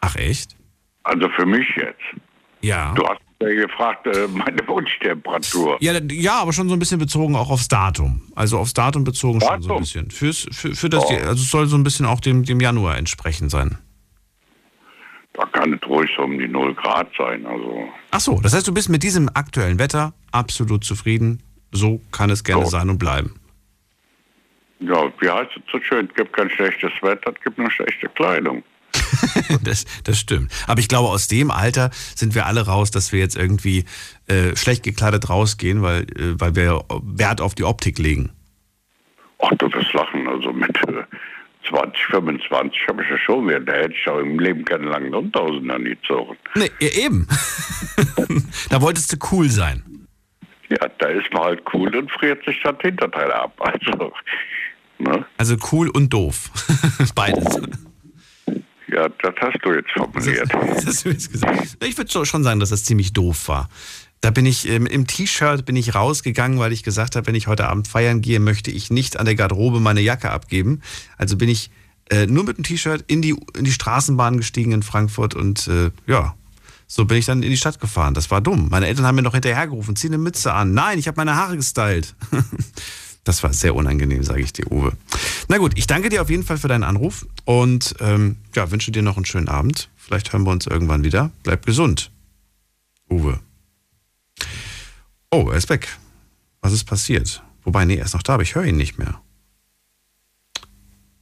Ach 0.01 0.15
echt? 0.15 0.55
Also 1.03 1.27
für 1.30 1.45
mich 1.45 1.65
jetzt. 1.75 2.01
Ja. 2.61 2.93
Du 2.93 3.03
hast 3.05 3.19
ja 3.19 3.32
gefragt, 3.45 4.07
äh, 4.07 4.28
meine 4.28 4.57
Wunschtemperatur. 4.68 5.78
Ja, 5.80 5.94
ja, 6.11 6.40
aber 6.41 6.53
schon 6.53 6.68
so 6.70 6.76
ein 6.76 6.80
bisschen 6.80 6.99
bezogen 6.99 7.36
auch 7.36 7.49
aufs 7.49 7.68
Datum. 7.68 8.22
Also 8.36 8.57
aufs 8.60 8.74
Datum 8.74 9.03
bezogen 9.03 9.41
schon 9.41 9.61
so 9.61 9.74
ein 9.74 9.80
bisschen. 9.80 10.10
Fürs, 10.11 10.48
für, 10.52 10.74
für 10.76 10.90
das, 10.90 11.03
Oh. 11.06 11.14
also 11.14 11.34
es 11.41 11.49
soll 11.49 11.68
so 11.68 11.76
ein 11.78 11.84
bisschen 11.84 12.06
auch 12.06 12.20
dem, 12.20 12.44
dem 12.44 12.60
Januar 12.60 12.98
entsprechend 12.98 13.52
sein. 13.52 13.78
Da 15.34 15.45
kann 15.48 15.74
es 15.74 15.90
ruhig 15.90 16.10
so 16.15 16.24
um 16.24 16.38
die 16.38 16.48
0 16.48 16.76
Grad 16.76 17.10
sein. 17.18 17.45
Also 17.45 17.88
Ach 18.11 18.20
so, 18.20 18.40
das 18.40 18.53
heißt, 18.53 18.68
du 18.68 18.74
bist 18.74 18.90
mit 18.90 19.02
diesem 19.02 19.30
aktuellen 19.34 19.80
Wetter 19.80 20.14
absolut 20.32 20.84
zufrieden. 20.84 21.41
So 21.72 22.02
kann 22.11 22.30
es 22.30 22.44
gerne 22.44 22.65
So. 22.65 22.70
sein 22.72 22.90
und 22.90 22.99
bleiben. 22.99 23.40
Ja, 24.80 25.11
wie 25.22 25.30
heißt 25.30 25.49
es 25.56 25.64
so 25.72 25.80
schön? 25.82 26.07
Es 26.07 26.14
gibt 26.15 26.34
kein 26.34 26.49
schlechtes 26.52 26.91
Wetter, 27.02 27.34
es 27.36 27.41
gibt 27.44 27.57
nur 27.57 27.72
schlechte 27.72 28.10
Kleidung. 28.10 28.64
das, 29.64 29.86
das 30.03 30.20
stimmt. 30.20 30.52
Aber 30.68 30.80
ich 30.80 30.88
glaube, 30.88 31.10
aus 31.10 31.28
dem 31.28 31.52
Alter 31.52 31.90
sind 32.15 32.36
wir 32.36 32.45
alle 32.45 32.65
raus, 32.65 32.91
dass 32.91 33.11
wir 33.11 33.20
jetzt 33.20 33.36
irgendwie 33.36 33.86
äh, 34.28 34.56
schlecht 34.56 34.84
gekleidet 34.84 35.30
rausgehen, 35.30 35.82
weil, 35.82 36.03
äh, 36.03 36.40
weil 36.40 36.56
wir 36.56 36.84
Wert 37.03 37.41
auf 37.41 37.56
die 37.56 37.64
Optik 37.64 37.99
legen. 37.99 38.32
Ach, 39.40 39.52
du 39.57 39.72
wirst 39.74 39.94
lachen. 39.94 40.28
Also 40.28 40.53
mit 40.53 40.76
äh, 40.88 41.03
20, 41.70 42.06
25 42.07 42.88
habe 42.88 43.03
ich 43.03 43.10
ja 43.10 43.18
schon 43.18 43.48
wieder. 43.48 43.60
Da 43.60 43.74
hätte 43.74 43.94
ich 43.94 44.07
auch 44.07 44.20
im 44.20 44.40
Leben 44.40 44.65
keine 44.65 44.86
langen 44.86 45.14
Unterhosen 45.14 45.70
angezogen. 45.72 46.38
Nee, 46.56 46.70
eben. 46.80 47.28
da 48.70 48.82
wolltest 48.82 49.14
du 49.14 49.18
cool 49.32 49.49
sein. 49.49 49.84
Ja, 50.70 50.88
da 50.98 51.07
ist 51.07 51.32
man 51.34 51.44
halt 51.44 51.64
cool 51.74 51.95
und 51.95 52.11
friert 52.11 52.44
sich 52.45 52.60
das 52.64 52.76
Hinterteil 52.82 53.32
ab. 53.32 53.53
Also, 53.60 54.14
ne? 54.98 55.26
Also 55.38 55.56
cool 55.72 55.90
und 55.90 56.11
doof. 56.11 56.49
Beides. 57.15 57.61
Ja, 58.94 59.10
das 59.10 59.34
hast 59.41 59.57
du 59.64 59.74
jetzt 59.74 59.91
formuliert. 59.91 60.49
Das 60.76 60.86
hast 60.86 61.06
du 61.06 61.10
jetzt 61.10 61.32
gesagt. 61.32 61.78
Ich 61.84 61.98
würde 61.98 62.26
schon 62.26 62.44
sagen, 62.44 62.60
dass 62.60 62.70
das 62.70 62.84
ziemlich 62.84 63.14
doof 63.14 63.48
war. 63.48 63.70
Da 64.22 64.32
bin 64.32 64.45
ich 64.45 64.70
ähm, 64.70 64.86
im 64.86 65.07
T-Shirt 65.07 65.65
bin 65.65 65.76
ich 65.76 65.95
rausgegangen, 65.95 66.60
weil 66.60 66.72
ich 66.72 66.84
gesagt 66.84 67.15
habe, 67.15 67.28
wenn 67.28 67.36
ich 67.36 67.48
heute 67.48 67.68
Abend 67.68 67.88
feiern 67.88 68.22
gehe, 68.22 68.40
möchte 68.40 68.72
ich 68.72 68.90
nicht 68.90 69.18
an 69.18 69.26
der 69.26 69.36
Garderobe 69.36 69.80
meine 69.80 70.02
Jacke 70.02 70.30
abgeben. 70.32 70.82
Also 71.18 71.36
bin 71.38 71.49
ich 71.49 71.72
äh, 72.10 72.26
nur 72.28 72.44
mit 72.44 72.57
dem 72.57 72.64
T-Shirt 72.64 73.03
in 73.07 73.22
die, 73.22 73.36
in 73.57 73.65
die 73.65 73.72
Straßenbahn 73.72 74.38
gestiegen 74.38 74.72
in 74.72 74.84
Frankfurt 74.84 75.36
und 75.36 75.68
äh, 75.68 75.91
ja, 76.07 76.36
so 76.88 77.06
bin 77.06 77.18
ich 77.18 77.26
dann 77.26 77.41
in 77.41 77.49
die 77.49 77.57
Stadt 77.57 77.80
gefahren. 77.80 78.14
Das 78.14 78.30
war 78.30 78.40
dumm. 78.40 78.68
Meine 78.70 78.88
Eltern 78.88 79.06
haben 79.06 79.15
mir 79.15 79.24
noch 79.24 79.34
hinterhergerufen, 79.34 79.95
zieh 79.95 80.07
eine 80.07 80.18
Mütze 80.18 80.53
an. 80.53 80.74
Nein, 80.74 80.99
ich 80.99 81.07
habe 81.07 81.18
meine 81.18 81.36
Haare 81.36 81.56
gestylt. 81.57 82.15
Das 83.24 83.41
war 83.44 83.54
sehr 83.54 83.76
unangenehm, 83.76 84.24
sage 84.24 84.41
ich 84.41 84.52
dir, 84.52 84.70
Uwe. 84.72 84.91
Na 85.48 85.58
gut, 85.58 85.74
ich 85.78 85.88
danke 85.88 86.10
dir 86.10 86.22
auf 86.22 86.30
jeden 86.30 86.44
Fall 86.44 86.58
für 86.58 86.68
deinen 86.68 86.84
Anruf 86.84 87.26
und 87.45 87.95
ähm, 88.00 88.38
ja, 88.54 88.70
wünsche 88.72 88.91
dir 88.91 89.02
noch 89.02 89.16
einen 89.16 89.26
schönen 89.26 89.48
Abend. 89.48 89.90
Vielleicht 89.95 90.34
hören 90.34 90.44
wir 90.44 90.52
uns 90.52 90.68
irgendwann 90.68 91.04
wieder. 91.04 91.32
Bleib 91.44 91.66
gesund, 91.66 92.12
Uwe. 93.10 93.40
Oh, 95.32 95.50
er 95.50 95.58
ist 95.58 95.70
weg. 95.70 95.88
Was 96.62 96.74
ist 96.74 96.84
passiert? 96.84 97.44
Wobei, 97.64 97.86
nee, 97.86 97.95
er 97.95 98.06
ist 98.06 98.14
noch 98.14 98.24
da, 98.24 98.34
aber 98.34 98.44
ich 98.44 98.56
höre 98.56 98.66
ihn 98.66 98.78
nicht 98.78 98.98
mehr. 98.98 99.22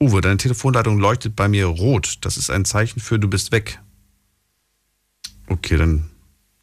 Uwe, 0.02 0.22
deine 0.22 0.38
Telefonleitung 0.38 0.98
leuchtet 0.98 1.36
bei 1.36 1.48
mir 1.48 1.68
rot. 1.68 2.18
Das 2.22 2.38
ist 2.38 2.50
ein 2.50 2.66
Zeichen 2.66 3.00
für, 3.00 3.20
du 3.20 3.28
bist 3.28 3.52
weg. 3.52 3.80
Okay, 5.46 5.78
dann 5.78 6.10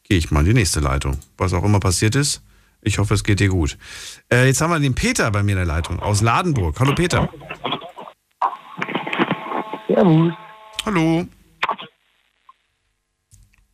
gehe 0.03 0.19
ich 0.19 0.33
mal 0.33 0.41
in 0.41 0.47
die 0.47 0.55
nächste 0.55 0.81
Leitung. 0.81 1.19
Was 1.37 1.53
auch 1.53 1.63
immer 1.63 1.79
passiert 1.79 2.17
ist. 2.17 2.43
Ich 2.81 2.99
hoffe, 2.99 3.15
es 3.15 3.25
geht 3.25 3.41
dir 3.41 3.49
gut. 3.49 3.77
Äh, 4.33 4.47
jetzt 4.47 4.61
haben 4.61 4.71
wir 4.71 4.79
den 4.79 4.95
Peter 4.95 5.31
bei 5.31 5.43
mir 5.43 5.53
in 5.53 5.59
der 5.59 5.67
Leitung 5.67 6.01
aus 6.01 6.21
Ladenburg. 6.21 6.79
Hallo 6.79 6.95
Peter. 6.95 7.29
Servus. 9.89 10.33
Hallo. 10.85 11.27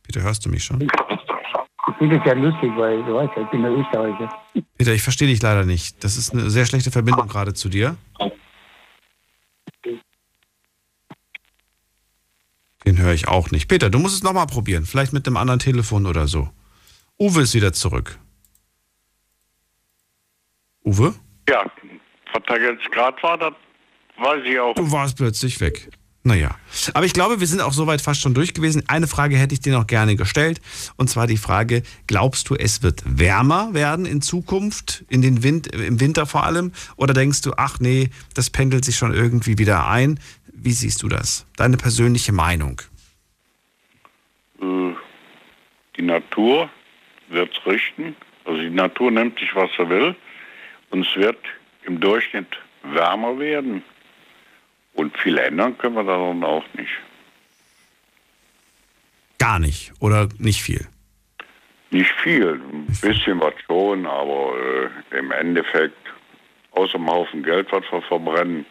Peter, 0.03 0.21
hörst 0.21 0.45
du 0.45 0.49
mich 0.49 0.63
schon? 0.63 0.81
Ich 0.81 1.97
finde 1.99 2.17
das 2.17 2.25
ja 2.25 2.33
lustig, 2.33 2.71
weil 2.75 3.03
du 3.03 3.15
weißt 3.15 3.31
ich 3.37 3.49
bin 3.51 3.61
der 3.61 3.71
Österreicher. 3.71 4.29
Peter, 4.77 4.93
ich 4.93 5.01
verstehe 5.01 5.27
dich 5.27 5.41
leider 5.41 5.65
nicht. 5.65 6.03
Das 6.03 6.17
ist 6.17 6.33
eine 6.33 6.49
sehr 6.49 6.65
schlechte 6.65 6.91
Verbindung 6.91 7.27
gerade 7.27 7.53
zu 7.53 7.69
dir. 7.69 7.95
Den 12.85 12.97
höre 12.97 13.13
ich 13.13 13.27
auch 13.27 13.51
nicht. 13.51 13.67
Peter, 13.67 13.89
du 13.89 13.99
musst 13.99 14.15
es 14.15 14.23
nochmal 14.23 14.47
probieren. 14.47 14.85
Vielleicht 14.85 15.13
mit 15.13 15.25
einem 15.27 15.37
anderen 15.37 15.59
Telefon 15.59 16.05
oder 16.05 16.27
so. 16.27 16.49
Uwe 17.19 17.41
ist 17.41 17.53
wieder 17.53 17.73
zurück. 17.73 18.19
Uwe? 20.85 21.13
Ja, 21.49 21.65
was 22.33 22.43
da 22.47 22.57
jetzt 22.57 22.91
gerade 22.91 23.21
war, 23.23 23.37
das 23.37 23.53
weiß 24.17 24.43
ich 24.45 24.59
auch. 24.59 24.75
Du 24.75 24.91
warst 24.91 25.17
plötzlich 25.17 25.59
weg. 25.59 25.89
Naja. 26.27 26.55
Aber 26.95 27.05
ich 27.05 27.13
glaube, 27.13 27.39
wir 27.39 27.45
sind 27.45 27.61
auch 27.61 27.71
soweit 27.71 28.01
fast 28.01 28.19
schon 28.19 28.33
durch 28.33 28.55
gewesen. 28.55 28.83
Eine 28.87 29.05
Frage 29.05 29.37
hätte 29.37 29.53
ich 29.53 29.59
dir 29.59 29.73
noch 29.73 29.85
gerne 29.85 30.15
gestellt. 30.15 30.59
Und 30.97 31.07
zwar 31.07 31.27
die 31.27 31.37
Frage, 31.37 31.83
glaubst 32.07 32.49
du, 32.49 32.55
es 32.55 32.81
wird 32.81 33.03
wärmer 33.05 33.75
werden 33.75 34.07
in 34.07 34.21
Zukunft, 34.23 35.05
in 35.07 35.21
den 35.21 35.43
Wind, 35.43 35.67
im 35.67 35.99
Winter 35.99 36.25
vor 36.25 36.43
allem? 36.43 36.71
Oder 36.95 37.13
denkst 37.13 37.43
du, 37.43 37.53
ach 37.57 37.79
nee, 37.79 38.09
das 38.33 38.49
pendelt 38.49 38.85
sich 38.85 38.95
schon 38.95 39.13
irgendwie 39.13 39.59
wieder 39.59 39.87
ein? 39.87 40.19
Wie 40.51 40.71
siehst 40.71 41.03
du 41.03 41.09
das? 41.09 41.45
Deine 41.57 41.77
persönliche 41.77 42.31
Meinung? 42.31 42.81
Äh, 44.59 44.93
Die 45.97 46.01
Natur 46.01 46.69
wird 47.29 47.51
es 47.55 47.65
richten. 47.71 48.15
Also 48.45 48.61
die 48.61 48.71
Natur 48.71 49.11
nimmt 49.11 49.37
sich, 49.39 49.53
was 49.53 49.69
sie 49.77 49.87
will. 49.89 50.15
Und 50.95 51.05
es 51.05 51.13
wird 51.17 51.37
im 51.83 51.99
Durchschnitt 51.99 52.47
wärmer 52.83 53.37
werden. 53.37 53.83
Und 54.93 55.17
viel 55.17 55.37
ändern 55.37 55.77
können 55.77 55.95
wir 55.95 56.05
daran 56.05 56.41
auch 56.41 56.63
nicht. 56.77 56.93
Gar 59.37 59.59
nicht 59.59 59.91
oder 59.99 60.29
nicht 60.37 60.61
viel? 60.61 60.87
Nicht 61.91 62.13
viel, 62.23 62.61
ein 62.71 62.85
bisschen 63.01 63.41
was 63.41 63.55
schon, 63.67 64.05
aber 64.05 64.53
äh, 65.11 65.19
im 65.19 65.31
Endeffekt, 65.31 65.97
außer 66.71 66.93
dem 66.93 67.07
Haufen 67.07 67.43
Geld, 67.43 67.67
was 67.73 67.83
wir 67.91 68.01
verbrennen, 68.03 68.65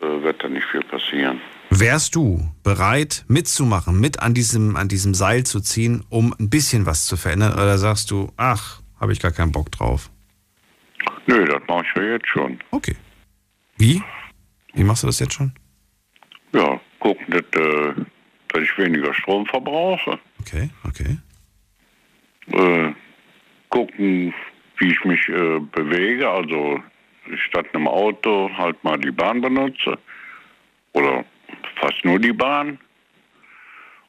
äh, 0.00 0.22
wird 0.24 0.42
da 0.42 0.48
nicht 0.48 0.66
viel 0.66 0.82
passieren. 0.82 1.40
Wärst 1.70 2.16
du 2.16 2.40
bereit 2.64 3.24
mitzumachen, 3.28 4.00
mit 4.00 4.18
an 4.18 4.34
diesem, 4.34 4.74
an 4.74 4.88
diesem 4.88 5.14
Seil 5.14 5.44
zu 5.44 5.60
ziehen, 5.60 6.04
um 6.08 6.34
ein 6.40 6.50
bisschen 6.50 6.86
was 6.86 7.06
zu 7.06 7.16
verändern? 7.16 7.52
Oder 7.52 7.78
sagst 7.78 8.10
du, 8.10 8.32
ach, 8.36 8.80
habe 8.98 9.12
ich 9.12 9.20
gar 9.20 9.30
keinen 9.30 9.52
Bock 9.52 9.70
drauf? 9.70 10.10
Nö, 11.26 11.44
das 11.44 11.62
mache 11.68 11.84
ich 11.84 11.96
ja 11.96 12.02
jetzt 12.02 12.28
schon. 12.28 12.58
Okay. 12.70 12.96
Wie? 13.76 14.02
Wie 14.74 14.84
machst 14.84 15.02
du 15.02 15.06
das 15.06 15.20
jetzt 15.20 15.34
schon? 15.34 15.52
Ja, 16.52 16.80
gucken, 17.00 17.26
dass, 17.28 17.60
äh, 17.60 17.94
dass 18.48 18.62
ich 18.62 18.78
weniger 18.78 19.12
Strom 19.14 19.46
verbrauche. 19.46 20.18
Okay, 20.40 20.68
okay. 20.84 21.18
Äh, 22.52 22.92
gucken, 23.70 24.34
wie 24.78 24.92
ich 24.92 25.04
mich 25.04 25.28
äh, 25.28 25.58
bewege. 25.72 26.28
Also 26.28 26.80
statt 27.48 27.66
einem 27.72 27.88
Auto 27.88 28.50
halt 28.56 28.82
mal 28.84 28.98
die 28.98 29.10
Bahn 29.10 29.40
benutze. 29.40 29.98
Oder 30.92 31.24
fast 31.80 32.04
nur 32.04 32.18
die 32.18 32.32
Bahn. 32.32 32.78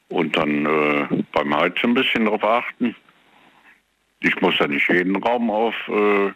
Und 0.08 0.36
dann 0.36 0.66
äh, 0.66 1.24
beim 1.32 1.56
Heizen 1.56 1.90
ein 1.90 1.94
bisschen 1.94 2.26
drauf 2.26 2.44
achten. 2.44 2.94
Ich 4.20 4.40
muss 4.40 4.58
ja 4.58 4.68
nicht 4.68 4.88
jeden 4.88 5.16
Raum 5.16 5.50
auf 5.50 5.74
äh, 5.88 6.32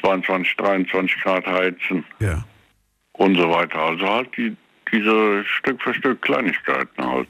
22, 0.00 0.56
23 0.56 1.22
Grad 1.22 1.46
heizen. 1.46 2.04
Ja. 2.20 2.44
Und 3.12 3.36
so 3.36 3.50
weiter. 3.50 3.78
Also 3.78 4.06
halt 4.06 4.36
die, 4.36 4.56
diese 4.92 5.44
Stück 5.44 5.82
für 5.82 5.94
Stück 5.94 6.22
Kleinigkeiten 6.22 7.04
halt. 7.04 7.28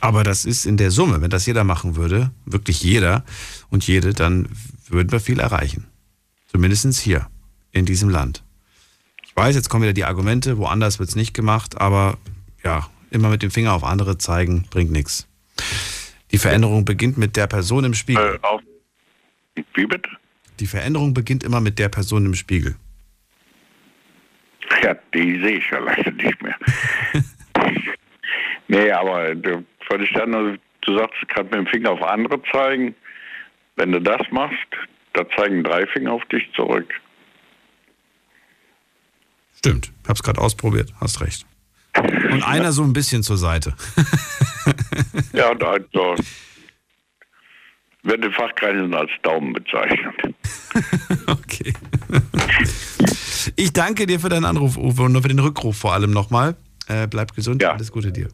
Aber 0.00 0.24
das 0.24 0.44
ist 0.44 0.66
in 0.66 0.76
der 0.76 0.90
Summe, 0.90 1.20
wenn 1.20 1.30
das 1.30 1.46
jeder 1.46 1.64
machen 1.64 1.96
würde, 1.96 2.30
wirklich 2.44 2.82
jeder 2.82 3.24
und 3.70 3.86
jede, 3.86 4.14
dann 4.14 4.48
würden 4.88 5.12
wir 5.12 5.20
viel 5.20 5.40
erreichen. 5.40 5.86
Zumindest 6.48 7.00
hier, 7.00 7.28
in 7.70 7.86
diesem 7.86 8.08
Land. 8.08 8.42
Ich 9.24 9.34
weiß, 9.34 9.54
jetzt 9.54 9.68
kommen 9.68 9.82
wieder 9.82 9.92
die 9.92 10.04
Argumente, 10.04 10.58
woanders 10.58 10.98
wird 10.98 11.08
es 11.08 11.16
nicht 11.16 11.34
gemacht, 11.34 11.80
aber 11.80 12.18
ja, 12.62 12.88
immer 13.10 13.28
mit 13.28 13.42
dem 13.42 13.50
Finger 13.50 13.72
auf 13.72 13.84
andere 13.84 14.18
zeigen, 14.18 14.66
bringt 14.70 14.90
nichts. 14.90 15.26
Die 16.32 16.38
Veränderung 16.38 16.84
beginnt 16.84 17.18
mit 17.18 17.36
der 17.36 17.46
Person 17.46 17.84
im 17.84 17.94
Spiegel. 17.94 18.38
Äh, 18.42 18.46
auf, 18.46 18.60
wie 19.74 19.86
bitte? 19.86 20.10
Die 20.60 20.66
Veränderung 20.66 21.14
beginnt 21.14 21.44
immer 21.44 21.60
mit 21.60 21.78
der 21.78 21.88
Person 21.88 22.26
im 22.26 22.34
Spiegel. 22.34 22.76
Ja, 24.82 24.94
die 25.14 25.40
sehe 25.40 25.58
ich 25.58 25.70
ja 25.70 25.78
leider 25.78 26.10
nicht 26.10 26.42
mehr. 26.42 26.56
nee, 28.68 28.90
aber 28.90 29.34
du, 29.34 29.64
was 29.88 30.00
ich 30.00 30.12
dann, 30.14 30.34
also, 30.34 30.56
du 30.82 30.96
sagst, 30.96 31.14
du 31.20 31.26
kannst 31.26 31.52
mit 31.52 31.60
dem 31.60 31.66
Finger 31.66 31.90
auf 31.90 32.02
andere 32.02 32.40
zeigen. 32.50 32.94
Wenn 33.76 33.92
du 33.92 34.00
das 34.00 34.20
machst, 34.30 34.56
da 35.12 35.28
zeigen 35.36 35.62
drei 35.62 35.86
Finger 35.86 36.12
auf 36.12 36.24
dich 36.26 36.50
zurück. 36.54 36.92
Stimmt, 39.58 39.92
hab's 40.08 40.22
gerade 40.22 40.40
ausprobiert, 40.40 40.92
hast 41.00 41.20
recht. 41.20 41.46
Und 41.96 42.42
einer 42.46 42.72
so 42.72 42.82
ein 42.82 42.92
bisschen 42.92 43.22
zur 43.22 43.36
Seite. 43.36 43.74
Ja, 45.32 45.50
und 45.50 45.62
also, 45.62 46.14
wird 48.02 48.24
in 48.24 48.32
Fachkreisen 48.32 48.94
als 48.94 49.10
Daumen 49.22 49.52
bezeichnet. 49.52 50.14
okay. 51.26 51.72
Ich 53.56 53.72
danke 53.72 54.06
dir 54.06 54.20
für 54.20 54.28
deinen 54.28 54.44
Anruf, 54.44 54.76
Uwe, 54.76 55.02
und 55.02 55.20
für 55.22 55.28
den 55.28 55.38
Rückruf 55.38 55.76
vor 55.76 55.92
allem 55.92 56.10
nochmal. 56.10 56.56
Äh, 56.88 57.06
bleib 57.06 57.34
gesund, 57.34 57.62
Ja. 57.62 57.72
alles 57.72 57.92
Gute 57.92 58.12
dir. 58.12 58.28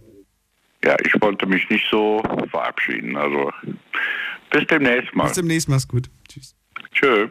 Ja, 0.85 0.97
ich 1.05 1.13
wollte 1.21 1.47
mich 1.47 1.69
nicht 1.71 1.85
so 1.91 2.23
verabschieden. 2.51 3.17
Also 3.17 3.51
bis 4.51 4.67
demnächst 4.69 5.15
mal. 5.15 5.25
Bis 5.25 5.35
demnächst, 5.35 5.69
mach's 5.69 5.89
gut. 5.89 6.09
Tschüss. 6.29 6.55
Tschö. 6.93 7.29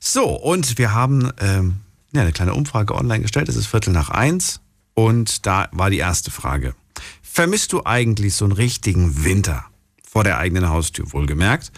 So, 0.00 0.24
und 0.28 0.78
wir 0.78 0.94
haben 0.94 1.30
ähm, 1.40 1.74
ja, 2.12 2.22
eine 2.22 2.32
kleine 2.32 2.54
Umfrage 2.54 2.94
online 2.94 3.20
gestellt. 3.22 3.48
Es 3.48 3.56
ist 3.56 3.66
Viertel 3.66 3.92
nach 3.92 4.10
eins. 4.10 4.60
Und 4.94 5.46
da 5.46 5.68
war 5.72 5.90
die 5.90 5.98
erste 5.98 6.30
Frage. 6.30 6.74
Vermisst 7.22 7.72
du 7.72 7.84
eigentlich 7.84 8.34
so 8.34 8.44
einen 8.44 8.52
richtigen 8.52 9.24
Winter 9.24 9.66
vor 10.10 10.24
der 10.24 10.38
eigenen 10.38 10.68
Haustür, 10.68 11.12
wohlgemerkt? 11.12 11.70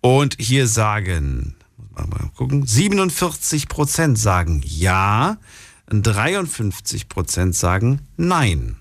Und 0.00 0.36
hier 0.38 0.68
sagen, 0.68 1.56
mal 1.90 2.30
gucken, 2.36 2.64
47 2.64 3.68
Prozent 3.68 4.18
sagen 4.18 4.62
ja, 4.64 5.38
53 5.90 7.08
Prozent 7.08 7.56
sagen 7.56 8.02
nein. 8.16 8.76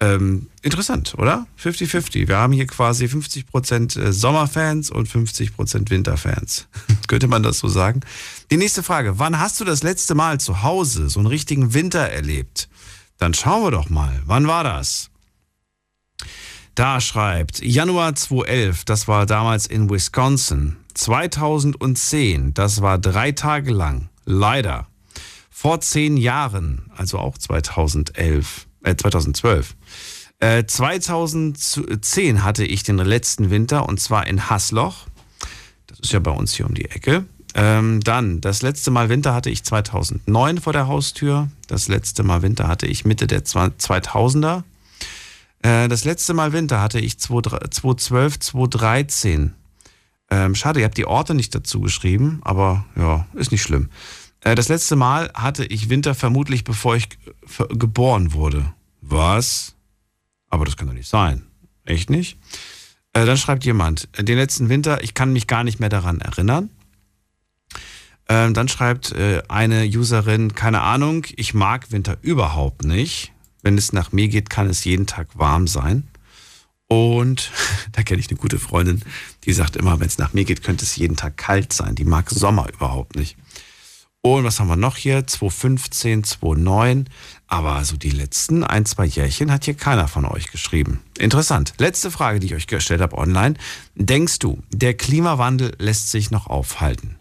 Ähm, 0.00 0.48
interessant, 0.62 1.14
oder? 1.18 1.46
50-50. 1.62 2.26
Wir 2.26 2.38
haben 2.38 2.52
hier 2.52 2.66
quasi 2.66 3.04
50% 3.04 4.00
äh, 4.00 4.12
Sommerfans 4.12 4.90
und 4.90 5.08
50% 5.08 5.90
Winterfans. 5.90 6.66
Könnte 7.06 7.28
man 7.28 7.42
das 7.42 7.58
so 7.58 7.68
sagen? 7.68 8.00
Die 8.50 8.56
nächste 8.56 8.82
Frage. 8.82 9.18
Wann 9.18 9.38
hast 9.38 9.60
du 9.60 9.64
das 9.64 9.82
letzte 9.82 10.14
Mal 10.14 10.40
zu 10.40 10.62
Hause 10.62 11.08
so 11.08 11.20
einen 11.20 11.28
richtigen 11.28 11.74
Winter 11.74 12.00
erlebt? 12.00 12.68
Dann 13.18 13.34
schauen 13.34 13.62
wir 13.62 13.70
doch 13.70 13.88
mal. 13.88 14.20
Wann 14.24 14.48
war 14.48 14.64
das? 14.64 15.10
Da 16.74 17.00
schreibt 17.00 17.62
Januar 17.62 18.16
2011, 18.16 18.84
das 18.84 19.06
war 19.06 19.26
damals 19.26 19.66
in 19.66 19.88
Wisconsin. 19.90 20.76
2010, 20.94 22.52
das 22.52 22.82
war 22.82 22.98
drei 22.98 23.30
Tage 23.30 23.72
lang. 23.72 24.08
Leider. 24.24 24.88
Vor 25.50 25.80
zehn 25.80 26.16
Jahren, 26.16 26.90
also 26.96 27.18
auch 27.18 27.38
2011, 27.38 28.66
äh 28.82 28.96
2012. 28.96 29.76
Äh, 30.40 30.64
2010 30.66 32.42
hatte 32.42 32.64
ich 32.64 32.82
den 32.82 32.98
letzten 32.98 33.50
Winter 33.50 33.88
und 33.88 34.00
zwar 34.00 34.26
in 34.26 34.50
Hasloch. 34.50 35.06
Das 35.86 36.00
ist 36.00 36.12
ja 36.12 36.18
bei 36.18 36.32
uns 36.32 36.54
hier 36.54 36.66
um 36.66 36.74
die 36.74 36.90
Ecke. 36.90 37.24
Ähm, 37.54 38.00
dann, 38.00 38.40
das 38.40 38.62
letzte 38.62 38.90
Mal 38.90 39.08
Winter 39.08 39.32
hatte 39.32 39.48
ich 39.48 39.62
2009 39.62 40.60
vor 40.60 40.72
der 40.72 40.88
Haustür. 40.88 41.48
Das 41.68 41.86
letzte 41.86 42.24
Mal 42.24 42.42
Winter 42.42 42.66
hatte 42.66 42.88
ich 42.88 43.04
Mitte 43.04 43.28
der 43.28 43.44
2000er. 43.44 44.64
Äh, 45.64 45.88
das 45.88 46.04
letzte 46.04 46.34
Mal 46.34 46.52
Winter 46.52 46.80
hatte 46.80 47.00
ich 47.00 47.18
2012, 47.18 48.38
2013. 48.38 49.54
Ähm, 50.30 50.54
schade, 50.54 50.80
ihr 50.80 50.84
habt 50.86 50.98
die 50.98 51.06
Orte 51.06 51.34
nicht 51.34 51.54
dazu 51.54 51.80
geschrieben, 51.80 52.40
aber 52.44 52.84
ja, 52.96 53.26
ist 53.34 53.50
nicht 53.50 53.62
schlimm. 53.62 53.88
Äh, 54.40 54.54
das 54.54 54.68
letzte 54.68 54.94
Mal 54.96 55.30
hatte 55.34 55.64
ich 55.64 55.88
Winter 55.88 56.14
vermutlich, 56.14 56.64
bevor 56.64 56.96
ich 56.96 57.08
ge- 57.08 57.18
geboren 57.70 58.32
wurde. 58.32 58.72
Was? 59.00 59.74
Aber 60.50 60.64
das 60.64 60.76
kann 60.76 60.86
doch 60.86 60.94
nicht 60.94 61.08
sein. 61.08 61.46
Echt 61.84 62.10
nicht? 62.10 62.38
Äh, 63.12 63.26
dann 63.26 63.36
schreibt 63.36 63.64
jemand, 63.64 64.08
äh, 64.12 64.24
den 64.24 64.36
letzten 64.38 64.68
Winter, 64.68 65.02
ich 65.02 65.14
kann 65.14 65.32
mich 65.32 65.46
gar 65.46 65.64
nicht 65.64 65.80
mehr 65.80 65.88
daran 65.90 66.20
erinnern. 66.20 66.70
Ähm, 68.28 68.54
dann 68.54 68.68
schreibt 68.68 69.12
äh, 69.12 69.42
eine 69.48 69.84
Userin, 69.84 70.54
keine 70.54 70.80
Ahnung, 70.80 71.26
ich 71.36 71.52
mag 71.52 71.90
Winter 71.92 72.16
überhaupt 72.22 72.84
nicht. 72.84 73.33
Wenn 73.64 73.78
es 73.78 73.92
nach 73.92 74.12
mir 74.12 74.28
geht, 74.28 74.50
kann 74.50 74.68
es 74.68 74.84
jeden 74.84 75.06
Tag 75.06 75.26
warm 75.34 75.66
sein. 75.66 76.06
Und 76.86 77.50
da 77.92 78.02
kenne 78.02 78.20
ich 78.20 78.28
eine 78.28 78.38
gute 78.38 78.58
Freundin, 78.58 79.02
die 79.44 79.52
sagt 79.52 79.74
immer, 79.76 79.98
wenn 79.98 80.06
es 80.06 80.18
nach 80.18 80.34
mir 80.34 80.44
geht, 80.44 80.62
könnte 80.62 80.84
es 80.84 80.96
jeden 80.96 81.16
Tag 81.16 81.38
kalt 81.38 81.72
sein. 81.72 81.94
Die 81.94 82.04
mag 82.04 82.30
Sommer 82.30 82.68
überhaupt 82.72 83.16
nicht. 83.16 83.36
Und 84.20 84.44
was 84.44 84.60
haben 84.60 84.68
wir 84.68 84.76
noch 84.76 84.96
hier? 84.96 85.26
2015, 85.26 86.24
2009. 86.24 87.08
Aber 87.46 87.84
so 87.84 87.96
die 87.96 88.10
letzten 88.10 88.64
ein, 88.64 88.86
zwei 88.86 89.06
Jährchen 89.06 89.50
hat 89.50 89.64
hier 89.64 89.74
keiner 89.74 90.08
von 90.08 90.24
euch 90.26 90.50
geschrieben. 90.50 91.00
Interessant. 91.18 91.74
Letzte 91.78 92.10
Frage, 92.10 92.40
die 92.40 92.46
ich 92.46 92.54
euch 92.54 92.66
gestellt 92.66 93.00
habe 93.00 93.16
online. 93.16 93.54
Denkst 93.94 94.38
du, 94.40 94.62
der 94.70 94.94
Klimawandel 94.94 95.74
lässt 95.78 96.10
sich 96.10 96.30
noch 96.30 96.46
aufhalten? 96.46 97.16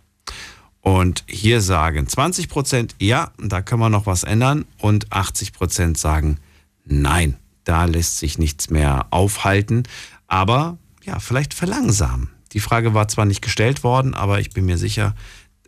Und 0.83 1.23
hier 1.29 1.61
sagen 1.61 2.07
20 2.07 2.49
Prozent, 2.49 2.95
ja, 2.99 3.31
da 3.37 3.61
können 3.61 3.79
wir 3.79 3.89
noch 3.89 4.05
was 4.05 4.23
ändern. 4.23 4.65
Und 4.79 5.13
80 5.13 5.53
Prozent 5.53 5.97
sagen, 5.97 6.39
nein, 6.83 7.37
da 7.63 7.85
lässt 7.85 8.19
sich 8.19 8.37
nichts 8.37 8.69
mehr 8.69 9.07
aufhalten. 9.09 9.83
Aber 10.27 10.77
ja, 11.05 11.19
vielleicht 11.19 11.53
verlangsamen. 11.53 12.31
Die 12.51 12.59
Frage 12.59 12.93
war 12.93 13.07
zwar 13.07 13.23
nicht 13.23 13.41
gestellt 13.41 13.85
worden, 13.85 14.13
aber 14.13 14.41
ich 14.41 14.49
bin 14.49 14.65
mir 14.65 14.77
sicher, 14.77 15.15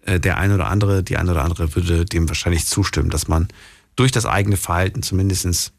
äh, 0.02 0.20
der 0.20 0.38
eine 0.38 0.56
oder 0.56 0.68
andere, 0.68 1.02
die 1.02 1.16
eine 1.16 1.32
oder 1.32 1.46
andere 1.46 1.74
würde 1.76 2.04
dem 2.04 2.28
wahrscheinlich 2.28 2.66
zustimmen, 2.66 3.10
dass 3.10 3.30
man 3.30 3.48
durch 3.96 4.12
das 4.12 4.26
eigene 4.26 4.58
Verhalten 4.58 5.02
zumindest 5.02 5.72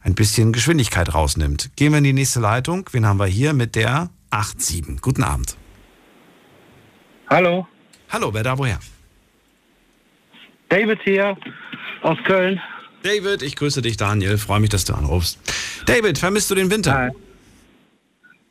ein 0.00 0.14
bisschen 0.16 0.52
Geschwindigkeit 0.52 1.14
rausnimmt. 1.14 1.70
Gehen 1.76 1.92
wir 1.92 1.98
in 1.98 2.04
die 2.04 2.12
nächste 2.12 2.40
Leitung. 2.40 2.90
Wen 2.90 3.06
haben 3.06 3.20
wir 3.20 3.26
hier 3.26 3.52
mit 3.52 3.76
der 3.76 4.10
87? 4.32 5.00
Guten 5.00 5.22
Abend. 5.22 5.56
Hallo, 7.28 7.68
Hallo, 8.12 8.32
wer 8.34 8.42
da 8.42 8.58
woher? 8.58 8.78
David 10.68 11.00
hier 11.02 11.34
aus 12.02 12.18
Köln. 12.24 12.60
David, 13.02 13.42
ich 13.42 13.56
grüße 13.56 13.80
dich, 13.80 13.96
Daniel. 13.96 14.36
Freue 14.36 14.60
mich, 14.60 14.68
dass 14.68 14.84
du 14.84 14.92
anrufst. 14.92 15.38
David, 15.86 16.18
vermisst 16.18 16.50
du 16.50 16.54
den 16.54 16.70
Winter? 16.70 17.10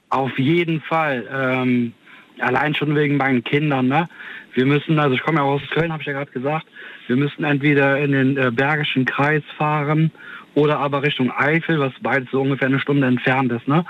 Auf 0.09 0.37
jeden 0.39 0.81
Fall. 0.81 1.27
Ähm, 1.31 1.93
allein 2.39 2.73
schon 2.73 2.95
wegen 2.95 3.17
meinen 3.17 3.43
Kindern. 3.43 3.87
Ne? 3.87 4.09
Wir 4.55 4.65
müssen, 4.65 4.97
also 4.97 5.13
ich 5.13 5.21
komme 5.21 5.37
ja 5.37 5.43
aus 5.43 5.61
Köln, 5.71 5.91
habe 5.91 6.01
ich 6.01 6.07
ja 6.07 6.13
gerade 6.13 6.31
gesagt, 6.31 6.65
wir 7.05 7.15
müssen 7.15 7.43
entweder 7.43 7.99
in 7.99 8.11
den 8.13 8.37
äh, 8.37 8.51
Bergischen 8.51 9.05
Kreis 9.05 9.43
fahren 9.57 10.11
oder 10.55 10.79
aber 10.79 11.03
Richtung 11.03 11.31
Eifel, 11.31 11.79
was 11.79 11.93
beides 12.01 12.29
so 12.31 12.41
ungefähr 12.41 12.67
eine 12.67 12.79
Stunde 12.79 13.05
entfernt 13.05 13.51
ist. 13.51 13.67
Ne? 13.67 13.85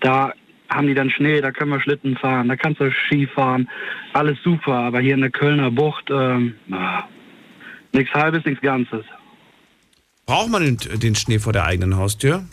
Da 0.00 0.34
haben 0.74 0.86
die 0.86 0.94
dann 0.94 1.10
Schnee, 1.10 1.40
da 1.40 1.50
können 1.50 1.70
wir 1.70 1.80
Schlitten 1.80 2.16
fahren, 2.16 2.48
da 2.48 2.56
kannst 2.56 2.80
du 2.80 2.90
Ski 2.90 3.26
fahren, 3.26 3.68
alles 4.12 4.38
super. 4.42 4.74
Aber 4.74 5.00
hier 5.00 5.14
in 5.14 5.20
der 5.20 5.30
Kölner 5.30 5.70
Bucht, 5.70 6.10
ähm, 6.10 6.54
nichts 7.92 8.12
Halbes, 8.14 8.44
nichts 8.44 8.62
Ganzes. 8.62 9.04
Braucht 10.26 10.50
man 10.50 10.62
den, 10.62 10.78
den 11.00 11.14
Schnee 11.14 11.38
vor 11.38 11.52
der 11.52 11.64
eigenen 11.64 11.96
Haustür? 11.96 12.44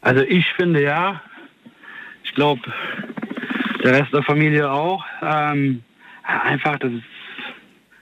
Also 0.00 0.22
ich 0.22 0.46
finde 0.52 0.82
ja, 0.82 1.22
ich 2.24 2.34
glaube, 2.34 2.60
der 3.82 3.92
Rest 4.00 4.12
der 4.12 4.22
Familie 4.22 4.70
auch, 4.70 5.04
ähm, 5.22 5.82
einfach 6.22 6.78
das, 6.78 6.92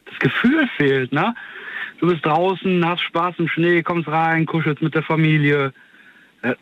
das 0.06 0.18
Gefühl 0.18 0.68
fehlt, 0.76 1.12
ne? 1.12 1.34
Du 1.98 2.08
bist 2.08 2.26
draußen, 2.26 2.84
hast 2.84 3.02
Spaß 3.02 3.36
im 3.38 3.46
Schnee, 3.46 3.82
kommst 3.84 4.08
rein, 4.08 4.44
kuschelst 4.44 4.82
mit 4.82 4.92
der 4.92 5.04
Familie. 5.04 5.72
Äh, 6.42 6.54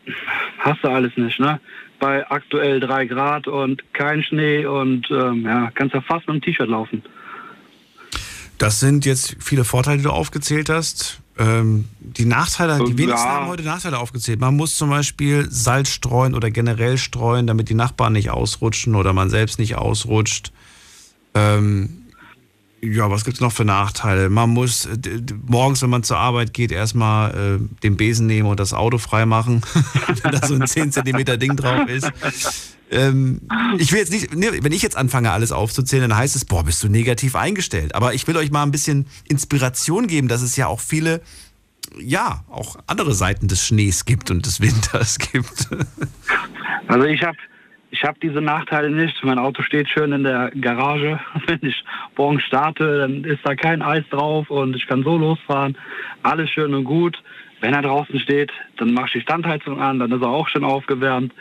hast 0.59 0.83
du 0.83 0.89
alles 0.89 1.11
nicht, 1.17 1.39
ne? 1.39 1.59
Bei 1.99 2.29
aktuell 2.29 2.79
drei 2.79 3.05
Grad 3.05 3.47
und 3.47 3.83
kein 3.93 4.23
Schnee 4.23 4.65
und 4.65 5.07
ähm, 5.11 5.43
ja, 5.43 5.69
kannst 5.73 5.93
ja 5.93 6.01
fast 6.01 6.27
mit 6.27 6.29
einem 6.35 6.41
T-Shirt 6.41 6.67
laufen. 6.69 7.03
Das 8.57 8.79
sind 8.79 9.05
jetzt 9.05 9.37
viele 9.39 9.63
Vorteile, 9.63 9.97
die 9.97 10.03
du 10.03 10.11
aufgezählt 10.11 10.69
hast. 10.69 11.19
Ähm, 11.37 11.85
die 11.99 12.25
Nachteile, 12.25 12.77
die 12.85 12.91
Ja. 12.91 12.97
wenigsten 12.97 13.27
haben 13.27 13.47
heute 13.47 13.63
Nachteile 13.63 13.97
aufgezählt. 13.97 14.39
Man 14.39 14.55
muss 14.55 14.77
zum 14.77 14.89
Beispiel 14.89 15.47
Salz 15.49 15.89
streuen 15.89 16.35
oder 16.35 16.51
generell 16.51 16.97
streuen, 16.97 17.47
damit 17.47 17.69
die 17.69 17.73
Nachbarn 17.73 18.13
nicht 18.13 18.29
ausrutschen 18.29 18.95
oder 18.95 19.13
man 19.13 19.29
selbst 19.29 19.57
nicht 19.57 19.75
ausrutscht. 19.75 20.51
Ähm, 21.33 22.00
ja, 22.83 23.11
was 23.11 23.23
gibt 23.23 23.37
es 23.37 23.41
noch 23.41 23.51
für 23.51 23.65
Nachteile? 23.65 24.29
Man 24.29 24.49
muss 24.49 24.85
äh, 24.85 24.97
morgens, 25.47 25.81
wenn 25.81 25.89
man 25.89 26.03
zur 26.03 26.17
Arbeit 26.17 26.53
geht, 26.53 26.71
erstmal 26.71 27.59
äh, 27.59 27.79
den 27.83 27.95
Besen 27.95 28.25
nehmen 28.27 28.49
und 28.49 28.59
das 28.59 28.73
Auto 28.73 28.97
freimachen, 28.97 29.61
wenn 30.23 30.31
da 30.31 30.45
so 30.45 30.55
ein 30.55 30.65
10 30.65 30.91
cm 30.91 31.39
Ding 31.39 31.55
drauf 31.55 31.87
ist. 31.87 32.11
Ähm, 32.89 33.41
ich 33.77 33.91
will 33.91 33.99
jetzt 33.99 34.11
nicht, 34.11 34.35
ne, 34.35 34.51
wenn 34.61 34.71
ich 34.71 34.81
jetzt 34.81 34.97
anfange, 34.97 35.31
alles 35.31 35.51
aufzuzählen, 35.51 36.09
dann 36.09 36.17
heißt 36.17 36.35
es, 36.35 36.43
boah, 36.43 36.63
bist 36.63 36.83
du 36.83 36.89
negativ 36.89 37.35
eingestellt. 37.35 37.95
Aber 37.95 38.13
ich 38.13 38.27
will 38.27 38.35
euch 38.35 38.51
mal 38.51 38.63
ein 38.63 38.71
bisschen 38.71 39.05
Inspiration 39.29 40.07
geben, 40.07 40.27
dass 40.27 40.41
es 40.41 40.55
ja 40.55 40.67
auch 40.67 40.79
viele, 40.79 41.21
ja, 41.99 42.43
auch 42.49 42.77
andere 42.87 43.13
Seiten 43.13 43.47
des 43.47 43.65
Schnees 43.65 44.05
gibt 44.05 44.31
und 44.31 44.45
des 44.45 44.59
Winters 44.59 45.19
gibt. 45.31 45.69
Also 46.87 47.05
ich 47.05 47.23
habe 47.23 47.37
ich 47.91 48.03
hab 48.03 48.19
diese 48.21 48.41
Nachteile 48.41 48.89
nicht. 48.89 49.23
Mein 49.23 49.37
Auto 49.37 49.61
steht 49.61 49.89
schön 49.89 50.13
in 50.13 50.23
der 50.23 50.51
Garage. 50.59 51.19
Wenn 51.45 51.59
ich 51.61 51.83
morgen 52.17 52.39
starte, 52.39 52.99
dann 52.99 53.23
ist 53.25 53.41
da 53.43 53.53
kein 53.55 53.81
Eis 53.81 54.03
drauf 54.09 54.49
und 54.49 54.75
ich 54.75 54.87
kann 54.87 55.03
so 55.03 55.17
losfahren. 55.17 55.77
Alles 56.23 56.49
schön 56.49 56.73
und 56.73 56.85
gut. 56.85 57.21
Wenn 57.59 57.73
er 57.73 57.83
draußen 57.83 58.19
steht, 58.19 58.51
dann 58.77 58.93
mache 58.93 59.07
ich 59.07 59.13
die 59.13 59.21
Standheizung 59.21 59.79
an, 59.79 59.99
dann 59.99 60.11
ist 60.11 60.23
er 60.23 60.29
auch 60.29 60.47
schon 60.47 60.63
aufgewärmt. 60.63 61.31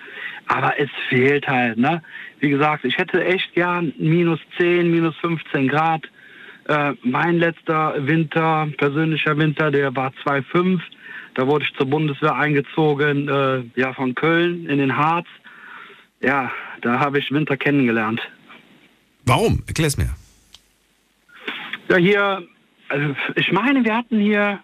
Aber 0.48 0.78
es 0.78 0.90
fehlt 1.09 1.47
halt, 1.48 1.78
ne? 1.78 2.02
Wie 2.40 2.51
gesagt, 2.51 2.85
ich 2.85 2.98
hätte 2.98 3.24
echt 3.24 3.55
gern 3.55 3.94
minus 3.97 4.40
10, 4.59 4.90
minus 4.90 5.16
15 5.18 5.68
Grad. 5.68 6.02
Äh, 6.68 6.93
mein 7.02 7.39
letzter 7.39 7.94
Winter, 8.06 8.68
persönlicher 8.77 9.39
Winter, 9.39 9.70
der 9.70 9.94
war 9.97 10.12
2,5. 10.24 10.81
Da 11.35 11.47
wurde 11.47 11.64
ich 11.64 11.74
zur 11.74 11.86
Bundeswehr 11.86 12.35
eingezogen, 12.35 13.28
äh, 13.28 13.62
ja, 13.77 13.94
von 13.94 14.14
Köln 14.14 14.66
in 14.66 14.78
den 14.78 14.97
Harz. 14.97 15.27
Ja, 16.20 16.51
da 16.82 16.98
habe 17.01 17.18
ich 17.18 17.30
Winter 17.30 17.56
kennengelernt. 17.56 18.20
Warum? 19.26 19.62
Erklär's 19.66 19.97
mir. 19.97 20.10
Ja, 21.88 21.97
hier, 21.97 22.42
also 22.88 23.14
ich 23.36 23.52
meine, 23.52 23.84
wir 23.84 23.97
hatten 23.97 24.20
hier 24.20 24.60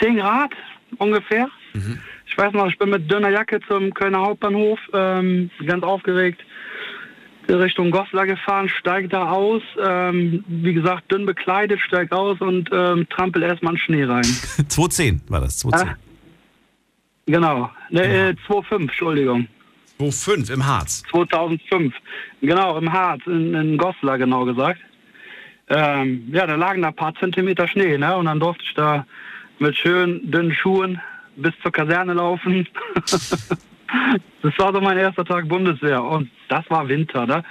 10 0.00 0.16
Grad 0.16 0.52
ungefähr. 0.98 1.48
Ich 2.26 2.36
weiß 2.36 2.52
noch, 2.52 2.68
ich 2.68 2.78
bin 2.78 2.90
mit 2.90 3.10
dünner 3.10 3.30
Jacke 3.30 3.60
zum 3.68 3.92
Kölner 3.94 4.20
Hauptbahnhof, 4.20 4.78
ähm, 4.92 5.50
ganz 5.66 5.82
aufgeregt, 5.84 6.40
Richtung 7.48 7.90
Goslar 7.90 8.26
gefahren, 8.26 8.68
steig 8.68 9.10
da 9.10 9.30
aus, 9.30 9.62
ähm, 9.80 10.44
wie 10.48 10.74
gesagt, 10.74 11.10
dünn 11.12 11.26
bekleidet, 11.26 11.80
steig 11.80 12.10
aus 12.12 12.40
und 12.40 12.70
ähm, 12.72 13.06
trampel 13.10 13.42
erstmal 13.42 13.74
in 13.74 13.78
Schnee 13.78 14.04
rein. 14.04 14.24
210 14.68 15.20
war 15.28 15.40
das, 15.40 15.58
210. 15.58 15.88
Ah, 15.88 15.96
genau, 17.26 17.70
ne, 17.90 18.02
äh, 18.02 18.34
2,5, 18.48 18.82
Entschuldigung. 18.82 19.48
2,5 19.98 20.52
im 20.52 20.66
Harz. 20.66 21.02
2005, 21.10 21.94
genau, 22.40 22.78
im 22.78 22.92
Harz, 22.92 23.22
in, 23.26 23.54
in 23.54 23.76
Goslar 23.76 24.18
genau 24.18 24.44
gesagt. 24.44 24.80
Ähm, 25.68 26.28
ja, 26.30 26.46
da 26.46 26.56
lagen 26.56 26.82
da 26.82 26.88
ein 26.88 26.94
paar 26.94 27.14
Zentimeter 27.14 27.66
Schnee, 27.66 27.96
ne? 27.96 28.16
Und 28.16 28.26
dann 28.26 28.40
durfte 28.40 28.64
ich 28.64 28.74
da 28.74 29.06
mit 29.58 29.76
schönen 29.76 30.30
dünnen 30.30 30.52
Schuhen 30.52 31.00
bis 31.36 31.52
zur 31.62 31.72
Kaserne 31.72 32.12
laufen. 32.14 32.68
das 34.42 34.52
war 34.58 34.72
so 34.72 34.80
mein 34.80 34.98
erster 34.98 35.24
Tag 35.24 35.48
Bundeswehr 35.48 36.02
und 36.02 36.30
das 36.48 36.64
war 36.68 36.88
Winter, 36.88 37.26
ne? 37.26 37.44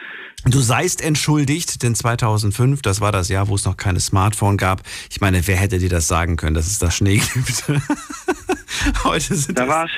Du 0.45 0.59
seist 0.59 1.01
entschuldigt, 1.01 1.83
denn 1.83 1.95
2005, 1.95 2.81
das 2.81 2.99
war 2.99 3.13
das 3.13 3.29
Jahr, 3.29 3.47
wo 3.47 3.55
es 3.55 3.63
noch 3.63 3.77
keine 3.77 4.01
Smartphone 4.01 4.57
gab. 4.57 4.81
Ich 5.09 5.21
meine, 5.21 5.47
wer 5.47 5.55
hätte 5.55 5.79
dir 5.79 5.89
das 5.89 6.07
sagen 6.07 6.35
können, 6.35 6.53
dass 6.53 6.67
es 6.67 6.79
da 6.79 6.91
Schnee 6.91 7.17
gibt? 7.17 7.63
Heute 9.05 9.35
sind 9.35 9.57
Da 9.57 9.65
das 9.65 9.89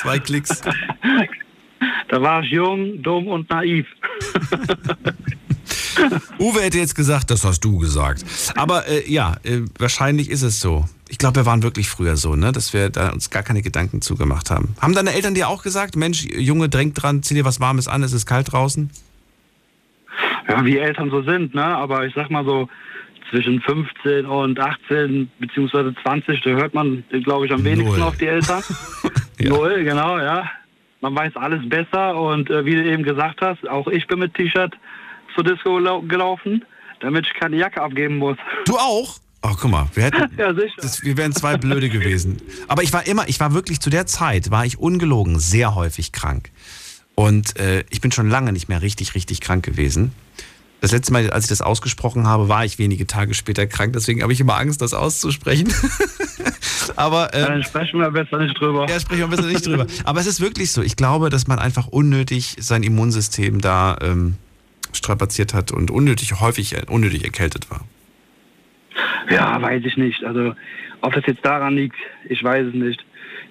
zwei 0.00 0.18
Klicks. 0.18 0.60
Da 2.08 2.22
war 2.22 2.42
ich 2.42 2.50
jung, 2.52 3.02
dumm 3.02 3.26
und 3.26 3.50
naiv. 3.50 3.86
Uwe 6.38 6.62
hätte 6.62 6.78
jetzt 6.78 6.94
gesagt, 6.94 7.30
das 7.30 7.44
hast 7.44 7.60
du 7.64 7.78
gesagt. 7.78 8.24
Aber 8.54 8.86
äh, 8.86 9.10
ja, 9.10 9.36
äh, 9.42 9.62
wahrscheinlich 9.78 10.30
ist 10.30 10.42
es 10.42 10.60
so. 10.60 10.86
Ich 11.08 11.18
glaube, 11.18 11.36
wir 11.36 11.46
waren 11.46 11.62
wirklich 11.62 11.88
früher 11.88 12.16
so, 12.16 12.34
ne? 12.34 12.50
dass 12.52 12.72
wir 12.72 12.90
da 12.90 13.10
uns 13.10 13.30
gar 13.30 13.42
keine 13.44 13.62
Gedanken 13.62 14.02
zugemacht 14.02 14.50
haben. 14.50 14.74
Haben 14.80 14.94
deine 14.94 15.12
Eltern 15.14 15.34
dir 15.34 15.48
auch 15.48 15.62
gesagt, 15.62 15.94
Mensch, 15.96 16.24
Junge, 16.24 16.68
drängt 16.68 17.00
dran, 17.00 17.22
zieh 17.22 17.34
dir 17.34 17.44
was 17.44 17.60
Warmes 17.60 17.86
an, 17.86 18.02
es 18.02 18.12
ist 18.12 18.26
kalt 18.26 18.52
draußen? 18.52 18.90
Ja, 20.48 20.64
wie 20.64 20.78
Eltern 20.78 21.10
so 21.10 21.22
sind, 21.22 21.54
ne? 21.54 21.64
Aber 21.64 22.06
ich 22.06 22.14
sag 22.14 22.30
mal 22.30 22.44
so, 22.44 22.68
zwischen 23.30 23.60
15 23.60 24.24
und 24.26 24.58
18 24.58 25.28
beziehungsweise 25.40 25.94
20, 26.02 26.40
da 26.42 26.50
hört 26.50 26.74
man, 26.74 27.04
glaube 27.24 27.46
ich, 27.46 27.52
am 27.52 27.64
wenigsten 27.64 27.98
Null. 27.98 28.02
auf 28.08 28.16
die 28.16 28.26
Eltern. 28.26 28.62
Null, 29.40 29.84
genau, 29.84 30.18
ja. 30.18 30.48
Man 31.00 31.14
weiß 31.14 31.36
alles 31.36 31.68
besser 31.68 32.16
und 32.16 32.48
äh, 32.50 32.64
wie 32.64 32.74
du 32.74 32.84
eben 32.84 33.02
gesagt 33.02 33.40
hast, 33.42 33.68
auch 33.68 33.86
ich 33.88 34.06
bin 34.06 34.18
mit 34.20 34.34
T-Shirt 34.34 34.74
zur 35.34 35.44
Disco 35.44 35.78
lau- 35.78 36.02
gelaufen, 36.02 36.64
damit 37.00 37.26
ich 37.26 37.34
keine 37.34 37.56
Jacke 37.56 37.82
abgeben 37.82 38.16
muss. 38.16 38.38
Du 38.64 38.76
auch? 38.76 39.18
Oh, 39.48 39.54
guck 39.60 39.70
mal, 39.70 39.88
wir 39.94 40.04
hätten, 40.04 40.28
Ja, 40.38 40.52
das, 40.52 41.04
wir 41.04 41.16
wären 41.16 41.32
zwei 41.32 41.56
Blöde 41.56 41.88
gewesen. 41.88 42.38
Aber 42.66 42.82
ich 42.82 42.92
war 42.92 43.06
immer, 43.06 43.28
ich 43.28 43.38
war 43.38 43.54
wirklich 43.54 43.80
zu 43.80 43.90
der 43.90 44.06
Zeit, 44.06 44.50
war 44.50 44.66
ich 44.66 44.78
ungelogen 44.78 45.38
sehr 45.38 45.76
häufig 45.76 46.10
krank. 46.10 46.50
Und 47.14 47.56
äh, 47.58 47.84
ich 47.90 48.00
bin 48.00 48.10
schon 48.10 48.28
lange 48.28 48.52
nicht 48.52 48.68
mehr 48.68 48.82
richtig, 48.82 49.14
richtig 49.14 49.40
krank 49.40 49.64
gewesen. 49.64 50.12
Das 50.80 50.90
letzte 50.90 51.12
Mal, 51.12 51.30
als 51.30 51.44
ich 51.44 51.48
das 51.48 51.62
ausgesprochen 51.62 52.26
habe, 52.26 52.48
war 52.48 52.64
ich 52.64 52.78
wenige 52.78 53.06
Tage 53.06 53.34
später 53.34 53.68
krank. 53.68 53.92
Deswegen 53.92 54.22
habe 54.22 54.32
ich 54.32 54.40
immer 54.40 54.56
Angst, 54.56 54.82
das 54.82 54.94
auszusprechen. 54.94 55.72
Aber 56.96 57.32
ähm, 57.32 57.46
Dann 57.46 57.62
sprechen 57.62 58.00
wir 58.00 58.10
besser 58.10 58.38
nicht 58.38 58.58
drüber. 58.60 58.88
Ja, 58.88 58.98
sprechen 58.98 59.20
wir 59.20 59.28
besser 59.28 59.48
nicht 59.48 59.64
drüber. 59.64 59.86
Aber 60.04 60.20
es 60.20 60.26
ist 60.26 60.40
wirklich 60.40 60.72
so. 60.72 60.82
Ich 60.82 60.96
glaube, 60.96 61.30
dass 61.30 61.46
man 61.46 61.60
einfach 61.60 61.86
unnötig 61.86 62.56
sein 62.58 62.82
Immunsystem 62.82 63.60
da 63.60 63.96
ähm, 64.02 64.36
strapaziert 64.92 65.54
hat 65.54 65.70
und 65.70 65.92
unnötig 65.92 66.40
häufig 66.40 66.76
unnötig 66.88 67.24
erkältet 67.24 67.70
war. 67.70 67.84
Ja, 69.30 69.60
weiß 69.60 69.82
ich 69.84 69.96
nicht. 69.96 70.24
Also, 70.24 70.54
ob 71.00 71.14
das 71.14 71.24
jetzt 71.26 71.44
daran 71.44 71.76
liegt, 71.76 71.96
ich 72.28 72.42
weiß 72.42 72.68
es 72.68 72.74
nicht. 72.74 73.04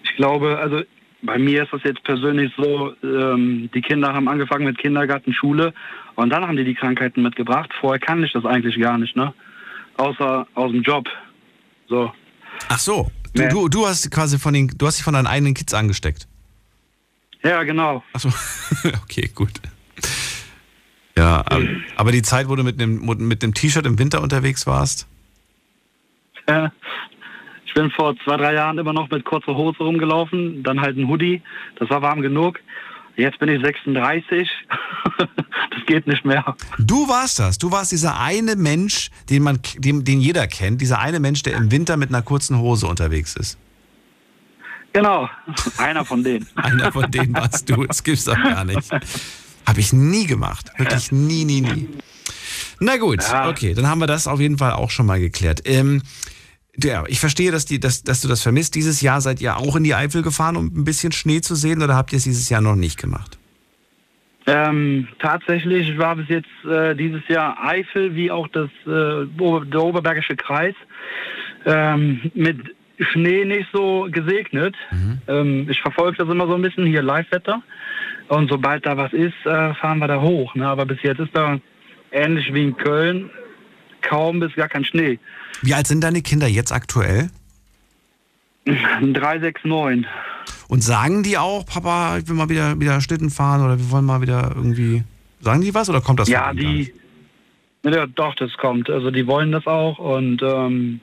Ich 0.03 0.15
glaube, 0.15 0.57
also 0.57 0.81
bei 1.21 1.37
mir 1.37 1.63
ist 1.63 1.73
das 1.73 1.83
jetzt 1.83 2.03
persönlich 2.03 2.51
so, 2.57 2.93
ähm, 3.03 3.69
die 3.73 3.81
Kinder 3.81 4.13
haben 4.13 4.27
angefangen 4.27 4.65
mit 4.65 4.77
Kindergarten, 4.77 5.33
Schule 5.33 5.73
und 6.15 6.29
dann 6.29 6.47
haben 6.47 6.57
die 6.57 6.63
die 6.63 6.75
Krankheiten 6.75 7.23
mitgebracht. 7.23 7.71
Vorher 7.79 7.99
kann 7.99 8.23
ich 8.23 8.31
das 8.33 8.45
eigentlich 8.45 8.79
gar 8.79 8.97
nicht, 8.97 9.15
ne? 9.15 9.33
Außer 9.97 10.47
aus 10.53 10.71
dem 10.71 10.81
Job. 10.81 11.07
So. 11.87 12.11
Ach 12.69 12.79
so. 12.79 13.11
Du, 13.33 13.47
du, 13.49 13.69
du 13.69 13.85
hast 13.85 14.09
quasi 14.11 14.39
von 14.39 14.53
den, 14.53 14.69
du 14.69 14.87
hast 14.87 14.97
dich 14.97 15.03
von 15.03 15.13
deinen 15.13 15.27
eigenen 15.27 15.53
Kids 15.53 15.73
angesteckt. 15.73 16.27
Ja, 17.43 17.63
genau. 17.63 18.01
Ach 18.13 18.19
so. 18.19 18.29
okay, 19.03 19.29
gut. 19.35 19.51
Ja, 21.17 21.43
aber, 21.45 21.65
aber 21.95 22.11
die 22.11 22.21
Zeit, 22.21 22.47
wo 22.49 22.55
du 22.55 22.63
mit 22.63 22.81
einem 22.81 23.05
mit 23.05 23.43
einem 23.43 23.53
T-Shirt 23.53 23.85
im 23.85 23.99
Winter 23.99 24.21
unterwegs 24.21 24.67
warst, 24.67 25.07
Ich 27.65 27.73
bin 27.73 27.91
vor 27.91 28.15
zwei, 28.23 28.37
drei 28.37 28.53
Jahren 28.53 28.77
immer 28.77 28.93
noch 28.93 29.09
mit 29.09 29.25
kurzer 29.25 29.55
Hose 29.55 29.79
rumgelaufen, 29.79 30.63
dann 30.63 30.79
halt 30.81 30.97
ein 30.97 31.07
Hoodie. 31.07 31.41
Das 31.77 31.89
war 31.89 32.01
warm 32.01 32.21
genug. 32.21 32.59
Jetzt 33.17 33.39
bin 33.39 33.49
ich 33.49 33.61
36. 33.61 34.49
das 35.17 35.85
geht 35.85 36.05
nicht 36.05 36.25
mehr. 36.25 36.55
Du 36.79 37.07
warst 37.07 37.39
das. 37.39 37.57
Du 37.57 37.71
warst 37.71 37.91
dieser 37.91 38.19
eine 38.19 38.55
Mensch, 38.55 39.09
den 39.29 39.43
man, 39.43 39.59
den, 39.77 40.03
den 40.03 40.19
jeder 40.19 40.47
kennt. 40.47 40.81
Dieser 40.81 40.99
eine 40.99 41.19
Mensch, 41.19 41.43
der 41.43 41.55
im 41.55 41.71
Winter 41.71 41.95
mit 41.97 42.09
einer 42.09 42.21
kurzen 42.21 42.59
Hose 42.59 42.87
unterwegs 42.87 43.35
ist. 43.35 43.57
Genau. 44.91 45.29
Einer 45.77 46.05
von 46.05 46.23
denen. 46.23 46.47
Einer 46.55 46.91
von 46.91 47.09
denen 47.11 47.35
warst 47.35 47.69
du. 47.69 47.85
Das 47.85 48.03
gibt's 48.03 48.25
doch 48.25 48.41
gar 48.41 48.63
nicht. 48.63 48.89
Habe 49.65 49.79
ich 49.79 49.91
nie 49.91 50.25
gemacht. 50.25 50.71
Wirklich 50.77 51.11
nie, 51.11 51.43
nie, 51.43 51.61
nie. 51.61 51.89
Na 52.79 52.97
gut, 52.97 53.19
okay, 53.47 53.73
dann 53.73 53.87
haben 53.87 53.99
wir 53.99 54.07
das 54.07 54.27
auf 54.27 54.39
jeden 54.39 54.57
Fall 54.57 54.73
auch 54.73 54.91
schon 54.91 55.05
mal 55.05 55.19
geklärt. 55.19 55.61
Ähm, 55.65 56.01
ja, 56.83 57.03
ich 57.07 57.19
verstehe, 57.19 57.51
dass, 57.51 57.65
die, 57.65 57.79
dass, 57.79 58.03
dass 58.03 58.21
du 58.21 58.27
das 58.27 58.41
vermisst. 58.41 58.75
Dieses 58.75 59.01
Jahr 59.01 59.21
seid 59.21 59.41
ihr 59.41 59.57
auch 59.57 59.75
in 59.75 59.83
die 59.83 59.95
Eifel 59.95 60.21
gefahren, 60.21 60.57
um 60.57 60.65
ein 60.65 60.83
bisschen 60.83 61.11
Schnee 61.11 61.41
zu 61.41 61.55
sehen, 61.55 61.81
oder 61.81 61.95
habt 61.95 62.11
ihr 62.11 62.17
es 62.17 62.23
dieses 62.23 62.49
Jahr 62.49 62.61
noch 62.61 62.75
nicht 62.75 62.99
gemacht? 62.99 63.37
Ähm, 64.47 65.07
tatsächlich 65.19 65.97
war 65.97 66.15
bis 66.15 66.29
jetzt 66.29 66.65
äh, 66.69 66.95
dieses 66.95 67.27
Jahr 67.27 67.57
Eifel 67.65 68.15
wie 68.15 68.29
auch 68.29 68.47
das, 68.49 68.69
äh, 68.85 69.25
der 69.25 69.81
Oberbergische 69.81 70.35
Kreis 70.35 70.75
ähm, 71.65 72.31
mit 72.35 72.59
Schnee 72.99 73.43
nicht 73.43 73.67
so 73.73 74.07
gesegnet. 74.11 74.75
Ähm, 75.27 75.67
ich 75.69 75.81
verfolge 75.81 76.17
das 76.17 76.29
immer 76.29 76.47
so 76.47 76.53
ein 76.55 76.61
bisschen 76.61 76.85
hier 76.85 77.01
Live-Wetter. 77.01 77.61
Und 78.27 78.49
sobald 78.49 78.85
da 78.85 78.97
was 78.97 79.13
ist, 79.13 79.33
äh, 79.45 79.73
fahren 79.75 79.99
wir 79.99 80.07
da 80.07 80.21
hoch. 80.21 80.53
Ne? 80.55 80.67
Aber 80.67 80.85
bis 80.85 81.01
jetzt 81.01 81.19
ist 81.19 81.35
da 81.35 81.59
ähnlich 82.11 82.53
wie 82.53 82.63
in 82.63 82.77
Köln 82.77 83.29
kaum 84.07 84.39
bis 84.39 84.53
gar 84.55 84.69
kein 84.69 84.85
Schnee. 84.85 85.19
Wie 85.61 85.73
alt 85.73 85.87
sind 85.87 86.03
deine 86.03 86.21
Kinder 86.21 86.47
jetzt 86.47 86.71
aktuell? 86.71 87.29
369. 88.65 90.05
Und 90.67 90.83
sagen 90.83 91.23
die 91.23 91.37
auch, 91.37 91.65
Papa, 91.65 92.17
ich 92.17 92.27
will 92.27 92.35
mal 92.35 92.49
wieder, 92.49 92.79
wieder 92.79 92.99
Schlitten 93.01 93.29
fahren 93.29 93.63
oder 93.63 93.77
wir 93.77 93.91
wollen 93.91 94.05
mal 94.05 94.21
wieder 94.21 94.51
irgendwie. 94.55 95.03
Sagen 95.41 95.61
die 95.61 95.73
was 95.73 95.89
oder 95.89 96.01
kommt 96.01 96.19
das 96.19 96.27
ja, 96.27 96.53
die. 96.53 96.91
Ja, 97.83 98.07
doch, 98.07 98.33
das 98.35 98.51
kommt. 98.57 98.89
Also 98.89 99.11
die 99.11 99.27
wollen 99.27 99.51
das 99.51 99.67
auch 99.67 99.99
und 99.99 100.41
ähm, 100.41 101.01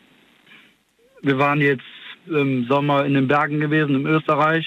wir 1.22 1.38
waren 1.38 1.60
jetzt 1.60 1.84
im 2.26 2.66
Sommer 2.66 3.04
in 3.04 3.14
den 3.14 3.28
Bergen 3.28 3.60
gewesen, 3.60 3.94
in 3.94 4.06
Österreich. 4.06 4.66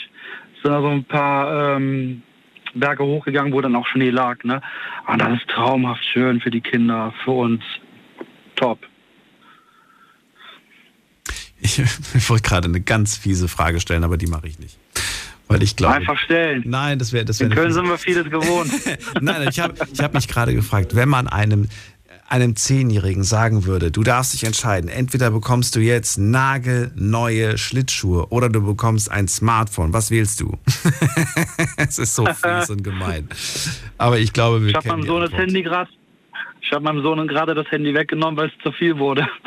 Sind 0.63 0.71
also 0.71 0.87
ein 0.87 1.03
paar 1.03 1.75
ähm, 1.75 2.21
Berge 2.73 3.03
hochgegangen, 3.03 3.51
wo 3.53 3.59
dann 3.59 3.75
auch 3.75 3.87
Schnee 3.87 4.09
lag. 4.09 4.43
Ne? 4.43 4.61
Und 5.07 5.21
das 5.21 5.39
ist 5.39 5.49
traumhaft 5.49 6.03
schön 6.05 6.39
für 6.39 6.51
die 6.51 6.61
Kinder, 6.61 7.13
für 7.23 7.31
uns. 7.31 7.61
Top. 8.55 8.79
Ich, 11.59 11.79
ich 12.13 12.29
wollte 12.29 12.47
gerade 12.47 12.67
eine 12.67 12.81
ganz 12.81 13.17
fiese 13.17 13.47
Frage 13.47 13.79
stellen, 13.79 14.03
aber 14.03 14.17
die 14.17 14.27
mache 14.27 14.47
ich 14.47 14.59
nicht. 14.59 14.77
Weil 15.47 15.61
ich 15.61 15.75
glaube. 15.75 15.95
Einfach 15.95 16.17
stellen. 16.17 16.63
Nein, 16.65 16.97
das 16.99 17.13
wäre 17.13 17.25
das 17.25 17.39
wär 17.39 17.47
In 17.47 17.53
Köln 17.53 17.71
sind 17.71 17.87
wir 17.87 17.97
vieles 17.97 18.29
gewohnt. 18.29 18.71
Nein, 19.21 19.47
ich 19.47 19.59
habe 19.59 19.75
ich 19.91 19.99
hab 19.99 20.13
mich 20.13 20.27
gerade 20.27 20.55
gefragt, 20.55 20.95
wenn 20.95 21.07
man 21.07 21.27
einem, 21.27 21.69
einem 22.27 22.55
Zehnjährigen 22.55 23.23
sagen 23.23 23.65
würde, 23.65 23.91
du 23.91 24.01
darfst 24.01 24.33
dich 24.33 24.43
entscheiden, 24.43 24.89
entweder 24.89 25.29
bekommst 25.29 25.75
du 25.75 25.81
jetzt 25.81 26.17
nagelneue 26.17 27.59
Schlittschuhe 27.59 28.27
oder 28.29 28.49
du 28.49 28.65
bekommst 28.65 29.11
ein 29.11 29.27
Smartphone, 29.27 29.93
was 29.93 30.09
wählst 30.09 30.39
du? 30.41 30.57
es 31.77 31.99
ist 31.99 32.15
so 32.15 32.25
fies 32.25 32.71
und 32.71 32.83
gemein. 32.83 33.29
Aber 33.99 34.17
ich 34.17 34.33
glaube, 34.33 34.61
wir 34.63 34.69
Ich 34.69 34.75
habe 34.75 34.87
kennen 34.89 35.01
die 35.03 35.07
Sohn 35.07 35.21
das. 35.21 35.31
Handy 35.31 35.61
gerade. 35.61 35.91
Ich 36.65 36.71
habe 36.71 36.83
meinem 36.83 37.03
Sohn 37.03 37.27
gerade 37.27 37.53
das 37.53 37.69
Handy 37.69 37.93
weggenommen, 37.93 38.37
weil 38.37 38.47
es 38.47 38.63
zu 38.63 38.71
viel 38.71 38.97
wurde. 38.97 39.27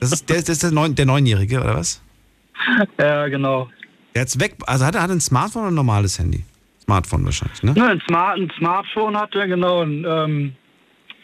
Das 0.00 0.12
ist, 0.12 0.28
der, 0.28 0.38
das 0.38 0.48
ist 0.48 0.62
der, 0.62 0.70
Neun, 0.70 0.94
der 0.94 1.06
Neunjährige, 1.06 1.60
oder 1.60 1.76
was? 1.76 2.02
ja, 2.98 3.28
genau. 3.28 3.68
Der 4.14 4.22
hat's 4.22 4.38
weg, 4.38 4.56
also 4.66 4.84
hat 4.84 4.94
er 4.94 5.02
hat 5.02 5.10
ein 5.10 5.20
Smartphone 5.20 5.62
oder 5.62 5.70
ein 5.70 5.74
normales 5.74 6.18
Handy? 6.18 6.44
Smartphone 6.82 7.24
wahrscheinlich, 7.24 7.62
ne? 7.62 7.72
Ne, 7.72 7.88
ein, 7.88 8.02
Smart, 8.08 8.38
ein 8.38 8.50
Smartphone 8.56 9.16
hat 9.16 9.34
er, 9.34 9.46
genau. 9.46 9.82
Und, 9.82 10.04
ähm, 10.08 10.54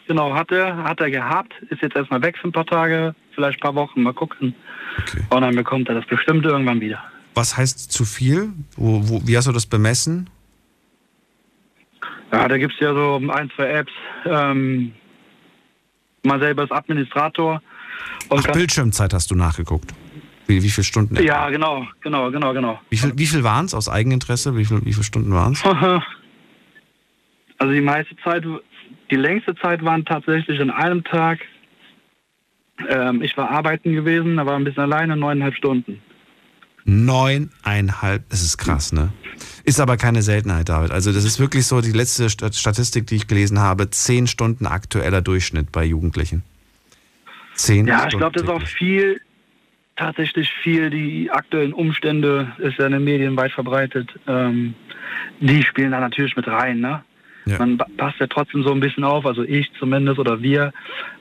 genau, 0.07 0.33
hat 0.33 0.51
er, 0.51 0.83
hat 0.83 0.99
er 0.99 1.09
gehabt. 1.09 1.53
Ist 1.69 1.81
jetzt 1.81 1.95
erstmal 1.95 2.21
weg 2.21 2.37
für 2.37 2.47
ein 2.47 2.51
paar 2.51 2.65
Tage, 2.65 3.15
vielleicht 3.33 3.59
ein 3.59 3.61
paar 3.61 3.75
Wochen, 3.75 4.03
mal 4.03 4.13
gucken. 4.13 4.55
Und 5.29 5.41
dann 5.41 5.55
bekommt 5.55 5.89
er 5.89 5.95
das 5.95 6.05
bestimmt 6.05 6.45
irgendwann 6.45 6.81
wieder. 6.81 7.03
Was 7.33 7.57
heißt 7.57 7.91
zu 7.91 8.05
viel? 8.05 8.53
Wo, 8.77 9.09
wo, 9.09 9.21
wie 9.25 9.35
hast 9.35 9.47
du 9.47 9.51
das 9.51 9.65
bemessen? 9.65 10.29
Ja, 12.31 12.47
da 12.47 12.57
gibt 12.57 12.73
es 12.73 12.79
ja 12.79 12.93
so 12.93 13.21
ein, 13.29 13.51
zwei 13.55 13.69
Apps. 13.69 13.91
Ähm, 14.25 14.93
man 16.23 16.39
selber 16.39 16.63
ist 16.63 16.71
Administrator. 16.71 17.61
Und 18.29 18.47
Ach, 18.47 18.51
Bildschirmzeit 18.51 19.13
hast 19.13 19.31
du 19.31 19.35
nachgeguckt. 19.35 19.93
Wie, 20.47 20.61
wie 20.61 20.69
viele 20.69 20.83
Stunden? 20.83 21.15
etwa? 21.15 21.25
Ja, 21.25 21.49
genau, 21.49 21.87
genau, 22.01 22.31
genau, 22.31 22.53
genau. 22.53 22.79
Wie 22.89 22.97
viel, 22.97 23.13
wie 23.15 23.25
viel 23.25 23.43
waren 23.43 23.65
es 23.65 23.73
aus 23.73 23.89
Eigeninteresse? 23.89 24.55
Wie, 24.57 24.65
viel, 24.65 24.85
wie 24.85 24.93
viele 24.93 25.03
Stunden 25.03 25.33
waren 25.33 25.53
es? 25.53 25.63
Also 27.57 27.73
die 27.73 27.81
meiste 27.81 28.17
Zeit, 28.17 28.43
die 29.09 29.15
längste 29.15 29.55
Zeit 29.55 29.83
waren 29.83 30.03
tatsächlich 30.03 30.59
an 30.59 30.69
einem 30.71 31.05
Tag. 31.05 31.39
Ähm, 32.89 33.21
ich 33.21 33.37
war 33.37 33.49
arbeiten 33.49 33.93
gewesen, 33.93 34.35
da 34.35 34.45
war 34.45 34.57
ein 34.57 34.65
bisschen 34.65 34.83
alleine, 34.83 35.15
neuneinhalb 35.15 35.55
Stunden. 35.55 36.01
Neuneinhalb, 36.85 38.29
das 38.29 38.41
ist 38.43 38.57
krass, 38.57 38.93
ne? 38.93 39.11
Ist 39.63 39.79
aber 39.79 39.97
keine 39.97 40.21
Seltenheit, 40.21 40.69
David. 40.69 40.91
Also 40.91 41.11
das 41.11 41.23
ist 41.25 41.39
wirklich 41.39 41.65
so 41.65 41.81
die 41.81 41.91
letzte 41.91 42.29
Sta- 42.29 42.51
Statistik, 42.53 43.07
die 43.07 43.15
ich 43.15 43.27
gelesen 43.27 43.59
habe, 43.59 43.89
zehn 43.89 44.27
Stunden 44.27 44.65
aktueller 44.67 45.21
Durchschnitt 45.21 45.71
bei 45.71 45.83
Jugendlichen. 45.83 46.43
Zehn 47.55 47.87
Ja, 47.87 47.95
ich 47.95 48.01
Stunden. 48.01 48.17
glaube, 48.19 48.33
das 48.33 48.43
ist 48.43 48.49
auch 48.49 48.61
viel, 48.67 49.19
tatsächlich 49.95 50.49
viel, 50.61 50.89
die 50.91 51.31
aktuellen 51.31 51.73
Umstände, 51.73 52.53
ist 52.59 52.77
ja 52.77 52.85
in 52.85 52.91
den 52.93 53.03
Medien 53.03 53.35
weit 53.35 53.51
verbreitet, 53.51 54.09
ähm, 54.27 54.75
die 55.39 55.63
spielen 55.63 55.91
da 55.91 55.99
natürlich 55.99 56.35
mit 56.35 56.47
rein, 56.47 56.79
ne? 56.79 57.03
Ja. 57.47 57.59
Man 57.59 57.77
passt 57.97 58.19
ja 58.19 58.27
trotzdem 58.27 58.63
so 58.63 58.71
ein 58.71 58.79
bisschen 58.79 59.03
auf, 59.03 59.25
also 59.25 59.43
ich 59.43 59.71
zumindest 59.79 60.17
oder 60.19 60.41
wir. 60.41 60.73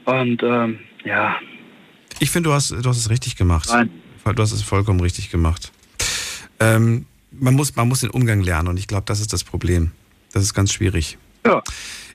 Und 0.04 0.42
ähm, 0.42 0.78
ja, 1.04 1.36
Ich 2.20 2.30
finde, 2.30 2.48
du 2.50 2.54
hast, 2.54 2.70
du 2.70 2.88
hast 2.88 2.96
es 2.96 3.10
richtig 3.10 3.36
gemacht. 3.36 3.68
Nein. 3.70 3.90
Du 4.24 4.42
hast 4.42 4.52
es 4.52 4.62
vollkommen 4.62 5.00
richtig 5.00 5.30
gemacht. 5.30 5.72
Ähm, 6.60 7.06
man, 7.30 7.54
muss, 7.54 7.76
man 7.76 7.88
muss 7.88 8.00
den 8.00 8.10
Umgang 8.10 8.40
lernen 8.40 8.68
und 8.68 8.78
ich 8.78 8.86
glaube, 8.86 9.04
das 9.06 9.20
ist 9.20 9.32
das 9.32 9.44
Problem. 9.44 9.90
Das 10.32 10.42
ist 10.42 10.54
ganz 10.54 10.72
schwierig. 10.72 11.18
Ja. 11.46 11.62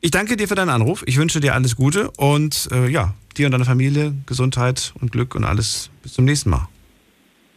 Ich 0.02 0.12
danke 0.12 0.38
dir 0.38 0.48
für 0.48 0.56
deinen 0.56 0.70
Anruf. 0.70 1.04
Ich 1.06 1.18
wünsche 1.18 1.40
dir 1.40 1.54
alles 1.54 1.76
Gute 1.76 2.10
und 2.12 2.70
äh, 2.72 2.88
ja, 2.88 3.14
dir 3.38 3.46
und 3.46 3.52
deiner 3.52 3.66
Familie 3.66 4.14
Gesundheit 4.26 4.94
und 5.00 5.12
Glück 5.12 5.36
und 5.36 5.44
alles. 5.44 5.90
Bis 6.02 6.14
zum 6.14 6.26
nächsten 6.26 6.50
Mal. 6.50 6.68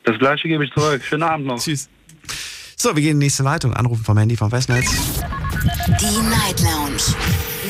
das 0.05 0.19
gleiche 0.19 0.49
gebe 0.49 0.65
ich 0.65 0.73
zurück. 0.73 1.03
Schönen 1.03 1.23
Abend 1.23 1.47
noch. 1.47 1.59
Tschüss. 1.59 1.89
So, 2.77 2.95
wir 2.97 3.03
gehen 3.03 3.12
in 3.12 3.20
die 3.20 3.27
nächste 3.27 3.45
Leitung. 3.45 3.73
Anrufen 3.74 4.05
vom 4.05 4.19
Handy 4.19 4.37
vom 4.37 4.51
Festnetz. 4.51 4.91
Die 6.01 6.29
Night 6.29 6.61
Lounge 6.61 7.15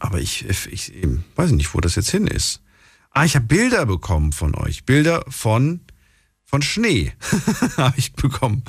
Aber 0.00 0.18
ich, 0.18 0.48
ich, 0.48 0.72
ich 0.72 0.92
weiß 1.36 1.52
nicht, 1.52 1.74
wo 1.74 1.80
das 1.80 1.94
jetzt 1.94 2.10
hin 2.10 2.26
ist. 2.26 2.60
Ah, 3.10 3.24
ich 3.24 3.36
habe 3.36 3.46
Bilder 3.46 3.86
bekommen 3.86 4.32
von 4.32 4.54
euch. 4.54 4.84
Bilder 4.84 5.24
von, 5.28 5.80
von 6.46 6.62
Schnee 6.62 7.12
habe 7.76 7.98
ich 7.98 8.12
bekommen. 8.12 8.62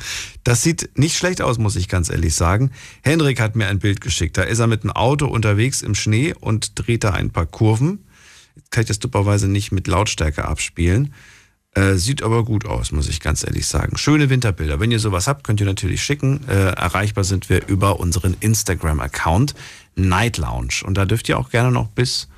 Das 0.44 0.64
sieht 0.64 0.98
nicht 0.98 1.16
schlecht 1.16 1.42
aus, 1.42 1.60
muss 1.60 1.76
ich 1.76 1.88
ganz 1.88 2.10
ehrlich 2.10 2.36
sagen. 2.36 2.72
Henrik 3.04 3.40
hat 3.40 3.56
mir 3.56 3.68
ein 3.68 3.80
Bild 3.80 4.02
geschickt. 4.02 4.38
Da 4.38 4.44
ist 4.44 4.60
er 4.60 4.68
mit 4.68 4.84
einem 4.84 4.92
Auto 4.92 5.28
unterwegs 5.28 5.84
im 5.84 5.96
Schnee 5.96 6.34
und 6.34 6.72
dreht 6.76 7.04
da 7.04 7.12
ein 7.12 7.30
paar 7.30 7.46
Kurven. 7.46 8.06
Kann 8.72 8.82
ich 8.82 8.88
das 8.88 9.00
dummerweise 9.00 9.48
nicht 9.48 9.72
mit 9.72 9.88
Lautstärke 9.88 10.46
abspielen. 10.46 11.14
Äh, 11.76 11.96
sieht 11.98 12.24
aber 12.24 12.44
gut 12.44 12.66
aus, 12.66 12.92
muss 12.92 13.08
ich 13.08 13.20
ganz 13.20 13.44
ehrlich 13.44 13.68
sagen. 13.68 13.98
Schöne 13.98 14.32
Winterbilder. 14.32 14.80
Wenn 14.80 14.90
ihr 14.90 15.00
sowas 15.00 15.28
habt, 15.28 15.44
könnt 15.44 15.60
ihr 15.60 15.68
natürlich 15.68 16.02
schicken. 16.02 16.42
Äh, 16.48 16.72
erreichbar 16.72 17.24
sind 17.24 17.50
wir 17.52 17.68
über 17.68 18.00
unseren 18.00 18.36
Instagram-Account 18.40 19.54
Night 19.96 20.38
Lounge. 20.38 20.82
Und 20.84 20.96
da 20.98 21.06
dürft 21.06 21.30
ihr 21.30 21.38
auch 21.38 21.52
gerne 21.52 21.72
noch 21.72 21.90
bis, 21.90 22.30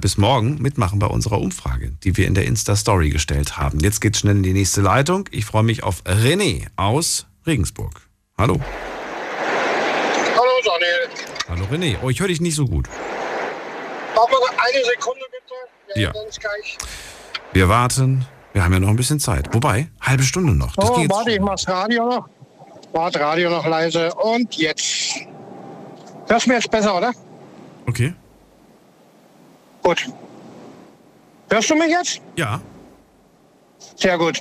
bis 0.00 0.16
morgen 0.16 0.60
mitmachen 0.62 0.98
bei 0.98 1.06
unserer 1.06 1.40
Umfrage, 1.40 1.92
die 2.04 2.16
wir 2.16 2.26
in 2.26 2.34
der 2.34 2.44
Insta-Story 2.46 3.10
gestellt 3.10 3.56
haben. 3.56 3.80
Jetzt 3.80 4.00
geht's 4.00 4.20
schnell 4.20 4.36
in 4.36 4.42
die 4.42 4.52
nächste 4.52 4.80
Leitung. 4.80 5.28
Ich 5.32 5.44
freue 5.44 5.64
mich 5.64 5.82
auf 5.82 6.02
René 6.04 6.66
aus 6.76 7.26
Regensburg. 7.46 8.00
Hallo. 8.38 8.60
Hallo 10.36 10.50
Daniel. 10.64 11.08
Hallo 11.48 11.64
René. 11.70 11.96
Oh, 12.02 12.08
ich 12.10 12.20
höre 12.20 12.28
dich 12.28 12.40
nicht 12.40 12.54
so 12.54 12.66
gut. 12.66 12.88
Warte 14.14 14.32
mal 14.32 14.50
eine 14.50 14.84
Sekunde 14.84 15.20
bitte. 15.30 16.00
Ja. 16.00 16.10
Ist 16.28 16.40
gleich. 16.40 16.78
Wir 17.52 17.68
warten. 17.68 18.24
Wir 18.52 18.62
haben 18.64 18.72
ja 18.72 18.80
noch 18.80 18.88
ein 18.88 18.96
bisschen 18.96 19.18
Zeit. 19.18 19.52
Wobei, 19.54 19.88
halbe 20.00 20.22
Stunde 20.22 20.54
noch. 20.54 20.76
Das 20.76 20.90
Oh, 20.90 20.96
geht. 21.00 21.10
warte, 21.10 21.30
ich 21.32 21.40
mach's 21.40 21.66
Radio 21.68 22.04
noch. 22.08 22.28
Warte, 22.92 23.18
Radio 23.20 23.50
noch 23.50 23.66
leise. 23.66 24.14
Und 24.14 24.54
jetzt. 24.56 25.16
Hörst 26.28 26.46
du 26.46 26.50
mir 26.50 26.56
jetzt 26.56 26.70
besser, 26.70 26.96
oder? 26.96 27.12
Okay. 27.86 28.14
Gut. 29.82 30.08
Hörst 31.50 31.70
du 31.70 31.74
mich 31.74 31.88
jetzt? 31.90 32.20
Ja. 32.36 32.60
Sehr 33.96 34.16
gut. 34.16 34.40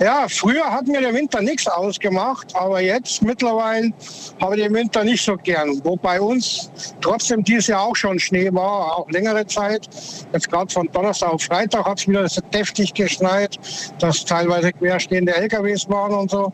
Ja, 0.00 0.26
früher 0.28 0.64
hat 0.64 0.86
mir 0.86 1.00
der 1.00 1.14
Winter 1.14 1.40
nichts 1.40 1.68
ausgemacht, 1.68 2.54
aber 2.56 2.80
jetzt 2.80 3.22
mittlerweile 3.22 3.92
habe 4.40 4.56
ich 4.56 4.62
den 4.64 4.74
Winter 4.74 5.04
nicht 5.04 5.24
so 5.24 5.36
gern. 5.36 5.80
Wo 5.84 5.96
bei 5.96 6.20
uns 6.20 6.70
trotzdem 7.00 7.44
dieses 7.44 7.68
Jahr 7.68 7.82
auch 7.82 7.94
schon 7.94 8.18
Schnee 8.18 8.52
war, 8.52 8.98
auch 8.98 9.08
längere 9.10 9.46
Zeit. 9.46 9.88
Jetzt 10.32 10.50
gerade 10.50 10.72
von 10.72 10.88
Donnerstag 10.90 11.32
auf 11.32 11.42
Freitag 11.42 11.84
hat 11.86 12.00
es 12.00 12.08
wieder 12.08 12.28
so 12.28 12.40
deftig 12.52 12.94
geschneit, 12.94 13.56
dass 14.00 14.24
teilweise 14.24 14.72
querstehende 14.72 15.34
LKWs 15.34 15.88
waren 15.88 16.14
und 16.14 16.30
so. 16.30 16.52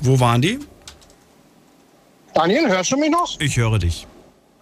Wo 0.00 0.20
waren 0.20 0.42
die? 0.42 0.58
Daniel, 2.34 2.68
hörst 2.68 2.92
du 2.92 2.98
mich 2.98 3.10
noch? 3.10 3.40
Ich 3.40 3.56
höre 3.56 3.78
dich. 3.78 4.06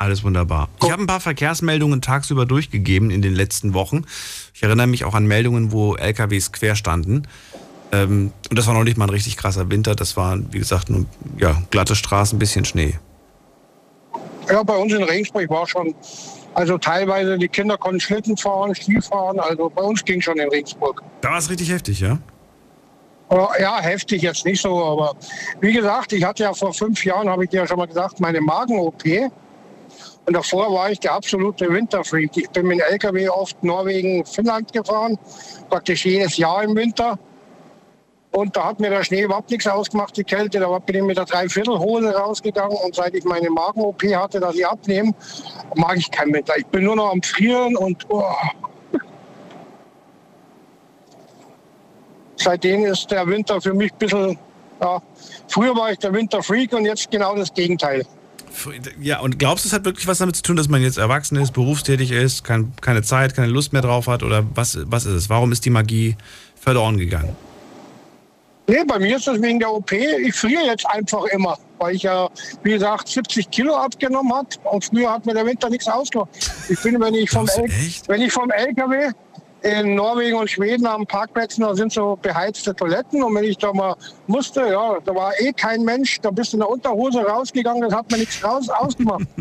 Alles 0.03 0.25
wunderbar. 0.25 0.69
Ich 0.83 0.91
habe 0.91 1.01
ein 1.01 1.07
paar 1.07 1.21
Verkehrsmeldungen 1.21 2.03
tagsüber 2.03 2.45
durchgegeben 2.45 3.13
in 3.13 3.23
den 3.23 3.37
letzten 3.37 3.73
Wochen. 3.73 4.05
Ich 4.53 4.65
erinnere 4.65 4.89
mich 4.89 5.05
auch 5.05 5.15
an 5.15 5.27
Meldungen, 5.27 5.71
wo 5.71 5.95
LKWs 5.95 6.51
quer 6.51 6.75
standen. 6.75 7.29
Ähm, 7.93 8.33
und 8.51 8.59
das 8.59 8.67
war 8.67 8.75
noch 8.75 8.83
nicht 8.83 8.99
mal 8.99 9.05
ein 9.05 9.11
richtig 9.11 9.37
krasser 9.37 9.71
Winter. 9.71 9.95
Das 9.95 10.17
waren, 10.17 10.49
wie 10.51 10.59
gesagt, 10.59 10.91
nur 10.91 11.07
ja, 11.39 11.63
glatte 11.71 11.95
Straßen, 11.95 12.35
ein 12.35 12.41
bisschen 12.41 12.65
Schnee. 12.65 12.99
Ja, 14.51 14.65
bei 14.65 14.75
uns 14.75 14.93
in 14.93 15.05
Regensburg 15.05 15.49
war 15.51 15.69
schon, 15.69 15.95
also 16.55 16.79
teilweise 16.79 17.39
die 17.39 17.47
Kinder 17.47 17.79
konnten 17.79 18.01
Schlitten 18.01 18.37
fahren, 18.37 18.75
Ski 18.75 19.01
fahren, 19.01 19.39
also 19.39 19.71
bei 19.71 19.83
uns 19.83 20.05
ging 20.05 20.21
schon 20.21 20.37
in 20.37 20.49
Regensburg. 20.49 21.01
Da 21.21 21.31
war 21.31 21.39
es 21.39 21.49
richtig 21.49 21.71
heftig, 21.71 22.01
ja? 22.01 22.19
Ja, 23.31 23.79
heftig 23.81 24.23
jetzt 24.23 24.45
nicht 24.45 24.61
so, 24.61 24.85
aber 24.85 25.15
wie 25.61 25.73
gesagt, 25.73 26.13
ich 26.13 26.25
hatte 26.25 26.43
ja 26.43 26.53
vor 26.53 26.75
fünf 26.75 27.05
Jahren, 27.05 27.29
habe 27.29 27.45
ich 27.45 27.51
dir 27.51 27.59
ja 27.59 27.69
schon 27.69 27.79
mal 27.79 27.87
gesagt, 27.87 28.19
meine 28.19 28.41
Magen-OP. 28.41 29.05
Und 30.25 30.35
davor 30.35 30.73
war 30.73 30.91
ich 30.91 31.01
der 31.01 31.15
absolute 31.15 31.69
Winterfreak. 31.69 32.31
Ich 32.37 32.49
bin 32.51 32.67
mit 32.67 32.79
dem 32.79 32.87
LKW 32.93 33.29
oft 33.29 33.63
Norwegen, 33.65 34.25
Finnland 34.25 34.73
gefahren, 34.73 35.19
praktisch 35.69 36.05
jedes 36.05 36.37
Jahr 36.37 36.63
im 36.63 36.77
Winter. 36.77 37.19
Und 38.31 38.57
da 38.57 38.65
hat 38.65 38.81
mir 38.81 38.89
der 38.89 39.05
Schnee 39.05 39.23
überhaupt 39.23 39.51
nichts 39.51 39.67
ausgemacht, 39.67 40.17
die 40.17 40.25
Kälte. 40.25 40.61
Da 40.61 40.79
bin 40.79 40.97
ich 40.97 41.03
mit 41.03 41.19
der 41.19 41.27
Dreiviertelhose 41.27 42.15
rausgegangen. 42.15 42.77
Und 42.79 42.95
seit 42.95 43.15
ich 43.15 43.25
meine 43.25 43.51
Magen-OP 43.51 44.03
hatte, 44.15 44.41
dass 44.41 44.55
ich 44.55 44.67
abnehme, 44.67 45.13
mag 45.75 45.99
ich 45.99 46.11
keinen 46.11 46.33
Winter. 46.33 46.57
Ich 46.57 46.67
bin 46.67 46.85
nur 46.85 46.97
noch 46.97 47.11
am 47.11 47.23
Frieren 47.23 47.77
und 47.77 48.07
oh. 48.09 48.25
seitdem 52.37 52.87
ist 52.87 53.11
der 53.11 53.27
Winter 53.27 53.61
für 53.61 53.75
mich 53.75 53.93
ein 53.93 53.99
bisschen, 53.99 54.39
ja, 54.81 55.03
früher 55.49 55.77
war 55.77 55.93
ich 55.93 55.99
der 55.99 56.13
Winterfreak 56.15 56.73
und 56.73 56.87
jetzt 56.87 57.11
genau 57.11 57.35
das 57.37 57.53
Gegenteil. 57.53 58.07
Ja, 59.01 59.21
und 59.21 59.39
glaubst 59.39 59.65
du, 59.65 59.69
es 59.69 59.73
hat 59.73 59.85
wirklich 59.85 60.07
was 60.07 60.19
damit 60.19 60.37
zu 60.37 60.43
tun, 60.43 60.57
dass 60.57 60.69
man 60.69 60.83
jetzt 60.83 60.99
erwachsen 60.99 61.37
ist, 61.37 61.53
berufstätig 61.53 62.11
ist, 62.11 62.45
kein, 62.45 62.73
keine 62.81 63.03
Zeit, 63.03 63.35
keine 63.35 63.49
Lust 63.49 63.73
mehr 63.73 63.83
drauf 63.83 64.07
hat? 64.07 64.23
Oder 64.23 64.45
was, 64.55 64.79
was 64.87 65.07
ist 65.07 65.15
es? 65.15 65.31
Warum 65.31 65.53
ist 65.53 65.65
die 65.65 65.71
Magie 65.71 66.17
verloren 66.61 66.99
gegangen? 66.99 67.35
Nee, 68.69 68.85
bei 68.87 68.99
mir 68.99 69.17
ist 69.17 69.27
das 69.27 69.43
wegen 69.43 69.59
der 69.59 69.73
OP. 69.73 69.91
Ich 69.93 70.35
friere 70.35 70.65
jetzt 70.65 70.87
einfach 70.87 71.25
immer, 71.27 71.59
weil 71.79 71.97
ich 71.97 72.05
ja, 72.05 72.29
wie 72.63 72.71
gesagt, 72.71 73.09
70 73.09 73.51
Kilo 73.51 73.75
abgenommen 73.75 74.33
hat 74.35 74.59
und 74.65 74.85
früher 74.85 75.11
hat 75.11 75.27
mir 75.27 75.35
der 75.35 75.45
Winter 75.45 75.69
nichts 75.69 75.89
ausgemacht. 75.89 76.31
Ich 76.69 76.81
bin, 76.81 77.01
wenn 77.01 77.15
ich 77.15 77.29
vom, 77.29 77.49
L 77.49 77.69
wenn 78.07 78.23
ich 78.23 78.33
vom 78.33 78.51
LKW 78.51 79.11
in 79.63 79.95
Norwegen 79.95 80.37
und 80.37 80.51
Schweden 80.51 80.87
am 80.87 81.07
Parkplätzen, 81.07 81.63
da 81.63 81.75
sind 81.75 81.93
so 81.93 82.19
beheizte 82.21 82.75
Toiletten 82.75 83.23
und 83.23 83.35
wenn 83.35 83.45
ich 83.45 83.59
da 83.59 83.73
mal 83.73 83.97
musste, 84.27 84.61
ja, 84.61 84.99
da 85.05 85.15
war 85.15 85.33
eh 85.41 85.53
kein 85.53 85.83
Mensch, 85.83 86.19
da 86.21 86.31
bist 86.31 86.53
du 86.53 86.57
in 86.57 86.61
der 86.61 86.71
Unterhose 86.71 87.21
rausgegangen, 87.21 87.83
das 87.83 87.95
hat 87.95 88.11
mir 88.11 88.19
nichts 88.19 88.43
raus 88.43 88.69
ausgemacht. 88.69 89.27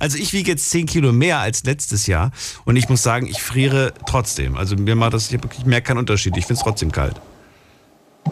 Also 0.00 0.18
ich 0.18 0.32
wiege 0.32 0.52
jetzt 0.52 0.70
10 0.70 0.86
Kilo 0.86 1.12
mehr 1.12 1.38
als 1.38 1.64
letztes 1.64 2.06
Jahr 2.06 2.30
und 2.64 2.76
ich 2.76 2.88
muss 2.88 3.02
sagen, 3.02 3.26
ich 3.26 3.42
friere 3.42 3.92
trotzdem. 4.06 4.56
Also 4.56 4.76
mir 4.76 4.94
macht 4.94 5.14
das, 5.14 5.30
ich 5.30 5.66
merke 5.66 5.88
keinen 5.88 5.98
Unterschied. 5.98 6.36
Ich 6.36 6.46
finde 6.46 6.58
es 6.58 6.64
trotzdem 6.64 6.92
kalt. 6.92 7.20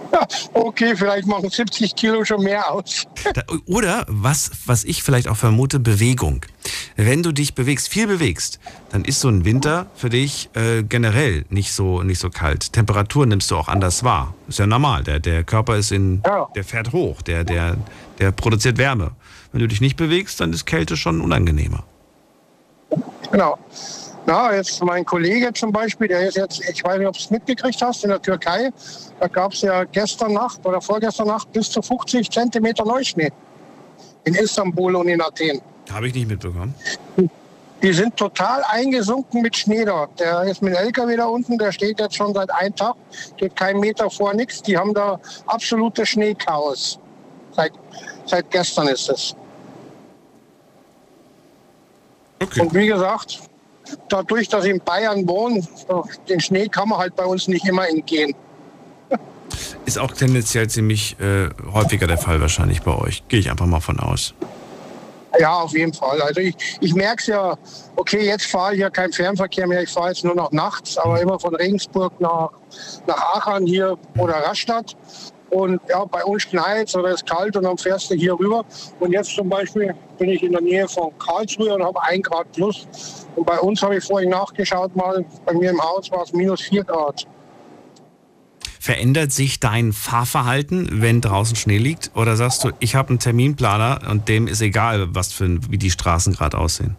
okay, 0.52 0.96
vielleicht 0.96 1.26
machen 1.26 1.50
70 1.50 1.94
Kilo 1.94 2.24
schon 2.24 2.42
mehr 2.42 2.70
aus. 2.70 3.06
Oder 3.66 4.04
was, 4.08 4.50
was 4.66 4.84
ich 4.84 5.02
vielleicht 5.02 5.28
auch 5.28 5.36
vermute, 5.36 5.80
Bewegung. 5.80 6.44
Wenn 6.96 7.22
du 7.22 7.32
dich 7.32 7.54
bewegst, 7.54 7.88
viel 7.88 8.06
bewegst, 8.06 8.58
dann 8.90 9.04
ist 9.04 9.20
so 9.20 9.28
ein 9.28 9.44
Winter 9.44 9.86
für 9.94 10.10
dich 10.10 10.50
äh, 10.54 10.82
generell 10.82 11.44
nicht 11.48 11.72
so, 11.72 12.02
nicht 12.02 12.18
so 12.18 12.30
kalt. 12.30 12.72
Temperatur 12.72 13.26
nimmst 13.26 13.50
du 13.50 13.56
auch 13.56 13.68
anders 13.68 14.04
wahr. 14.04 14.34
Ist 14.48 14.58
ja 14.58 14.66
normal. 14.66 15.04
Der, 15.04 15.20
der 15.20 15.44
Körper 15.44 15.76
ist 15.76 15.92
in, 15.92 16.22
der 16.54 16.64
fährt 16.64 16.92
hoch, 16.92 17.22
der, 17.22 17.44
der, 17.44 17.76
der 18.18 18.32
produziert 18.32 18.78
Wärme. 18.78 19.12
Wenn 19.52 19.60
du 19.60 19.68
dich 19.68 19.80
nicht 19.80 19.96
bewegst, 19.96 20.40
dann 20.40 20.52
ist 20.52 20.64
Kälte 20.66 20.96
schon 20.96 21.20
unangenehmer. 21.20 21.84
Genau. 23.30 23.58
Na, 24.26 24.54
jetzt 24.54 24.82
mein 24.82 25.04
Kollege 25.04 25.52
zum 25.52 25.70
Beispiel, 25.70 26.08
der 26.08 26.28
ist 26.28 26.36
jetzt, 26.36 26.60
ich 26.66 26.82
weiß 26.82 26.98
nicht, 26.98 27.06
ob 27.06 27.14
du 27.14 27.20
es 27.20 27.30
mitgekriegt 27.30 27.80
hast, 27.82 28.04
in 28.04 28.10
der 28.10 28.22
Türkei, 28.22 28.70
da 29.20 29.28
gab 29.28 29.52
es 29.52 29.60
ja 29.60 29.84
gestern 29.84 30.32
Nacht 30.32 30.64
oder 30.64 30.80
vorgestern 30.80 31.28
Nacht 31.28 31.52
bis 31.52 31.70
zu 31.70 31.82
50 31.82 32.30
Zentimeter 32.30 32.84
Neuschnee. 32.84 33.30
In 34.24 34.34
Istanbul 34.34 34.96
und 34.96 35.08
in 35.08 35.20
Athen. 35.20 35.60
Habe 35.92 36.08
ich 36.08 36.14
nicht 36.14 36.28
mitbekommen. 36.28 36.74
Die 37.82 37.92
sind 37.92 38.16
total 38.16 38.62
eingesunken 38.70 39.42
mit 39.42 39.54
Schnee 39.54 39.84
dort. 39.84 40.18
Der 40.18 40.44
ist 40.44 40.62
mit 40.62 40.72
dem 40.72 40.82
LKW 40.86 41.16
da 41.16 41.26
unten, 41.26 41.58
der 41.58 41.70
steht 41.70 42.00
jetzt 42.00 42.16
schon 42.16 42.32
seit 42.32 42.50
einem 42.50 42.74
Tag, 42.74 42.94
geht 43.36 43.54
kein 43.56 43.78
Meter 43.78 44.08
vor, 44.08 44.32
nichts. 44.32 44.62
Die 44.62 44.78
haben 44.78 44.94
da 44.94 45.20
absolutes 45.46 46.08
Schneechaos. 46.08 46.98
Seit, 47.52 47.72
seit 48.24 48.50
gestern 48.50 48.88
ist 48.88 49.10
es. 49.10 49.36
Okay. 52.42 52.60
Und 52.62 52.72
wie 52.72 52.86
gesagt, 52.86 53.40
dadurch, 54.08 54.48
dass 54.48 54.64
ich 54.64 54.72
in 54.72 54.80
Bayern 54.80 55.26
wohne, 55.28 55.66
den 56.28 56.40
Schnee 56.40 56.68
kann 56.68 56.88
man 56.88 56.98
halt 56.98 57.16
bei 57.16 57.24
uns 57.24 57.48
nicht 57.48 57.66
immer 57.66 57.88
entgehen. 57.88 58.34
Ist 59.84 59.98
auch 59.98 60.12
tendenziell 60.12 60.68
ziemlich 60.68 61.16
äh, 61.20 61.48
häufiger 61.72 62.06
der 62.06 62.18
Fall 62.18 62.40
wahrscheinlich 62.40 62.82
bei 62.82 62.96
euch. 62.96 63.22
Gehe 63.28 63.38
ich 63.38 63.50
einfach 63.50 63.66
mal 63.66 63.80
von 63.80 64.00
aus. 64.00 64.34
Ja, 65.38 65.54
auf 65.60 65.72
jeden 65.72 65.92
Fall. 65.92 66.20
Also 66.22 66.40
ich, 66.40 66.54
ich 66.80 66.94
merke 66.94 67.20
es 67.20 67.26
ja, 67.26 67.56
okay, 67.96 68.24
jetzt 68.24 68.46
fahre 68.46 68.74
ich 68.74 68.80
ja 68.80 68.90
kein 68.90 69.12
Fernverkehr 69.12 69.66
mehr, 69.66 69.82
ich 69.82 69.90
fahre 69.90 70.08
jetzt 70.08 70.24
nur 70.24 70.34
noch 70.34 70.52
nachts, 70.52 70.96
aber 70.96 71.20
immer 71.20 71.38
von 71.38 71.54
Regensburg 71.56 72.20
nach, 72.20 72.50
nach 73.06 73.20
Aachen 73.34 73.66
hier 73.66 73.98
oder 74.16 74.34
Rastatt. 74.34 74.96
Und 75.54 75.80
ja, 75.88 76.04
bei 76.04 76.24
uns 76.24 76.42
schneit 76.42 76.92
oder 76.96 77.10
ist 77.10 77.24
kalt 77.26 77.56
und 77.56 77.62
dann 77.62 77.78
fährst 77.78 78.10
du 78.10 78.16
hier 78.16 78.36
rüber. 78.36 78.64
Und 78.98 79.12
jetzt 79.12 79.36
zum 79.36 79.48
Beispiel 79.48 79.94
bin 80.18 80.30
ich 80.30 80.42
in 80.42 80.50
der 80.50 80.60
Nähe 80.60 80.88
von 80.88 81.16
Karlsruhe 81.20 81.72
und 81.72 81.84
habe 81.84 82.02
1 82.02 82.24
Grad 82.24 82.50
plus. 82.50 82.88
Und 83.36 83.46
bei 83.46 83.60
uns 83.60 83.80
habe 83.80 83.96
ich 83.96 84.04
vorhin 84.04 84.30
nachgeschaut 84.30 84.96
mal, 84.96 85.24
bei 85.46 85.52
mir 85.52 85.70
im 85.70 85.80
Haus 85.80 86.10
war 86.10 86.24
es 86.24 86.32
minus 86.32 86.60
4 86.62 86.82
Grad. 86.82 87.24
Verändert 88.80 89.30
sich 89.30 89.60
dein 89.60 89.92
Fahrverhalten, 89.92 91.00
wenn 91.00 91.20
draußen 91.20 91.54
Schnee 91.54 91.78
liegt? 91.78 92.10
Oder 92.16 92.34
sagst 92.34 92.64
du, 92.64 92.70
ich 92.80 92.96
habe 92.96 93.10
einen 93.10 93.20
Terminplaner 93.20 94.10
und 94.10 94.28
dem 94.28 94.48
ist 94.48 94.60
egal, 94.60 95.14
was 95.14 95.32
für, 95.32 95.60
wie 95.70 95.78
die 95.78 95.92
Straßen 95.92 96.32
gerade 96.32 96.58
aussehen? 96.58 96.96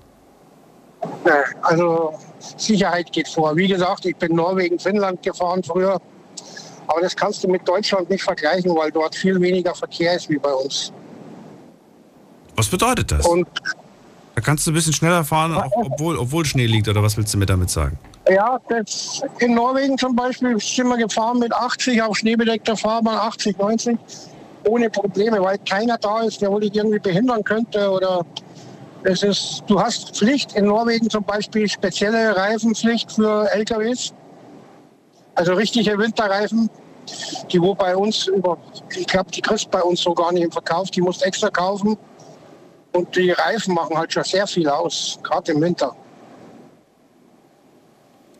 Also 1.61 2.13
Sicherheit 2.39 3.11
geht 3.11 3.27
vor. 3.27 3.53
Wie 3.57 3.67
gesagt, 3.67 4.05
ich 4.05 4.15
bin 4.15 4.33
Norwegen, 4.33 4.79
Finnland 4.79 5.21
gefahren 5.23 5.61
früher. 5.61 5.99
Aber 6.87 7.01
das 7.01 7.15
kannst 7.15 7.43
du 7.43 7.47
mit 7.47 7.67
Deutschland 7.67 8.09
nicht 8.09 8.23
vergleichen, 8.23 8.75
weil 8.75 8.91
dort 8.91 9.15
viel 9.15 9.39
weniger 9.39 9.73
Verkehr 9.73 10.15
ist 10.15 10.29
wie 10.29 10.37
bei 10.37 10.53
uns. 10.53 10.91
Was 12.55 12.67
bedeutet 12.67 13.11
das? 13.11 13.25
Und 13.25 13.47
Da 14.35 14.41
kannst 14.41 14.65
du 14.67 14.71
ein 14.71 14.73
bisschen 14.73 14.93
schneller 14.93 15.23
fahren, 15.23 15.53
auch, 15.55 15.71
obwohl, 15.75 16.17
obwohl 16.17 16.45
Schnee 16.45 16.65
liegt, 16.65 16.87
oder 16.87 17.01
was 17.01 17.17
willst 17.17 17.33
du 17.33 17.37
mir 17.37 17.45
damit 17.45 17.69
sagen? 17.69 17.97
ja, 18.29 18.59
das, 18.69 19.21
in 19.39 19.53
Norwegen 19.53 19.97
zum 19.97 20.15
Beispiel 20.15 20.59
sind 20.59 20.87
wir 20.87 20.97
gefahren 20.97 21.39
mit 21.39 21.53
80 21.53 22.01
auf 22.01 22.17
schneebedeckter 22.17 22.75
Fahrbahn, 22.75 23.17
80, 23.17 23.57
90, 23.57 23.97
ohne 24.67 24.89
Probleme, 24.89 25.41
weil 25.41 25.57
keiner 25.59 25.97
da 25.97 26.21
ist, 26.21 26.41
der 26.41 26.51
wohl 26.51 26.61
dich 26.61 26.75
irgendwie 26.75 26.99
behindern 26.99 27.43
könnte 27.43 27.89
oder 27.89 28.25
es 29.03 29.21
ist, 29.21 29.63
du 29.67 29.79
hast 29.79 30.17
Pflicht 30.17 30.53
in 30.53 30.65
Norwegen 30.65 31.09
zum 31.09 31.23
Beispiel 31.23 31.69
spezielle 31.69 32.35
Reifenpflicht 32.35 33.11
für 33.11 33.47
LKWs, 33.53 34.13
also 35.35 35.53
richtige 35.53 35.97
Winterreifen, 35.97 36.69
die 37.51 37.61
wo 37.61 37.75
bei 37.75 37.95
uns 37.95 38.27
über, 38.27 38.57
ich 38.97 39.07
glaube, 39.07 39.31
die 39.31 39.41
kriegst 39.41 39.69
bei 39.71 39.81
uns 39.81 40.01
so 40.01 40.13
gar 40.13 40.31
nicht 40.31 40.43
im 40.43 40.51
Verkauf, 40.51 40.89
die 40.89 41.01
musst 41.01 41.23
extra 41.23 41.49
kaufen 41.49 41.97
und 42.93 43.15
die 43.15 43.31
Reifen 43.31 43.75
machen 43.75 43.97
halt 43.97 44.11
schon 44.11 44.23
sehr 44.23 44.47
viel 44.47 44.67
aus, 44.67 45.19
gerade 45.21 45.51
im 45.51 45.61
Winter. 45.61 45.95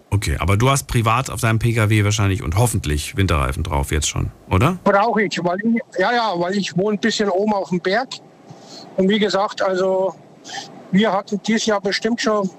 Okay, 0.09 0.38
aber 0.39 0.55
du 0.55 0.69
hast 0.69 0.88
privat 0.88 1.30
auf 1.30 1.41
deinem 1.41 1.59
Pkw 1.59 2.05
wahrscheinlich 2.05 2.41
und 2.41 2.55
hoffentlich 2.55 3.17
Winterreifen 3.17 3.63
drauf 3.63 3.91
jetzt 3.91 4.07
schon, 4.07 4.31
oder? 4.49 4.77
Brauche 4.85 5.23
ich, 5.23 5.43
weil 5.43 5.59
ich, 5.59 5.99
ja, 5.99 6.13
ja, 6.13 6.34
weil 6.38 6.55
ich 6.55 6.77
wohne 6.77 6.97
ein 6.97 7.01
bisschen 7.01 7.30
oben 7.30 7.53
auf 7.53 7.69
dem 7.69 7.81
Berg. 7.81 8.07
Und 8.95 9.09
wie 9.09 9.19
gesagt, 9.19 9.61
also 9.61 10.15
wir 10.91 11.11
hatten 11.11 11.41
dieses 11.45 11.65
Jahr 11.65 11.81
bestimmt 11.81 12.22
schon, 12.22 12.49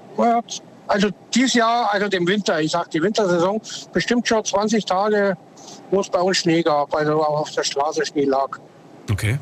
also 0.87 1.09
dieses 1.33 1.53
Jahr, 1.53 1.91
also 1.91 2.07
dem 2.07 2.27
Winter, 2.27 2.61
ich 2.61 2.71
sage 2.71 2.89
die 2.91 3.01
Wintersaison, 3.01 3.61
bestimmt 3.93 4.27
schon 4.27 4.43
20 4.43 4.85
Tage, 4.85 5.37
wo 5.91 6.01
es 6.01 6.09
bei 6.09 6.19
uns 6.19 6.37
Schnee 6.37 6.63
gab, 6.63 6.93
also 6.93 7.21
auch 7.23 7.41
auf 7.41 7.51
der 7.51 7.63
Straße 7.63 8.05
Schnee 8.05 8.25
lag. 8.25 8.57
Okay. 9.11 9.37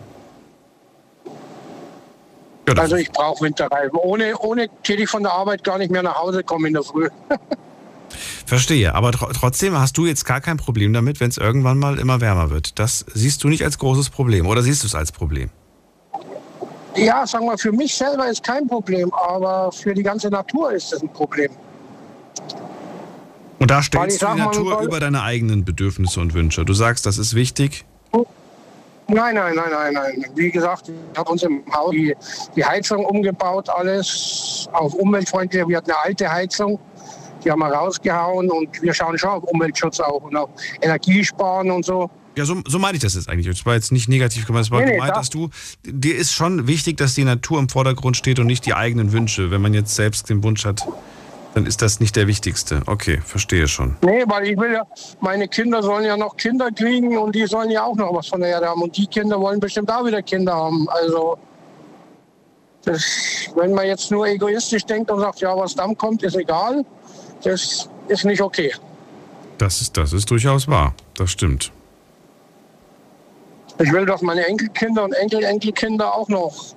also 2.75 2.95
ich 2.95 3.11
brauche 3.11 3.43
Winterreifen. 3.43 3.97
Ohne, 3.97 4.37
ohne 4.39 4.69
täte 4.83 5.03
ich 5.03 5.09
von 5.09 5.23
der 5.23 5.33
Arbeit 5.33 5.63
gar 5.63 5.77
nicht 5.77 5.91
mehr 5.91 6.03
nach 6.03 6.15
Hause 6.15 6.43
kommen 6.43 6.65
in 6.65 6.73
der 6.73 6.83
Früh. 6.83 7.09
Verstehe, 8.45 8.93
aber 8.93 9.11
tr 9.11 9.31
trotzdem 9.33 9.77
hast 9.77 9.97
du 9.97 10.05
jetzt 10.05 10.23
gar 10.25 10.39
kein 10.39 10.57
Problem 10.57 10.93
damit, 10.93 11.19
wenn 11.19 11.29
es 11.29 11.37
irgendwann 11.37 11.79
mal 11.79 11.97
immer 11.97 12.21
wärmer 12.21 12.51
wird. 12.51 12.77
Das 12.77 13.05
siehst 13.13 13.43
du 13.43 13.49
nicht 13.49 13.63
als 13.63 13.79
großes 13.79 14.11
Problem 14.11 14.45
oder 14.45 14.61
siehst 14.61 14.83
du 14.83 14.87
es 14.87 14.93
als 14.95 15.11
Problem? 15.11 15.49
Ja, 16.95 17.27
sagen 17.27 17.45
wir, 17.45 17.57
für 17.57 17.71
mich 17.71 17.93
selber 17.93 18.27
ist 18.29 18.43
kein 18.43 18.67
Problem, 18.67 19.13
aber 19.13 19.71
für 19.71 19.93
die 19.93 20.03
ganze 20.03 20.29
Natur 20.29 20.71
ist 20.71 20.93
es 20.93 21.01
ein 21.01 21.09
Problem. 21.09 21.51
Und 23.59 23.71
da 23.71 23.81
stellst 23.81 24.21
du 24.21 24.27
die 24.27 24.39
Natur 24.39 24.81
über 24.81 24.99
deine 24.99 25.23
eigenen 25.23 25.65
Bedürfnisse 25.65 26.19
und 26.19 26.33
Wünsche. 26.33 26.65
Du 26.65 26.73
sagst, 26.73 27.05
das 27.05 27.17
ist 27.17 27.35
wichtig. 27.35 27.85
Nein, 29.07 29.35
nein, 29.35 29.55
nein, 29.55 29.69
nein, 29.71 29.93
nein. 29.93 30.25
Wie 30.33 30.49
gesagt, 30.49 30.89
ich 30.89 31.17
habe 31.17 31.31
uns 31.31 31.43
im 31.43 31.63
Haus 31.71 31.91
die, 31.91 32.15
die 32.55 32.65
Heizung 32.65 33.05
umgebaut, 33.05 33.69
alles 33.69 34.67
auf 34.71 34.95
umweltfreundlich. 34.95 35.67
Wir 35.67 35.77
hatten 35.77 35.91
eine 35.91 35.99
alte 35.99 36.31
Heizung, 36.31 36.79
die 37.43 37.51
haben 37.51 37.59
wir 37.59 37.67
rausgehauen 37.67 38.49
und 38.49 38.81
wir 38.81 38.93
schauen 38.93 39.15
schon 39.17 39.29
auf 39.29 39.43
Umweltschutz 39.43 39.99
auch 39.99 40.23
und 40.23 40.35
auf 40.35 40.49
Energiesparen 40.81 41.69
und 41.69 41.85
so. 41.85 42.09
Ja, 42.35 42.45
so, 42.45 42.61
so 42.67 42.79
meine 42.79 42.97
ich 42.97 43.01
das 43.03 43.15
jetzt 43.15 43.29
eigentlich. 43.29 43.47
Das 43.47 43.65
war 43.65 43.75
jetzt 43.75 43.91
nicht 43.91 44.09
negativ 44.09 44.45
gemeint. 44.45 44.65
Es 44.65 44.71
war 44.71 44.79
Nee, 44.79 44.85
nee, 44.87 44.91
gemeint, 44.93 45.11
da- 45.11 45.19
dass 45.19 45.29
du, 45.29 45.49
dir 45.85 46.15
ist 46.15 46.33
schon 46.33 46.67
wichtig, 46.67 46.97
dass 46.97 47.13
die 47.15 47.23
Natur 47.23 47.59
im 47.59 47.69
Vordergrund 47.69 48.17
steht 48.17 48.39
und 48.39 48.47
nicht 48.47 48.65
die 48.65 48.73
eigenen 48.73 49.11
Wünsche. 49.13 49.51
Wenn 49.51 49.61
man 49.61 49.73
jetzt 49.73 49.95
selbst 49.95 50.29
den 50.29 50.43
Wunsch 50.43 50.65
hat, 50.65 50.85
dann 51.53 51.65
ist 51.65 51.81
das 51.81 52.01
nicht 52.01 52.17
der 52.17 52.27
wichtigste. 52.27 52.81
Okay, 52.85 53.21
verstehe 53.23 53.69
schon. 53.69 53.95
Nee, 54.01 54.23
weil 54.27 54.47
ich 54.47 54.57
will 54.57 54.73
ja, 54.73 54.83
meine 55.21 55.47
Kinder 55.47 55.81
sollen 55.81 56.03
ja 56.03 56.17
noch 56.17 56.35
Kinder 56.35 56.69
kriegen 56.71 57.17
und 57.17 57.33
die 57.33 57.45
sollen 57.47 57.71
ja 57.71 57.83
auch 57.85 57.95
noch 57.95 58.13
was 58.13 58.27
von 58.27 58.41
der 58.41 58.49
Erde 58.49 58.67
haben. 58.67 58.81
Und 58.81 58.97
die 58.97 59.07
Kinder 59.07 59.39
wollen 59.39 59.61
bestimmt 59.61 59.89
auch 59.89 60.05
wieder 60.05 60.21
Kinder 60.21 60.53
haben. 60.53 60.89
Also, 60.89 61.37
das, 62.83 63.03
wenn 63.55 63.71
man 63.71 63.87
jetzt 63.87 64.11
nur 64.11 64.27
egoistisch 64.27 64.83
denkt 64.85 65.09
und 65.09 65.19
sagt, 65.21 65.39
ja, 65.39 65.55
was 65.57 65.73
dann 65.73 65.97
kommt, 65.97 66.21
ist 66.23 66.35
egal, 66.35 66.85
das 67.43 67.89
ist 68.09 68.25
nicht 68.25 68.41
okay. 68.41 68.71
Das 69.57 69.81
ist, 69.81 69.95
das 69.95 70.11
ist 70.13 70.29
durchaus 70.29 70.67
wahr. 70.67 70.93
Das 71.15 71.31
stimmt. 71.31 71.71
Ich 73.79 73.91
will, 73.91 74.05
dass 74.05 74.21
meine 74.21 74.45
Enkelkinder 74.45 75.03
und 75.03 75.13
Enkel-Enkelkinder 75.13 76.13
auch 76.13 76.29
noch 76.29 76.75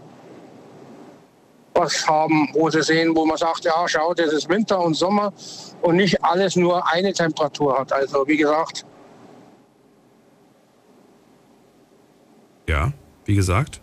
was 1.75 2.09
haben, 2.09 2.49
wo 2.55 2.69
sie 2.71 2.83
sehen, 2.83 3.15
wo 3.15 3.25
man 3.25 3.37
sagt, 3.37 3.65
ja, 3.65 3.87
schau, 3.87 4.13
das 4.13 4.33
ist 4.33 4.49
Winter 4.49 4.81
und 4.81 4.95
Sommer 4.95 5.33
und 5.83 5.97
nicht 5.97 6.23
alles 6.25 6.57
nur 6.57 6.85
eine 6.93 7.13
Temperatur 7.13 7.79
hat. 7.79 7.93
Also 7.93 8.27
wie 8.27 8.37
gesagt, 8.37 8.85
Ja, 12.69 12.93
wie 13.25 13.35
gesagt. 13.35 13.81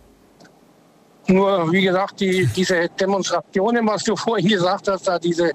nur 1.26 1.72
wie 1.72 1.82
gesagt, 1.82 2.20
die, 2.20 2.46
diese 2.46 2.88
Demonstrationen, 3.00 3.84
was 3.86 4.04
du 4.04 4.14
vorhin 4.26 4.48
gesagt 4.48 4.86
hast, 4.88 5.08
da 5.08 5.18
diese 5.18 5.50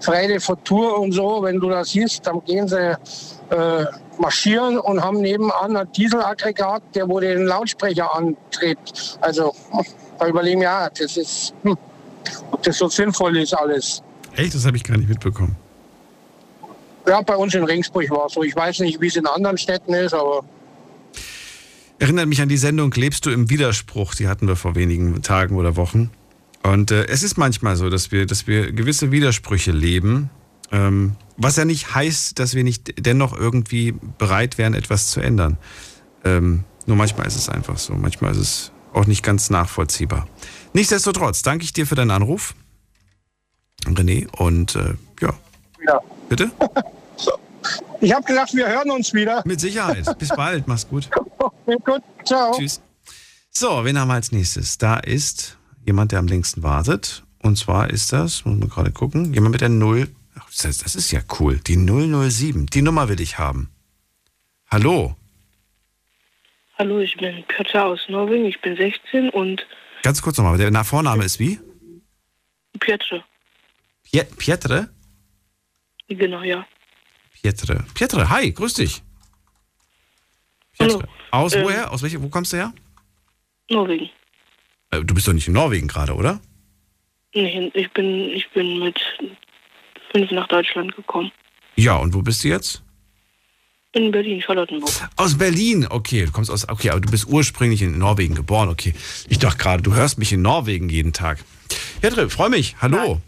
Friday 0.00 0.38
for 0.38 0.62
Tour 0.62 0.98
und 1.00 1.12
so, 1.12 1.42
wenn 1.42 1.58
du 1.58 1.68
das 1.70 1.90
siehst, 1.90 2.26
dann 2.26 2.44
gehen 2.44 2.68
sie 2.68 2.96
äh, 3.50 3.86
marschieren 4.18 4.78
und 4.78 5.02
haben 5.02 5.20
nebenan 5.20 5.76
ein 5.76 5.92
Dieselaggregat, 5.92 6.82
der 6.94 7.08
wo 7.08 7.20
den 7.20 7.44
Lautsprecher 7.44 8.14
antreibt. 8.14 9.18
Also 9.20 9.54
da 10.18 10.28
überlegen 10.28 10.60
wir, 10.60 10.68
ja, 10.68 10.90
das 10.90 11.16
ist, 11.16 11.54
hm, 11.62 11.76
ob 12.50 12.62
das 12.62 12.78
so 12.78 12.88
sinnvoll 12.88 13.36
ist 13.36 13.52
alles. 13.54 14.02
Echt, 14.34 14.54
das 14.54 14.66
habe 14.66 14.76
ich 14.76 14.84
gar 14.84 14.96
nicht 14.96 15.08
mitbekommen. 15.08 15.56
Ja, 17.06 17.20
bei 17.22 17.36
uns 17.36 17.54
in 17.54 17.64
Regensburg 17.64 18.10
war 18.10 18.26
es 18.26 18.32
so. 18.32 18.42
Ich 18.42 18.56
weiß 18.56 18.80
nicht, 18.80 19.00
wie 19.00 19.06
es 19.06 19.16
in 19.16 19.26
anderen 19.26 19.56
Städten 19.56 19.94
ist, 19.94 20.12
aber 20.12 20.44
Erinnert 21.98 22.28
mich 22.28 22.42
an 22.42 22.48
die 22.48 22.58
Sendung 22.58 22.92
Lebst 22.92 23.24
du 23.24 23.30
im 23.30 23.48
Widerspruch? 23.48 24.14
Die 24.14 24.28
hatten 24.28 24.48
wir 24.48 24.56
vor 24.56 24.74
wenigen 24.74 25.22
Tagen 25.22 25.56
oder 25.56 25.76
Wochen. 25.76 26.10
Und 26.62 26.90
äh, 26.90 27.06
es 27.06 27.22
ist 27.22 27.38
manchmal 27.38 27.76
so, 27.76 27.88
dass 27.88 28.12
wir, 28.12 28.26
dass 28.26 28.46
wir 28.46 28.72
gewisse 28.72 29.12
Widersprüche 29.12 29.70
leben, 29.70 30.30
ähm, 30.72 31.16
was 31.36 31.56
ja 31.56 31.64
nicht 31.64 31.94
heißt, 31.94 32.38
dass 32.38 32.54
wir 32.54 32.64
nicht 32.64 33.06
dennoch 33.06 33.36
irgendwie 33.36 33.92
bereit 34.18 34.58
wären, 34.58 34.74
etwas 34.74 35.10
zu 35.10 35.20
ändern. 35.20 35.58
Ähm, 36.24 36.64
nur 36.86 36.96
manchmal 36.96 37.26
ist 37.26 37.36
es 37.36 37.48
einfach 37.48 37.78
so. 37.78 37.94
Manchmal 37.94 38.32
ist 38.32 38.38
es 38.38 38.72
auch 38.92 39.06
nicht 39.06 39.22
ganz 39.22 39.50
nachvollziehbar. 39.50 40.26
Nichtsdestotrotz 40.72 41.42
danke 41.42 41.64
ich 41.64 41.72
dir 41.72 41.86
für 41.86 41.94
deinen 41.94 42.10
Anruf, 42.10 42.54
René. 43.84 44.28
Und 44.36 44.76
äh, 44.76 44.94
ja. 45.20 45.34
Ja. 45.86 46.00
Bitte? 46.28 46.50
Ich 48.00 48.12
habe 48.12 48.24
gedacht, 48.24 48.54
wir 48.54 48.68
hören 48.68 48.90
uns 48.90 49.12
wieder. 49.12 49.42
Mit 49.44 49.58
Sicherheit. 49.60 50.18
Bis 50.18 50.28
bald. 50.28 50.68
Mach's 50.68 50.86
gut. 50.86 51.08
Okay, 51.38 51.76
gut. 51.84 52.02
Ciao. 52.24 52.52
Tschüss. 52.56 52.80
So, 53.50 53.84
wen 53.84 53.98
haben 53.98 54.08
wir 54.08 54.14
als 54.14 54.32
nächstes? 54.32 54.78
Da 54.78 54.96
ist 54.98 55.58
jemand, 55.84 56.12
der 56.12 56.20
am 56.20 56.26
längsten 56.26 56.62
wartet. 56.62 57.24
Und 57.42 57.56
zwar 57.56 57.90
ist 57.90 58.12
das, 58.12 58.44
muss 58.44 58.58
man 58.58 58.68
gerade 58.68 58.92
gucken, 58.92 59.34
jemand 59.34 59.52
mit 59.52 59.60
der 59.60 59.68
0. 59.68 60.08
Das 60.62 60.78
das 60.78 60.94
ist 60.94 61.10
ja 61.10 61.20
cool. 61.40 61.58
Die 61.66 61.76
007. 61.76 62.66
Die 62.66 62.82
Nummer 62.82 63.08
will 63.08 63.20
ich 63.20 63.38
haben. 63.38 63.70
Hallo. 64.70 65.16
Hallo, 66.78 66.98
ich 67.00 67.16
bin 67.16 67.42
Piotr 67.48 67.84
aus 67.86 68.00
Norwegen, 68.08 68.44
ich 68.44 68.60
bin 68.60 68.76
16 68.76 69.30
und 69.30 69.66
Ganz 70.02 70.20
kurz 70.22 70.36
nochmal. 70.38 70.58
Der 70.58 70.70
Na- 70.70 70.84
Vorname 70.84 71.24
ist 71.24 71.38
wie? 71.38 71.58
Piotr, 72.78 73.24
Pie 74.04 74.22
Pietre? 74.36 74.90
genau, 76.08 76.42
ja. 76.42 76.66
Pietre. 77.32 77.84
Pietre, 77.94 78.28
hi, 78.28 78.52
grüß 78.52 78.74
dich. 78.74 79.02
Hallo. 80.78 81.02
Aus 81.30 81.54
Ähm, 81.54 81.64
woher? 81.64 81.90
Aus 81.90 82.02
welcher? 82.02 82.22
Wo 82.22 82.28
kommst 82.28 82.52
du 82.52 82.58
her? 82.58 82.74
Norwegen. 83.70 84.10
Äh, 84.90 85.02
Du 85.02 85.14
bist 85.14 85.26
doch 85.26 85.32
nicht 85.32 85.48
in 85.48 85.54
Norwegen 85.54 85.88
gerade, 85.88 86.14
oder? 86.14 86.40
Nee, 87.34 87.70
ich 87.74 87.90
bin, 87.92 88.30
ich 88.30 88.48
bin 88.50 88.78
mit 88.80 89.00
fünf 90.16 90.30
nach 90.30 90.48
Deutschland 90.48 90.96
gekommen. 90.96 91.30
Ja, 91.76 91.96
und 91.96 92.14
wo 92.14 92.22
bist 92.22 92.42
du 92.42 92.48
jetzt? 92.48 92.82
In 93.92 94.10
Berlin, 94.10 94.42
Charlottenburg. 94.42 94.90
Aus 95.16 95.36
Berlin, 95.36 95.86
okay. 95.88 96.26
Du 96.26 96.32
kommst 96.32 96.50
aus, 96.50 96.68
okay, 96.68 96.90
aber 96.90 97.00
du 97.00 97.10
bist 97.10 97.26
ursprünglich 97.26 97.82
in 97.82 97.98
Norwegen 97.98 98.34
geboren, 98.34 98.68
okay. 98.68 98.94
Ich 99.28 99.38
dachte 99.38 99.58
gerade, 99.58 99.82
du 99.82 99.94
hörst 99.94 100.18
mich 100.18 100.32
in 100.32 100.42
Norwegen 100.42 100.88
jeden 100.88 101.12
Tag. 101.12 101.44
Petre, 102.00 102.30
freu 102.30 102.48
mich. 102.48 102.76
Hallo. 102.80 103.20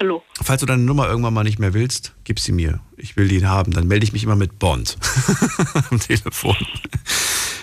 Hallo. 0.00 0.22
Falls 0.42 0.60
du 0.60 0.66
deine 0.66 0.82
Nummer 0.82 1.08
irgendwann 1.08 1.34
mal 1.34 1.44
nicht 1.44 1.58
mehr 1.58 1.72
willst, 1.72 2.14
gib 2.24 2.40
sie 2.40 2.52
mir. 2.52 2.80
Ich 2.96 3.16
will 3.16 3.28
die 3.28 3.44
haben. 3.46 3.72
Dann 3.72 3.86
melde 3.86 4.04
ich 4.04 4.12
mich 4.12 4.24
immer 4.24 4.36
mit 4.36 4.58
Bond 4.58 4.96
am 5.90 6.00
Telefon. 6.00 6.56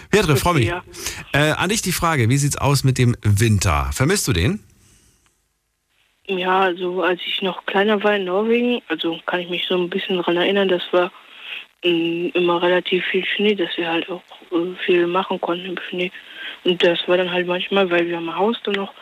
Petre, 0.09 0.37
freu 0.37 0.53
mich. 0.53 0.67
ja. 0.67 0.83
Äh, 1.33 1.51
an 1.51 1.69
dich 1.69 1.81
die 1.81 1.91
Frage, 1.91 2.29
wie 2.29 2.37
sieht's 2.37 2.57
aus 2.57 2.83
mit 2.83 2.97
dem 2.97 3.15
Winter? 3.21 3.89
Vermisst 3.93 4.27
du 4.27 4.33
den? 4.33 4.59
Ja, 6.37 6.61
also 6.61 7.03
als 7.03 7.19
ich 7.25 7.41
noch 7.41 7.65
kleiner 7.65 8.03
war 8.03 8.15
in 8.15 8.25
Norwegen, 8.25 8.81
also 8.87 9.19
kann 9.25 9.41
ich 9.41 9.49
mich 9.49 9.65
so 9.67 9.75
ein 9.75 9.89
bisschen 9.89 10.17
daran 10.17 10.37
erinnern, 10.37 10.69
das 10.69 10.83
war 10.91 11.11
mh, 11.83 12.31
immer 12.33 12.61
relativ 12.61 13.03
viel 13.05 13.25
Schnee, 13.25 13.55
dass 13.55 13.75
wir 13.77 13.89
halt 13.89 14.09
auch 14.09 14.23
äh, 14.51 14.75
viel 14.85 15.07
machen 15.07 15.39
konnten 15.41 15.65
im 15.65 15.79
Schnee. 15.89 16.11
Und 16.63 16.83
das 16.83 16.99
war 17.07 17.17
dann 17.17 17.31
halt 17.31 17.47
manchmal, 17.47 17.89
weil 17.89 18.07
wir 18.07 18.17
am 18.17 18.35
Haus 18.35 18.57
dann 18.63 18.75
noch, 18.75 18.93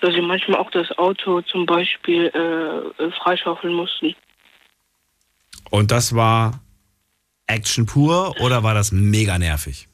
dass 0.00 0.14
wir 0.14 0.22
manchmal 0.22 0.58
auch 0.58 0.70
das 0.70 0.90
Auto 0.98 1.42
zum 1.42 1.66
Beispiel 1.66 2.30
äh, 2.34 3.02
äh, 3.02 3.10
freischaufeln 3.12 3.74
mussten. 3.74 4.14
Und 5.70 5.90
das 5.90 6.14
war 6.14 6.60
Action 7.46 7.86
pur 7.86 8.34
oder 8.40 8.62
war 8.62 8.74
das 8.74 8.92
mega 8.92 9.38
nervig? 9.38 9.89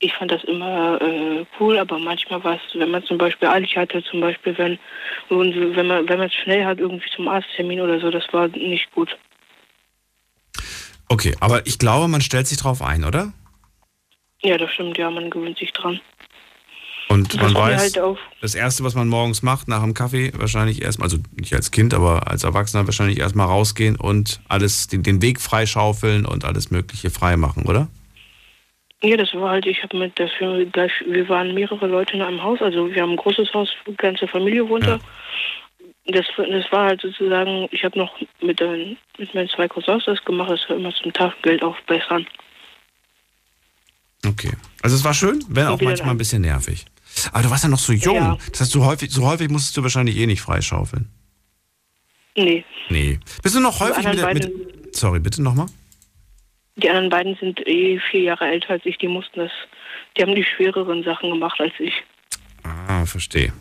Ich 0.00 0.12
fand 0.12 0.30
das 0.30 0.44
immer 0.44 1.00
äh, 1.00 1.46
cool, 1.58 1.78
aber 1.78 1.98
manchmal 1.98 2.42
war 2.44 2.56
es, 2.56 2.78
wenn 2.78 2.90
man 2.90 3.04
zum 3.04 3.16
Beispiel 3.16 3.48
eilig 3.48 3.76
hatte, 3.76 4.02
zum 4.04 4.20
Beispiel 4.20 4.56
wenn, 4.58 4.78
und 5.28 5.76
wenn 5.76 5.86
man 5.86 6.08
wenn 6.08 6.18
man 6.18 6.28
es 6.28 6.34
schnell 6.34 6.64
hat, 6.64 6.78
irgendwie 6.78 7.08
zum 7.14 7.28
Arzttermin 7.28 7.80
oder 7.80 8.00
so, 8.00 8.10
das 8.10 8.24
war 8.32 8.48
nicht 8.48 8.90
gut. 8.92 9.16
Okay, 11.08 11.34
aber 11.40 11.66
ich 11.66 11.78
glaube, 11.78 12.08
man 12.08 12.20
stellt 12.20 12.46
sich 12.46 12.58
drauf 12.58 12.82
ein, 12.82 13.04
oder? 13.04 13.32
Ja, 14.42 14.58
das 14.58 14.72
stimmt, 14.72 14.98
ja, 14.98 15.10
man 15.10 15.30
gewöhnt 15.30 15.58
sich 15.58 15.72
dran. 15.72 16.00
Und 17.08 17.36
man 17.36 17.54
weiß, 17.54 17.96
halt 17.96 18.18
das 18.40 18.54
Erste, 18.54 18.82
was 18.82 18.94
man 18.94 19.08
morgens 19.08 19.42
macht, 19.42 19.68
nach 19.68 19.82
dem 19.82 19.94
Kaffee, 19.94 20.32
wahrscheinlich 20.36 20.82
erstmal, 20.82 21.06
also 21.06 21.18
nicht 21.38 21.54
als 21.54 21.70
Kind, 21.70 21.94
aber 21.94 22.28
als 22.28 22.44
Erwachsener 22.44 22.86
wahrscheinlich 22.86 23.18
erstmal 23.18 23.46
rausgehen 23.46 23.96
und 23.96 24.40
alles, 24.48 24.88
den, 24.88 25.02
den 25.02 25.20
Weg 25.22 25.40
freischaufeln 25.40 26.24
und 26.26 26.44
alles 26.44 26.70
Mögliche 26.70 27.10
frei 27.10 27.36
machen, 27.36 27.64
oder? 27.66 27.88
Ja, 29.04 29.16
das 29.18 29.34
war 29.34 29.50
halt, 29.50 29.66
ich 29.66 29.82
habe 29.82 29.98
mit 29.98 30.18
der 30.18 30.28
Firma, 30.28 30.64
gleich, 30.72 30.92
wir 31.06 31.28
waren 31.28 31.52
mehrere 31.54 31.86
Leute 31.86 32.14
in 32.14 32.22
einem 32.22 32.42
Haus, 32.42 32.60
also 32.62 32.88
wir 32.92 33.02
haben 33.02 33.10
ein 33.10 33.16
großes 33.16 33.52
Haus, 33.52 33.68
ganze 33.98 34.26
Familie 34.26 34.66
wohnt 34.68 34.86
da. 34.86 34.98
Das, 36.06 36.24
das 36.36 36.72
war 36.72 36.86
halt 36.86 37.00
sozusagen, 37.02 37.68
ich 37.70 37.84
habe 37.84 37.98
noch 37.98 38.14
mit, 38.40 38.60
den, 38.60 38.96
mit 39.18 39.34
meinen 39.34 39.48
zwei 39.50 39.68
Cousins 39.68 40.04
das 40.06 40.24
gemacht, 40.24 40.50
das 40.50 40.68
war 40.68 40.76
immer 40.76 40.94
zum 40.94 41.12
Taschengeld 41.12 41.62
aufbessern. 41.62 42.26
Okay. 44.26 44.52
Also 44.82 44.96
es 44.96 45.04
war 45.04 45.12
schön, 45.14 45.44
wenn 45.48 45.66
auch 45.66 45.80
manchmal 45.80 46.10
ein 46.10 46.18
bisschen 46.18 46.42
nervig. 46.42 46.84
Aber 47.32 47.42
du 47.42 47.50
warst 47.50 47.64
ja 47.64 47.70
noch 47.70 47.78
so 47.78 47.92
jung. 47.92 48.14
Ja. 48.16 48.38
Das 48.50 48.62
heißt, 48.62 48.72
so 48.72 48.84
häufig, 48.84 49.10
so 49.10 49.26
häufig 49.26 49.50
musstest 49.50 49.76
du 49.76 49.82
wahrscheinlich 49.82 50.16
eh 50.16 50.26
nicht 50.26 50.40
freischaufeln. 50.40 51.08
Nee, 52.36 52.64
Nee. 52.88 53.20
Bist 53.42 53.54
du 53.54 53.60
noch 53.60 53.78
häufig 53.80 54.04
mit, 54.04 54.18
der- 54.18 54.34
mit 54.34 54.96
Sorry, 54.96 55.20
bitte 55.20 55.42
nochmal? 55.42 55.66
Die 56.76 56.88
anderen 56.88 57.10
beiden 57.10 57.36
sind 57.36 57.66
eh 57.66 58.00
vier 58.10 58.22
Jahre 58.22 58.46
älter 58.46 58.70
als 58.70 58.86
ich, 58.86 58.98
die 58.98 59.08
mussten 59.08 59.40
das, 59.40 59.52
die 60.16 60.22
haben 60.22 60.34
die 60.34 60.44
schwereren 60.44 61.02
Sachen 61.04 61.30
gemacht 61.30 61.60
als 61.60 61.72
ich. 61.78 61.94
Ah, 62.62 63.06
verstehe. 63.06 63.52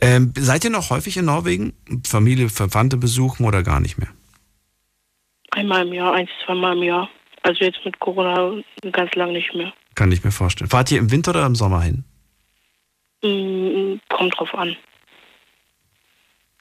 Ähm, 0.00 0.32
seid 0.36 0.64
ihr 0.64 0.70
noch 0.70 0.90
häufig 0.90 1.16
in 1.16 1.26
Norwegen? 1.26 1.72
Familie, 2.04 2.48
Verwandte 2.48 2.96
besuchen 2.96 3.46
oder 3.46 3.62
gar 3.62 3.80
nicht 3.80 3.98
mehr? 3.98 4.10
Einmal 5.52 5.86
im 5.86 5.92
Jahr, 5.92 6.14
eins, 6.14 6.30
zweimal 6.44 6.76
im 6.76 6.82
Jahr. 6.82 7.08
Also 7.42 7.64
jetzt 7.64 7.84
mit 7.84 7.98
Corona 8.00 8.52
ganz 8.92 9.14
lang 9.14 9.32
nicht 9.32 9.54
mehr. 9.54 9.72
Kann 9.94 10.10
ich 10.10 10.24
mir 10.24 10.32
vorstellen. 10.32 10.68
Fahrt 10.68 10.90
ihr 10.90 10.98
im 10.98 11.10
Winter 11.10 11.30
oder 11.30 11.46
im 11.46 11.54
Sommer 11.54 11.82
hin? 11.82 12.04
Mm, 13.22 14.00
kommt 14.08 14.36
drauf 14.36 14.54
an. 14.54 14.76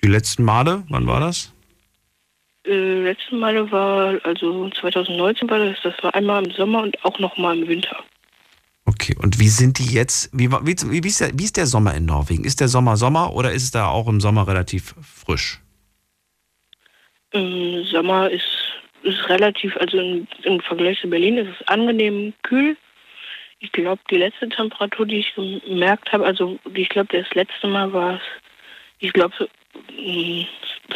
Die 0.04 0.10
letzten 0.10 0.44
Male, 0.44 0.84
wann 0.90 1.08
war 1.08 1.20
das? 1.20 1.53
Äh, 2.66 3.04
letzte 3.04 3.36
Male 3.36 3.70
war, 3.72 4.20
also 4.24 4.70
2019 4.70 5.50
war 5.50 5.60
das, 5.60 5.78
das 5.84 5.94
war 6.02 6.16
einmal 6.16 6.46
im 6.46 6.52
Sommer 6.52 6.84
und 6.84 7.04
auch 7.04 7.20
noch 7.20 7.38
mal 7.38 7.58
im 7.58 7.68
Winter. 7.68 8.04
Okay, 8.86 9.16
und 9.22 9.40
wie 9.40 9.48
sind 9.48 9.80
die 9.80 9.94
jetzt? 9.94 10.30
Wie, 10.34 10.50
wie, 10.50 11.04
wie, 11.04 11.08
ist 11.08 11.22
der, 11.22 11.32
wie 11.34 11.44
ist 11.44 11.58
der 11.58 11.66
Sommer 11.66 11.94
in 11.96 12.06
Norwegen? 12.06 12.44
Ist 12.44 12.62
der 12.62 12.68
Sommer 12.68 12.96
Sommer 12.98 13.34
oder 13.34 13.52
ist 13.52 13.64
es 13.64 13.72
da 13.72 13.88
auch 13.88 14.08
im 14.08 14.22
Sommer 14.22 14.48
relativ 14.48 14.96
frisch? 15.02 15.60
Im 17.32 17.84
Sommer 17.86 18.30
ist, 18.30 18.46
ist 19.04 19.28
relativ, 19.30 19.76
also 19.78 19.98
im, 19.98 20.28
im 20.44 20.60
Vergleich 20.62 21.00
zu 21.02 21.10
Berlin 21.10 21.38
ist 21.38 21.50
es 21.60 21.68
angenehm 21.68 22.34
kühl. 22.44 22.78
Ich 23.60 23.72
glaube, 23.72 24.02
die 24.10 24.18
letzte 24.18 24.50
Temperatur, 24.50 25.06
die 25.06 25.20
ich 25.20 25.34
gemerkt 25.36 26.12
habe, 26.12 26.26
also 26.26 26.60
ich 26.74 26.90
glaube, 26.90 27.18
das 27.18 27.34
letzte 27.34 27.68
Mal 27.68 27.92
war 27.94 28.16
es, 28.16 28.22
ich 29.00 29.14
glaube, 29.14 29.34
so, 29.38 29.48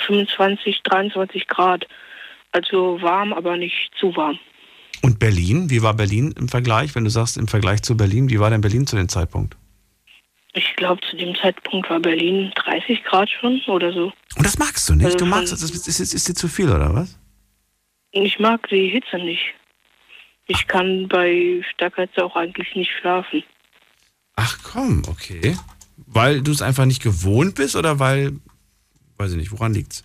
25, 0.05 0.81
23 0.83 1.47
Grad. 1.47 1.87
Also 2.51 3.01
warm, 3.01 3.33
aber 3.33 3.57
nicht 3.57 3.91
zu 3.99 4.15
warm. 4.15 4.39
Und 5.01 5.19
Berlin? 5.19 5.69
Wie 5.69 5.81
war 5.81 5.93
Berlin 5.93 6.33
im 6.37 6.49
Vergleich? 6.49 6.95
Wenn 6.95 7.03
du 7.03 7.09
sagst, 7.09 7.37
im 7.37 7.47
Vergleich 7.47 7.83
zu 7.83 7.95
Berlin, 7.95 8.29
wie 8.29 8.39
war 8.39 8.49
denn 8.49 8.61
Berlin 8.61 8.87
zu 8.87 8.95
dem 8.95 9.09
Zeitpunkt? 9.09 9.55
Ich 10.53 10.75
glaube, 10.75 11.01
zu 11.07 11.15
dem 11.15 11.35
Zeitpunkt 11.35 11.89
war 11.89 11.99
Berlin 11.99 12.51
30 12.55 13.03
Grad 13.03 13.29
schon 13.29 13.61
oder 13.67 13.93
so. 13.93 14.11
Und 14.35 14.45
das 14.45 14.57
magst 14.57 14.89
du 14.89 14.95
nicht? 14.95 15.05
Also 15.05 15.17
du 15.19 15.25
magst 15.25 15.53
das, 15.53 15.61
ist, 15.61 15.87
ist, 15.87 16.13
ist 16.13 16.27
dir 16.27 16.33
zu 16.33 16.47
viel, 16.47 16.69
oder 16.69 16.93
was? 16.95 17.19
Ich 18.11 18.39
mag 18.39 18.67
die 18.69 18.89
Hitze 18.89 19.17
nicht. 19.17 19.53
Ich 20.47 20.67
kann 20.67 21.07
bei 21.07 21.61
starker 21.73 22.03
Hitze 22.03 22.25
auch 22.25 22.35
eigentlich 22.35 22.73
nicht 22.75 22.91
schlafen. 22.99 23.43
Ach 24.35 24.57
komm, 24.63 25.03
okay. 25.07 25.55
Weil 25.97 26.41
du 26.41 26.51
es 26.51 26.61
einfach 26.61 26.85
nicht 26.85 27.03
gewohnt 27.03 27.55
bist 27.55 27.75
oder 27.75 27.99
weil, 27.99 28.39
weiß 29.17 29.31
ich 29.31 29.37
nicht, 29.37 29.51
woran 29.51 29.73
liegt's? 29.73 30.03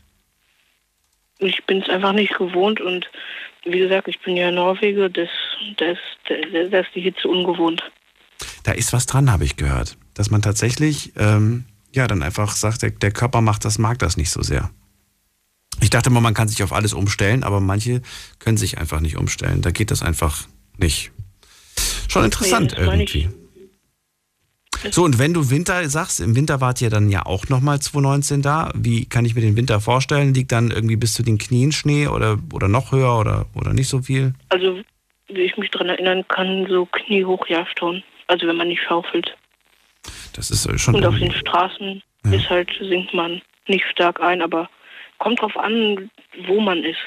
Ich 1.39 1.65
bin 1.67 1.83
es 1.83 1.89
einfach 1.89 2.13
nicht 2.13 2.35
gewohnt 2.37 2.81
und 2.81 3.09
wie 3.65 3.79
gesagt, 3.79 4.09
ich 4.09 4.21
bin 4.21 4.37
ja 4.37 4.51
Norweger, 4.51 5.09
das, 5.09 5.29
das, 5.77 5.99
das, 6.29 6.71
das 6.71 6.87
ist 6.87 6.95
die 6.95 7.01
Hitze 7.01 7.29
ungewohnt. 7.29 7.83
Da 8.65 8.73
ist 8.73 8.93
was 8.93 9.07
dran, 9.07 9.31
habe 9.31 9.45
ich 9.45 9.57
gehört. 9.57 9.97
Dass 10.15 10.31
man 10.31 10.43
tatsächlich, 10.43 11.13
ähm, 11.17 11.65
ja, 11.93 12.07
dann 12.07 12.23
einfach 12.23 12.55
sagt, 12.55 12.83
der, 12.83 12.91
der 12.91 13.13
Körper 13.13 13.41
macht 13.41 13.65
das, 13.65 13.79
mag 13.79 13.99
das 13.99 14.17
nicht 14.17 14.31
so 14.31 14.43
sehr. 14.43 14.71
Ich 15.81 15.91
dachte 15.91 16.11
immer, 16.11 16.21
man 16.21 16.35
kann 16.35 16.49
sich 16.49 16.63
auf 16.63 16.73
alles 16.73 16.93
umstellen, 16.93 17.45
aber 17.45 17.61
manche 17.61 18.03
können 18.39 18.57
sich 18.57 18.79
einfach 18.79 19.01
nicht 19.01 19.17
umstellen. 19.17 19.63
Da 19.63 19.71
geht 19.71 19.91
das 19.91 20.03
einfach 20.03 20.47
nicht. 20.77 21.13
Schon 22.09 22.25
interessant 22.25 22.75
Nee, 22.77 22.85
irgendwie. 22.85 23.29
So, 24.91 25.05
und 25.05 25.19
wenn 25.19 25.33
du 25.33 25.51
Winter 25.51 25.89
sagst, 25.89 26.21
im 26.21 26.35
Winter 26.35 26.61
wart 26.61 26.81
ihr 26.81 26.91
dann 26.91 27.09
ja 27.09 27.25
auch 27.25 27.49
nochmal 27.49 27.81
2019 27.81 28.43
da. 28.43 28.73
Wie 28.75 29.07
kann 29.07 29.25
ich 29.25 29.35
mir 29.35 29.41
den 29.41 29.57
Winter 29.57 29.81
vorstellen? 29.81 30.35
Liegt 30.35 30.53
dann 30.53 30.71
irgendwie 30.71 30.97
bis 30.97 31.15
zu 31.15 31.23
den 31.23 31.39
Knien 31.39 31.73
Schnee 31.73 32.09
oder, 32.09 32.39
oder 32.53 32.69
noch 32.69 32.93
höher 32.93 33.19
oder, 33.19 33.47
oder 33.55 33.73
nicht 33.73 33.89
so 33.89 34.03
viel? 34.03 34.35
Also, 34.49 34.81
wie 35.29 35.43
ich 35.43 35.57
mich 35.57 35.71
daran 35.71 35.89
erinnern 35.89 36.25
kann, 36.29 36.67
so 36.69 36.87
kniehoch 36.87 37.47
ja 37.47 37.67
schon. 37.79 38.03
Also 38.27 38.47
wenn 38.47 38.57
man 38.57 38.69
nicht 38.69 38.83
schaufelt. 38.83 39.37
Das 40.35 40.51
ist 40.51 40.67
äh, 40.67 40.79
schon 40.79 40.95
und 40.95 41.07
auf 41.07 41.19
den 41.19 41.33
Straßen 41.33 42.03
ist 42.31 42.49
halt, 42.49 42.71
sinkt 42.81 43.13
man 43.13 43.43
nicht 43.69 43.85
stark 43.91 44.21
ein, 44.21 44.43
aber 44.43 44.69
kommt 45.19 45.41
drauf 45.41 45.57
an, 45.57 46.11
wo 46.47 46.61
man 46.61 46.83
ist. 46.83 46.99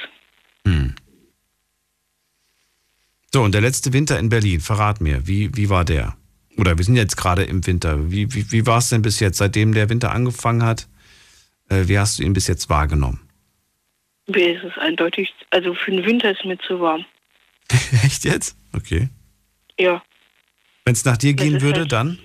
So, 3.35 3.41
und 3.41 3.53
der 3.53 3.59
letzte 3.59 3.91
Winter 3.91 4.17
in 4.17 4.29
Berlin, 4.29 4.61
verrat 4.61 5.01
mir, 5.01 5.27
wie, 5.27 5.53
wie 5.57 5.69
war 5.69 5.83
der? 5.83 6.15
Oder 6.57 6.77
wir 6.77 6.85
sind 6.85 6.95
jetzt 6.95 7.17
gerade 7.17 7.43
im 7.43 7.65
Winter. 7.65 8.11
Wie, 8.11 8.33
wie, 8.33 8.51
wie 8.51 8.65
war 8.65 8.77
es 8.77 8.89
denn 8.89 9.01
bis 9.01 9.19
jetzt, 9.19 9.37
seitdem 9.37 9.73
der 9.73 9.89
Winter 9.89 10.11
angefangen 10.11 10.63
hat? 10.63 10.87
Äh, 11.69 11.87
wie 11.87 11.99
hast 11.99 12.19
du 12.19 12.23
ihn 12.23 12.33
bis 12.33 12.47
jetzt 12.47 12.69
wahrgenommen? 12.69 13.19
Mir 14.27 14.55
ist 14.57 14.63
es 14.63 14.77
eindeutig, 14.77 15.33
also 15.51 15.73
für 15.75 15.91
den 15.91 16.05
Winter 16.05 16.31
ist 16.31 16.45
mir 16.45 16.57
zu 16.59 16.79
warm. 16.79 17.05
Echt 18.03 18.23
jetzt? 18.25 18.57
Okay. 18.73 19.09
Ja, 19.79 20.01
Wenn 20.85 20.93
es 20.93 21.03
nach 21.05 21.17
dir 21.17 21.35
Das 21.35 21.45
gehen 21.45 21.61
würde, 21.61 21.81
halt- 21.81 21.91
dann? 21.91 22.19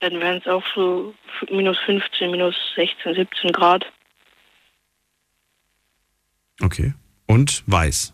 dann 0.00 0.20
wären 0.20 0.38
es 0.38 0.46
auch 0.46 0.62
so 0.74 1.14
minus 1.50 1.78
15, 1.86 2.30
minus 2.30 2.54
16, 2.74 3.14
17 3.14 3.52
Grad. 3.52 3.84
Okay. 6.62 6.94
Und 7.26 7.62
weiß. 7.66 8.12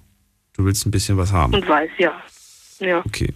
Du 0.55 0.65
willst 0.65 0.87
ein 0.87 0.91
bisschen 0.91 1.17
was 1.17 1.33
haben. 1.33 1.55
Und 1.55 1.67
weiß, 1.69 1.91
ja. 1.99 2.23
Ja. 2.81 2.99
Okay. 3.05 3.33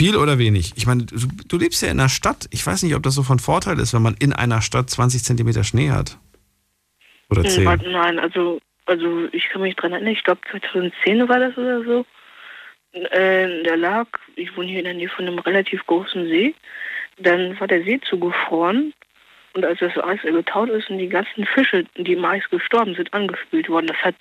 Viel 0.00 0.16
oder 0.16 0.38
wenig? 0.38 0.72
Ich 0.76 0.86
meine, 0.86 1.04
du, 1.04 1.18
du 1.46 1.58
lebst 1.58 1.82
ja 1.82 1.90
in 1.90 2.00
einer 2.00 2.08
Stadt. 2.08 2.48
Ich 2.50 2.66
weiß 2.66 2.84
nicht, 2.84 2.94
ob 2.94 3.02
das 3.02 3.14
so 3.14 3.22
von 3.22 3.38
Vorteil 3.38 3.78
ist, 3.78 3.92
wenn 3.92 4.00
man 4.00 4.16
in 4.18 4.32
einer 4.32 4.62
Stadt 4.62 4.88
20 4.88 5.22
Zentimeter 5.22 5.62
Schnee 5.62 5.90
hat. 5.90 6.16
Oder 7.28 7.42
Hm, 7.42 7.50
10. 7.50 7.64
warte, 7.66 7.90
Nein, 7.90 8.18
also, 8.18 8.62
also 8.86 9.28
ich 9.32 9.46
kann 9.50 9.60
mich 9.60 9.76
dran 9.76 9.92
erinnern, 9.92 10.14
ich 10.14 10.24
glaube 10.24 10.40
2010 10.50 11.28
war 11.28 11.38
das 11.38 11.54
oder 11.58 11.84
so. 11.84 12.06
Äh, 12.92 13.62
da 13.62 13.74
lag, 13.74 14.06
ich 14.36 14.56
wohne 14.56 14.68
hier 14.68 14.78
in 14.78 14.86
der 14.86 14.94
Nähe 14.94 15.10
von 15.10 15.26
einem 15.26 15.38
relativ 15.38 15.84
großen 15.86 16.24
See, 16.28 16.54
dann 17.18 17.60
war 17.60 17.68
der 17.68 17.84
See 17.84 18.00
zugefroren 18.00 18.94
und 19.52 19.66
als 19.66 19.80
das 19.80 19.98
Eis 19.98 20.22
getaut 20.22 20.70
ist 20.70 20.88
und 20.88 20.96
die 20.96 21.10
ganzen 21.10 21.44
Fische, 21.44 21.84
die 21.98 22.14
im 22.14 22.24
Eis 22.24 22.48
gestorben 22.48 22.94
sind, 22.94 23.12
angespült 23.12 23.68
worden, 23.68 23.88
das 23.88 23.98
hat 23.98 24.14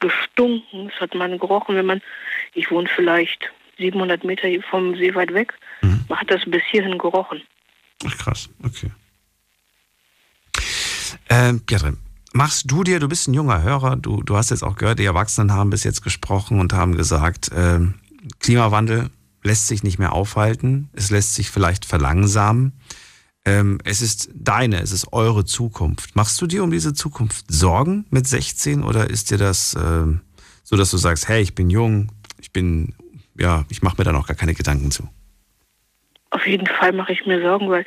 gestunken, 0.00 0.88
das 0.88 1.00
hat 1.00 1.14
man 1.14 1.38
gerochen, 1.38 1.76
wenn 1.76 1.86
man, 1.86 2.02
ich 2.54 2.68
wohne 2.72 2.88
vielleicht 2.88 3.52
700 3.78 4.24
Meter 4.24 4.48
vom 4.70 4.94
See 4.96 5.14
weit 5.14 5.32
weg, 5.32 5.52
man 6.08 6.18
hat 6.18 6.30
das 6.30 6.42
bis 6.46 6.62
hierhin 6.70 6.98
gerochen. 6.98 7.42
Ach 8.06 8.16
krass, 8.18 8.48
okay. 8.62 8.90
Ähm, 11.28 11.60
Pietro, 11.64 11.90
machst 12.32 12.70
du 12.70 12.84
dir, 12.84 13.00
du 13.00 13.08
bist 13.08 13.28
ein 13.28 13.34
junger 13.34 13.62
Hörer, 13.62 13.96
du, 13.96 14.22
du 14.22 14.36
hast 14.36 14.50
jetzt 14.50 14.62
auch 14.62 14.76
gehört, 14.76 14.98
die 14.98 15.04
Erwachsenen 15.04 15.52
haben 15.52 15.70
bis 15.70 15.84
jetzt 15.84 16.02
gesprochen 16.02 16.60
und 16.60 16.72
haben 16.72 16.96
gesagt, 16.96 17.50
ähm, 17.54 17.94
Klimawandel 18.40 19.10
lässt 19.42 19.68
sich 19.68 19.82
nicht 19.82 19.98
mehr 19.98 20.12
aufhalten, 20.12 20.88
es 20.92 21.10
lässt 21.10 21.34
sich 21.34 21.50
vielleicht 21.50 21.84
verlangsamen. 21.84 22.72
Ähm, 23.46 23.78
es 23.84 24.00
ist 24.00 24.30
deine, 24.34 24.80
es 24.80 24.90
ist 24.90 25.12
eure 25.12 25.44
Zukunft. 25.44 26.16
Machst 26.16 26.40
du 26.40 26.46
dir 26.46 26.64
um 26.64 26.70
diese 26.70 26.94
Zukunft 26.94 27.44
Sorgen 27.48 28.06
mit 28.10 28.26
16 28.26 28.82
oder 28.82 29.10
ist 29.10 29.30
dir 29.30 29.36
das 29.36 29.76
ähm, 29.78 30.22
so, 30.62 30.76
dass 30.76 30.90
du 30.90 30.96
sagst, 30.96 31.28
hey, 31.28 31.42
ich 31.42 31.54
bin 31.54 31.68
jung, 31.68 32.10
ich 32.40 32.52
bin, 32.52 32.94
ja, 33.38 33.64
ich 33.70 33.82
mache 33.82 33.96
mir 33.98 34.04
da 34.04 34.12
noch 34.12 34.26
gar 34.26 34.36
keine 34.36 34.54
Gedanken 34.54 34.90
zu? 34.90 35.08
Auf 36.30 36.46
jeden 36.46 36.66
Fall 36.66 36.92
mache 36.92 37.12
ich 37.12 37.26
mir 37.26 37.40
Sorgen, 37.40 37.70
weil 37.70 37.84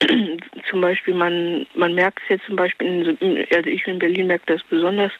zum 0.70 0.80
Beispiel 0.80 1.14
man, 1.14 1.66
man 1.74 1.94
merkt 1.94 2.20
es 2.22 2.28
jetzt 2.28 2.46
zum 2.46 2.56
Beispiel, 2.56 2.86
in, 2.86 3.04
so- 3.04 3.56
also 3.56 3.68
ich 3.70 3.86
in 3.86 3.98
Berlin 3.98 4.26
merke 4.26 4.46
das 4.54 4.62
besonders 4.64 5.12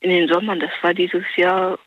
in 0.00 0.10
den 0.10 0.28
Sommern, 0.28 0.60
das 0.60 0.70
war 0.82 0.94
dieses 0.94 1.24
Jahr 1.36 1.78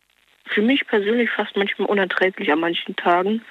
für 0.48 0.62
mich 0.62 0.86
persönlich 0.88 1.30
fast 1.32 1.56
manchmal 1.56 1.88
unerträglich 1.88 2.52
an 2.52 2.60
manchen 2.60 2.96
Tagen, 2.96 3.42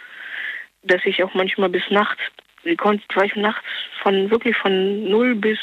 dass 0.83 1.05
ich 1.05 1.23
auch 1.25 1.35
manchmal 1.35 1.69
bis 1.69 1.83
nachts, 1.91 2.21
ich 2.63 2.77
konnte, 2.79 3.05
war 3.15 3.25
ich 3.25 3.37
nachts 3.37 3.67
von 4.03 4.31
wirklich 4.31 4.57
von 4.57 5.05
0 5.09 5.35
bis 5.35 5.59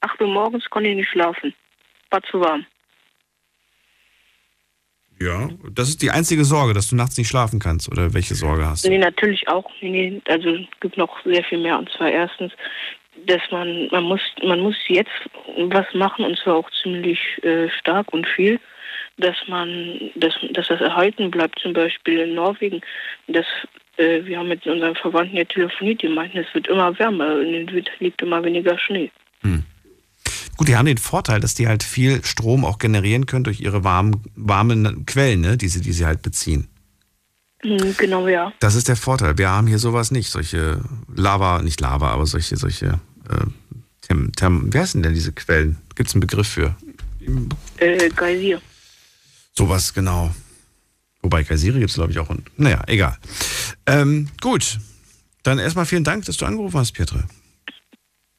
8 0.00 0.20
Uhr 0.20 0.28
morgens 0.28 0.68
konnte 0.70 0.88
ich 0.90 0.96
nicht 0.96 1.10
schlafen. 1.10 1.54
War 2.10 2.22
zu 2.22 2.40
warm. 2.40 2.64
Ja, 5.20 5.48
das 5.72 5.88
ist 5.88 6.02
die 6.02 6.10
einzige 6.10 6.44
Sorge, 6.44 6.74
dass 6.74 6.90
du 6.90 6.96
nachts 6.96 7.18
nicht 7.18 7.28
schlafen 7.28 7.58
kannst 7.58 7.90
oder 7.90 8.14
welche 8.14 8.34
Sorge 8.34 8.64
hast 8.64 8.84
du? 8.84 8.88
Nee, 8.88 8.98
natürlich 8.98 9.48
auch. 9.48 9.68
Nee, 9.80 9.90
nee, 9.90 10.22
also 10.28 10.50
es 10.50 10.80
gibt 10.80 10.96
noch 10.96 11.24
sehr 11.24 11.42
viel 11.44 11.58
mehr. 11.58 11.78
Und 11.78 11.90
zwar 11.90 12.10
erstens, 12.10 12.52
dass 13.26 13.42
man, 13.50 13.88
man 13.90 14.04
muss, 14.04 14.20
man 14.44 14.60
muss 14.60 14.76
jetzt 14.86 15.10
was 15.56 15.86
machen 15.94 16.24
und 16.24 16.38
zwar 16.38 16.56
auch 16.56 16.70
ziemlich 16.82 17.18
äh, 17.42 17.68
stark 17.68 18.12
und 18.12 18.28
viel, 18.28 18.60
dass 19.16 19.36
man, 19.48 19.98
dass, 20.14 20.34
dass 20.52 20.68
das 20.68 20.80
erhalten 20.80 21.30
bleibt. 21.30 21.58
Zum 21.58 21.72
Beispiel 21.72 22.20
in 22.20 22.34
Norwegen, 22.34 22.80
dass 23.26 23.46
äh, 23.96 24.24
wir 24.24 24.38
haben 24.38 24.48
mit 24.48 24.64
unseren 24.68 24.94
Verwandten 24.94 25.36
ja 25.36 25.44
telefoniert, 25.44 26.02
die 26.02 26.08
meinten, 26.08 26.38
es 26.38 26.54
wird 26.54 26.68
immer 26.68 26.96
wärmer, 26.96 27.40
in 27.40 27.52
den 27.52 27.72
Winter 27.72 27.90
liegt 27.98 28.22
immer 28.22 28.44
weniger 28.44 28.78
Schnee. 28.78 29.10
Gut, 30.58 30.66
die 30.66 30.76
haben 30.76 30.86
den 30.86 30.98
Vorteil, 30.98 31.38
dass 31.38 31.54
die 31.54 31.68
halt 31.68 31.84
viel 31.84 32.24
Strom 32.24 32.64
auch 32.64 32.78
generieren 32.78 33.26
können 33.26 33.44
durch 33.44 33.60
ihre 33.60 33.84
warmen, 33.84 34.24
warmen 34.34 35.06
Quellen, 35.06 35.40
ne, 35.40 35.56
die, 35.56 35.68
sie, 35.68 35.80
die 35.80 35.92
sie 35.92 36.04
halt 36.04 36.20
beziehen. 36.20 36.66
Hm, 37.62 37.94
genau, 37.96 38.26
ja. 38.26 38.52
Das 38.58 38.74
ist 38.74 38.88
der 38.88 38.96
Vorteil. 38.96 39.38
Wir 39.38 39.50
haben 39.50 39.68
hier 39.68 39.78
sowas 39.78 40.10
nicht. 40.10 40.30
Solche 40.30 40.80
Lava, 41.14 41.62
nicht 41.62 41.80
Lava, 41.80 42.10
aber 42.10 42.26
solche, 42.26 42.56
solche, 42.56 43.00
äh, 43.28 43.46
Therm, 44.02 44.32
Therm, 44.32 44.74
wie 44.74 44.78
heißen 44.78 45.00
denn 45.00 45.14
diese 45.14 45.32
Quellen? 45.32 45.76
Gibt 45.94 46.08
es 46.08 46.14
einen 46.14 46.22
Begriff 46.22 46.48
für? 46.48 46.74
Äh, 47.76 48.08
Geysir. 48.10 48.60
Sowas, 49.56 49.94
genau. 49.94 50.34
Wobei 51.22 51.44
Kaisiri 51.44 51.78
gibt 51.78 51.90
es, 51.90 51.96
glaube 51.96 52.10
ich, 52.10 52.18
auch. 52.18 52.30
Und, 52.30 52.50
naja, 52.58 52.82
egal. 52.88 53.16
Ähm, 53.86 54.28
gut. 54.40 54.78
Dann 55.44 55.60
erstmal 55.60 55.86
vielen 55.86 56.04
Dank, 56.04 56.24
dass 56.24 56.36
du 56.36 56.46
angerufen 56.46 56.78
hast, 56.80 56.92
Pietre. 56.92 57.24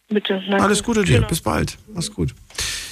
Bitte. 0.10 0.41
Danke. 0.49 0.64
Alles 0.64 0.84
Gute 0.84 1.03
dir. 1.03 1.18
Genau. 1.18 1.27
Bis 1.27 1.41
bald. 1.41 1.77
Mach's 1.94 2.11
gut. 2.11 2.34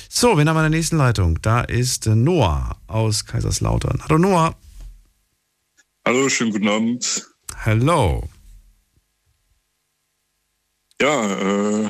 So, 0.07 0.37
wen 0.37 0.47
haben 0.47 0.55
wir 0.55 0.65
in 0.65 0.71
der 0.71 0.79
nächsten 0.79 0.97
Leitung? 0.97 1.41
Da 1.41 1.61
ist 1.61 2.07
äh, 2.07 2.15
Noah 2.15 2.77
aus 2.87 3.25
Kaiserslautern. 3.25 4.01
Hallo 4.03 4.17
Noah. 4.17 4.55
Hallo, 6.07 6.29
schönen 6.29 6.51
guten 6.51 6.67
Abend. 6.67 7.27
Hallo. 7.65 8.29
Ja, 11.01 11.85
äh, 11.85 11.89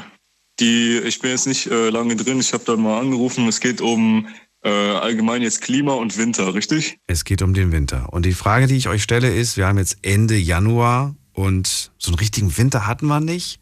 die, 0.59 0.97
ich 1.05 1.19
bin 1.19 1.31
jetzt 1.31 1.47
nicht 1.47 1.67
äh, 1.67 1.89
lange 1.89 2.15
drin. 2.15 2.39
Ich 2.39 2.51
habe 2.53 2.63
dann 2.65 2.81
mal 2.81 2.99
angerufen. 2.99 3.47
Es 3.47 3.59
geht 3.59 3.79
um 3.79 4.27
äh, 4.63 4.69
allgemein 4.69 5.41
jetzt 5.41 5.61
Klima 5.61 5.93
und 5.93 6.17
Winter, 6.17 6.53
richtig? 6.53 6.99
Es 7.07 7.23
geht 7.25 7.41
um 7.41 7.53
den 7.53 7.71
Winter. 7.71 8.11
Und 8.11 8.25
die 8.25 8.33
Frage, 8.33 8.67
die 8.67 8.75
ich 8.75 8.89
euch 8.89 9.03
stelle, 9.03 9.33
ist, 9.33 9.55
wir 9.55 9.67
haben 9.67 9.77
jetzt 9.77 9.99
Ende 10.01 10.35
Januar 10.35 11.15
und 11.33 11.91
so 11.97 12.09
einen 12.09 12.19
richtigen 12.19 12.57
Winter 12.57 12.87
hatten 12.87 13.07
wir 13.07 13.19
nicht. 13.19 13.59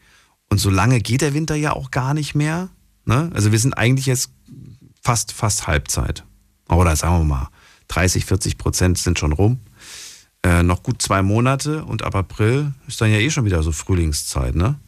Und 0.50 0.58
so 0.58 0.70
lange 0.70 1.00
geht 1.00 1.20
der 1.20 1.34
Winter 1.34 1.54
ja 1.54 1.72
auch 1.72 1.90
gar 1.90 2.14
nicht 2.14 2.34
mehr. 2.34 2.68
Ne? 3.04 3.30
Also 3.34 3.52
wir 3.52 3.58
sind 3.58 3.74
eigentlich 3.74 4.06
jetzt 4.06 4.30
fast, 5.02 5.32
fast 5.32 5.66
Halbzeit. 5.66 6.24
Oder 6.68 6.96
sagen 6.96 7.20
wir 7.20 7.24
mal, 7.24 7.48
30, 7.88 8.24
40 8.24 8.58
Prozent 8.58 8.98
sind 8.98 9.18
schon 9.18 9.32
rum. 9.32 9.60
Äh, 10.42 10.62
noch 10.62 10.82
gut 10.82 11.02
zwei 11.02 11.22
Monate 11.22 11.84
und 11.84 12.02
ab 12.02 12.14
April 12.14 12.72
ist 12.86 13.00
dann 13.00 13.10
ja 13.10 13.18
eh 13.18 13.30
schon 13.30 13.44
wieder 13.44 13.62
so 13.62 13.72
Frühlingszeit, 13.72 14.54
ne? 14.54 14.78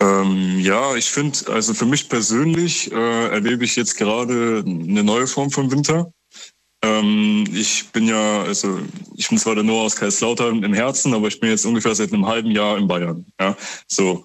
Ähm, 0.00 0.58
ja, 0.60 0.96
ich 0.96 1.10
finde, 1.10 1.38
also 1.52 1.74
für 1.74 1.84
mich 1.84 2.08
persönlich 2.08 2.90
äh, 2.90 3.28
erlebe 3.28 3.64
ich 3.64 3.76
jetzt 3.76 3.96
gerade 3.96 4.64
eine 4.66 5.04
neue 5.04 5.26
Form 5.26 5.50
von 5.50 5.70
Winter. 5.70 6.10
Ähm, 6.82 7.44
ich 7.52 7.90
bin 7.92 8.06
ja, 8.06 8.42
also 8.42 8.78
ich 9.16 9.28
bin 9.28 9.38
zwar 9.38 9.54
der 9.54 9.64
Noah 9.64 9.84
aus 9.84 9.96
Kaiserslautern 9.96 10.62
im 10.62 10.72
Herzen, 10.72 11.12
aber 11.12 11.28
ich 11.28 11.38
bin 11.38 11.50
jetzt 11.50 11.66
ungefähr 11.66 11.94
seit 11.94 12.12
einem 12.12 12.26
halben 12.26 12.50
Jahr 12.50 12.78
in 12.78 12.88
Bayern. 12.88 13.26
Ja, 13.38 13.56
so. 13.86 14.24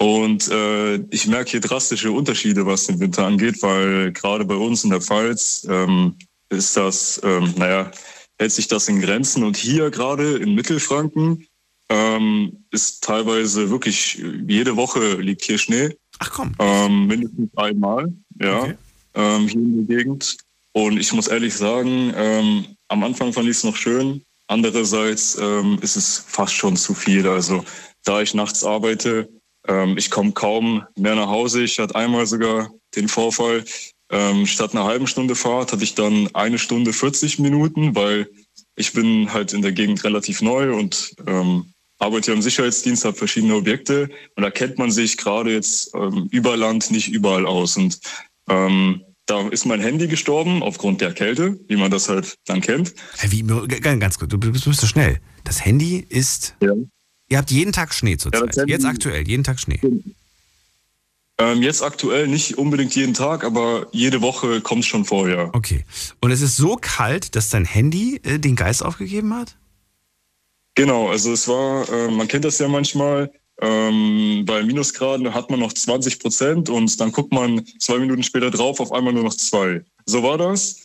Und 0.00 0.48
äh, 0.48 0.96
ich 1.10 1.26
merke 1.28 1.52
hier 1.52 1.60
drastische 1.60 2.10
Unterschiede, 2.10 2.66
was 2.66 2.86
den 2.86 2.98
Winter 2.98 3.26
angeht, 3.26 3.62
weil 3.62 4.12
gerade 4.12 4.44
bei 4.44 4.56
uns 4.56 4.82
in 4.82 4.90
der 4.90 5.00
Pfalz 5.00 5.66
ähm, 5.70 6.16
ist 6.48 6.76
das, 6.76 7.20
ähm, 7.22 7.54
naja, 7.56 7.90
hält 8.38 8.52
sich 8.52 8.66
das 8.66 8.88
in 8.88 9.00
Grenzen. 9.00 9.44
Und 9.44 9.56
hier 9.56 9.90
gerade 9.90 10.36
in 10.38 10.54
Mittelfranken 10.54 11.46
ähm, 11.88 12.64
ist 12.72 13.04
teilweise 13.04 13.70
wirklich 13.70 14.22
jede 14.46 14.76
Woche 14.76 15.14
liegt 15.20 15.44
hier 15.44 15.58
Schnee. 15.58 15.96
Ach 16.18 16.30
komm. 16.32 16.54
Ähm, 16.58 17.06
mindestens 17.06 17.56
einmal, 17.56 18.12
ja, 18.40 18.74
ähm, 19.14 19.48
hier 19.48 19.60
in 19.60 19.86
der 19.86 19.96
Gegend. 19.96 20.36
Und 20.74 20.98
ich 20.98 21.12
muss 21.12 21.28
ehrlich 21.28 21.54
sagen, 21.54 22.12
ähm, 22.16 22.66
am 22.88 23.04
Anfang 23.04 23.32
fand 23.32 23.48
ich 23.48 23.58
es 23.58 23.64
noch 23.64 23.76
schön. 23.76 24.22
Andererseits 24.48 25.38
ähm, 25.40 25.78
ist 25.80 25.96
es 25.96 26.24
fast 26.26 26.52
schon 26.52 26.76
zu 26.76 26.94
viel. 26.94 27.26
Also 27.28 27.64
da 28.04 28.20
ich 28.20 28.34
nachts 28.34 28.64
arbeite, 28.64 29.28
ähm, 29.68 29.96
ich 29.96 30.10
komme 30.10 30.32
kaum 30.32 30.84
mehr 30.98 31.14
nach 31.14 31.28
Hause. 31.28 31.62
Ich 31.62 31.78
hatte 31.78 31.94
einmal 31.94 32.26
sogar 32.26 32.70
den 32.96 33.08
Vorfall, 33.08 33.64
ähm, 34.10 34.46
statt 34.46 34.72
einer 34.74 34.84
halben 34.84 35.06
Stunde 35.06 35.34
Fahrt 35.34 35.72
hatte 35.72 35.84
ich 35.84 35.94
dann 35.94 36.28
eine 36.34 36.58
Stunde 36.58 36.92
40 36.92 37.38
Minuten, 37.38 37.94
weil 37.94 38.28
ich 38.76 38.92
bin 38.92 39.32
halt 39.32 39.52
in 39.52 39.62
der 39.62 39.72
Gegend 39.72 40.04
relativ 40.04 40.42
neu 40.42 40.74
und 40.74 41.14
ähm, 41.26 41.72
arbeite 41.98 42.26
hier 42.26 42.34
im 42.34 42.42
Sicherheitsdienst, 42.42 43.04
habe 43.04 43.16
verschiedene 43.16 43.54
Objekte 43.54 44.10
und 44.36 44.42
da 44.42 44.50
kennt 44.50 44.78
man 44.78 44.90
sich 44.90 45.16
gerade 45.16 45.52
jetzt 45.52 45.94
ähm, 45.94 46.28
über 46.30 46.56
Land 46.56 46.90
nicht 46.90 47.08
überall 47.08 47.46
aus. 47.46 47.76
Und 47.76 47.98
ähm, 48.48 49.02
da 49.26 49.48
ist 49.48 49.64
mein 49.64 49.80
Handy 49.80 50.06
gestorben 50.08 50.62
aufgrund 50.62 51.00
der 51.00 51.12
Kälte, 51.14 51.58
wie 51.68 51.76
man 51.76 51.90
das 51.90 52.08
halt 52.08 52.36
dann 52.46 52.60
kennt. 52.60 52.94
Wie, 53.28 53.42
ganz 53.42 54.18
kurz, 54.18 54.30
du 54.30 54.38
bist, 54.38 54.64
so 54.64 54.86
schnell. 54.86 55.20
Das 55.44 55.64
Handy 55.64 56.04
ist. 56.08 56.56
Ihr 57.28 57.38
habt 57.38 57.50
jeden 57.50 57.72
Tag 57.72 57.94
Schnee 57.94 58.16
zurzeit. 58.16 58.56
Handy- 58.56 58.72
Jetzt 58.72 58.84
aktuell, 58.84 59.26
jeden 59.26 59.44
Tag 59.44 59.58
Schnee. 59.58 59.80
Ähm, 61.36 61.62
jetzt 61.62 61.82
aktuell 61.82 62.28
nicht 62.28 62.58
unbedingt 62.58 62.94
jeden 62.94 63.12
Tag, 63.14 63.42
aber 63.42 63.88
jede 63.90 64.20
Woche 64.22 64.60
kommt 64.60 64.82
es 64.84 64.86
schon 64.86 65.04
vor, 65.04 65.28
ja. 65.28 65.50
Okay. 65.52 65.84
Und 66.20 66.30
es 66.30 66.40
ist 66.40 66.56
so 66.56 66.76
kalt, 66.80 67.34
dass 67.34 67.48
dein 67.48 67.64
Handy 67.64 68.20
äh, 68.22 68.38
den 68.38 68.54
Geist 68.54 68.84
aufgegeben 68.84 69.34
hat? 69.34 69.56
Genau, 70.76 71.08
also 71.08 71.32
es 71.32 71.48
war, 71.48 71.88
äh, 71.88 72.08
man 72.10 72.28
kennt 72.28 72.44
das 72.44 72.58
ja 72.58 72.68
manchmal, 72.68 73.32
ähm, 73.60 74.44
bei 74.46 74.62
Minusgraden 74.62 75.32
hat 75.32 75.50
man 75.50 75.60
noch 75.60 75.72
20 75.72 76.18
Prozent 76.18 76.68
und 76.68 77.00
dann 77.00 77.12
guckt 77.12 77.32
man 77.32 77.64
zwei 77.78 77.98
Minuten 77.98 78.22
später 78.22 78.50
drauf, 78.50 78.80
auf 78.80 78.92
einmal 78.92 79.12
nur 79.12 79.24
noch 79.24 79.34
zwei. 79.34 79.82
So 80.06 80.22
war 80.22 80.38
das. 80.38 80.80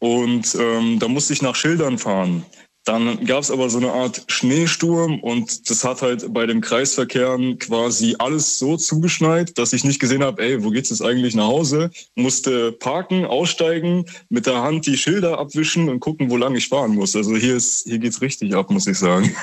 Und 0.00 0.56
ähm, 0.58 0.98
da 0.98 1.08
musste 1.08 1.32
ich 1.32 1.42
nach 1.42 1.54
Schildern 1.54 1.98
fahren. 1.98 2.44
Dann 2.84 3.26
gab 3.26 3.42
es 3.42 3.50
aber 3.50 3.68
so 3.68 3.76
eine 3.76 3.92
Art 3.92 4.24
Schneesturm 4.28 5.20
und 5.20 5.68
das 5.68 5.84
hat 5.84 6.00
halt 6.00 6.32
bei 6.32 6.46
dem 6.46 6.62
Kreisverkehren 6.62 7.58
quasi 7.58 8.14
alles 8.18 8.58
so 8.58 8.78
zugeschneit, 8.78 9.58
dass 9.58 9.74
ich 9.74 9.84
nicht 9.84 10.00
gesehen 10.00 10.24
habe, 10.24 10.42
ey, 10.42 10.64
wo 10.64 10.70
geht's 10.70 10.88
jetzt 10.88 11.02
eigentlich 11.02 11.34
nach 11.34 11.48
Hause? 11.48 11.90
Musste 12.14 12.72
parken, 12.72 13.26
aussteigen, 13.26 14.06
mit 14.30 14.46
der 14.46 14.62
Hand 14.62 14.86
die 14.86 14.96
Schilder 14.96 15.38
abwischen 15.38 15.90
und 15.90 16.00
gucken, 16.00 16.30
wo 16.30 16.38
lang 16.38 16.54
ich 16.54 16.68
fahren 16.68 16.94
muss. 16.94 17.14
Also 17.14 17.36
hier 17.36 17.56
ist, 17.56 17.84
hier 17.86 17.98
geht's 17.98 18.22
richtig 18.22 18.54
ab, 18.54 18.70
muss 18.70 18.86
ich 18.86 18.98
sagen. 18.98 19.36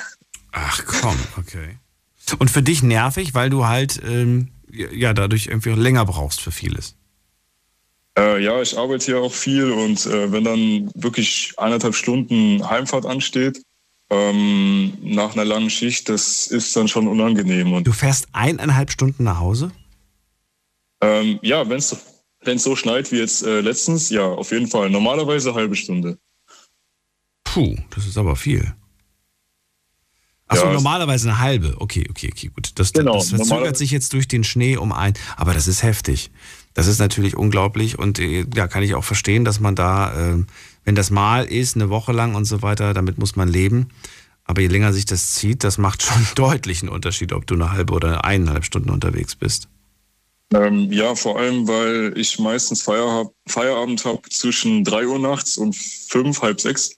Ach 0.52 0.84
komm, 0.84 1.18
okay. 1.38 1.78
Und 2.40 2.50
für 2.50 2.64
dich 2.64 2.84
nervig, 2.84 3.34
weil 3.34 3.50
du 3.50 3.66
halt 3.66 4.02
ähm, 4.06 4.50
ja 4.72 5.14
dadurch 5.14 5.48
irgendwie 5.48 5.72
länger 5.72 6.06
brauchst 6.06 6.42
für 6.42 6.52
vieles. 6.52 6.96
Äh, 8.18 8.44
ja, 8.44 8.62
ich 8.62 8.78
arbeite 8.78 9.06
hier 9.06 9.20
auch 9.20 9.34
viel 9.34 9.72
und 9.72 10.06
äh, 10.06 10.32
wenn 10.32 10.46
dann 10.46 10.90
wirklich 10.96 11.54
eineinhalb 11.58 11.96
Stunden 11.96 12.68
Heimfahrt 12.68 13.06
ansteht, 13.06 13.62
ähm, 14.10 14.94
nach 15.02 15.34
einer 15.34 15.46
langen 15.46 15.70
Schicht, 15.70 16.10
das 16.10 16.48
ist 16.48 16.76
dann 16.76 16.88
schon 16.88 17.08
unangenehm. 17.08 17.74
Und, 17.74 17.86
du 17.86 17.92
fährst 17.92 18.28
eineinhalb 18.32 18.92
Stunden 18.92 19.24
nach 19.24 19.40
Hause? 19.40 19.72
Ähm, 21.02 21.40
ja, 21.42 21.68
wenn 21.68 21.78
es 21.78 22.64
so 22.64 22.76
schneit 22.76 23.12
wie 23.12 23.18
jetzt 23.18 23.44
äh, 23.44 23.60
letztens, 23.62 24.10
ja, 24.10 24.24
auf 24.24 24.52
jeden 24.52 24.68
Fall. 24.68 24.90
Normalerweise 24.90 25.50
eine 25.50 25.60
halbe 25.60 25.76
Stunde. 25.76 26.18
Puh, 27.44 27.76
das 27.94 28.08
ist 28.08 28.18
aber 28.18 28.36
viel. 28.36 28.76
Achso, 30.48 30.66
ja, 30.68 30.74
normalerweise 30.74 31.30
eine 31.30 31.40
halbe. 31.40 31.76
Okay, 31.80 32.06
okay, 32.10 32.30
okay, 32.32 32.52
gut. 32.54 32.72
Das, 32.76 32.94
genau, 32.94 33.16
das 33.16 33.30
verzögert 33.30 33.78
sich 33.78 33.92
jetzt 33.92 34.14
durch 34.14 34.28
den 34.28 34.44
Schnee 34.44 34.78
um 34.78 34.92
ein. 34.92 35.14
Aber 35.38 35.54
das 35.54 35.68
ist 35.68 35.82
heftig. 35.82 36.30
Das 36.76 36.88
ist 36.88 37.00
natürlich 37.00 37.36
unglaublich 37.36 37.98
und 37.98 38.20
äh, 38.20 38.46
ja, 38.54 38.68
kann 38.68 38.84
ich 38.84 38.96
auch 38.96 39.04
verstehen, 39.04 39.46
dass 39.46 39.60
man 39.60 39.76
da, 39.76 40.34
äh, 40.34 40.44
wenn 40.84 40.96
das 40.96 41.10
mal 41.10 41.46
ist, 41.46 41.76
eine 41.76 41.90
Woche 41.90 42.12
lang 42.12 42.36
und 42.36 42.46
so 42.46 42.62
weiter, 42.62 42.94
damit 42.94 43.18
muss 43.18 43.36
man 43.36 43.48
leben. 43.48 43.90
Aber 44.44 44.62
je 44.62 44.68
länger 44.68 44.94
sich 44.94 45.06
das 45.06 45.34
zieht, 45.34 45.64
das 45.64 45.78
macht 45.78 46.04
schon 46.04 46.28
deutlich 46.36 46.82
einen 46.82 46.92
Unterschied, 46.92 47.34
ob 47.34 47.48
du 47.48 47.56
eine 47.56 47.72
halbe 47.72 47.94
oder 47.94 48.26
eineinhalb 48.26 48.66
Stunden 48.66 48.92
unterwegs 48.92 49.36
bist. 49.36 49.70
Ähm, 50.54 50.92
ja, 50.92 51.16
vor 51.16 51.40
allem, 51.40 51.68
weil 51.68 52.14
ich 52.18 52.38
meistens 52.38 52.84
Feierab 52.84 53.34
Feierabend 53.48 54.06
habe 54.06 54.22
zwischen 54.30 54.84
drei 54.84 55.08
Uhr 55.08 55.18
nachts 55.18 55.58
und 55.58 55.76
fünf, 55.76 56.42
halb 56.42 56.62
sechs. 56.62 56.92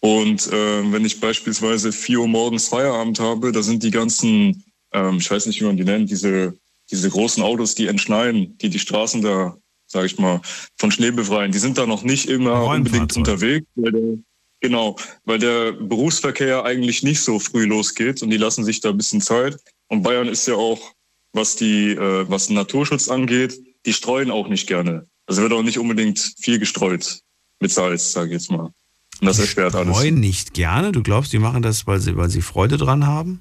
Und 0.00 0.46
äh, 0.48 0.92
wenn 0.92 1.04
ich 1.04 1.20
beispielsweise 1.20 1.92
vier 1.92 2.20
Uhr 2.20 2.28
morgens 2.28 2.68
Feierabend 2.68 3.18
habe, 3.18 3.52
da 3.52 3.62
sind 3.62 3.82
die 3.82 3.90
ganzen, 3.90 4.64
ähm, 4.92 5.16
ich 5.18 5.30
weiß 5.30 5.46
nicht, 5.46 5.60
wie 5.60 5.64
man 5.64 5.76
die 5.76 5.84
nennt, 5.84 6.10
diese, 6.10 6.56
diese 6.90 7.10
großen 7.10 7.42
Autos, 7.42 7.74
die 7.74 7.88
entschneien, 7.88 8.56
die 8.58 8.68
die 8.68 8.78
Straßen 8.78 9.22
da, 9.22 9.56
sag 9.86 10.06
ich 10.06 10.18
mal, 10.18 10.40
von 10.76 10.92
Schnee 10.92 11.10
befreien, 11.10 11.50
die 11.50 11.58
sind 11.58 11.78
da 11.78 11.86
noch 11.86 12.04
nicht 12.04 12.28
immer 12.28 12.64
unbedingt 12.64 13.16
unterwegs, 13.16 13.66
weil 13.74 13.92
der, 13.92 14.18
genau, 14.60 14.96
weil 15.24 15.40
der 15.40 15.72
Berufsverkehr 15.72 16.64
eigentlich 16.64 17.02
nicht 17.02 17.20
so 17.20 17.40
früh 17.40 17.64
losgeht 17.64 18.22
und 18.22 18.30
die 18.30 18.36
lassen 18.36 18.64
sich 18.64 18.80
da 18.80 18.90
ein 18.90 18.96
bisschen 18.96 19.20
Zeit. 19.20 19.56
Und 19.88 20.02
Bayern 20.02 20.28
ist 20.28 20.46
ja 20.46 20.54
auch, 20.54 20.92
was 21.32 21.56
die, 21.56 21.90
äh, 21.90 22.28
was 22.28 22.46
den 22.46 22.56
Naturschutz 22.56 23.08
angeht, 23.08 23.58
die 23.84 23.92
streuen 23.92 24.30
auch 24.30 24.48
nicht 24.48 24.68
gerne. 24.68 25.06
Also 25.26 25.42
wird 25.42 25.52
auch 25.52 25.62
nicht 25.62 25.78
unbedingt 25.78 26.34
viel 26.40 26.58
gestreut 26.58 27.20
mit 27.60 27.70
Salz, 27.70 28.12
sage 28.12 28.28
ich 28.28 28.32
jetzt 28.34 28.50
mal. 28.50 28.72
Und 29.20 29.26
das 29.26 29.38
erschwert 29.38 29.74
alles. 29.74 29.96
Freuen 29.96 30.20
nicht 30.20 30.54
gerne? 30.54 30.92
Du 30.92 31.02
glaubst, 31.02 31.32
die 31.32 31.38
machen 31.38 31.62
das, 31.62 31.86
weil 31.86 32.00
sie, 32.00 32.16
weil 32.16 32.30
sie 32.30 32.42
Freude 32.42 32.76
dran 32.76 33.06
haben? 33.06 33.40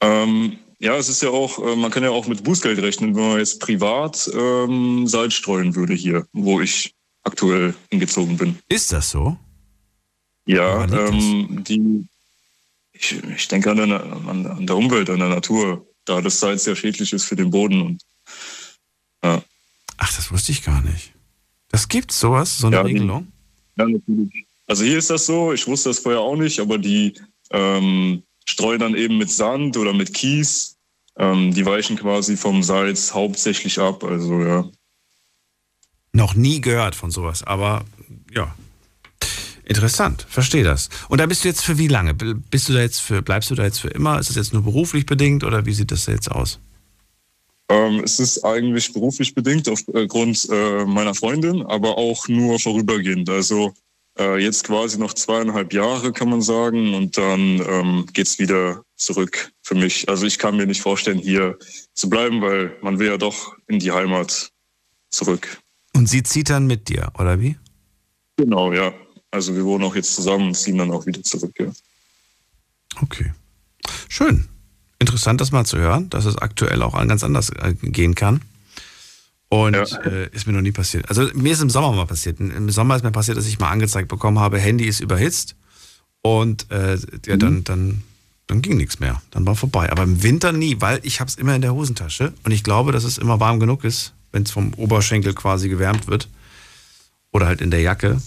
Ähm, 0.00 0.56
ja, 0.78 0.96
es 0.96 1.08
ist 1.10 1.22
ja 1.22 1.28
auch, 1.28 1.58
äh, 1.58 1.76
man 1.76 1.90
kann 1.90 2.02
ja 2.02 2.10
auch 2.10 2.26
mit 2.26 2.42
Bußgeld 2.42 2.78
rechnen, 2.80 3.14
wenn 3.14 3.28
man 3.28 3.38
jetzt 3.38 3.60
privat 3.60 4.30
ähm, 4.34 5.06
Salz 5.06 5.34
streuen 5.34 5.74
würde 5.74 5.92
hier, 5.92 6.26
wo 6.32 6.60
ich 6.60 6.94
aktuell 7.22 7.74
hingezogen 7.90 8.38
bin. 8.38 8.58
Ist 8.68 8.92
das 8.92 9.10
so? 9.10 9.36
Ja, 10.46 10.84
ähm, 10.84 11.62
die, 11.64 12.06
ich, 12.92 13.22
ich 13.36 13.48
denke 13.48 13.70
an 13.70 13.76
der, 13.76 14.02
an 14.02 14.66
der 14.66 14.76
Umwelt, 14.76 15.10
an 15.10 15.18
der 15.18 15.28
Natur, 15.28 15.86
da 16.06 16.22
das 16.22 16.40
Salz 16.40 16.64
sehr 16.64 16.76
schädlich 16.76 17.12
ist 17.12 17.24
für 17.24 17.36
den 17.36 17.50
Boden. 17.50 17.82
Und, 17.82 18.02
ja. 19.22 19.42
Ach, 19.98 20.16
das 20.16 20.32
wusste 20.32 20.52
ich 20.52 20.64
gar 20.64 20.80
nicht. 20.80 21.12
Das 21.68 21.88
gibt 21.88 22.10
sowas, 22.10 22.58
so 22.58 22.68
eine 22.68 22.76
ja, 22.76 22.82
Regelung? 22.82 23.30
Ja, 23.80 23.86
natürlich. 23.88 24.46
Also 24.66 24.84
hier 24.84 24.98
ist 24.98 25.10
das 25.10 25.26
so, 25.26 25.52
ich 25.52 25.66
wusste 25.66 25.88
das 25.88 25.98
vorher 25.98 26.20
auch 26.20 26.36
nicht, 26.36 26.60
aber 26.60 26.78
die 26.78 27.14
ähm, 27.50 28.22
streuen 28.44 28.78
dann 28.78 28.94
eben 28.94 29.18
mit 29.18 29.30
Sand 29.30 29.76
oder 29.76 29.92
mit 29.92 30.14
Kies. 30.14 30.76
Ähm, 31.16 31.52
die 31.52 31.66
weichen 31.66 31.96
quasi 31.96 32.36
vom 32.36 32.62
Salz 32.62 33.12
hauptsächlich 33.12 33.78
ab. 33.78 34.04
Also 34.04 34.42
ja. 34.42 34.68
Noch 36.12 36.34
nie 36.34 36.60
gehört 36.60 36.94
von 36.94 37.10
sowas, 37.10 37.42
aber 37.42 37.84
ja. 38.32 38.54
Interessant, 39.64 40.26
verstehe 40.28 40.64
das. 40.64 40.88
Und 41.08 41.20
da 41.20 41.26
bist 41.26 41.44
du 41.44 41.48
jetzt 41.48 41.64
für 41.64 41.78
wie 41.78 41.88
lange? 41.88 42.14
Bist 42.14 42.68
du 42.68 42.72
da 42.72 42.80
jetzt 42.80 43.00
für, 43.00 43.22
bleibst 43.22 43.50
du 43.50 43.54
da 43.54 43.64
jetzt 43.64 43.80
für 43.80 43.88
immer? 43.88 44.18
Ist 44.18 44.28
das 44.28 44.36
jetzt 44.36 44.52
nur 44.52 44.62
beruflich 44.62 45.06
bedingt 45.06 45.44
oder 45.44 45.64
wie 45.64 45.72
sieht 45.72 45.92
das 45.92 46.06
jetzt 46.06 46.30
aus? 46.30 46.58
Ähm, 47.70 48.02
es 48.02 48.18
ist 48.18 48.44
eigentlich 48.44 48.92
beruflich 48.92 49.32
bedingt 49.32 49.68
aufgrund 49.68 50.48
äh, 50.50 50.84
meiner 50.84 51.14
Freundin, 51.14 51.62
aber 51.62 51.96
auch 51.96 52.26
nur 52.26 52.58
vorübergehend. 52.58 53.30
Also 53.30 53.72
äh, 54.18 54.42
jetzt 54.42 54.64
quasi 54.64 54.98
noch 54.98 55.14
zweieinhalb 55.14 55.72
Jahre, 55.72 56.12
kann 56.12 56.30
man 56.30 56.42
sagen, 56.42 56.94
und 56.94 57.16
dann 57.16 57.62
ähm, 57.64 58.06
es 58.16 58.40
wieder 58.40 58.82
zurück 58.96 59.52
für 59.62 59.76
mich. 59.76 60.08
Also 60.08 60.26
ich 60.26 60.38
kann 60.38 60.56
mir 60.56 60.66
nicht 60.66 60.82
vorstellen, 60.82 61.18
hier 61.18 61.56
zu 61.94 62.10
bleiben, 62.10 62.42
weil 62.42 62.76
man 62.82 62.98
will 62.98 63.06
ja 63.06 63.18
doch 63.18 63.56
in 63.68 63.78
die 63.78 63.92
Heimat 63.92 64.50
zurück. 65.10 65.58
Und 65.94 66.08
sie 66.08 66.24
zieht 66.24 66.50
dann 66.50 66.66
mit 66.66 66.88
dir, 66.88 67.12
oder 67.20 67.40
wie? 67.40 67.56
Genau, 68.36 68.72
ja. 68.72 68.92
Also 69.30 69.54
wir 69.54 69.64
wohnen 69.64 69.84
auch 69.84 69.94
jetzt 69.94 70.16
zusammen 70.16 70.48
und 70.48 70.54
ziehen 70.54 70.78
dann 70.78 70.90
auch 70.90 71.06
wieder 71.06 71.22
zurück, 71.22 71.54
ja. 71.60 71.70
Okay. 73.00 73.32
Schön. 74.08 74.48
Interessant, 75.00 75.40
das 75.40 75.50
mal 75.50 75.64
zu 75.64 75.78
hören, 75.78 76.10
dass 76.10 76.26
es 76.26 76.36
aktuell 76.36 76.82
auch 76.82 76.92
ganz 77.08 77.24
anders 77.24 77.50
äh, 77.50 77.74
gehen 77.74 78.14
kann. 78.14 78.42
Und 79.48 79.74
ja. 79.74 79.82
äh, 79.82 80.28
ist 80.30 80.46
mir 80.46 80.52
noch 80.52 80.60
nie 80.60 80.70
passiert. 80.70 81.08
Also 81.08 81.28
mir 81.34 81.52
ist 81.52 81.60
im 81.60 81.70
Sommer 81.70 81.90
mal 81.92 82.06
passiert. 82.06 82.38
Im 82.38 82.70
Sommer 82.70 82.94
ist 82.94 83.02
mir 83.02 83.10
passiert, 83.10 83.36
dass 83.36 83.46
ich 83.46 83.58
mal 83.58 83.70
angezeigt 83.70 84.08
bekommen 84.08 84.38
habe, 84.38 84.60
Handy 84.60 84.84
ist 84.84 85.00
überhitzt. 85.00 85.56
Und 86.22 86.70
äh, 86.70 86.98
ja, 87.26 87.36
dann, 87.36 87.54
mhm. 87.54 87.64
dann, 87.64 88.02
dann 88.46 88.62
ging 88.62 88.76
nichts 88.76 89.00
mehr. 89.00 89.20
Dann 89.30 89.46
war 89.46 89.56
vorbei. 89.56 89.90
Aber 89.90 90.04
im 90.04 90.22
Winter 90.22 90.52
nie, 90.52 90.76
weil 90.80 91.00
ich 91.02 91.18
habe 91.18 91.28
es 91.28 91.34
immer 91.34 91.56
in 91.56 91.62
der 91.62 91.74
Hosentasche. 91.74 92.32
Und 92.44 92.52
ich 92.52 92.62
glaube, 92.62 92.92
dass 92.92 93.04
es 93.04 93.18
immer 93.18 93.40
warm 93.40 93.58
genug 93.58 93.82
ist, 93.84 94.12
wenn 94.30 94.44
es 94.44 94.52
vom 94.52 94.72
Oberschenkel 94.74 95.34
quasi 95.34 95.68
gewärmt 95.68 96.06
wird. 96.06 96.28
Oder 97.32 97.46
halt 97.46 97.60
in 97.60 97.70
der 97.70 97.80
Jacke. 97.80 98.20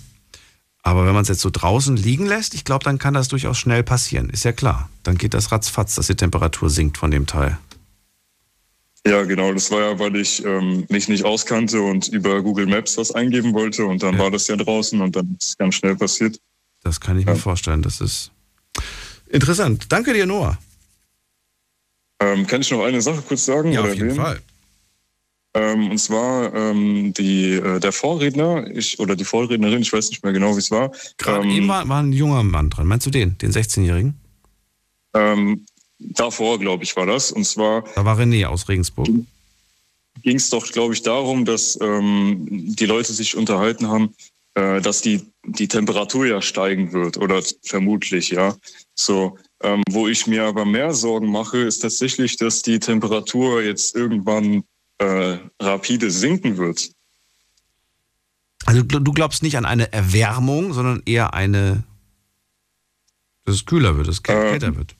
Aber 0.84 1.06
wenn 1.06 1.14
man 1.14 1.24
es 1.24 1.30
jetzt 1.30 1.42
so 1.42 1.50
draußen 1.50 1.96
liegen 1.96 2.26
lässt, 2.26 2.54
ich 2.54 2.66
glaube, 2.66 2.84
dann 2.84 3.00
kann 3.00 3.14
das 3.14 3.30
durchaus 3.30 3.58
schnell 3.58 3.84
passieren. 3.84 4.30
Ist 4.30 4.44
ja 4.44 4.52
klar. 4.52 4.90
Dann 5.04 5.18
geht 5.18 5.34
das 5.34 5.52
ratzfatz, 5.52 5.96
dass 5.96 6.08
die 6.08 6.16
Temperatur 6.16 6.70
sinkt 6.70 6.98
von 6.98 7.10
dem 7.10 7.26
Teil. 7.26 7.58
Ja, 9.08 9.24
genau. 9.24 9.54
Das 9.54 9.72
war 9.72 9.80
ja, 9.80 10.00
weil 10.00 10.16
ich 10.18 10.44
ähm, 10.46 10.86
mich 10.90 11.08
nicht 11.08 11.24
auskannte 11.24 11.82
und 11.82 12.10
über 12.10 12.42
Google 12.42 12.68
Maps 12.68 12.98
was 12.98 13.12
eingeben 13.12 13.54
wollte 13.54 13.86
und 13.86 14.04
dann 14.04 14.16
ja. 14.16 14.20
war 14.20 14.32
das 14.32 14.48
ja 14.48 14.58
draußen 14.58 15.00
und 15.02 15.16
dann 15.16 15.36
ist 15.40 15.50
es 15.50 15.58
ganz 15.58 15.76
schnell 15.76 15.96
passiert. 15.96 16.38
Das 16.84 17.00
kann 17.00 17.18
ich 17.18 17.26
ja. 17.26 17.34
mir 17.34 17.40
vorstellen. 17.40 17.82
Das 17.82 18.02
ist 18.02 18.32
interessant. 19.28 19.86
Danke 19.90 20.14
dir, 20.14 20.26
Noah. 20.26 20.58
Ähm, 22.20 22.46
kann 22.46 22.62
ich 22.62 22.72
noch 22.72 22.84
eine 22.84 23.02
Sache 23.02 23.22
kurz 23.26 23.46
sagen? 23.46 23.72
Ja, 23.72 23.82
auf 23.82 23.94
jeden 23.94 24.16
Fall. 24.16 24.42
Ähm, 25.56 25.92
und 25.92 25.98
zwar 26.00 26.54
ähm, 26.54 27.14
die, 27.14 27.54
äh, 27.54 27.80
der 27.80 27.92
Vorredner, 27.92 28.66
ich, 28.76 29.00
oder 29.00 29.16
die 29.16 29.24
Vorrednerin, 29.24 29.82
ich 29.82 29.94
weiß 29.94 30.10
nicht 30.10 30.24
mehr 30.24 30.34
genau, 30.34 30.56
wie 30.56 30.60
es 30.60 30.72
war. 30.72 30.92
Gerade 31.18 31.44
ähm, 31.44 31.52
eben 31.52 31.68
war, 31.68 31.88
war, 31.88 32.02
ein 32.02 32.12
junger 32.12 32.44
Mann 32.44 32.72
dran. 32.72 32.88
Meinst 32.88 33.06
du 33.06 33.12
den, 33.12 33.38
den 33.38 33.52
16-Jährigen? 33.52 34.16
Ähm, 35.14 35.66
davor, 36.00 36.60
glaube 36.60 36.84
ich, 36.84 36.96
war 36.96 37.06
das. 37.06 37.32
Und 37.32 37.46
zwar. 37.46 37.84
Da 37.96 38.04
war 38.04 38.18
René 38.18 38.46
aus 38.48 38.68
Regensburg. 38.68 39.08
Ging 40.24 40.38
es 40.38 40.50
doch, 40.50 40.66
glaube 40.72 40.94
ich, 40.94 41.04
darum, 41.04 41.46
dass 41.46 41.78
ähm, 41.82 42.48
die 42.50 42.86
Leute 42.86 43.14
sich 43.14 43.36
unterhalten 43.36 43.88
haben, 43.88 44.16
äh, 44.56 44.82
dass 44.82 45.02
die, 45.02 45.22
die 45.46 45.68
Temperatur 45.68 46.26
ja 46.26 46.42
steigen 46.42 46.94
wird 46.94 47.18
oder 47.18 47.42
vermutlich, 47.64 48.30
ja. 48.30 48.56
So, 48.96 49.38
ähm, 49.62 49.84
wo 49.90 50.08
ich 50.08 50.26
mir 50.26 50.46
aber 50.46 50.66
mehr 50.66 50.94
Sorgen 50.94 51.32
mache, 51.32 51.60
ist 51.60 51.80
tatsächlich, 51.80 52.38
dass 52.38 52.62
die 52.62 52.80
Temperatur 52.80 53.62
jetzt 53.62 53.96
irgendwann 53.96 54.64
äh, 55.04 55.38
rapide 55.60 56.10
sinken 56.10 56.58
wird. 56.58 56.92
Also 58.66 58.82
du 58.82 59.12
glaubst 59.12 59.44
nicht 59.44 59.58
an 59.58 59.66
eine 59.66 59.92
Erwärmung, 59.92 60.74
sondern 60.74 61.04
eher 61.06 61.34
eine, 61.34 61.84
dass 63.44 63.56
es 63.56 63.66
kühler 63.66 63.98
wird, 63.98 64.08
dass 64.08 64.16
es 64.16 64.24
kälter 64.24 64.68
ähm, 64.68 64.78
wird. 64.78 64.96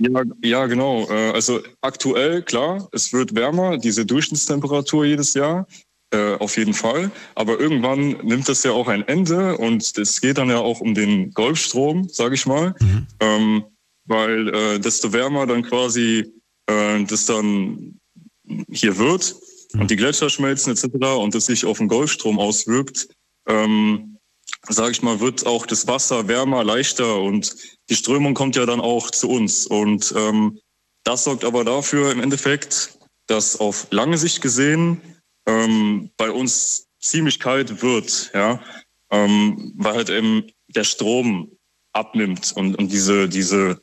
Ja, 0.00 0.22
ja, 0.42 0.66
genau. 0.66 1.08
Äh, 1.10 1.32
Also 1.32 1.60
aktuell, 1.82 2.42
klar, 2.42 2.88
es 2.92 3.12
wird 3.12 3.34
wärmer, 3.34 3.76
diese 3.76 4.06
Durchschnittstemperatur 4.06 5.04
jedes 5.04 5.34
Jahr, 5.34 5.66
äh, 6.10 6.34
auf 6.36 6.56
jeden 6.56 6.74
Fall. 6.74 7.10
Aber 7.34 7.60
irgendwann 7.60 8.16
nimmt 8.22 8.48
das 8.48 8.62
ja 8.62 8.72
auch 8.72 8.88
ein 8.88 9.06
Ende 9.06 9.58
und 9.58 9.98
es 9.98 10.20
geht 10.20 10.38
dann 10.38 10.48
ja 10.48 10.58
auch 10.58 10.80
um 10.80 10.94
den 10.94 11.32
Golfstrom, 11.32 12.08
sage 12.08 12.34
ich 12.34 12.46
mal. 12.46 12.74
Ähm, 13.20 13.64
weil 14.06 14.48
äh, 14.54 14.78
desto 14.78 15.12
wärmer 15.12 15.46
dann 15.46 15.62
quasi 15.62 16.32
äh, 16.66 17.04
das 17.04 17.26
dann 17.26 17.98
hier 18.70 18.98
wird 18.98 19.36
und 19.74 19.90
die 19.90 19.96
Gletscher 19.96 20.30
schmelzen 20.30 20.72
etc. 20.72 20.84
und 21.18 21.34
das 21.34 21.46
sich 21.46 21.64
auf 21.64 21.78
den 21.78 21.88
Golfstrom 21.88 22.38
auswirkt, 22.38 23.08
ähm, 23.46 24.18
sage 24.68 24.92
ich 24.92 25.02
mal, 25.02 25.20
wird 25.20 25.46
auch 25.46 25.66
das 25.66 25.86
Wasser 25.86 26.28
wärmer, 26.28 26.64
leichter 26.64 27.20
und 27.20 27.54
die 27.88 27.96
Strömung 27.96 28.34
kommt 28.34 28.56
ja 28.56 28.66
dann 28.66 28.80
auch 28.80 29.10
zu 29.10 29.28
uns. 29.28 29.66
Und 29.66 30.12
ähm, 30.16 30.58
das 31.04 31.24
sorgt 31.24 31.44
aber 31.44 31.64
dafür 31.64 32.10
im 32.12 32.20
Endeffekt, 32.20 32.98
dass 33.26 33.58
auf 33.58 33.86
lange 33.90 34.18
Sicht 34.18 34.40
gesehen 34.40 35.00
ähm, 35.46 36.10
bei 36.16 36.30
uns 36.30 36.86
ziemlich 37.00 37.38
kalt 37.38 37.82
wird, 37.82 38.30
ja, 38.34 38.60
ähm, 39.10 39.72
weil 39.76 39.94
halt 39.94 40.10
eben 40.10 40.44
der 40.68 40.84
Strom 40.84 41.52
abnimmt 41.92 42.52
und, 42.56 42.76
und 42.76 42.92
diese, 42.92 43.28
diese, 43.28 43.80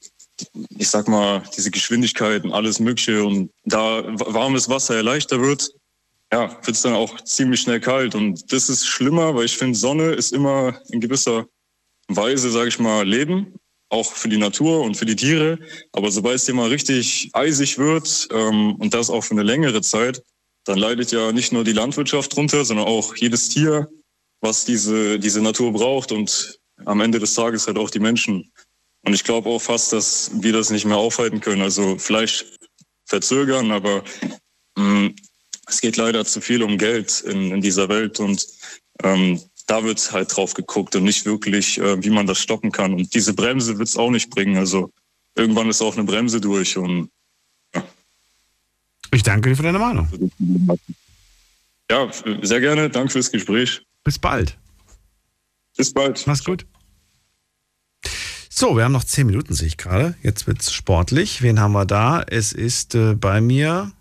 ich 0.77 0.89
sag 0.89 1.07
mal, 1.07 1.43
diese 1.55 1.71
Geschwindigkeit 1.71 2.43
und 2.43 2.53
alles 2.53 2.79
Mögliche 2.79 3.23
und 3.23 3.51
da 3.65 4.03
warmes 4.05 4.69
Wasser 4.69 4.95
ja 4.95 5.01
leichter 5.01 5.39
wird, 5.39 5.71
ja, 6.31 6.49
wird 6.49 6.75
es 6.75 6.81
dann 6.81 6.93
auch 6.93 7.21
ziemlich 7.21 7.61
schnell 7.61 7.79
kalt. 7.79 8.15
Und 8.15 8.51
das 8.51 8.69
ist 8.69 8.87
schlimmer, 8.87 9.35
weil 9.35 9.45
ich 9.45 9.57
finde, 9.57 9.77
Sonne 9.77 10.11
ist 10.13 10.33
immer 10.33 10.79
in 10.89 10.99
gewisser 10.99 11.45
Weise, 12.07 12.49
sage 12.49 12.69
ich 12.69 12.79
mal, 12.79 13.07
Leben, 13.07 13.53
auch 13.89 14.11
für 14.11 14.29
die 14.29 14.37
Natur 14.37 14.81
und 14.81 14.97
für 14.97 15.05
die 15.05 15.15
Tiere. 15.15 15.59
Aber 15.91 16.11
sobald 16.11 16.37
es 16.37 16.45
dir 16.45 16.55
mal 16.55 16.69
richtig 16.69 17.29
eisig 17.33 17.77
wird 17.77 18.27
ähm, 18.31 18.75
und 18.75 18.93
das 18.93 19.09
auch 19.09 19.23
für 19.23 19.35
eine 19.35 19.43
längere 19.43 19.81
Zeit, 19.81 20.23
dann 20.65 20.79
leidet 20.79 21.11
ja 21.11 21.31
nicht 21.31 21.51
nur 21.51 21.63
die 21.63 21.73
Landwirtschaft 21.73 22.35
drunter, 22.35 22.65
sondern 22.65 22.87
auch 22.87 23.15
jedes 23.15 23.49
Tier, 23.49 23.89
was 24.41 24.65
diese, 24.65 25.19
diese 25.19 25.41
Natur 25.41 25.71
braucht 25.71 26.11
und 26.11 26.59
am 26.85 27.01
Ende 27.01 27.19
des 27.19 27.35
Tages 27.35 27.67
halt 27.67 27.77
auch 27.77 27.89
die 27.89 27.99
Menschen. 27.99 28.51
Und 29.05 29.13
ich 29.13 29.23
glaube 29.23 29.49
auch 29.49 29.61
fast, 29.61 29.93
dass 29.93 30.31
wir 30.33 30.53
das 30.53 30.69
nicht 30.69 30.85
mehr 30.85 30.97
aufhalten 30.97 31.39
können. 31.41 31.61
Also 31.61 31.97
vielleicht 31.97 32.45
verzögern, 33.05 33.71
aber 33.71 34.03
mh, 34.77 35.11
es 35.67 35.81
geht 35.81 35.97
leider 35.97 36.25
zu 36.25 36.41
viel 36.41 36.63
um 36.63 36.77
Geld 36.77 37.21
in, 37.21 37.51
in 37.51 37.61
dieser 37.61 37.89
Welt 37.89 38.19
und 38.19 38.45
ähm, 39.03 39.41
da 39.67 39.83
wird 39.83 40.11
halt 40.11 40.35
drauf 40.35 40.53
geguckt 40.53 40.95
und 40.95 41.03
nicht 41.03 41.25
wirklich, 41.25 41.77
äh, 41.79 42.03
wie 42.03 42.09
man 42.09 42.27
das 42.27 42.39
stoppen 42.39 42.71
kann. 42.71 42.93
Und 42.93 43.13
diese 43.13 43.33
Bremse 43.33 43.77
wird 43.77 43.87
es 43.87 43.97
auch 43.97 44.11
nicht 44.11 44.29
bringen. 44.29 44.57
Also 44.57 44.91
irgendwann 45.35 45.69
ist 45.69 45.81
auch 45.81 45.95
eine 45.95 46.05
Bremse 46.05 46.41
durch 46.41 46.77
und 46.77 47.09
Ich 49.11 49.23
danke 49.23 49.49
dir 49.49 49.55
für 49.55 49.63
deine 49.63 49.79
Meinung. 49.79 50.07
ja, 51.89 52.09
sehr 52.41 52.59
gerne. 52.59 52.89
Danke 52.89 53.11
fürs 53.11 53.31
Gespräch. 53.31 53.81
Bis 54.03 54.17
bald. 54.17 54.57
Bis 55.77 55.93
bald. 55.93 56.25
Mach's 56.27 56.43
gut. 56.43 56.65
So, 58.55 58.77
wir 58.77 58.83
haben 58.83 58.91
noch 58.91 59.03
zehn 59.03 59.25
Minuten, 59.25 59.55
sehe 59.55 59.65
ich 59.65 59.77
gerade. 59.77 60.13
Jetzt 60.21 60.45
wird's 60.45 60.71
sportlich. 60.71 61.41
Wen 61.41 61.59
haben 61.59 61.71
wir 61.71 61.85
da? 61.85 62.21
Es 62.21 62.53
ist 62.53 62.93
äh, 62.93 63.15
bei 63.15 63.41
mir 63.41 63.91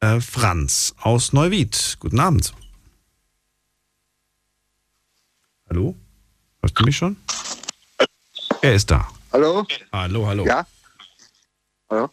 äh, 0.00 0.20
Franz 0.22 0.94
aus 1.02 1.34
Neuwied. 1.34 1.98
Guten 2.00 2.18
Abend. 2.18 2.54
Hallo? 5.68 5.94
Hörst 6.62 6.80
du 6.80 6.84
mich 6.84 6.96
schon? 6.96 7.18
Er 8.62 8.74
ist 8.74 8.90
da. 8.90 9.06
Hallo? 9.34 9.66
Hallo, 9.92 10.26
hallo. 10.26 10.46
Ja? 10.46 10.66
Hallo? 11.90 12.08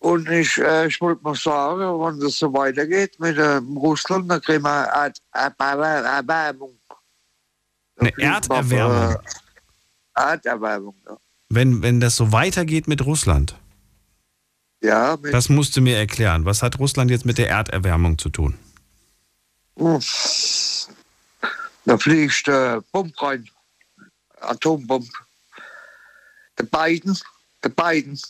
Und 0.00 0.28
ich, 0.28 0.58
äh, 0.58 0.88
ich 0.88 1.00
wollte 1.00 1.22
mal 1.22 1.36
sagen, 1.36 1.80
wenn 1.80 2.18
das 2.18 2.40
so 2.40 2.52
weitergeht 2.52 3.20
mit 3.20 3.38
ähm, 3.38 3.76
Russland, 3.76 4.28
dann 4.28 4.40
kriegen 4.40 4.64
wir 4.64 4.92
eine 4.92 5.12
Erd- 5.32 5.62
Erwärmung. 5.62 6.76
Eine 8.00 8.18
Erderwärmung. 8.18 9.16
Äh, 10.18 10.22
Erderwärmung, 10.22 10.94
ja. 11.06 11.16
Wenn, 11.48 11.82
wenn 11.82 12.00
das 12.00 12.16
so 12.16 12.32
weitergeht 12.32 12.88
mit 12.88 13.06
Russland, 13.06 13.56
Ja, 14.82 15.16
mit, 15.20 15.32
das 15.32 15.48
musst 15.48 15.76
du 15.76 15.80
mir 15.80 15.96
erklären. 15.96 16.44
Was 16.44 16.62
hat 16.62 16.78
Russland 16.78 17.10
jetzt 17.10 17.24
mit 17.24 17.38
der 17.38 17.48
Erderwärmung 17.48 18.18
zu 18.18 18.28
tun? 18.28 18.58
Da 21.84 21.96
fliegt 21.96 22.48
äh, 22.48 22.80
Bomb 22.92 23.22
rein. 23.22 23.48
Atombomb. 24.40 25.08
Der 26.58 26.64
Biden, 26.64 27.18
der 27.62 27.70
Biden, 27.70 28.20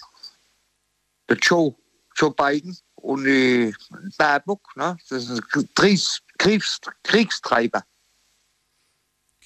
der 1.29 1.37
Joe, 1.39 1.75
Joe 2.15 2.31
Biden 2.31 2.77
und 2.97 3.25
die 3.25 3.75
Baerbock, 4.19 4.61
ne? 4.77 4.97
das 5.09 5.25
sind 5.25 5.43
Kriegs, 5.75 6.21
Kriegs, 6.39 6.79
Kriegstreiber. 7.03 7.83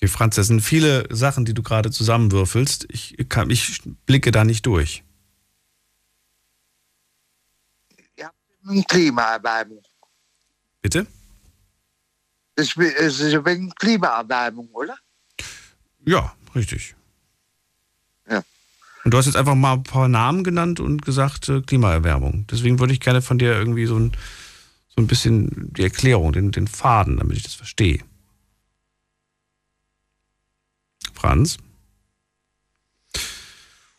Okay, 0.02 0.08
Franz, 0.08 0.34
das 0.34 0.48
sind 0.48 0.62
viele 0.62 1.06
Sachen, 1.14 1.44
die 1.44 1.54
du 1.54 1.62
gerade 1.62 1.92
zusammenwürfelst. 1.92 2.88
Ich, 2.90 3.14
kann, 3.28 3.50
ich 3.50 3.82
blicke 4.04 4.32
da 4.32 4.44
nicht 4.44 4.66
durch. 4.66 5.04
Klimaerwärmung. 8.88 9.80
Bitte? 10.80 11.06
Es 12.56 12.76
ist 12.76 13.44
wenig 13.44 13.72
Klimaerwärmung, 13.76 14.70
oder? 14.72 14.96
Ja, 16.04 16.34
richtig. 16.56 16.96
Ja. 18.28 18.42
Und 19.04 19.14
du 19.14 19.18
hast 19.18 19.26
jetzt 19.26 19.36
einfach 19.36 19.54
mal 19.54 19.74
ein 19.74 19.84
paar 19.84 20.08
Namen 20.08 20.42
genannt 20.42 20.80
und 20.80 21.02
gesagt 21.02 21.48
äh, 21.48 21.60
Klimaerwärmung. 21.60 22.48
Deswegen 22.50 22.80
würde 22.80 22.92
ich 22.92 22.98
gerne 22.98 23.22
von 23.22 23.38
dir 23.38 23.52
irgendwie 23.52 23.86
so 23.86 24.00
ein, 24.00 24.10
so 24.88 25.00
ein 25.00 25.06
bisschen 25.06 25.72
die 25.74 25.84
Erklärung, 25.84 26.32
den, 26.32 26.50
den 26.50 26.66
Faden, 26.66 27.18
damit 27.18 27.36
ich 27.36 27.44
das 27.44 27.54
verstehe. 27.54 28.02
Franz? 31.22 31.58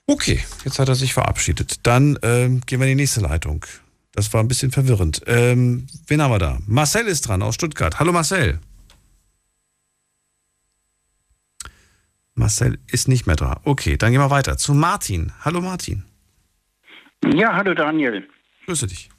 Okay, 0.05 0.43
jetzt 0.65 0.77
hat 0.77 0.89
er 0.89 0.95
sich 0.95 1.13
verabschiedet. 1.13 1.87
Dann 1.87 2.19
ähm, 2.21 2.61
gehen 2.65 2.81
wir 2.81 2.87
in 2.87 2.97
die 2.97 3.03
nächste 3.03 3.21
Leitung. 3.21 3.65
Das 4.11 4.33
war 4.33 4.43
ein 4.43 4.49
bisschen 4.49 4.71
verwirrend. 4.71 5.21
Ähm, 5.25 5.87
wen 6.07 6.21
haben 6.21 6.31
wir 6.31 6.39
da? 6.39 6.59
Marcel 6.67 7.07
ist 7.07 7.21
dran 7.27 7.41
aus 7.41 7.55
Stuttgart. 7.55 7.97
Hallo 7.99 8.11
Marcel. 8.11 8.59
Marcel 12.35 12.77
ist 12.91 13.07
nicht 13.07 13.25
mehr 13.25 13.37
da. 13.37 13.61
Okay, 13.63 13.95
dann 13.95 14.11
gehen 14.11 14.19
wir 14.19 14.29
weiter 14.29 14.57
zu 14.57 14.73
Martin. 14.73 15.31
Hallo 15.45 15.61
Martin. 15.61 16.03
Ja, 17.33 17.55
hallo 17.55 17.73
Daniel. 17.73 18.27
Grüße 18.65 18.87
dich. 18.87 19.09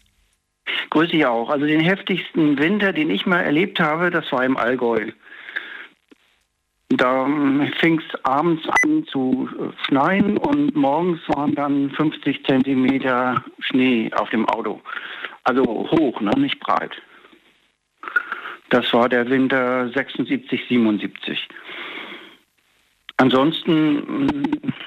Grüße 0.91 1.13
dich 1.13 1.25
auch. 1.25 1.49
Also 1.49 1.65
den 1.65 1.81
heftigsten 1.81 2.59
Winter, 2.59 2.93
den 2.93 3.09
ich 3.09 3.25
mal 3.25 3.41
erlebt 3.41 3.81
habe, 3.81 4.11
das 4.11 4.31
war 4.31 4.45
im 4.45 4.59
Allgäu. 4.59 5.13
Da 6.91 7.27
fing 7.81 8.01
es 8.01 8.25
abends 8.25 8.63
an 8.83 9.05
zu 9.07 9.49
schneien 9.87 10.37
und 10.37 10.77
morgens 10.77 11.21
waren 11.29 11.55
dann 11.55 11.91
50 11.91 12.45
Zentimeter 12.45 13.43
Schnee 13.59 14.11
auf 14.15 14.29
dem 14.31 14.47
Auto. 14.49 14.81
Also 15.45 15.65
hoch, 15.65 16.21
ne? 16.21 16.31
nicht 16.37 16.61
breit. 16.61 16.93
Das 18.71 18.93
war 18.93 19.09
der 19.09 19.29
Winter 19.29 19.89
76, 19.91 20.67
77. 20.69 21.49
Ansonsten 23.17 24.27
mm, 24.27 24.43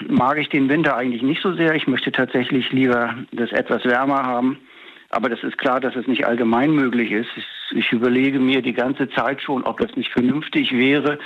mag 0.10 0.38
ich 0.38 0.50
den 0.50 0.68
Winter 0.70 0.98
eigentlich 0.98 1.22
nicht 1.22 1.42
so 1.42 1.54
sehr. 1.54 1.74
Ich 1.76 1.88
möchte 1.88 2.12
tatsächlich 2.12 2.72
lieber 2.72 3.16
das 3.32 3.52
etwas 3.52 3.86
wärmer 3.86 4.24
haben. 4.24 4.60
Aber 5.10 5.30
das 5.30 5.42
ist 5.44 5.58
klar, 5.58 5.80
dass 5.80 5.96
es 5.96 6.08
nicht 6.08 6.26
allgemein 6.26 6.72
möglich 6.72 7.12
ist. 7.12 7.30
Ich 7.72 7.92
überlege 7.94 8.40
mir 8.40 8.62
die 8.62 8.74
ganze 8.74 9.10
Zeit 9.10 9.42
schon, 9.42 9.64
ob 9.64 9.80
das 9.80 9.96
nicht 9.96 10.12
vernünftig 10.12 10.74
wäre, 10.74 11.18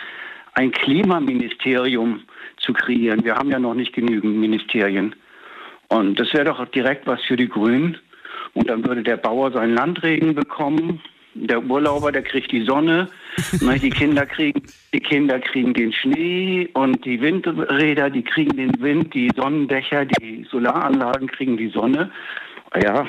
ein 0.53 0.72
Klimaministerium 0.72 2.22
zu 2.57 2.73
kreieren. 2.73 3.23
Wir 3.23 3.36
haben 3.36 3.52
ja 3.52 3.60
noch 3.60 3.73
nicht 3.73 3.94
genügend 3.94 4.38
Ministerien. 4.38 5.15
Und 5.88 6.19
das 6.19 6.34
wäre 6.34 6.45
doch 6.45 6.65
direkt 6.68 7.07
was 7.07 7.22
für 7.23 7.36
die 7.36 7.49
Grünen. 7.49 7.98
Und 8.53 8.69
dann 8.69 8.86
würde 8.86 9.03
der 9.03 9.18
Bauer 9.18 9.52
seinen 9.52 9.76
Landregen 9.76 10.36
bekommen. 10.36 11.02
Der 11.34 11.64
Urlauber, 11.64 12.11
der 12.11 12.23
kriegt 12.23 12.52
die 12.52 12.64
Sonne. 12.64 13.07
Ne, 13.61 13.80
die, 13.80 13.90
Kinder 13.90 14.26
kriegen, 14.26 14.61
die 14.94 14.99
Kinder 14.99 15.40
kriegen 15.40 15.73
den 15.73 15.94
Schnee 15.94 16.68
und 16.73 17.06
die 17.06 17.22
Windräder, 17.22 18.10
die 18.10 18.23
kriegen 18.23 18.57
den 18.57 18.82
Wind, 18.82 19.14
die 19.14 19.30
Sonnendächer, 19.36 20.06
die 20.06 20.45
Solaranlagen 20.49 21.28
kriegen 21.28 21.56
die 21.56 21.69
Sonne. 21.69 22.11
Ja, 22.84 23.07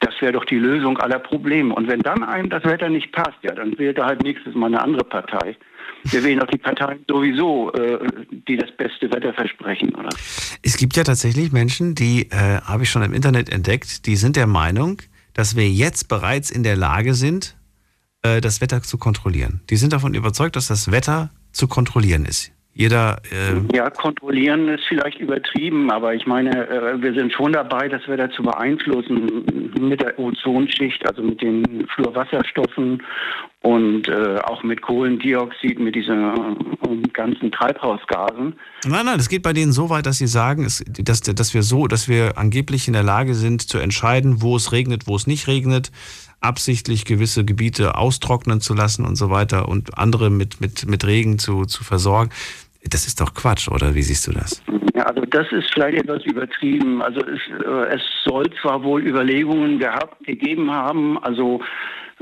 das 0.00 0.20
wäre 0.20 0.32
doch 0.32 0.44
die 0.44 0.58
Lösung 0.58 0.98
aller 0.98 1.18
Probleme. 1.18 1.74
Und 1.74 1.88
wenn 1.88 2.00
dann 2.00 2.24
einem 2.24 2.48
das 2.50 2.64
Wetter 2.64 2.88
nicht 2.88 3.12
passt, 3.12 3.38
ja, 3.42 3.54
dann 3.54 3.78
wählt 3.78 3.98
er 3.98 4.06
halt 4.06 4.22
nächstes 4.22 4.54
Mal 4.54 4.66
eine 4.66 4.82
andere 4.82 5.04
Partei. 5.04 5.56
Wir 6.04 6.22
wählen 6.22 6.38
doch 6.38 6.46
die 6.46 6.58
Parteien 6.58 7.04
sowieso, 7.08 7.72
äh, 7.72 7.98
die 8.48 8.56
das 8.56 8.70
beste 8.76 9.10
Wetter 9.12 9.34
versprechen, 9.34 9.94
oder? 9.94 10.10
Es 10.62 10.76
gibt 10.76 10.96
ja 10.96 11.04
tatsächlich 11.04 11.52
Menschen, 11.52 11.94
die 11.94 12.30
äh, 12.30 12.60
habe 12.62 12.84
ich 12.84 12.90
schon 12.90 13.02
im 13.02 13.12
Internet 13.12 13.48
entdeckt, 13.50 14.06
die 14.06 14.16
sind 14.16 14.36
der 14.36 14.46
Meinung, 14.46 15.02
dass 15.34 15.56
wir 15.56 15.68
jetzt 15.68 16.08
bereits 16.08 16.50
in 16.50 16.62
der 16.62 16.76
Lage 16.76 17.14
sind, 17.14 17.56
äh, 18.22 18.40
das 18.40 18.60
Wetter 18.60 18.82
zu 18.82 18.98
kontrollieren. 18.98 19.60
Die 19.70 19.76
sind 19.76 19.92
davon 19.92 20.14
überzeugt, 20.14 20.56
dass 20.56 20.68
das 20.68 20.90
Wetter 20.90 21.30
zu 21.52 21.68
kontrollieren 21.68 22.24
ist. 22.24 22.52
Jeder. 22.78 23.22
Äh 23.32 23.74
ja, 23.74 23.88
kontrollieren 23.88 24.68
ist 24.68 24.84
vielleicht 24.86 25.18
übertrieben, 25.18 25.90
aber 25.90 26.14
ich 26.14 26.26
meine, 26.26 26.68
äh, 26.68 27.00
wir 27.00 27.14
sind 27.14 27.32
schon 27.32 27.54
dabei, 27.54 27.88
das 27.88 28.06
Wetter 28.06 28.30
zu 28.32 28.42
beeinflussen 28.42 29.72
mit 29.80 30.02
der 30.02 30.18
Ozonschicht, 30.18 31.08
also 31.08 31.22
mit 31.22 31.40
den 31.40 31.86
Fluorwasserstoffen 31.94 33.02
und 33.62 34.08
äh, 34.08 34.36
auch 34.44 34.62
mit 34.62 34.82
Kohlendioxid, 34.82 35.80
mit 35.80 35.94
diesen 35.94 36.22
äh, 36.22 37.08
ganzen 37.14 37.50
Treibhausgasen. 37.50 38.56
Nein, 38.84 39.06
nein, 39.06 39.18
es 39.18 39.30
geht 39.30 39.42
bei 39.42 39.54
denen 39.54 39.72
so 39.72 39.88
weit, 39.88 40.04
dass 40.04 40.18
sie 40.18 40.26
sagen, 40.26 40.64
dass, 40.64 41.20
dass 41.22 41.54
wir 41.54 41.62
so, 41.62 41.86
dass 41.86 42.10
wir 42.10 42.36
angeblich 42.36 42.88
in 42.88 42.92
der 42.92 43.02
Lage 43.02 43.34
sind 43.34 43.62
zu 43.62 43.78
entscheiden, 43.78 44.42
wo 44.42 44.54
es 44.54 44.72
regnet, 44.72 45.06
wo 45.06 45.16
es 45.16 45.26
nicht 45.26 45.48
regnet 45.48 45.90
absichtlich 46.40 47.06
gewisse 47.06 47.44
Gebiete 47.44 47.96
austrocknen 47.96 48.60
zu 48.60 48.74
lassen 48.74 49.06
und 49.06 49.16
so 49.16 49.30
weiter 49.30 49.68
und 49.68 49.96
andere 49.98 50.30
mit, 50.30 50.60
mit, 50.60 50.86
mit 50.86 51.04
Regen 51.06 51.38
zu, 51.38 51.64
zu 51.64 51.82
versorgen. 51.82 52.30
Das 52.90 53.06
ist 53.06 53.20
doch 53.20 53.34
Quatsch, 53.34 53.68
oder 53.68 53.94
wie 53.94 54.02
siehst 54.02 54.26
du 54.26 54.32
das? 54.32 54.62
Ja, 54.94 55.04
also 55.04 55.22
das 55.22 55.50
ist 55.52 55.72
vielleicht 55.72 55.98
etwas 55.98 56.24
übertrieben. 56.24 57.02
Also 57.02 57.20
es, 57.20 57.40
äh, 57.64 57.94
es 57.94 58.02
soll 58.24 58.44
zwar 58.62 58.82
wohl 58.82 59.06
Überlegungen 59.06 59.78
gehabt, 59.78 60.24
gegeben 60.24 60.70
haben, 60.70 61.18
also 61.22 61.60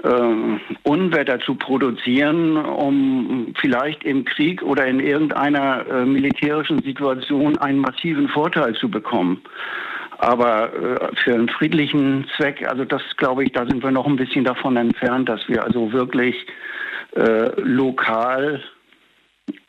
äh, 0.02 0.58
Unwetter 0.82 1.38
zu 1.40 1.54
produzieren, 1.54 2.56
um 2.56 3.54
vielleicht 3.60 4.04
im 4.04 4.24
Krieg 4.24 4.62
oder 4.62 4.86
in 4.86 5.00
irgendeiner 5.00 5.86
äh, 5.86 6.04
militärischen 6.04 6.82
Situation 6.82 7.56
einen 7.58 7.78
massiven 7.78 8.28
Vorteil 8.28 8.74
zu 8.74 8.90
bekommen. 8.90 9.40
Aber 10.18 10.72
äh, 10.72 11.16
für 11.22 11.34
einen 11.34 11.48
friedlichen 11.48 12.26
Zweck, 12.36 12.66
also 12.68 12.84
das 12.84 13.02
glaube 13.16 13.44
ich, 13.44 13.52
da 13.52 13.66
sind 13.66 13.82
wir 13.82 13.90
noch 13.90 14.06
ein 14.06 14.16
bisschen 14.16 14.44
davon 14.44 14.76
entfernt, 14.76 15.28
dass 15.28 15.46
wir 15.48 15.62
also 15.62 15.92
wirklich 15.92 16.34
äh, 17.16 17.50
lokal 17.60 18.62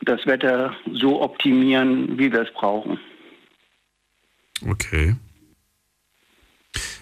das 0.05 0.25
Wetter 0.25 0.75
so 0.93 1.21
optimieren, 1.21 2.17
wie 2.17 2.31
wir 2.31 2.41
es 2.41 2.53
brauchen. 2.53 2.99
Okay. 4.67 5.15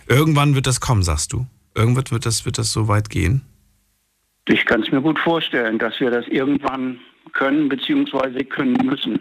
Irgendwann 0.08 0.56
wird 0.56 0.68
das 0.68 0.82
kommen, 0.82 1.04
sagst 1.04 1.34
du? 1.34 1.46
Irgendwann 1.76 2.12
wird 2.12 2.26
das, 2.26 2.46
wird 2.46 2.58
das 2.58 2.72
so 2.72 2.88
weit 2.88 3.10
gehen? 3.10 3.42
Ich 4.48 4.66
kann 4.66 4.84
es 4.84 4.92
mir 4.92 5.02
gut 5.02 5.20
vorstellen, 5.20 5.80
dass 5.80 6.00
wir 6.00 6.12
das 6.12 6.28
irgendwann 6.28 7.00
können 7.32 7.70
bzw. 7.70 8.44
können 8.44 8.74
müssen 8.86 9.20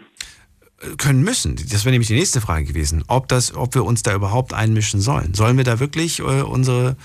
können 0.97 1.23
müssen. 1.23 1.55
Das 1.55 1.85
wäre 1.85 1.91
nämlich 1.91 2.07
die 2.07 2.15
nächste 2.15 2.41
Frage 2.41 2.65
gewesen, 2.65 3.03
ob 3.07 3.27
das, 3.27 3.55
ob 3.55 3.73
wir 3.75 3.85
uns 3.85 4.03
da 4.03 4.13
überhaupt 4.13 4.53
einmischen 4.53 4.99
sollen. 4.99 5.33
Sollen 5.33 5.57
wir 5.57 5.63
da 5.63 5.79
wirklich 5.79 6.19
äh, 6.19 6.23
unsere, 6.41 6.97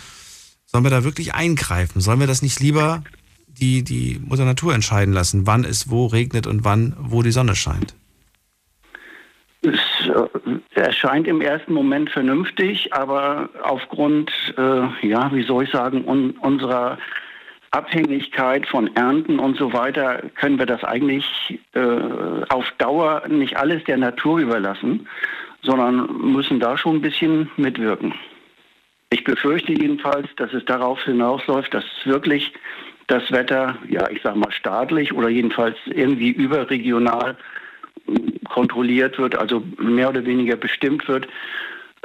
sollen 0.67 0.85
wir 0.85 0.91
da 0.91 1.05
wirklich 1.05 1.35
eingreifen? 1.35 2.01
Sollen 2.01 2.21
wir 2.21 2.27
das 2.27 2.43
nicht 2.43 2.61
lieber 2.61 3.05
die, 3.59 3.83
die 3.83 4.21
Mutter 4.27 4.45
Natur 4.45 4.75
entscheiden 4.75 5.15
lassen, 5.15 5.47
wann 5.47 5.65
es 5.65 5.91
wo 5.91 6.07
regnet 6.07 6.47
und 6.47 6.65
wann 6.65 6.97
wo 6.99 7.23
die 7.23 7.33
Sonne 7.33 7.55
scheint? 7.55 7.95
Es 9.63 9.81
äh, 10.07 10.81
erscheint 10.81 11.27
im 11.27 11.41
ersten 11.41 11.73
Moment 11.73 12.11
vernünftig, 12.11 12.93
aber 12.95 13.49
aufgrund, 13.63 14.31
äh, 14.57 15.07
ja, 15.07 15.33
wie 15.33 15.43
soll 15.43 15.65
ich 15.65 15.71
sagen, 15.71 16.05
un 16.05 16.31
unserer 16.41 16.99
Abhängigkeit 17.71 18.67
von 18.67 18.95
Ernten 18.97 19.39
und 19.39 19.59
so 19.59 19.73
weiter 19.73 20.23
können 20.37 20.59
wir 20.59 20.67
das 20.67 20.85
eigentlich 20.85 21.59
äh, 21.75 21.81
auf 22.49 22.73
Dauer 22.79 23.27
nicht 23.29 23.57
alles 23.57 23.85
der 23.85 23.99
Natur 23.99 24.39
überlassen, 24.39 25.07
sondern 25.63 26.07
müssen 26.33 26.61
da 26.61 26.79
schon 26.79 26.97
ein 26.97 27.03
bisschen 27.03 27.51
mitwirken. 27.57 28.15
Ich 29.11 29.25
befürchte 29.25 29.73
jedenfalls, 29.73 30.29
dass 30.37 30.53
es 30.53 30.65
darauf 30.67 31.03
hinausläuft, 31.03 31.73
dass 31.75 31.85
wirklich 32.05 32.53
das 33.09 33.31
Wetter, 33.33 33.77
ja, 33.89 34.09
ich 34.11 34.23
sage 34.23 34.39
mal 34.39 34.53
staatlich 34.53 35.13
oder 35.13 35.29
jedenfalls 35.29 35.77
irgendwie 35.87 36.31
überregional 36.31 37.37
kontrolliert 38.49 39.19
wird, 39.19 39.37
also 39.37 39.63
mehr 39.79 40.11
oder 40.11 40.25
weniger 40.25 40.57
bestimmt 40.57 41.09
wird, 41.09 41.27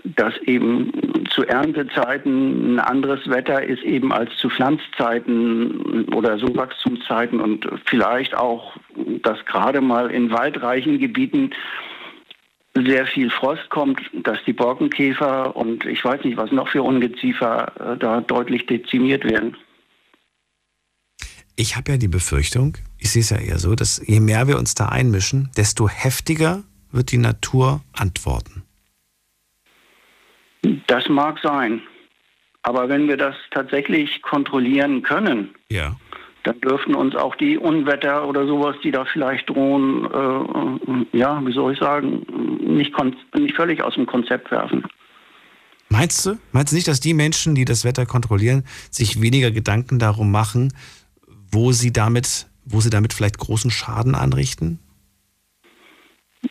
dass 0.03 0.37
eben 0.39 0.91
zu 1.29 1.45
Erntezeiten 1.45 2.75
ein 2.75 2.79
anderes 2.79 3.29
Wetter 3.29 3.63
ist 3.63 3.83
eben 3.83 4.11
als 4.11 4.35
zu 4.37 4.49
Pflanzzeiten 4.49 6.05
oder 6.13 6.37
so 6.37 6.53
Wachstumszeiten 6.55 7.39
und 7.39 7.67
vielleicht 7.85 8.35
auch, 8.35 8.75
dass 9.21 9.45
gerade 9.45 9.81
mal 9.81 10.11
in 10.11 10.31
waldreichen 10.31 10.99
Gebieten 10.99 11.51
sehr 12.75 13.05
viel 13.05 13.29
Frost 13.29 13.69
kommt, 13.69 14.01
dass 14.13 14.43
die 14.45 14.53
Borkenkäfer 14.53 15.55
und 15.55 15.85
ich 15.85 16.03
weiß 16.03 16.23
nicht, 16.23 16.37
was 16.37 16.51
noch 16.51 16.67
für 16.67 16.81
Ungeziefer 16.81 17.71
äh, 17.79 17.97
da 17.97 18.21
deutlich 18.21 18.65
dezimiert 18.65 19.23
werden. 19.23 19.55
Ich 21.55 21.75
habe 21.75 21.91
ja 21.91 21.97
die 21.97 22.07
Befürchtung, 22.07 22.77
ich 22.97 23.11
sehe 23.11 23.21
es 23.21 23.29
ja 23.29 23.37
eher 23.37 23.59
so, 23.59 23.75
dass 23.75 24.01
je 24.05 24.19
mehr 24.19 24.47
wir 24.47 24.57
uns 24.57 24.73
da 24.73 24.87
einmischen, 24.87 25.51
desto 25.55 25.87
heftiger 25.87 26.63
wird 26.91 27.11
die 27.11 27.17
Natur 27.17 27.81
antworten. 27.93 28.63
Das 30.87 31.07
mag 31.09 31.39
sein. 31.43 31.81
Aber 32.63 32.87
wenn 32.89 33.07
wir 33.07 33.17
das 33.17 33.35
tatsächlich 33.51 34.21
kontrollieren 34.21 35.03
können, 35.03 35.53
ja. 35.69 35.95
dann 36.43 36.59
dürften 36.61 36.95
uns 36.95 37.15
auch 37.15 37.35
die 37.35 37.57
Unwetter 37.57 38.25
oder 38.25 38.47
sowas, 38.47 38.77
die 38.83 38.91
da 38.91 39.05
vielleicht 39.05 39.49
drohen, 39.49 40.05
äh, 40.05 41.17
ja, 41.17 41.45
wie 41.45 41.51
soll 41.51 41.73
ich 41.73 41.79
sagen, 41.79 42.25
nicht, 42.61 42.93
nicht 43.35 43.55
völlig 43.55 43.83
aus 43.83 43.95
dem 43.95 44.05
Konzept 44.05 44.49
werfen. 44.49 44.85
Meinst 45.89 46.25
du? 46.25 46.39
Meinst 46.53 46.71
du 46.71 46.77
nicht, 46.77 46.87
dass 46.87 47.01
die 47.01 47.13
Menschen, 47.13 47.53
die 47.53 47.65
das 47.65 47.83
Wetter 47.83 48.05
kontrollieren, 48.05 48.63
sich 48.89 49.21
weniger 49.21 49.51
Gedanken 49.51 49.99
darum 49.99 50.31
machen, 50.31 50.73
wo 51.53 51.71
sie 51.71 51.93
damit, 51.93 52.47
wo 52.65 52.81
sie 52.81 52.89
damit 52.89 53.13
vielleicht 53.13 53.37
großen 53.37 53.71
Schaden 53.71 54.15
anrichten? 54.15 54.79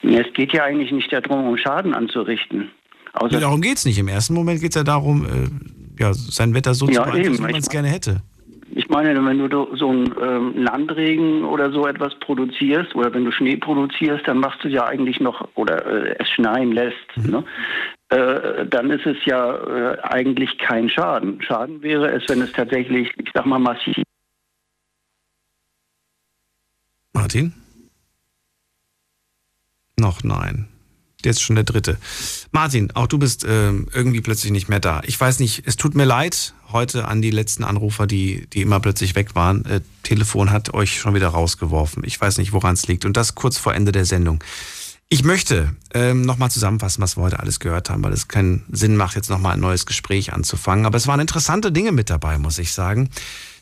Es 0.03 0.33
geht 0.35 0.53
ja 0.53 0.65
eigentlich 0.65 0.91
nicht 0.91 1.13
darum, 1.13 1.49
um 1.49 1.57
Schaden 1.57 1.95
anzurichten. 1.95 2.71
Außer 3.13 3.41
darum 3.41 3.61
geht 3.61 3.77
es 3.77 3.85
nicht. 3.85 3.99
Im 3.99 4.09
ersten 4.09 4.35
Moment 4.35 4.61
geht 4.61 4.71
es 4.71 4.77
ja 4.77 4.85
darum, 4.85 5.27
äh, 5.27 6.03
ja, 6.03 6.15
sein 6.15 6.55
Wetter 6.55 6.75
so 6.75 6.87
ja, 6.87 7.05
zu 7.05 7.11
beeinflussen, 7.11 7.47
wie 7.47 7.53
man 7.53 7.61
es 7.61 7.69
gerne 7.69 7.89
hätte. 7.89 8.23
Ich 8.75 8.89
meine, 8.89 9.15
wenn 9.27 9.51
du 9.51 9.77
so 9.77 9.91
einen 9.91 10.15
ähm, 10.23 10.55
Landregen 10.57 11.45
oder 11.45 11.71
so 11.73 11.87
etwas 11.87 12.15
produzierst 12.21 12.95
oder 12.95 13.13
wenn 13.13 13.27
du 13.27 13.31
Schnee 13.31 13.57
produzierst, 13.57 14.27
dann 14.27 14.39
machst 14.39 14.65
du 14.65 14.69
ja 14.69 14.87
eigentlich 14.87 15.21
noch 15.21 15.47
oder 15.57 15.85
äh, 15.85 16.17
es 16.19 16.31
schneien 16.31 16.73
lässt. 16.73 16.97
Mhm. 17.17 17.31
Ne? 17.31 17.45
Äh, 18.09 18.67
dann 18.67 18.91
ist 18.91 19.05
es 19.05 19.19
ja 19.27 19.55
äh, 19.57 19.99
eigentlich 20.03 20.57
kein 20.57 20.89
Schaden. 20.89 21.43
Schaden 21.43 21.83
wäre 21.83 22.13
es, 22.13 22.23
wenn 22.29 22.41
es 22.41 22.53
tatsächlich, 22.53 23.11
ich 23.19 23.31
sag 23.35 23.45
mal, 23.45 23.59
massiv. 23.59 24.03
Martin? 27.13 27.53
Noch 29.99 30.23
nein. 30.23 30.69
Jetzt 31.25 31.43
schon 31.43 31.55
der 31.55 31.65
dritte. 31.65 31.99
Martin, 32.51 32.91
auch 32.93 33.07
du 33.07 33.19
bist 33.19 33.45
äh, 33.45 33.71
irgendwie 33.71 34.21
plötzlich 34.21 34.51
nicht 34.51 34.69
mehr 34.69 34.81
da. 34.81 35.03
Ich 35.05 35.21
weiß 35.21 35.39
nicht, 35.39 35.63
es 35.67 35.77
tut 35.77 35.95
mir 35.95 36.05
leid 36.05 36.55
heute 36.73 37.07
an 37.07 37.23
die 37.23 37.31
letzten 37.31 37.65
Anrufer, 37.65 38.07
die, 38.07 38.49
die 38.53 38.63
immer 38.63 38.81
plötzlich 38.81 39.15
weg 39.15 39.35
waren. 39.35 39.65
Äh, 39.67 39.83
Telefon 40.03 40.51
hat 40.51 40.75
euch 40.75 40.99
schon 40.99 41.15
wieder 41.15 41.29
rausgeworfen. 41.29 42.03
Ich 42.05 42.21
weiß 42.21 42.39
nicht, 42.39 42.53
woran 42.53 42.75
es 42.75 42.89
liegt. 42.89 43.05
Und 43.05 43.17
das 43.17 43.35
kurz 43.35 43.57
vor 43.57 43.75
Ende 43.75 43.93
der 43.93 44.05
Sendung. 44.05 44.43
Ich 45.09 45.25
möchte 45.25 45.77
ähm, 45.93 46.23
nochmal 46.23 46.51
zusammenfassen, 46.51 47.03
was 47.03 47.17
wir 47.19 47.23
heute 47.23 47.39
alles 47.39 47.61
gehört 47.61 47.91
haben, 47.91 48.03
weil 48.03 48.15
es 48.15 48.29
keinen 48.29 48.65
Sinn 48.73 48.97
macht, 48.97 49.15
jetzt 49.15 49.29
nochmal 49.29 49.53
ein 49.53 49.61
neues 49.61 49.85
Gespräch 49.85 50.33
anzufangen. 50.33 50.87
Aber 50.87 50.97
es 50.97 51.07
waren 51.07 51.21
interessante 51.21 51.71
Dinge 51.71 51.93
mit 51.93 52.09
dabei, 52.09 52.39
muss 52.39 52.59
ich 52.59 52.73
sagen. 52.73 53.11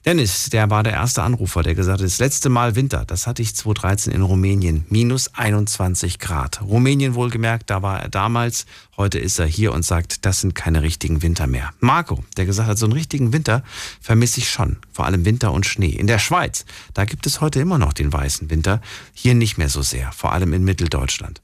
Dennis, 0.06 0.48
der 0.48 0.70
war 0.70 0.82
der 0.82 0.94
erste 0.94 1.22
Anrufer, 1.22 1.62
der 1.62 1.74
gesagt 1.74 2.00
hat, 2.00 2.06
das 2.06 2.18
letzte 2.20 2.48
Mal 2.48 2.74
Winter, 2.74 3.04
das 3.04 3.26
hatte 3.26 3.42
ich 3.42 3.54
2013 3.54 4.14
in 4.14 4.22
Rumänien, 4.22 4.86
minus 4.88 5.34
21 5.34 6.18
Grad. 6.18 6.62
Rumänien 6.62 7.14
wohlgemerkt, 7.14 7.68
da 7.68 7.82
war 7.82 8.00
er 8.00 8.08
damals, 8.08 8.64
heute 8.96 9.18
ist 9.18 9.38
er 9.38 9.44
hier 9.44 9.74
und 9.74 9.84
sagt, 9.84 10.24
das 10.24 10.40
sind 10.40 10.54
keine 10.54 10.80
richtigen 10.80 11.20
Winter 11.20 11.46
mehr. 11.46 11.74
Marco, 11.80 12.24
der 12.38 12.46
gesagt 12.46 12.70
hat, 12.70 12.78
so 12.78 12.86
einen 12.86 12.94
richtigen 12.94 13.34
Winter 13.34 13.62
vermisse 14.00 14.40
ich 14.40 14.48
schon, 14.48 14.78
vor 14.90 15.04
allem 15.04 15.26
Winter 15.26 15.52
und 15.52 15.66
Schnee. 15.66 15.90
In 15.90 16.06
der 16.06 16.18
Schweiz, 16.18 16.64
da 16.94 17.04
gibt 17.04 17.26
es 17.26 17.42
heute 17.42 17.60
immer 17.60 17.76
noch 17.76 17.92
den 17.92 18.10
weißen 18.10 18.48
Winter, 18.48 18.80
hier 19.12 19.34
nicht 19.34 19.58
mehr 19.58 19.68
so 19.68 19.82
sehr, 19.82 20.12
vor 20.12 20.32
allem 20.32 20.54
in 20.54 20.64
Mitteldeutschland. 20.64 21.42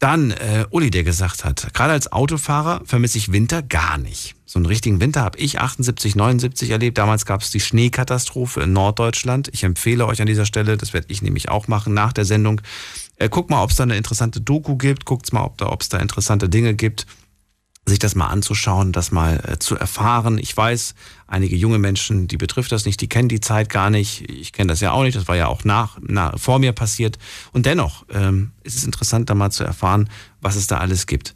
Dann 0.00 0.30
äh, 0.30 0.64
Uli, 0.70 0.90
der 0.90 1.04
gesagt 1.04 1.44
hat, 1.44 1.74
gerade 1.74 1.92
als 1.92 2.10
Autofahrer 2.10 2.80
vermisse 2.86 3.18
ich 3.18 3.32
Winter 3.32 3.62
gar 3.62 3.98
nicht. 3.98 4.34
So 4.46 4.58
einen 4.58 4.64
richtigen 4.64 4.98
Winter 4.98 5.20
habe 5.20 5.38
ich 5.38 5.60
78, 5.60 6.16
79 6.16 6.70
erlebt. 6.70 6.96
Damals 6.96 7.26
gab 7.26 7.42
es 7.42 7.50
die 7.50 7.60
Schneekatastrophe 7.60 8.62
in 8.62 8.72
Norddeutschland. 8.72 9.50
Ich 9.52 9.62
empfehle 9.62 10.06
euch 10.06 10.22
an 10.22 10.26
dieser 10.26 10.46
Stelle, 10.46 10.78
das 10.78 10.94
werde 10.94 11.06
ich 11.10 11.20
nämlich 11.20 11.50
auch 11.50 11.68
machen 11.68 11.92
nach 11.92 12.14
der 12.14 12.24
Sendung. 12.24 12.62
Äh, 13.16 13.28
guckt 13.28 13.50
mal, 13.50 13.62
ob 13.62 13.70
es 13.70 13.76
da 13.76 13.82
eine 13.82 13.98
interessante 13.98 14.40
Doku 14.40 14.76
gibt. 14.76 15.04
Guckt 15.04 15.30
mal, 15.34 15.44
ob 15.44 15.58
da, 15.58 15.68
ob 15.68 15.82
es 15.82 15.90
da 15.90 15.98
interessante 15.98 16.48
Dinge 16.48 16.74
gibt 16.74 17.06
sich 17.86 17.98
das 17.98 18.14
mal 18.14 18.26
anzuschauen, 18.26 18.92
das 18.92 19.10
mal 19.10 19.42
äh, 19.46 19.58
zu 19.58 19.76
erfahren. 19.76 20.38
Ich 20.38 20.56
weiß, 20.56 20.94
einige 21.26 21.56
junge 21.56 21.78
Menschen, 21.78 22.28
die 22.28 22.36
betrifft 22.36 22.72
das 22.72 22.84
nicht, 22.84 23.00
die 23.00 23.08
kennen 23.08 23.28
die 23.28 23.40
Zeit 23.40 23.68
gar 23.68 23.90
nicht. 23.90 24.30
Ich 24.30 24.52
kenne 24.52 24.68
das 24.68 24.80
ja 24.80 24.92
auch 24.92 25.02
nicht, 25.02 25.16
das 25.16 25.28
war 25.28 25.36
ja 25.36 25.48
auch 25.48 25.64
nach, 25.64 25.98
nach 26.00 26.38
vor 26.38 26.58
mir 26.58 26.72
passiert. 26.72 27.18
Und 27.52 27.66
dennoch 27.66 28.04
ähm, 28.10 28.52
ist 28.62 28.76
es 28.76 28.84
interessant, 28.84 29.30
da 29.30 29.34
mal 29.34 29.50
zu 29.50 29.64
erfahren, 29.64 30.08
was 30.40 30.56
es 30.56 30.66
da 30.66 30.78
alles 30.78 31.06
gibt. 31.06 31.34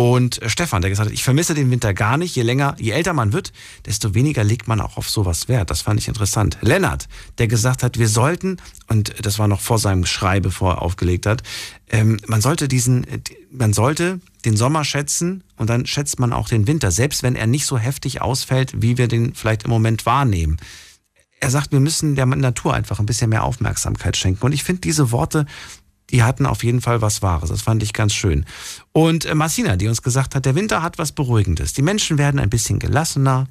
Und 0.00 0.40
äh, 0.40 0.48
Stefan, 0.48 0.80
der 0.80 0.88
gesagt 0.88 1.10
hat, 1.10 1.14
ich 1.14 1.24
vermisse 1.24 1.52
den 1.52 1.70
Winter 1.70 1.92
gar 1.92 2.16
nicht. 2.16 2.34
Je 2.34 2.42
länger, 2.42 2.74
je 2.78 2.92
älter 2.92 3.12
man 3.12 3.34
wird, 3.34 3.52
desto 3.84 4.14
weniger 4.14 4.42
legt 4.42 4.66
man 4.66 4.80
auch 4.80 4.96
auf 4.96 5.10
sowas 5.10 5.46
Wert. 5.46 5.70
Das 5.70 5.82
fand 5.82 6.00
ich 6.00 6.08
interessant. 6.08 6.56
Lennart, 6.62 7.06
der 7.36 7.48
gesagt 7.48 7.82
hat, 7.82 7.98
wir 7.98 8.08
sollten, 8.08 8.56
und 8.88 9.14
das 9.26 9.38
war 9.38 9.46
noch 9.46 9.60
vor 9.60 9.78
seinem 9.78 10.06
Schrei, 10.06 10.40
bevor 10.40 10.76
er 10.76 10.82
aufgelegt 10.82 11.26
hat, 11.26 11.42
ähm, 11.90 12.18
man 12.26 12.40
sollte 12.40 12.68
diesen, 12.68 13.06
man 13.50 13.72
sollte 13.72 14.20
den 14.44 14.56
Sommer 14.56 14.84
schätzen 14.84 15.44
und 15.56 15.68
dann 15.68 15.86
schätzt 15.86 16.18
man 16.18 16.32
auch 16.32 16.48
den 16.48 16.66
Winter, 16.66 16.90
selbst 16.90 17.22
wenn 17.22 17.36
er 17.36 17.46
nicht 17.46 17.66
so 17.66 17.78
heftig 17.78 18.22
ausfällt, 18.22 18.80
wie 18.80 18.96
wir 18.96 19.08
den 19.08 19.34
vielleicht 19.34 19.64
im 19.64 19.70
Moment 19.70 20.06
wahrnehmen. 20.06 20.56
Er 21.40 21.50
sagt, 21.50 21.72
wir 21.72 21.80
müssen 21.80 22.16
der 22.16 22.26
Natur 22.26 22.74
einfach 22.74 23.00
ein 23.00 23.06
bisschen 23.06 23.30
mehr 23.30 23.44
Aufmerksamkeit 23.44 24.16
schenken. 24.16 24.44
Und 24.44 24.52
ich 24.52 24.62
finde 24.62 24.82
diese 24.82 25.10
Worte 25.10 25.46
die 26.10 26.22
hatten 26.22 26.46
auf 26.46 26.64
jeden 26.64 26.80
Fall 26.80 27.00
was 27.00 27.22
Wahres. 27.22 27.50
Das 27.50 27.62
fand 27.62 27.82
ich 27.82 27.92
ganz 27.92 28.12
schön. 28.14 28.44
Und 28.92 29.24
äh, 29.24 29.34
Marcina, 29.34 29.76
die 29.76 29.88
uns 29.88 30.02
gesagt 30.02 30.34
hat, 30.34 30.44
der 30.44 30.54
Winter 30.54 30.82
hat 30.82 30.98
was 30.98 31.12
Beruhigendes. 31.12 31.72
Die 31.72 31.82
Menschen 31.82 32.18
werden 32.18 32.40
ein 32.40 32.50
bisschen 32.50 32.78
gelassener 32.78 33.46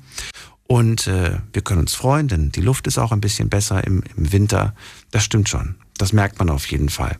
und 0.67 1.07
äh, 1.07 1.39
wir 1.53 1.61
können 1.61 1.81
uns 1.81 1.95
freuen, 1.95 2.27
denn 2.27 2.51
die 2.51 2.61
Luft 2.61 2.85
ist 2.87 2.97
auch 2.97 3.11
ein 3.11 3.21
bisschen 3.21 3.49
besser 3.49 3.83
im, 3.85 4.03
im 4.15 4.31
Winter. 4.31 4.75
Das 5.11 5.23
stimmt 5.23 5.49
schon. 5.49 5.75
Das 5.97 6.13
merkt 6.13 6.39
man 6.39 6.49
auf 6.49 6.65
jeden 6.67 6.89
Fall. 6.89 7.17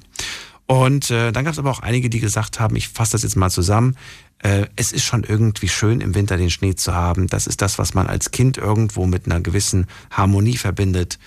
Und 0.70 1.10
äh, 1.10 1.32
dann 1.32 1.46
gab 1.46 1.54
es 1.54 1.58
aber 1.58 1.72
auch 1.72 1.80
einige, 1.80 2.12
die 2.12 2.20
gesagt 2.20 2.60
haben, 2.60 2.76
ich 2.76 2.90
fasse 2.90 3.14
das 3.14 3.24
jetzt 3.24 3.36
mal 3.36 3.50
zusammen, 3.50 3.96
äh, 4.38 4.68
es 4.76 4.92
ist 4.92 5.04
schon 5.04 5.24
irgendwie 5.24 5.68
schön, 5.68 6.00
im 6.00 6.14
Winter 6.14 6.38
den 6.38 6.52
Schnee 6.52 6.76
zu 6.76 6.94
haben. 6.94 7.26
Das 7.26 7.48
ist 7.48 7.64
das, 7.64 7.80
was 7.80 7.96
man 7.96 8.06
als 8.06 8.30
Kind 8.30 8.58
irgendwo 8.58 9.08
mit 9.08 9.26
einer 9.26 9.42
gewissen 9.42 9.88
Harmonie 10.12 10.58
verbindet. 10.58 11.18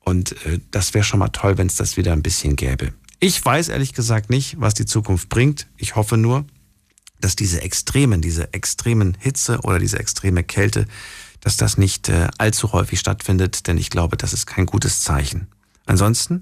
Und 0.00 0.32
äh, 0.46 0.60
das 0.70 0.94
wäre 0.94 1.04
schon 1.04 1.18
mal 1.18 1.28
toll, 1.28 1.58
wenn 1.58 1.66
es 1.66 1.74
das 1.74 1.98
wieder 1.98 2.14
ein 2.14 2.22
bisschen 2.22 2.56
gäbe. 2.56 2.94
Ich 3.20 3.44
weiß 3.44 3.68
ehrlich 3.68 3.92
gesagt 3.92 4.30
nicht, 4.30 4.58
was 4.60 4.72
die 4.72 4.86
Zukunft 4.86 5.28
bringt. 5.28 5.66
Ich 5.76 5.94
hoffe 5.94 6.16
nur, 6.16 6.46
dass 7.20 7.36
diese 7.36 7.60
Extremen, 7.60 8.22
diese 8.22 8.54
extremen 8.54 9.14
Hitze 9.20 9.58
oder 9.62 9.78
diese 9.78 9.98
extreme 9.98 10.42
Kälte, 10.42 10.86
dass 11.42 11.58
das 11.58 11.76
nicht 11.76 12.08
äh, 12.08 12.28
allzu 12.38 12.72
häufig 12.72 12.98
stattfindet, 12.98 13.66
denn 13.66 13.76
ich 13.76 13.90
glaube, 13.90 14.16
das 14.16 14.32
ist 14.32 14.46
kein 14.46 14.64
gutes 14.64 15.02
Zeichen. 15.02 15.48
Ansonsten 15.84 16.40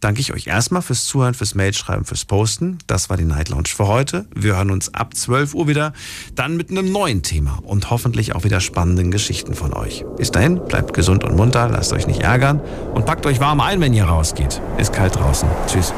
danke 0.00 0.20
ich 0.20 0.32
euch 0.32 0.46
erstmal 0.46 0.82
fürs 0.82 1.04
Zuhören, 1.04 1.34
fürs 1.34 1.54
Mailschreiben, 1.54 2.04
fürs 2.04 2.24
Posten. 2.24 2.78
Das 2.86 3.10
war 3.10 3.16
die 3.16 3.24
Night 3.24 3.48
Lounge 3.48 3.68
für 3.68 3.86
heute. 3.86 4.26
Wir 4.34 4.56
hören 4.56 4.70
uns 4.70 4.94
ab 4.94 5.14
12 5.14 5.54
Uhr 5.54 5.68
wieder, 5.68 5.92
dann 6.34 6.56
mit 6.56 6.70
einem 6.70 6.90
neuen 6.90 7.22
Thema 7.22 7.60
und 7.64 7.90
hoffentlich 7.90 8.34
auch 8.34 8.44
wieder 8.44 8.60
spannenden 8.60 9.10
Geschichten 9.10 9.54
von 9.54 9.72
euch. 9.72 10.04
Bis 10.16 10.30
dahin, 10.30 10.64
bleibt 10.64 10.94
gesund 10.94 11.24
und 11.24 11.36
munter, 11.36 11.68
lasst 11.68 11.92
euch 11.92 12.06
nicht 12.06 12.20
ärgern 12.20 12.60
und 12.94 13.06
packt 13.06 13.26
euch 13.26 13.40
warm 13.40 13.60
ein, 13.60 13.80
wenn 13.80 13.94
ihr 13.94 14.04
rausgeht. 14.04 14.60
Ist 14.78 14.92
kalt 14.92 15.16
draußen. 15.16 15.48
Tschüss. 15.66 15.92